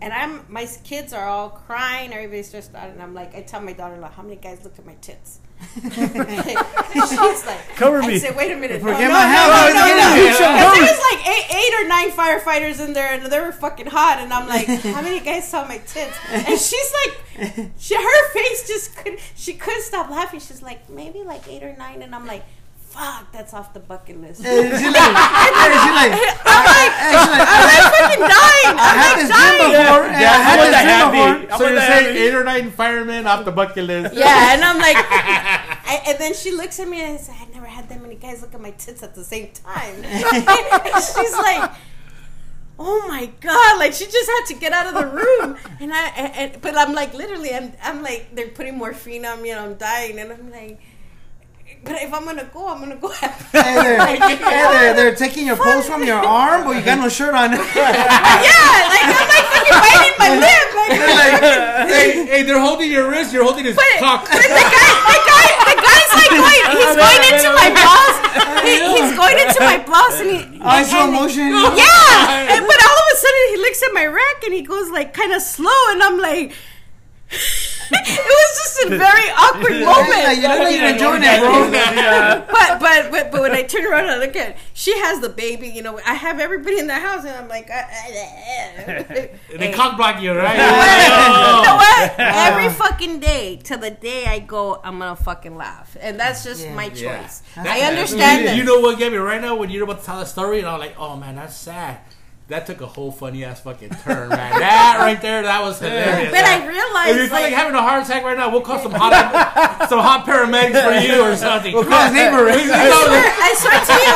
And 0.00 0.12
I'm, 0.12 0.44
my 0.48 0.68
kids 0.84 1.12
are 1.12 1.26
all 1.26 1.50
crying, 1.50 2.12
everybody's 2.12 2.52
just 2.52 2.74
out, 2.76 2.90
and 2.90 3.02
I'm 3.02 3.14
like, 3.14 3.34
I 3.34 3.42
tell 3.42 3.60
my 3.60 3.72
daughter, 3.72 3.96
like, 3.96 4.12
how 4.12 4.22
many 4.22 4.36
guys 4.36 4.62
looked 4.62 4.78
at 4.78 4.86
my 4.86 4.94
tits? 5.00 5.40
She's 5.82 7.46
like, 7.46 7.76
Cover 7.76 8.02
I 8.02 8.06
me. 8.06 8.18
said, 8.18 8.36
wait 8.36 8.52
a 8.52 8.56
minute. 8.56 8.80
Forget 8.80 8.96
oh, 8.96 9.00
no, 9.00 9.08
no, 9.08 9.12
my 9.12 9.20
no, 9.20 9.28
hat, 9.28 9.48
no, 9.48 9.64
boys, 9.66 10.40
no, 10.40 10.46
no. 10.46 10.72
there 10.72 10.82
was 10.82 11.00
like 11.12 11.28
eight, 11.28 11.54
eight 11.54 11.74
or 11.80 11.88
nine 11.88 12.10
firefighters 12.10 12.84
in 12.84 12.92
there, 12.92 13.12
and 13.12 13.26
they 13.26 13.40
were 13.40 13.52
fucking 13.52 13.86
hot. 13.86 14.18
And 14.18 14.32
I'm 14.32 14.48
like, 14.54 14.66
how 14.66 15.02
many 15.02 15.20
guys 15.20 15.48
saw 15.48 15.66
my 15.66 15.78
tits? 15.78 16.16
And 16.30 16.58
she's 16.58 16.92
like, 17.04 17.70
she, 17.78 17.94
her 17.94 18.28
face 18.32 18.66
just 18.66 18.96
could, 18.96 19.18
she 19.34 19.54
couldn't 19.54 19.82
stop 19.82 20.10
laughing. 20.10 20.40
She's 20.40 20.62
like, 20.62 20.88
maybe 20.88 21.22
like 21.22 21.46
eight 21.48 21.62
or 21.62 21.76
nine. 21.76 22.02
And 22.02 22.14
I'm 22.14 22.26
like, 22.26 22.44
fuck, 22.88 23.30
that's 23.32 23.52
off 23.52 23.74
the 23.74 23.80
bucket 23.80 24.20
list. 24.20 24.44
And 24.44 24.72
she's 24.72 24.92
like, 24.92 25.14
and 25.62 25.72
she's 25.84 25.96
like, 26.00 26.12
I'm 26.46 26.64
like, 26.64 26.92
and 26.96 27.12
she's 27.20 27.32
like, 27.34 27.48
I'm 27.48 27.64
like 27.66 27.84
fucking 27.92 28.20
dying. 28.20 28.76
I 28.78 28.86
I'm 28.88 28.96
had 28.96 29.10
like 29.12 29.20
this 29.20 29.30
dream 29.36 29.58
dying. 29.58 29.76
before. 29.76 30.04
and 30.06 30.16
I 30.16 30.38
had 30.48 30.58
this 30.64 30.74
dream 30.86 31.40
before. 31.46 31.58
So 31.58 31.62
you're 31.68 31.80
saying 31.80 32.16
eight 32.16 32.34
or 32.34 32.44
nine 32.44 32.70
firemen 32.70 33.26
off 33.26 33.44
the 33.44 33.52
bucket 33.52 33.84
list? 33.84 34.14
Yeah, 34.14 34.52
and 34.54 34.64
I'm 34.64 34.78
like, 34.78 34.96
I, 34.96 36.02
and 36.08 36.18
then 36.18 36.34
she 36.34 36.52
looks 36.52 36.80
at 36.80 36.88
me 36.88 37.02
and 37.02 37.18
says, 37.20 37.34
I 37.40 37.46
never 37.52 37.66
had 37.66 37.88
that 37.90 38.00
many 38.00 38.14
guys 38.14 38.40
look 38.42 38.54
at 38.54 38.60
my 38.60 38.70
tits 38.72 39.02
at 39.02 39.14
the 39.14 39.24
same 39.24 39.50
time. 39.52 40.02
She's 40.02 41.32
like, 41.36 41.70
oh 42.78 43.04
my 43.08 43.26
god, 43.40 43.78
like 43.78 43.92
she 43.92 44.04
just 44.06 44.28
had 44.30 44.44
to 44.46 44.54
get 44.54 44.72
out 44.72 44.86
of 44.86 44.94
the 44.94 45.06
room, 45.06 45.56
and 45.80 45.92
I, 45.92 46.08
and, 46.16 46.52
and- 46.52 46.62
but 46.62 46.76
I'm 46.76 46.94
like, 46.94 47.14
literally, 47.14 47.54
I'm, 47.54 47.72
I'm 47.82 48.02
like, 48.02 48.34
they're 48.34 48.48
putting 48.48 48.76
morphine 48.78 49.24
on 49.26 49.40
me, 49.42 49.50
and 49.50 49.60
I'm 49.60 49.74
dying, 49.74 50.18
and 50.18 50.32
I'm 50.32 50.50
like. 50.50 50.80
But 51.86 52.02
if 52.02 52.12
I'm 52.12 52.24
gonna 52.24 52.50
go, 52.52 52.66
I'm 52.68 52.80
gonna 52.80 52.96
go. 52.96 53.08
Hey, 53.08 53.30
they're, 53.52 54.04
hey, 54.04 54.36
they're, 54.36 54.94
they're 54.94 55.14
taking 55.14 55.46
your 55.46 55.56
pulse 55.56 55.86
from 55.86 56.02
your 56.02 56.18
arm, 56.18 56.64
but 56.64 56.74
you 56.76 56.82
got 56.82 56.98
no 56.98 57.08
shirt 57.08 57.32
on. 57.32 57.52
yeah, 57.78 58.90
like 58.90 59.06
I'm 59.06 59.28
like 59.30 59.46
fucking 59.54 59.78
biting 59.86 60.16
my 60.18 60.30
lip. 60.34 60.66
Like, 60.76 61.88
hey, 61.88 62.26
hey, 62.26 62.42
they're 62.42 62.58
holding 62.60 62.90
your 62.90 63.08
wrist. 63.08 63.32
You're 63.32 63.44
holding 63.44 63.64
his 63.64 63.76
But, 63.76 63.98
cock. 63.98 64.26
but 64.26 64.34
the 64.42 64.50
guy, 64.50 64.90
the 65.14 65.20
guy, 65.30 65.46
the 65.62 65.76
guy's 65.78 66.10
like 66.18 66.30
going, 66.34 66.62
he's 66.74 66.94
going 66.98 67.22
into 67.30 67.50
my 67.54 67.68
blouse. 67.70 68.18
He, 68.66 68.74
he's 68.82 69.12
going 69.16 69.38
into 69.38 69.60
my 69.62 69.78
blouse, 69.86 70.18
and 70.20 70.30
he. 70.30 70.60
I 70.62 70.82
and- 70.82 71.12
motion. 71.12 71.48
Yeah, 71.54 72.50
and, 72.50 72.66
but 72.66 72.78
all 72.82 72.98
of 72.98 73.08
a 73.14 73.16
sudden 73.16 73.42
he 73.50 73.56
looks 73.62 73.80
at 73.82 73.90
my 73.94 74.06
rack 74.06 74.42
and 74.44 74.52
he 74.52 74.62
goes 74.62 74.90
like 74.90 75.14
kind 75.14 75.32
of 75.32 75.40
slow, 75.40 75.70
and 75.90 76.02
I'm 76.02 76.18
like. 76.18 76.52
It 77.30 78.24
was 78.24 78.58
just 78.58 78.84
a 78.86 78.88
very 78.98 79.30
awkward 79.30 79.80
moment. 79.84 80.24
Like, 80.24 80.38
you 80.38 80.48
look 80.48 80.58
like 80.60 80.76
you're 80.76 80.88
enjoying 80.88 81.22
it, 81.24 81.40
bro. 81.40 81.70
but, 82.46 82.80
but 82.80 83.10
but 83.10 83.32
but 83.32 83.40
when 83.42 83.52
I 83.52 83.62
turn 83.62 83.84
around 83.86 84.04
and 84.04 84.10
I 84.12 84.18
look 84.18 84.36
at, 84.36 84.56
she 84.74 84.96
has 84.98 85.20
the 85.20 85.28
baby. 85.28 85.68
You 85.68 85.82
know, 85.82 85.98
I 86.06 86.14
have 86.14 86.40
everybody 86.40 86.78
in 86.78 86.86
the 86.86 86.94
house, 86.94 87.24
and 87.24 87.34
I'm 87.34 87.48
like, 87.48 87.70
uh, 87.70 87.82
They 88.86 89.38
Hey. 89.58 89.72
cock 89.72 89.96
block 89.96 90.20
you, 90.22 90.32
right? 90.32 90.56
you 90.56 91.66
know 91.66 91.76
what? 91.76 92.14
Every 92.18 92.68
fucking 92.70 93.20
day 93.20 93.56
till 93.62 93.78
the 93.78 93.90
day 93.90 94.26
I 94.26 94.38
go, 94.40 94.80
I'm 94.84 94.98
gonna 94.98 95.16
fucking 95.16 95.56
laugh, 95.56 95.96
and 96.00 96.18
that's 96.18 96.44
just 96.44 96.62
Yeah. 96.64 96.74
my 96.74 96.88
choice. 96.88 97.42
That's 97.54 97.68
I 97.68 97.80
understand 97.80 98.42
you, 98.42 98.46
that. 98.48 98.56
you 98.56 98.64
know 98.64 98.80
what 98.80 98.98
get 98.98 99.12
me 99.12 99.18
right 99.18 99.40
now 99.40 99.56
when 99.56 99.70
you're 99.70 99.84
about 99.84 100.00
to 100.00 100.06
tell 100.06 100.20
a 100.20 100.26
story, 100.26 100.58
and 100.60 100.68
I'm 100.68 100.78
like, 100.80 100.94
oh 100.98 101.16
man, 101.16 101.36
that's 101.36 101.56
sad. 101.56 101.98
That 102.48 102.64
took 102.64 102.80
a 102.80 102.86
whole 102.86 103.10
funny 103.10 103.44
ass 103.44 103.60
fucking 103.60 103.90
turn, 104.04 104.28
man. 104.28 104.60
That 104.60 104.98
right 105.00 105.20
there, 105.20 105.42
that 105.42 105.62
was 105.62 105.80
hilarious. 105.80 106.30
but 106.30 106.44
I 106.44 106.64
realized, 106.64 107.10
If 107.10 107.16
you 107.16 107.22
feel 107.26 107.32
like, 107.32 107.42
like, 107.50 107.52
having 107.54 107.74
a 107.74 107.82
heart 107.82 108.04
attack 108.04 108.22
right 108.22 108.36
now, 108.36 108.50
we'll 108.52 108.60
call 108.60 108.78
some 108.78 108.92
hot 108.92 109.10
some 109.88 109.98
hot 109.98 110.24
paramedics 110.24 110.80
for 110.80 110.94
you 111.12 111.22
or 111.22 111.34
something. 111.34 111.74
We'll 111.74 111.84
call 111.84 112.04
his 112.04 112.12
neighbor. 112.14 112.44
We- 112.44 112.52
we 112.52 112.70
I 112.72 112.88
call 112.88 113.02
swear, 113.02 113.22
them- 113.22 113.36
I 113.42 113.54
swear 113.58 113.80
to 113.82 113.92
you, 114.06 114.14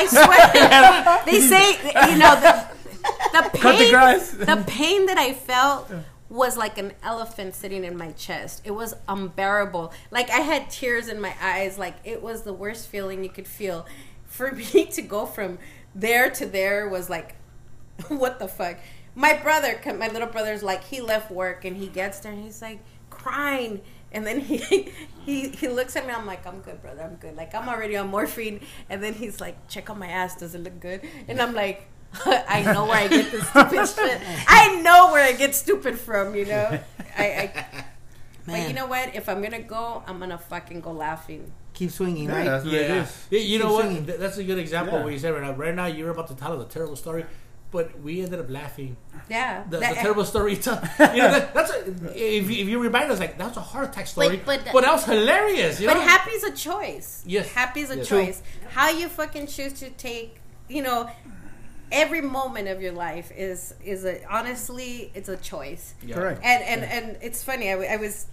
I 0.00 0.06
swear. 0.06 1.22
They 1.26 1.40
say, 1.40 2.10
you 2.12 2.18
know, 2.18 2.34
the, 2.40 2.66
the 3.32 3.58
Cut 3.58 3.72
the 3.72 3.84
pain, 3.84 3.90
grass. 3.90 4.30
the 4.30 4.64
pain 4.66 5.06
that 5.06 5.18
I 5.18 5.34
felt 5.34 5.90
was 6.30 6.56
like 6.56 6.78
an 6.78 6.92
elephant 7.02 7.54
sitting 7.54 7.84
in 7.84 7.98
my 7.98 8.12
chest. 8.12 8.62
It 8.64 8.70
was 8.70 8.94
unbearable. 9.08 9.92
Like 10.10 10.30
I 10.30 10.38
had 10.40 10.70
tears 10.70 11.08
in 11.08 11.20
my 11.20 11.34
eyes. 11.40 11.76
Like 11.78 11.96
it 12.04 12.22
was 12.22 12.44
the 12.44 12.52
worst 12.54 12.88
feeling 12.88 13.22
you 13.22 13.28
could 13.30 13.46
feel. 13.46 13.84
For 14.24 14.52
me 14.74 14.86
to 14.86 15.02
go 15.02 15.26
from 15.26 15.58
there 15.94 16.30
to 16.30 16.46
there 16.46 16.88
was 16.88 17.10
like, 17.10 17.34
what 18.08 18.38
the 18.38 18.48
fuck? 18.48 18.78
My 19.14 19.34
brother, 19.34 19.78
my 19.98 20.08
little 20.08 20.28
brother's 20.28 20.62
like, 20.62 20.84
he 20.84 21.00
left 21.00 21.30
work 21.30 21.64
and 21.64 21.76
he 21.76 21.86
gets 21.88 22.20
there 22.20 22.32
and 22.32 22.42
he's 22.42 22.62
like 22.62 22.80
crying. 23.10 23.80
And 24.10 24.26
then 24.26 24.40
he 24.50 24.90
he 25.24 25.48
he 25.50 25.68
looks 25.68 25.96
at 25.96 26.06
me. 26.06 26.12
I'm 26.12 26.26
like, 26.26 26.46
I'm 26.46 26.60
good, 26.60 26.80
brother. 26.82 27.02
I'm 27.02 27.16
good. 27.16 27.36
Like 27.36 27.54
I'm 27.54 27.68
already 27.68 27.96
on 27.96 28.08
morphine. 28.08 28.60
And 28.88 29.02
then 29.02 29.14
he's 29.14 29.40
like, 29.40 29.68
check 29.68 29.90
on 29.90 29.98
my 29.98 30.08
ass. 30.08 30.36
Does 30.36 30.54
it 30.54 30.62
look 30.62 30.80
good? 30.80 31.00
And 31.28 31.40
I'm 31.40 31.54
like, 31.54 31.88
I 32.26 32.62
know 32.72 32.84
where 32.86 32.96
I 32.96 33.08
get 33.08 33.30
this 33.32 33.46
stupid 33.48 33.86
shit. 33.88 34.20
I 34.48 34.80
know 34.82 35.12
where 35.12 35.24
I 35.24 35.32
get 35.32 35.54
stupid 35.54 35.98
from. 35.98 36.34
You 36.34 36.46
know. 36.46 36.78
I. 37.16 37.24
I 37.24 37.84
but 38.44 38.66
you 38.66 38.74
know 38.74 38.86
what? 38.86 39.14
If 39.14 39.28
I'm 39.28 39.40
gonna 39.40 39.62
go, 39.62 40.02
I'm 40.06 40.18
gonna 40.18 40.36
fucking 40.38 40.80
go 40.80 40.90
laughing. 40.92 41.52
Keep 41.74 41.90
swinging, 41.92 42.24
Yeah, 42.28 42.36
right? 42.36 42.44
that's 42.44 42.64
what 42.64 42.74
Yeah. 42.74 43.02
is. 43.04 43.26
Yeah, 43.30 43.38
you 43.38 43.58
know 43.60 43.66
Keep 43.68 43.72
what? 43.74 43.84
singing. 43.84 44.06
That's 44.20 44.36
a 44.36 44.44
good 44.44 44.58
example 44.58 44.94
Yeah. 44.94 44.98
of 44.98 45.04
what 45.04 45.12
you 45.12 45.18
said 45.20 45.30
right 45.32 45.42
now. 45.42 45.52
Right 45.52 45.74
now, 45.74 45.86
you're 45.86 46.10
about 46.10 46.26
to 46.28 46.34
tell 46.34 46.60
us 46.60 46.66
a 46.66 46.68
terrible 46.68 46.96
story, 46.96 47.24
but 47.72 47.98
we 48.00 48.22
ended 48.22 48.38
up 48.38 48.48
laughing. 48.50 48.96
Yeah. 49.28 49.64
The, 49.68 49.78
That- 49.78 49.94
the 49.96 50.00
terrible 50.02 50.24
story 50.24 50.52
you. 50.52 50.58
You 50.60 51.22
know, 51.22 51.30
that, 51.36 51.54
that's 51.54 51.72
a, 51.72 51.86
if, 52.14 52.48
you, 52.50 52.62
if 52.62 52.68
you 52.68 52.78
remind 52.78 53.10
us, 53.10 53.18
like, 53.18 53.36
that 53.38 53.48
was 53.48 53.56
a 53.56 53.60
heart 53.60 53.88
attack 53.90 54.06
story, 54.06 54.36
but- 54.44 54.60
but, 54.72 54.82
that 54.84 54.92
was 54.92 55.04
hilarious. 55.04 55.80
You 55.80 55.88
But 55.88 55.94
know? 55.94 56.00
happy's 56.02 56.44
a 56.44 56.52
choice. 56.52 57.24
Yes. 57.26 57.50
Happy's 57.52 57.90
a 57.90 57.96
Yes. 57.96 58.08
choice. 58.08 58.42
How 58.70 58.90
you 58.90 59.08
fucking 59.08 59.46
choose 59.48 59.72
to 59.80 59.90
take, 59.90 60.38
you 60.68 60.82
know, 60.82 61.10
every 61.90 62.20
moment 62.22 62.68
of 62.68 62.80
your 62.80 62.92
life 62.92 63.30
is 63.36 63.74
is 63.84 64.04
a 64.06 64.14
honestly 64.32 65.10
it's 65.14 65.28
a 65.28 65.36
choice. 65.36 65.94
Yeah. 66.06 66.14
Correct. 66.14 66.40
And 66.44 66.62
and 66.64 66.84
and 66.84 67.18
it's 67.22 67.42
funny. 67.44 67.70
I 67.70 67.96
was 67.96 68.26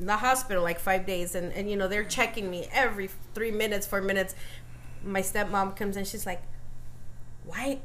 in 0.00 0.06
the 0.06 0.16
hospital 0.16 0.62
like 0.62 0.78
five 0.80 1.04
days, 1.06 1.34
and 1.34 1.52
and 1.52 1.70
you 1.70 1.76
know 1.76 1.88
they're 1.88 2.04
checking 2.04 2.50
me 2.50 2.68
every 2.72 3.10
three 3.34 3.50
minutes, 3.50 3.86
four 3.86 4.00
minutes. 4.00 4.34
My 5.04 5.20
stepmom 5.20 5.76
comes 5.76 5.96
in. 5.98 6.04
She's 6.06 6.24
like, 6.26 6.42
"Why? 7.44 7.80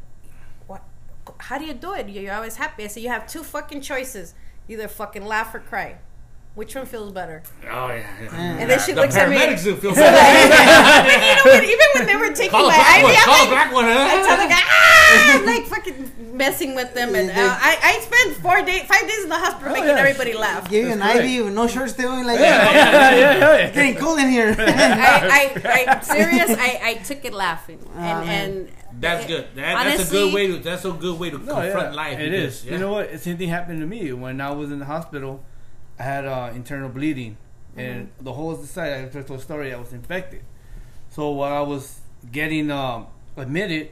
How 1.39 1.57
do 1.57 1.65
you 1.65 1.73
do 1.73 1.93
it? 1.93 2.09
You're 2.09 2.33
always 2.33 2.57
happy." 2.57 2.83
I 2.83 2.87
said, 2.87 3.03
"You 3.03 3.09
have 3.09 3.27
two 3.27 3.43
fucking 3.43 3.81
choices: 3.81 4.33
either 4.67 4.87
fucking 4.87 5.25
laugh 5.25 5.53
or 5.53 5.59
cry. 5.59 5.97
Which 6.55 6.75
one 6.75 6.85
feels 6.85 7.11
better?" 7.11 7.41
Oh, 7.63 7.87
yeah. 7.87 8.05
yeah. 8.21 8.57
And 8.61 8.69
then 8.69 8.79
she 8.79 8.91
the 8.93 9.01
looks 9.01 9.15
at 9.15 9.27
me. 9.29 9.35
paramedics 9.37 9.63
do 9.63 9.75
feel 9.75 9.91
but 9.95 9.97
you 9.97 11.35
know 11.35 11.43
what? 11.45 11.63
Even 11.63 11.87
when 11.95 12.05
they 12.05 12.15
were 12.15 12.33
taking 12.35 12.51
Call 12.51 12.67
my 12.67 12.75
black 12.75 12.97
IV, 12.97 13.03
one. 13.03 13.13
I'm 13.15 13.23
Call 13.25 13.39
like, 13.39 13.49
black 13.49 13.73
one. 13.73 13.85
I 13.85 14.23
tell 14.27 14.37
the 14.37 14.49
guy, 14.53 14.61
ah! 14.61 15.37
I'm 15.39 15.45
like 15.45 15.65
fucking 15.65 16.37
messing 16.37 16.75
with 16.75 16.93
them, 16.93 17.15
and 17.15 17.29
uh, 17.29 17.33
I, 17.35 17.77
I 17.81 17.99
spent 18.01 18.37
four 18.37 18.61
days, 18.63 18.83
five 18.83 19.01
days 19.07 19.23
in 19.23 19.29
the 19.29 19.37
hospital 19.37 19.73
making 19.73 19.89
yeah. 19.89 19.97
everybody 19.99 20.33
laugh. 20.33 20.69
Give 20.69 20.85
you 20.87 20.93
an 20.93 20.99
That's 20.99 21.19
IV 21.19 21.45
with 21.45 21.53
no 21.53 21.67
shirt 21.67 21.89
still. 21.89 22.11
Like, 22.25 22.39
yeah, 22.39 22.71
yeah, 22.71 23.37
yeah. 23.37 23.55
it's 23.55 23.75
getting 23.75 23.95
cold 23.95 24.19
in 24.19 24.29
here. 24.29 24.55
I, 24.59 25.51
I, 25.63 25.85
I, 25.95 25.99
serious. 26.01 26.49
I, 26.57 26.79
I 26.83 26.93
took 27.03 27.25
it 27.25 27.33
laughing, 27.33 27.79
and, 27.95 28.17
Oh, 28.17 28.25
man. 28.25 28.27
and 28.51 28.71
That's 28.99 29.25
it- 29.25 29.27
good. 29.27 29.47
That, 29.55 29.83
that's 29.85 30.09
a 30.09 30.11
good 30.11 30.33
way 30.33 30.47
to. 30.47 30.57
That's 30.59 30.85
a 30.85 30.91
good 30.91 31.19
way 31.19 31.29
to 31.31 31.37
No, 31.39 31.55
confront 31.55 31.89
yeah, 31.91 31.95
life. 31.95 32.19
It 32.19 32.33
is. 32.33 32.63
yeah. 32.65 32.73
You 32.73 32.77
know 32.79 32.91
what? 32.91 33.11
The 33.11 33.17
same 33.19 33.37
thing 33.37 33.49
happened 33.49 33.81
to 33.81 33.87
me 33.87 34.13
when 34.13 34.39
I 34.41 34.51
was 34.51 34.71
in 34.71 34.77
the 34.79 34.85
hospital. 34.85 35.43
I 35.99 36.03
had 36.03 36.25
uh, 36.25 36.51
internal 36.55 36.89
bleeding, 36.89 37.37
and 37.75 38.07
Mm-hmm. 38.07 38.23
the 38.25 38.33
whole 38.33 38.55
decided. 38.55 39.09
I 39.15 39.21
told 39.21 39.39
the 39.39 39.43
story. 39.43 39.73
I 39.73 39.79
was 39.79 39.93
infected. 39.93 40.43
So 41.09 41.29
while 41.31 41.53
I 41.53 41.61
was 41.61 41.99
getting 42.31 42.71
um, 42.71 43.07
admitted, 43.37 43.89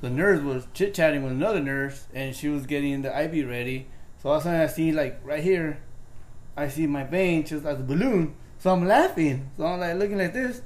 the 0.00 0.10
nurse 0.10 0.40
was 0.42 0.66
chit 0.74 0.94
chatting 0.94 1.22
with 1.22 1.32
another 1.32 1.60
nurse, 1.60 2.06
and 2.14 2.34
she 2.34 2.48
was 2.48 2.66
getting 2.66 3.02
the 3.02 3.10
IV 3.24 3.48
ready. 3.48 3.86
So 4.22 4.30
all 4.30 4.36
of 4.36 4.40
a 4.42 4.44
sudden, 4.44 4.60
I 4.60 4.66
see 4.66 4.92
like 4.92 5.20
right 5.24 5.42
here, 5.42 5.78
I 6.56 6.68
see 6.68 6.86
my 6.86 7.04
vein 7.04 7.44
just 7.46 7.64
as 7.64 7.78
a 7.80 7.82
balloon. 7.82 8.34
So 8.58 8.70
I'm 8.72 8.86
laughing. 8.86 9.50
So 9.56 9.64
I'm 9.66 9.80
like 9.80 9.96
looking 9.96 10.18
like 10.18 10.32
this, 10.34 10.60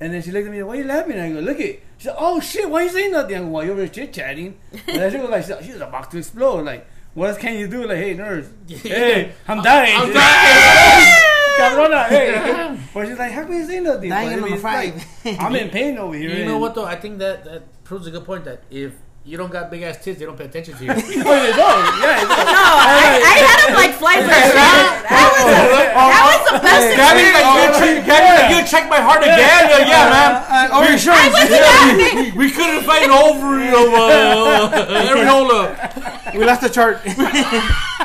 And 0.00 0.12
then 0.12 0.20
she 0.22 0.30
looked 0.32 0.46
at 0.46 0.52
me, 0.52 0.62
why 0.62 0.74
are 0.74 0.76
you 0.76 0.84
laughing? 0.84 1.18
I 1.18 1.30
go, 1.32 1.40
look 1.40 1.60
it. 1.60 1.82
She 1.98 2.04
said, 2.04 2.16
oh 2.18 2.40
shit, 2.40 2.68
why 2.68 2.80
are 2.80 2.84
you 2.84 2.90
saying 2.90 3.12
nothing? 3.12 3.36
I 3.36 3.40
go, 3.40 3.46
while 3.48 3.64
you 3.64 3.74
were 3.74 3.86
chit 3.88 4.12
chatting. 4.12 4.58
And 4.72 4.98
then 5.00 5.10
she 5.12 5.18
was 5.18 5.30
like, 5.48 5.62
she 5.64 5.72
was 5.72 5.80
about 5.80 6.10
to 6.10 6.18
explode. 6.18 6.64
Like, 6.64 6.86
what 7.16 7.30
else 7.30 7.38
can 7.38 7.58
you 7.58 7.66
do? 7.66 7.86
Like, 7.88 7.96
hey, 7.96 8.14
nurse, 8.14 8.46
hey, 8.68 9.32
I'm 9.48 9.62
dying. 9.62 9.96
I'm 9.96 10.12
dying. 10.20 11.22
Cabrona, 11.58 12.06
hey. 12.08 12.78
But 12.94 13.08
she's 13.08 13.18
like, 13.18 13.32
how 13.32 13.44
can 13.44 13.54
you 13.54 13.66
say 13.66 13.80
nothing? 13.80 14.08
Dying 14.10 14.28
But 14.28 14.32
I 14.32 14.36
on 14.36 14.40
mean, 14.42 14.50
the 14.50 14.54
it's 14.54 14.62
five. 14.62 15.24
like, 15.24 15.40
I'm 15.40 15.56
in 15.56 15.70
pain 15.70 15.98
over 15.98 16.14
here. 16.14 16.30
You 16.36 16.44
know 16.44 16.58
what 16.58 16.74
though? 16.74 16.84
I 16.84 16.96
think 16.96 17.18
that 17.18 17.44
that 17.44 17.84
proves 17.84 18.06
a 18.06 18.10
good 18.10 18.24
point 18.24 18.44
that 18.44 18.62
if 18.70 18.92
you 19.26 19.36
don't 19.36 19.50
got 19.50 19.70
big 19.72 19.82
ass 19.82 19.98
tits, 19.98 20.20
they 20.20 20.24
don't 20.24 20.38
pay 20.38 20.44
attention 20.44 20.78
to 20.78 20.84
you. 20.84 20.90
Well, 20.94 21.02
they 21.02 21.50
don't. 21.50 21.82
Yeah, 21.98 22.22
it's 22.22 22.30
like, 22.30 22.46
No, 22.46 22.62
I, 22.62 23.18
I 23.18 23.34
had 23.42 23.58
him 23.66 23.74
like 23.74 23.92
fly 23.98 24.22
first. 24.22 24.54
That 24.54 25.26
was, 25.34 25.50
that 25.50 26.22
was 26.30 26.42
the 26.46 26.58
best 26.62 26.86
Gabby's 26.94 27.34
like, 27.34 27.50
you, 27.50 27.66
check, 27.74 28.06
Gabby's 28.06 28.46
you 28.54 28.62
check 28.70 28.88
my 28.88 29.02
heart 29.02 29.26
again? 29.26 29.42
Yeah, 29.42 29.82
yeah 29.82 30.14
man. 30.14 30.30
Uh, 30.46 30.78
or 30.78 30.86
insurance. 30.86 31.34
I 31.34 31.42
wasn't 31.42 31.58
laughing. 31.58 32.38
we 32.38 32.50
couldn't 32.54 32.84
find 32.86 33.10
over 33.10 33.58
you 33.58 33.70
know, 33.74 33.90
uh, 33.98 34.70
areola. 35.10 36.34
we 36.38 36.44
lost 36.44 36.60
the 36.62 36.70
chart. 36.70 37.02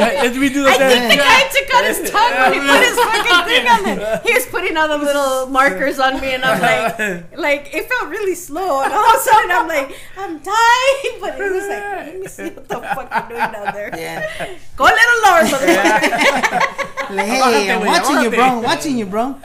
let's 0.00 0.36
redo 0.36 0.64
the 0.64 0.70
I 0.70 0.76
think 0.78 1.10
the 1.10 1.16
guy 1.16 1.40
took 1.48 1.74
out 1.74 1.84
his 1.84 2.10
tongue 2.10 2.32
when 2.32 2.52
he 2.54 2.60
put 2.60 2.80
his 2.84 2.96
fucking 2.98 3.44
thing 3.48 3.66
on 3.68 3.80
it. 3.88 4.22
He 4.26 4.32
was 4.34 4.46
putting 4.46 4.76
all 4.76 4.88
the 4.88 4.98
little 4.98 5.46
markers 5.46 5.98
on 5.98 6.20
me, 6.20 6.34
and 6.34 6.44
I'm 6.44 6.60
like, 6.60 7.36
like 7.36 7.74
it 7.74 7.88
felt 7.88 8.10
really 8.10 8.34
slow, 8.34 8.82
and 8.82 8.92
all 8.92 9.04
of 9.10 9.16
a 9.16 9.20
sudden 9.20 9.50
I'm 9.50 9.68
like, 9.68 9.96
I'm 10.16 10.38
dying, 10.38 11.20
but 11.20 11.34
he 11.34 11.50
was 11.50 11.66
like, 11.68 11.84
let 12.06 12.20
me 12.20 12.26
see 12.28 12.50
what 12.50 12.68
the 12.68 12.80
fuck 12.80 13.08
you're 13.10 13.28
doing 13.38 13.52
down 13.52 13.74
there. 13.74 13.90
yeah. 13.96 14.48
Go 14.76 14.84
a 14.84 14.92
little 14.94 15.18
lower, 15.24 15.42
motherfucker. 15.44 17.16
Like, 17.16 17.26
hey, 17.26 17.70
I'm 17.70 17.86
watching 17.86 18.22
you, 18.22 18.30
bro. 18.30 18.44
I'm 18.44 18.62
watching 18.62 18.98
you, 18.98 19.06
bro. 19.06 19.36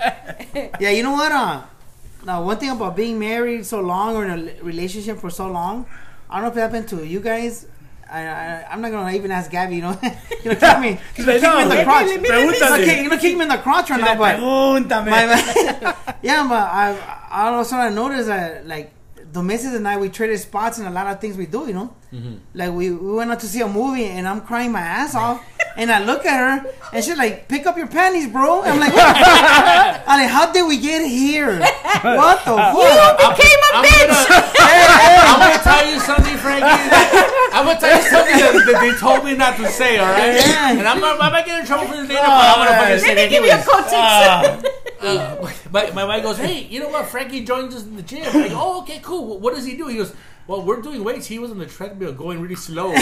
Yeah, 0.80 0.89
you 0.89 1.04
know 1.04 1.12
what? 1.12 1.32
Uh, 1.32 1.62
now 2.26 2.43
one 2.43 2.58
thing 2.58 2.70
about 2.70 2.95
being 2.95 3.18
married 3.20 3.66
so 3.66 3.80
long 3.80 4.16
or 4.16 4.26
in 4.26 4.32
a 4.49 4.64
relationship 4.64 5.20
for 5.20 5.30
so 5.30 5.47
long, 5.47 5.86
I 6.30 6.36
don't 6.36 6.43
know 6.45 6.52
if 6.52 6.58
it 6.58 6.62
happened 6.62 6.88
to 6.89 7.06
you 7.06 7.20
guys. 7.20 7.66
I, 8.12 8.20
I 8.28 8.66
I'm 8.72 8.82
not 8.82 8.91
gonna 8.91 9.16
even 9.16 9.32
ask 9.32 9.49
Gabby. 9.49 9.76
You 9.78 9.82
know, 9.84 9.99
you 10.43 10.51
know, 10.51 10.55
kick 10.59 10.80
me, 10.80 10.99
you 11.16 11.26
know, 11.26 11.39
kick 11.39 11.41
me 11.55 11.62
in 11.64 11.70
the 11.70 11.84
crotch. 11.84 12.05
let 12.07 12.22
me- 12.22 12.28
You 12.30 12.34
know, 12.34 12.51
pregúntale. 12.51 12.86
kick, 12.86 13.03
you 13.03 13.09
know, 13.09 13.18
kick 13.18 13.36
me 13.38 13.41
in 13.43 13.47
the 13.49 13.57
crotch 13.57 13.89
right 13.89 13.99
now, 14.01 14.16
but. 14.18 14.39
My, 15.05 15.16
yeah, 16.22 16.47
but 16.47 16.55
I, 16.59 16.97
I 17.32 17.47
also 17.53 17.76
I 17.78 17.89
noticed 17.89 18.28
that 18.28 18.68
like 18.68 18.91
the 19.32 19.42
missus 19.42 19.74
and 19.74 19.88
I 19.88 19.98
we 19.98 20.10
traded 20.10 20.40
spots 20.40 20.78
in 20.80 20.86
a 20.86 20.92
lot 20.92 21.08
of 21.08 21.20
things 21.22 21.38
we 21.38 21.46
do. 21.46 21.66
You 21.68 21.74
know, 21.74 21.96
mm-hmm. 22.14 22.36
like 22.54 22.72
we, 22.74 22.92
we 22.92 23.14
went 23.14 23.32
out 23.32 23.40
to 23.42 23.48
see 23.48 23.62
a 23.62 23.68
movie 23.68 24.06
and 24.06 24.28
I'm 24.28 24.42
crying 24.42 24.72
my 24.72 24.82
ass 24.82 25.16
off, 25.16 25.44
and 25.78 25.92
I 25.92 26.04
look 26.04 26.26
at 26.26 26.38
her 26.64 26.70
and 26.94 27.04
she's 27.04 27.18
like, 27.18 27.48
"Pick 27.48 27.66
up 27.66 27.78
your 27.78 27.88
panties, 27.88 28.28
bro." 28.28 28.62
I'm 28.64 28.80
like, 28.80 28.94
I'm 28.96 30.20
like, 30.20 30.30
"How 30.30 30.52
did 30.52 30.68
we 30.68 30.78
get 30.78 31.08
here? 31.08 31.60
What 31.60 32.44
the 32.46 32.56
fuck?" 32.60 32.76
You 32.76 33.30
became 33.32 33.60
a 33.62 33.72
I'm 33.78 33.86
bitch. 33.86 34.28
gonna, 34.28 34.52
I'm 35.32 35.40
gonna 35.40 35.64
tell 35.64 35.86
you 35.92 36.00
something, 36.00 36.38
Frankie. 36.38 36.66
I'm 37.54 37.66
gonna 37.66 37.80
tell 37.80 37.96
you 37.96 38.10
something 38.10 38.38
that, 38.38 38.54
that 38.68 38.80
they 38.82 38.94
told 39.00 39.24
me 39.26 39.36
not 39.36 39.56
to 39.58 39.68
say. 39.68 39.98
All 39.98 40.06
right, 40.12 40.36
Yeah. 40.36 40.72
and 40.72 40.88
I'm 40.88 41.00
not. 41.00 41.22
I 41.22 41.30
might 41.32 41.46
get 41.46 41.60
in 41.60 41.66
trouble 41.66 41.88
for 41.88 41.94
this 41.96 42.08
later, 42.10 42.22
but 42.22 42.32
I'm 42.32 42.68
gonna 42.68 42.80
fucking 42.80 43.00
say 43.00 43.08
Let 43.16 43.16
me 43.18 43.24
it 43.24 43.30
give 43.30 43.44
you 43.46 43.52
a 43.52 43.54
anyways. 43.54 43.70
context. 43.70 43.96
Ah. 43.96 44.62
Uh, 45.02 45.52
my, 45.72 45.91
my 45.91 46.06
wife 46.06 46.24
goes, 46.24 46.38
"Hey, 46.38 46.66
you 46.66 46.80
know 46.80 46.89
what? 46.89 47.08
Frankie 47.08 47.43
joined 47.43 47.74
us 47.74 47.84
in 47.84 47.95
the 47.95 48.04
gym." 48.04 48.24
I'm 48.28 48.41
like, 48.41 48.52
"Oh, 48.54 48.82
okay, 48.82 48.99
cool. 49.02 49.39
What 49.39 49.56
does 49.56 49.66
he 49.66 49.76
do?" 49.76 49.88
He 49.88 49.97
goes, 49.97 50.14
"Well, 50.47 50.64
we're 50.64 50.82
doing 50.82 51.04
weights. 51.04 51.28
He 51.28 51.39
was 51.39 51.52
on 51.52 51.58
the 51.60 51.66
treadmill 51.66 52.14
going 52.14 52.41
really 52.41 52.56
slow." 52.56 52.93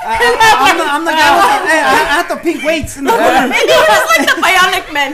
I'm 0.02 0.78
the, 0.78 0.84
I'm 0.84 1.04
the 1.04 1.10
guy. 1.12 1.30
With 1.36 1.44
the, 1.44 1.68
hey, 1.68 1.82
I, 1.82 1.92
I 1.92 2.14
have 2.22 2.28
the 2.28 2.36
pink 2.36 2.64
weights 2.64 2.96
in 2.96 3.04
the 3.04 3.10
corner. 3.10 3.48
Maybe 3.48 3.70
he 3.70 3.78
was 3.78 4.06
like 4.16 4.26
the 4.26 4.40
bionic 4.40 4.92
man. 4.92 5.12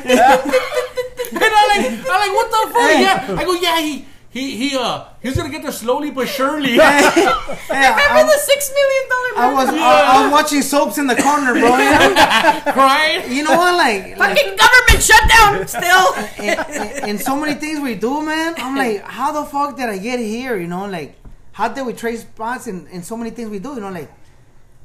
And 1.32 1.42
I'm 1.42 1.68
like, 1.68 1.90
I'm 1.90 2.20
like, 2.20 2.34
what 2.34 2.50
the 2.50 2.72
fuck? 2.72 2.90
Yeah. 3.00 3.36
I 3.36 3.44
go, 3.44 3.52
yeah, 3.54 3.80
he, 3.80 4.06
he, 4.36 4.54
he, 4.68 4.76
uh, 4.76 5.04
he's 5.22 5.34
gonna 5.34 5.48
get 5.48 5.62
there 5.62 5.72
slowly 5.72 6.10
but 6.10 6.28
surely. 6.28 6.76
Hey, 6.76 7.00
Remember 7.70 8.20
I, 8.20 8.22
the 8.22 8.38
six 8.38 8.70
million 8.70 9.04
dollar 9.08 9.30
I 9.36 9.52
was 9.54 9.66
man? 9.72 9.78
I, 9.82 10.02
I 10.06 10.22
was 10.24 10.32
watching 10.32 10.60
soaps 10.62 10.98
in 10.98 11.06
the 11.06 11.16
corner, 11.16 11.52
bro. 11.54 11.76
You 11.78 11.90
know, 11.94 12.72
Crying. 12.72 13.32
you 13.32 13.42
know 13.44 13.56
what? 13.56 13.74
Like, 13.76 14.18
like 14.18 14.36
Fucking 14.36 14.56
government 14.56 15.00
shutdown 15.02 15.66
still. 15.66 16.06
in, 16.44 17.02
in, 17.02 17.08
in 17.10 17.18
so 17.18 17.34
many 17.40 17.54
things 17.54 17.80
we 17.80 17.94
do, 17.94 18.22
man. 18.22 18.54
I'm 18.58 18.76
like, 18.76 19.02
how 19.02 19.32
the 19.32 19.44
fuck 19.48 19.76
did 19.76 19.88
I 19.88 19.96
get 19.96 20.20
here? 20.20 20.56
You 20.58 20.66
know, 20.68 20.86
like, 20.86 21.16
how 21.52 21.68
did 21.68 21.86
we 21.86 21.94
trade 21.94 22.18
spots 22.18 22.66
in, 22.66 22.86
in 22.88 23.02
so 23.02 23.16
many 23.16 23.30
things 23.30 23.48
we 23.48 23.58
do? 23.58 23.70
You 23.74 23.80
know, 23.80 23.90
like, 23.90 24.12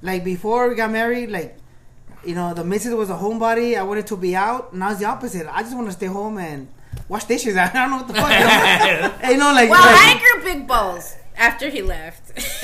like 0.01 0.23
before 0.23 0.69
we 0.69 0.75
got 0.75 0.91
married, 0.91 1.29
like, 1.29 1.57
you 2.25 2.35
know, 2.35 2.53
the 2.53 2.63
missus 2.63 2.93
was 2.93 3.09
a 3.09 3.15
homebody. 3.15 3.77
I 3.77 3.83
wanted 3.83 4.07
to 4.07 4.15
be 4.15 4.33
out. 4.33 4.73
Now 4.73 4.91
it's 4.91 5.01
the 5.01 5.07
opposite. 5.07 5.45
I 5.53 5.61
just 5.61 5.75
want 5.75 5.87
to 5.87 5.93
stay 5.93 6.05
home 6.07 6.37
and 6.37 6.69
wash 7.11 7.25
dishes. 7.25 7.57
I 7.57 7.71
don't 7.71 7.89
know 7.91 7.97
what 7.97 8.07
the 8.07 8.13
fuck. 8.15 8.31
You 8.31 8.39
know, 8.39 9.31
you 9.31 9.37
know 9.37 9.53
like, 9.53 9.69
Well, 9.69 9.83
I 9.83 10.19
grew 10.19 10.43
big 10.43 10.65
balls 10.67 11.15
after 11.35 11.69
he 11.69 11.81
left. 11.81 12.31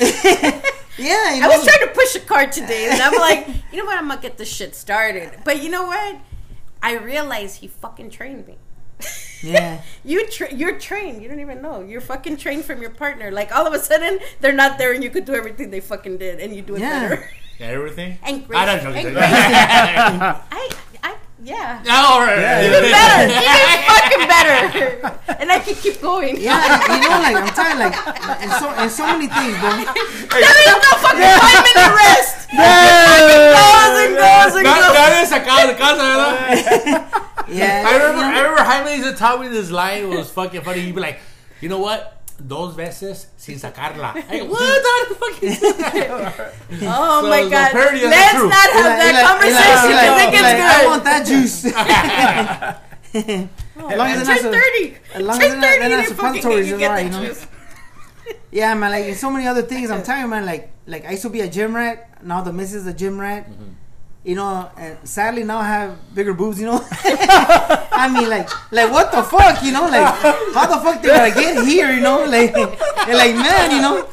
yeah, 0.98 1.34
you 1.34 1.40
know, 1.40 1.50
I 1.50 1.56
was 1.56 1.64
trying 1.64 1.86
to 1.86 1.92
push 1.94 2.16
a 2.16 2.20
car 2.20 2.46
today, 2.46 2.88
and 2.90 3.00
I'm 3.00 3.14
like, 3.14 3.46
you 3.70 3.78
know 3.78 3.84
what? 3.84 3.98
I'm 3.98 4.08
gonna 4.08 4.20
get 4.20 4.38
this 4.38 4.48
shit 4.48 4.74
started. 4.74 5.30
But 5.44 5.62
you 5.62 5.70
know 5.70 5.86
what? 5.86 6.16
I 6.82 6.96
realized 6.96 7.58
he 7.60 7.68
fucking 7.68 8.10
trained 8.10 8.46
me. 8.46 8.56
yeah. 9.42 9.82
You 10.04 10.26
tra- 10.28 10.52
you're 10.52 10.78
trained. 10.78 11.22
You 11.22 11.28
don't 11.28 11.40
even 11.40 11.60
know. 11.62 11.82
You're 11.82 12.00
fucking 12.00 12.38
trained 12.38 12.64
from 12.64 12.80
your 12.80 12.90
partner. 12.90 13.30
Like 13.30 13.54
all 13.54 13.66
of 13.66 13.74
a 13.74 13.78
sudden, 13.78 14.18
they're 14.40 14.52
not 14.52 14.78
there, 14.78 14.92
and 14.92 15.04
you 15.04 15.10
could 15.10 15.24
do 15.26 15.34
everything 15.34 15.70
they 15.70 15.80
fucking 15.80 16.18
did, 16.18 16.40
and 16.40 16.54
you 16.56 16.62
do 16.62 16.76
it 16.76 16.80
Yeah. 16.80 17.08
better. 17.08 17.30
Yeah, 17.58 17.66
everything. 17.66 18.18
And 18.22 18.46
I 18.54 18.64
don't 18.66 18.78
and 18.78 18.84
know. 18.84 19.02
great. 19.02 19.16
I, 19.16 20.42
I, 20.50 20.70
yeah. 21.42 21.82
All 21.88 22.20
right. 22.20 22.64
Even 22.64 22.82
better. 22.90 23.30
Even 23.38 23.78
fucking 23.86 24.26
better. 24.28 25.14
And 25.38 25.52
I 25.52 25.60
can 25.60 25.74
keep 25.76 26.00
going. 26.02 26.34
Yeah, 26.40 26.58
you 26.90 26.98
know, 27.00 27.14
like 27.22 27.36
I'm 27.36 27.46
tired, 27.54 27.78
like 27.78 27.94
and 28.42 28.50
so 28.58 28.66
in 28.82 28.90
so 28.90 29.06
many 29.06 29.28
things, 29.28 29.54
bro. 29.60 29.70
There 29.70 30.58
is 30.66 30.76
no 30.82 30.92
fucking 30.98 31.34
five 31.38 31.62
minute 31.62 31.94
rest. 31.94 32.48
It 32.58 33.54
goes 33.54 33.94
and 34.02 34.14
goes 34.16 34.54
and 34.56 34.64
Got, 34.64 34.80
goes. 34.82 34.96
got 34.98 35.12
it 35.14 35.28
sacado 35.28 35.66
de 35.68 35.74
casa, 35.78 36.02
¿verdad? 36.02 37.46
Yeah, 37.48 37.84
I 37.86 37.92
remember, 37.96 38.22
you 38.24 38.32
know, 38.32 38.36
I 38.36 38.40
remember 38.40 38.62
Jaime 38.64 38.96
used 38.96 39.08
to 39.10 39.14
tell 39.16 39.38
me 39.38 39.48
this 39.48 39.70
line. 39.70 40.04
It 40.04 40.16
was 40.16 40.30
fucking 40.30 40.62
funny. 40.62 40.80
He'd 40.80 40.94
be 40.94 41.00
like, 41.00 41.20
you 41.60 41.68
know 41.68 41.78
what? 41.78 42.17
Dos 42.46 42.74
veces 42.76 43.26
sin 43.36 43.58
sacarla. 43.58 44.14
Go, 44.14 44.44
what? 44.46 45.08
The 45.08 45.14
fuck 45.16 45.42
is 45.42 45.60
that? 45.60 46.54
Oh 46.82 47.22
So- 47.22 47.28
my 47.28 47.42
god. 47.50 47.74
Let's 47.74 48.34
not 48.38 48.70
have 48.78 48.94
that 48.94 49.14
like- 49.14 49.26
conversation 49.26 49.90
like- 49.98 50.30
because 50.30 50.42
like- 50.42 50.54
it 50.54 50.60
like, 50.60 50.60
I 50.60 50.86
want 50.86 51.04
that 51.04 51.26
juice. 51.26 51.64
as 53.14 53.96
long 53.98 54.08
as 54.08 54.18
I 54.18 54.24
they're 54.24 54.24
not 54.24 54.26
turned 54.26 54.40
so- 54.40 54.52
30. 54.52 54.96
as 55.14 55.22
long 55.22 55.30
as 55.34 55.38
they're 55.38 55.56
not- 55.56 55.64
30 55.64 55.78
they're 55.78 55.88
not 55.88 55.98
and 55.98 56.16
fucking 56.16 56.42
suppositories, 56.42 56.68
you 56.68 56.74
it's 56.74 56.80
get 56.80 56.90
alright, 56.90 57.06
you 57.06 57.10
know? 57.10 57.34
Yeah, 58.50 58.74
man. 58.74 58.90
Like 58.92 59.14
so 59.16 59.30
many 59.30 59.46
other 59.46 59.62
things, 59.62 59.90
I'm 59.90 60.02
telling 60.06 60.22
you, 60.22 60.28
man. 60.28 60.46
Like, 60.46 60.70
like 60.86 61.04
I 61.06 61.10
used 61.12 61.22
to 61.22 61.30
be 61.30 61.40
a 61.40 61.48
gym 61.48 61.74
rat. 61.74 62.22
Now 62.24 62.40
the 62.42 62.52
missus 62.52 62.82
is 62.82 62.86
a 62.86 62.92
gym 62.94 63.18
rat. 63.20 63.50
Mm-hmm. 63.50 63.72
You 64.28 64.34
know, 64.36 64.68
and 64.76 64.98
sadly 65.08 65.42
now 65.42 65.56
I 65.56 65.66
have 65.68 65.90
bigger 66.14 66.34
boobs. 66.34 66.60
You 66.60 66.66
know, 66.66 66.80
I 68.04 68.10
mean, 68.12 68.28
like, 68.28 68.48
like 68.70 68.92
what 68.92 69.10
the 69.10 69.22
fuck? 69.22 69.62
You 69.64 69.72
know, 69.72 69.84
like 69.88 70.04
how 70.52 70.66
the 70.68 70.76
fuck 70.84 71.00
did 71.00 71.12
I 71.12 71.30
get 71.32 71.64
here? 71.64 71.90
You 71.90 72.00
know, 72.04 72.24
like, 72.28 72.52
like 73.22 73.34
man, 73.34 73.70
you 73.74 73.80
know, 73.80 74.06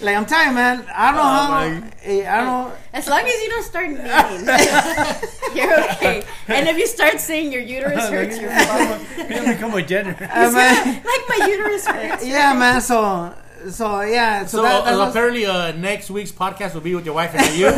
like 0.00 0.16
I'm 0.16 0.26
tired, 0.26 0.54
man. 0.54 0.84
I 0.92 1.12
don't 1.12 1.20
know 1.22 1.22
how. 1.22 1.90
eh, 2.02 2.26
I 2.26 2.36
don't 2.38 2.46
know. 2.50 2.72
As 2.92 3.06
long 3.06 3.20
as 3.22 3.42
you 3.42 3.48
don't 3.54 3.62
start 3.62 3.86
kneeling, 3.90 4.02
you're 5.54 5.80
okay. 5.94 6.24
And 6.48 6.66
if 6.68 6.76
you 6.76 6.88
start 6.88 7.20
saying 7.20 7.52
your 7.52 7.62
uterus 7.62 8.08
hurts, 8.08 8.40
you're 8.40 8.50
fine. 8.50 9.00
You 9.30 9.54
become 9.54 9.72
a 9.74 9.82
janitor. 9.82 10.24
Uh, 10.24 10.50
man, 10.50 10.94
Like 11.04 11.24
my 11.38 11.46
uterus 11.46 11.86
hurts. 11.86 12.26
yeah, 12.26 12.54
man. 12.54 12.80
So, 12.80 13.32
so 13.68 14.00
yeah. 14.00 14.46
So, 14.46 14.58
So 14.58 14.62
that, 14.62 14.86
uh, 14.86 15.08
apparently, 15.08 15.46
uh, 15.46 15.72
next 15.72 16.10
week's 16.10 16.32
podcast 16.32 16.74
will 16.74 16.80
be 16.80 16.94
with 16.94 17.04
your 17.04 17.14
wife 17.14 17.34
and 17.34 17.56
you. 17.56 17.70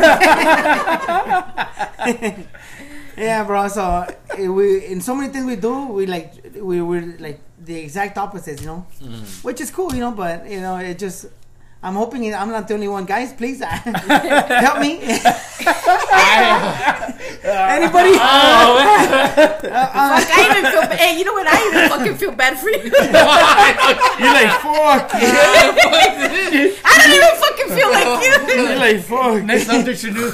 Yeah, 3.15 3.43
bro. 3.43 3.67
So 3.67 4.07
eh, 4.37 4.47
we 4.47 4.85
in 4.87 4.99
so 5.01 5.13
many 5.15 5.31
things 5.31 5.45
we 5.45 5.55
do, 5.55 5.85
we 5.87 6.05
like 6.07 6.33
we 6.59 6.81
we're 6.81 7.15
like 7.19 7.39
the 7.63 7.75
exact 7.77 8.17
opposites, 8.17 8.61
you 8.61 8.67
know, 8.67 8.85
which 9.43 9.61
is 9.61 9.69
cool, 9.69 9.93
you 9.93 9.99
know. 9.99 10.11
But 10.11 10.49
you 10.49 10.61
know, 10.61 10.77
it 10.77 10.97
just 10.97 11.27
I'm 11.83 11.95
hoping 11.95 12.33
I'm 12.33 12.49
not 12.49 12.67
the 12.69 12.75
only 12.75 12.87
one. 12.87 13.03
Guys, 13.05 13.33
please 13.33 13.59
help 13.63 14.79
me. 14.79 15.01
Anybody? 17.43 18.15
Oh, 18.15 18.79
Uh, 19.63 20.19
Fuck, 20.19 20.29
I 20.31 20.47
even 20.51 20.71
feel 20.71 20.81
bad. 20.81 20.99
Hey, 20.99 21.17
you 21.17 21.25
know 21.25 21.33
what? 21.33 21.47
I 21.47 21.67
even 21.67 21.89
fucking 21.89 22.15
feel 22.15 22.31
bad 22.31 22.57
for 22.59 22.69
you. 22.69 22.77
You're 22.83 22.91
like, 22.91 24.51
fuck. 24.63 25.09
I 25.13 26.93
don't 26.99 27.13
even 27.13 27.35
fucking 27.41 27.69
feel 27.75 27.89
like 27.91 28.23
you. 28.23 28.31
You're 28.63 28.77
like 28.77 28.99
fuck. 29.03 29.43
Next 29.43 29.65
subject 29.65 29.99
should 29.99 30.13
do. 30.15 30.27
Uh, 30.27 30.33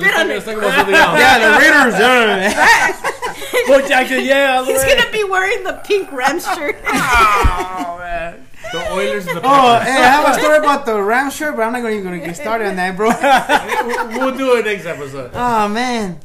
Spit 0.00 0.14
on 0.18 0.28
let's 0.28 0.44
talk 0.44 0.56
about 0.56 0.74
something 0.74 0.94
else. 0.94 1.18
Yeah, 1.18 1.38
the 1.38 1.50
Raiders. 1.58 1.94
Yeah. 2.00 3.66
Bo 3.68 3.86
Jackson, 3.88 4.24
yeah. 4.24 4.64
He's 4.64 4.84
gonna 4.84 5.10
be 5.12 5.24
wearing 5.24 5.62
the 5.64 5.74
pink 5.84 6.10
Rams 6.12 6.44
shirt. 6.54 6.76
Oh, 6.86 7.96
man. 8.00 8.47
The 8.72 8.92
Oilers 8.92 9.26
and 9.26 9.36
the 9.36 9.40
Oh, 9.40 9.42
Packers. 9.42 9.88
hey, 9.88 9.96
I 10.02 10.06
have 10.08 10.36
a 10.36 10.38
story 10.40 10.58
about 10.58 10.84
the 10.86 11.00
round 11.00 11.32
shirt, 11.32 11.56
but 11.56 11.62
I'm 11.62 11.72
not 11.72 11.90
even 11.90 12.02
going 12.04 12.20
to 12.20 12.26
get 12.26 12.36
started 12.36 12.68
on 12.68 12.76
that, 12.76 12.96
bro. 12.96 13.08
we'll, 14.10 14.26
we'll 14.26 14.36
do 14.38 14.56
it 14.56 14.64
next 14.64 14.86
episode. 14.86 15.30
oh 15.34 15.68
man, 15.68 16.18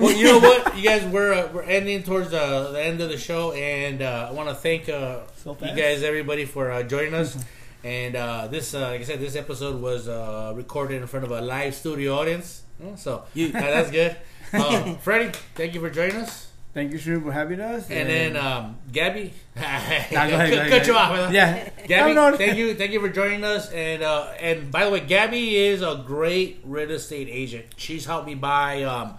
Well, 0.00 0.12
you 0.12 0.24
know 0.24 0.38
what, 0.38 0.76
you 0.76 0.82
guys, 0.84 1.04
we're 1.06 1.32
uh, 1.32 1.48
we're 1.52 1.62
ending 1.62 2.02
towards 2.02 2.32
uh, 2.32 2.70
the 2.72 2.82
end 2.82 3.00
of 3.00 3.08
the 3.08 3.18
show, 3.18 3.52
and 3.52 4.02
uh, 4.02 4.28
I 4.30 4.32
want 4.32 4.48
to 4.48 4.54
thank 4.54 4.88
uh, 4.88 5.20
So 5.36 5.50
you 5.52 5.56
fast. 5.56 5.76
guys, 5.76 6.02
everybody, 6.02 6.44
for 6.44 6.70
uh, 6.70 6.82
joining 6.82 7.14
us. 7.14 7.36
And 7.84 8.16
uh, 8.16 8.48
this, 8.48 8.74
uh, 8.74 8.80
like 8.80 9.00
I 9.00 9.04
said, 9.04 9.20
this 9.20 9.36
episode 9.36 9.80
was 9.80 10.08
uh, 10.08 10.52
recorded 10.56 11.00
in 11.00 11.06
front 11.06 11.24
of 11.24 11.30
a 11.30 11.40
live 11.40 11.74
studio 11.74 12.14
audience, 12.18 12.62
Oh, 12.84 12.94
so 12.96 13.18
uh, 13.18 13.24
that's 13.52 13.90
good. 13.90 14.16
Uh, 14.52 14.94
Freddie, 15.02 15.30
thank 15.54 15.72
you 15.74 15.80
for 15.80 15.88
joining 15.88 16.16
us. 16.16 16.48
Thank 16.76 16.92
you, 16.92 16.98
Shrew, 16.98 17.22
for 17.22 17.32
having 17.32 17.58
us. 17.58 17.90
And 17.90 18.06
then 18.06 18.36
um, 18.36 18.76
Gabby, 18.92 19.32
Nah, 19.56 19.62
go 19.62 19.66
ahead, 19.66 20.10
cut, 20.10 20.28
go 20.28 20.34
ahead, 20.36 20.68
cut 20.70 20.82
go 20.86 20.92
you 20.92 20.98
off. 20.98 21.16
huh? 21.16 21.30
yeah, 21.32 21.70
Gabby, 21.86 22.12
No, 22.12 22.28
no. 22.28 22.36
thank 22.36 22.58
you, 22.58 22.74
thank 22.74 22.92
you 22.92 23.00
for 23.00 23.08
joining 23.08 23.44
us. 23.44 23.70
And 23.72 24.02
uh, 24.02 24.26
and 24.38 24.70
by 24.70 24.84
the 24.84 24.90
way, 24.90 25.00
Gabby 25.00 25.56
is 25.56 25.80
a 25.80 26.04
great 26.06 26.60
real 26.64 26.90
estate 26.90 27.28
agent. 27.30 27.64
She's 27.78 28.04
helped 28.04 28.26
me 28.26 28.34
buy 28.34 28.82
um, 28.82 29.14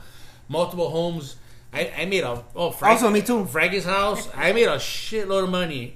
multiple 0.47 0.91
homes. 0.91 1.37
I, 1.73 1.91
I 1.97 2.05
made 2.05 2.23
a 2.23 2.43
oh 2.55 2.69
Frank, 2.69 3.01
Also, 3.01 3.09
me 3.09 3.23
too. 3.23 3.45
Frankie's 3.47 3.85
house. 3.85 4.29
I 4.35 4.53
made 4.53 4.67
a 4.67 4.75
shitload 4.77 5.45
of 5.45 5.49
money. 5.49 5.95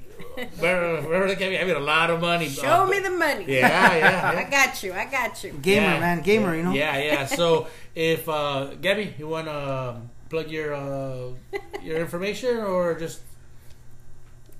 Remember, 0.57 1.07
remember 1.07 1.35
Gabby? 1.35 1.59
I 1.59 1.63
made 1.63 1.75
a 1.75 1.79
lot 1.79 2.09
of 2.09 2.21
money. 2.21 2.49
Show 2.49 2.85
Uh, 2.85 2.87
me 2.87 2.97
the 2.99 3.11
money. 3.11 3.45
Yeah, 3.47 3.95
yeah, 3.97 4.33
I 4.47 4.49
got 4.49 4.81
you. 4.81 4.93
I 4.93 5.05
got 5.05 5.43
you. 5.43 5.51
gamer, 5.61 5.85
Yeah. 5.85 5.99
man, 5.99 6.21
gamer. 6.23 6.55
You 6.55 6.63
know. 6.63 6.73
Yeah, 6.73 6.97
yeah. 6.97 7.25
So 7.27 7.67
if 7.93 8.27
uh, 8.27 8.73
Gabby, 8.81 9.13
you 9.19 9.27
want 9.27 9.45
to 9.47 9.69
um, 9.95 10.09
plug 10.31 10.49
your 10.49 10.73
uh, 10.73 11.35
your 11.83 11.97
information 11.99 12.57
or 12.59 12.97
just. 12.97 13.19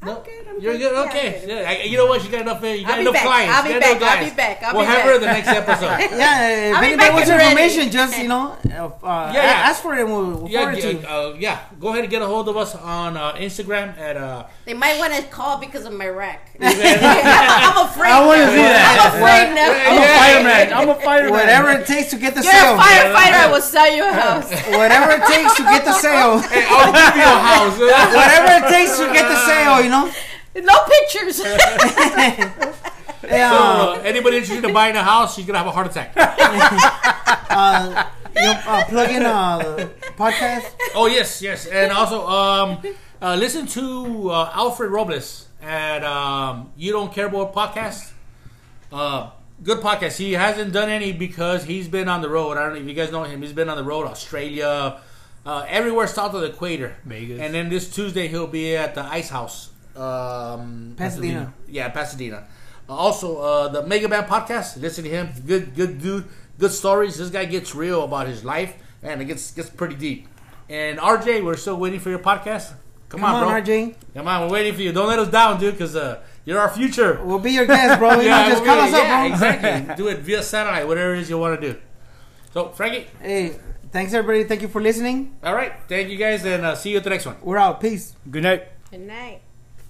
I'm 0.03 0.15
good, 0.23 0.47
I'm 0.49 0.59
You're 0.59 0.73
good. 0.79 0.91
good. 0.93 1.07
Okay. 1.09 1.41
I'm 1.43 1.49
Yeah, 1.49 1.83
you 1.83 1.95
know 1.95 2.07
what? 2.07 2.23
You 2.23 2.31
got 2.31 2.41
enough. 2.41 2.63
You 2.63 2.81
got 2.83 2.93
I'll 2.95 3.01
enough 3.01 3.13
back. 3.13 3.23
clients. 3.23 3.53
I'll 3.55 3.63
be 3.63 3.69
You 3.69 3.79
got 3.79 3.81
back. 3.81 4.01
enough 4.01 4.17
I'll 4.17 4.29
be 4.29 4.35
back. 4.35 4.63
I'll 4.63 4.73
we'll 4.73 4.81
be 4.81 4.87
have 4.87 4.97
back. 4.97 5.05
her 5.05 5.19
the 5.19 5.25
next 5.27 5.47
episode. 5.49 5.85
Yeah, 6.17 6.49
if 6.49 6.75
I'll 6.75 6.81
be 6.81 6.87
anybody 6.87 6.97
back 6.97 7.13
wants 7.13 7.29
and 7.29 7.41
information, 7.41 7.91
just 7.91 8.17
you 8.17 8.27
know, 8.27 8.57
uh, 8.73 8.89
uh, 9.05 9.31
Yeah, 9.31 9.43
yeah. 9.45 9.69
ask 9.69 9.83
for 9.83 9.93
it. 9.93 10.01
and 10.01 10.09
We'll, 10.09 10.25
we'll 10.41 10.49
yeah, 10.49 10.59
forward 10.61 10.77
it 10.79 10.81
to 10.81 10.93
you. 10.93 10.99
yeah, 11.01 11.13
uh, 11.13 11.35
yeah. 11.37 11.59
Go 11.79 11.89
ahead 11.89 12.01
and 12.01 12.09
get 12.09 12.21
a 12.23 12.25
hold 12.25 12.49
of 12.49 12.57
us 12.57 12.73
on 12.75 13.15
uh, 13.15 13.33
Instagram 13.33 13.95
at 13.99 14.17
uh, 14.17 14.45
They 14.65 14.73
might 14.73 14.97
want 14.97 15.13
to 15.13 15.21
call 15.29 15.59
because 15.59 15.85
of 15.85 15.93
my 15.93 16.07
wreck. 16.09 16.49
I'm 16.61 17.85
afraid. 17.85 18.09
I 18.09 18.25
wanna 18.25 18.45
now. 18.49 18.57
see 18.57 18.65
that. 18.73 18.89
I'm 18.97 19.05
afraid 19.21 19.47
now. 19.53 19.69
I'm 19.69 20.01
a 20.01 20.09
fireman. 20.17 20.65
I'm 20.73 20.89
a 20.89 20.95
fireman. 21.05 21.31
Whatever 21.31 21.69
it 21.77 21.85
takes 21.85 22.09
to 22.09 22.17
get 22.17 22.33
the 22.33 22.41
You're 22.41 22.51
sale. 22.53 22.73
a 22.73 22.81
firefighter. 22.81 23.37
I 23.45 23.51
will 23.53 23.61
sell 23.61 23.85
you 23.93 24.01
a 24.01 24.13
house. 24.13 24.49
Whatever 24.73 25.13
it 25.13 25.23
takes 25.29 25.53
to 25.57 25.63
get 25.69 25.85
the 25.85 25.93
sale. 25.93 26.41
I'll 26.41 26.89
give 26.89 27.13
you 27.21 27.29
a 27.29 27.37
house. 27.53 27.77
Whatever 27.77 28.65
it 28.65 28.69
takes 28.73 28.97
to 28.97 29.05
get 29.13 29.29
the 29.29 29.37
sale. 29.45 29.90
You 29.91 30.61
know. 30.61 30.73
No 30.73 30.79
pictures. 30.87 31.41
Yeah. 33.23 33.51
so, 33.51 33.57
uh, 33.57 34.01
anybody 34.03 34.37
interested 34.37 34.65
in 34.65 34.73
buying 34.73 34.95
a 34.95 35.03
house, 35.03 35.37
you're 35.37 35.45
gonna 35.45 35.59
have 35.59 35.67
a 35.67 35.71
heart 35.71 35.85
attack. 35.85 36.11
uh, 36.17 38.05
you 38.35 38.41
know, 38.41 38.61
uh, 38.65 38.83
plug 38.85 39.09
in 39.11 39.23
uh, 39.23 39.57
the 39.59 39.91
podcast. 40.17 40.65
Oh 40.95 41.05
yes, 41.05 41.39
yes, 41.39 41.67
and 41.67 41.91
also 41.91 42.25
um, 42.27 42.81
uh, 43.21 43.35
listen 43.35 43.67
to 43.67 44.31
uh, 44.31 44.51
Alfred 44.55 44.89
Robles 44.89 45.47
at 45.61 46.03
um, 46.03 46.71
You 46.75 46.91
Don't 46.93 47.13
Care 47.13 47.27
About 47.27 47.53
podcast. 47.53 48.11
Uh, 48.91 49.29
good 49.63 49.79
podcast. 49.81 50.17
He 50.17 50.33
hasn't 50.33 50.73
done 50.73 50.89
any 50.89 51.13
because 51.13 51.63
he's 51.65 51.87
been 51.87 52.09
on 52.09 52.21
the 52.23 52.29
road. 52.29 52.57
I 52.57 52.63
don't 52.63 52.73
know 52.73 52.81
if 52.81 52.87
you 52.87 52.95
guys 52.95 53.11
know 53.11 53.23
him. 53.23 53.43
He's 53.43 53.53
been 53.53 53.69
on 53.69 53.77
the 53.77 53.83
road, 53.83 54.07
Australia, 54.07 54.99
uh, 55.45 55.65
everywhere 55.67 56.07
south 56.07 56.33
of 56.33 56.41
the 56.41 56.47
equator. 56.47 56.95
Vegas. 57.05 57.39
And 57.39 57.53
then 57.53 57.69
this 57.69 57.93
Tuesday 57.93 58.27
he'll 58.27 58.47
be 58.47 58.75
at 58.75 58.95
the 58.95 59.03
Ice 59.03 59.29
House, 59.29 59.69
um, 59.95 60.93
Pasadena. 60.97 61.53
Yeah, 61.67 61.89
Pasadena. 61.89 62.47
Uh, 62.89 62.93
also, 62.95 63.37
uh, 63.39 63.67
the 63.69 63.85
Mega 63.85 64.07
Man 64.07 64.23
podcast. 64.25 64.79
Listen 64.81 65.03
to 65.03 65.09
him. 65.09 65.29
Good, 65.45 65.75
good 65.75 66.01
dude. 66.01 66.25
Good 66.57 66.71
stories. 66.71 67.17
This 67.17 67.29
guy 67.29 67.45
gets 67.45 67.73
real 67.75 68.03
about 68.03 68.27
his 68.27 68.43
life, 68.43 68.75
and 69.03 69.21
it 69.21 69.25
gets 69.25 69.51
gets 69.51 69.69
pretty 69.69 69.95
deep. 69.95 70.27
And 70.69 70.99
RJ, 70.99 71.43
we're 71.43 71.57
still 71.57 71.77
waiting 71.77 71.99
for 71.99 72.09
your 72.09 72.19
podcast. 72.19 72.73
Come, 73.09 73.21
Come 73.21 73.23
on, 73.25 73.43
bro. 73.43 73.61
RJ. 73.61 73.95
Come 74.13 74.27
on, 74.27 74.47
we're 74.47 74.53
waiting 74.53 74.73
for 74.73 74.81
you. 74.81 74.91
Don't 74.93 75.07
let 75.07 75.19
us 75.19 75.27
down, 75.29 75.59
dude, 75.59 75.73
because 75.73 75.95
uh, 75.95 76.21
you're 76.45 76.59
our 76.59 76.69
future. 76.69 77.19
We'll 77.23 77.39
be 77.39 77.51
your 77.51 77.65
guest, 77.65 77.99
bro. 77.99 78.11
You 78.21 78.29
know, 78.29 78.47
just 78.49 78.63
we'll 78.63 78.73
call 78.73 78.85
be- 78.87 78.93
us 78.93 78.93
up, 78.93 79.03
yeah, 79.03 79.27
bro. 79.27 79.33
exactly. 79.33 79.95
do 79.95 80.07
it 80.09 80.19
via 80.19 80.41
satellite, 80.43 80.87
whatever 80.87 81.13
it 81.15 81.19
is 81.19 81.29
you 81.29 81.37
want 81.37 81.59
to 81.59 81.73
do. 81.73 81.79
So, 82.53 82.69
Frankie, 82.69 83.07
Hey, 83.19 83.55
thanks 83.91 84.13
everybody. 84.13 84.45
Thank 84.45 84.61
you 84.61 84.67
for 84.69 84.81
listening. 84.81 85.35
all 85.43 85.53
right. 85.55 85.73
Thank 85.89 86.09
you 86.09 86.17
guys, 86.17 86.45
and 86.45 86.65
uh, 86.65 86.75
see 86.75 86.91
you 86.91 86.97
at 86.97 87.03
the 87.03 87.09
next 87.09 87.25
one. 87.25 87.35
We're 87.41 87.57
out. 87.57 87.81
Peace. 87.81 88.15
Good 88.29 88.43
night. 88.43 88.67
Good 88.91 89.01
night. 89.01 89.41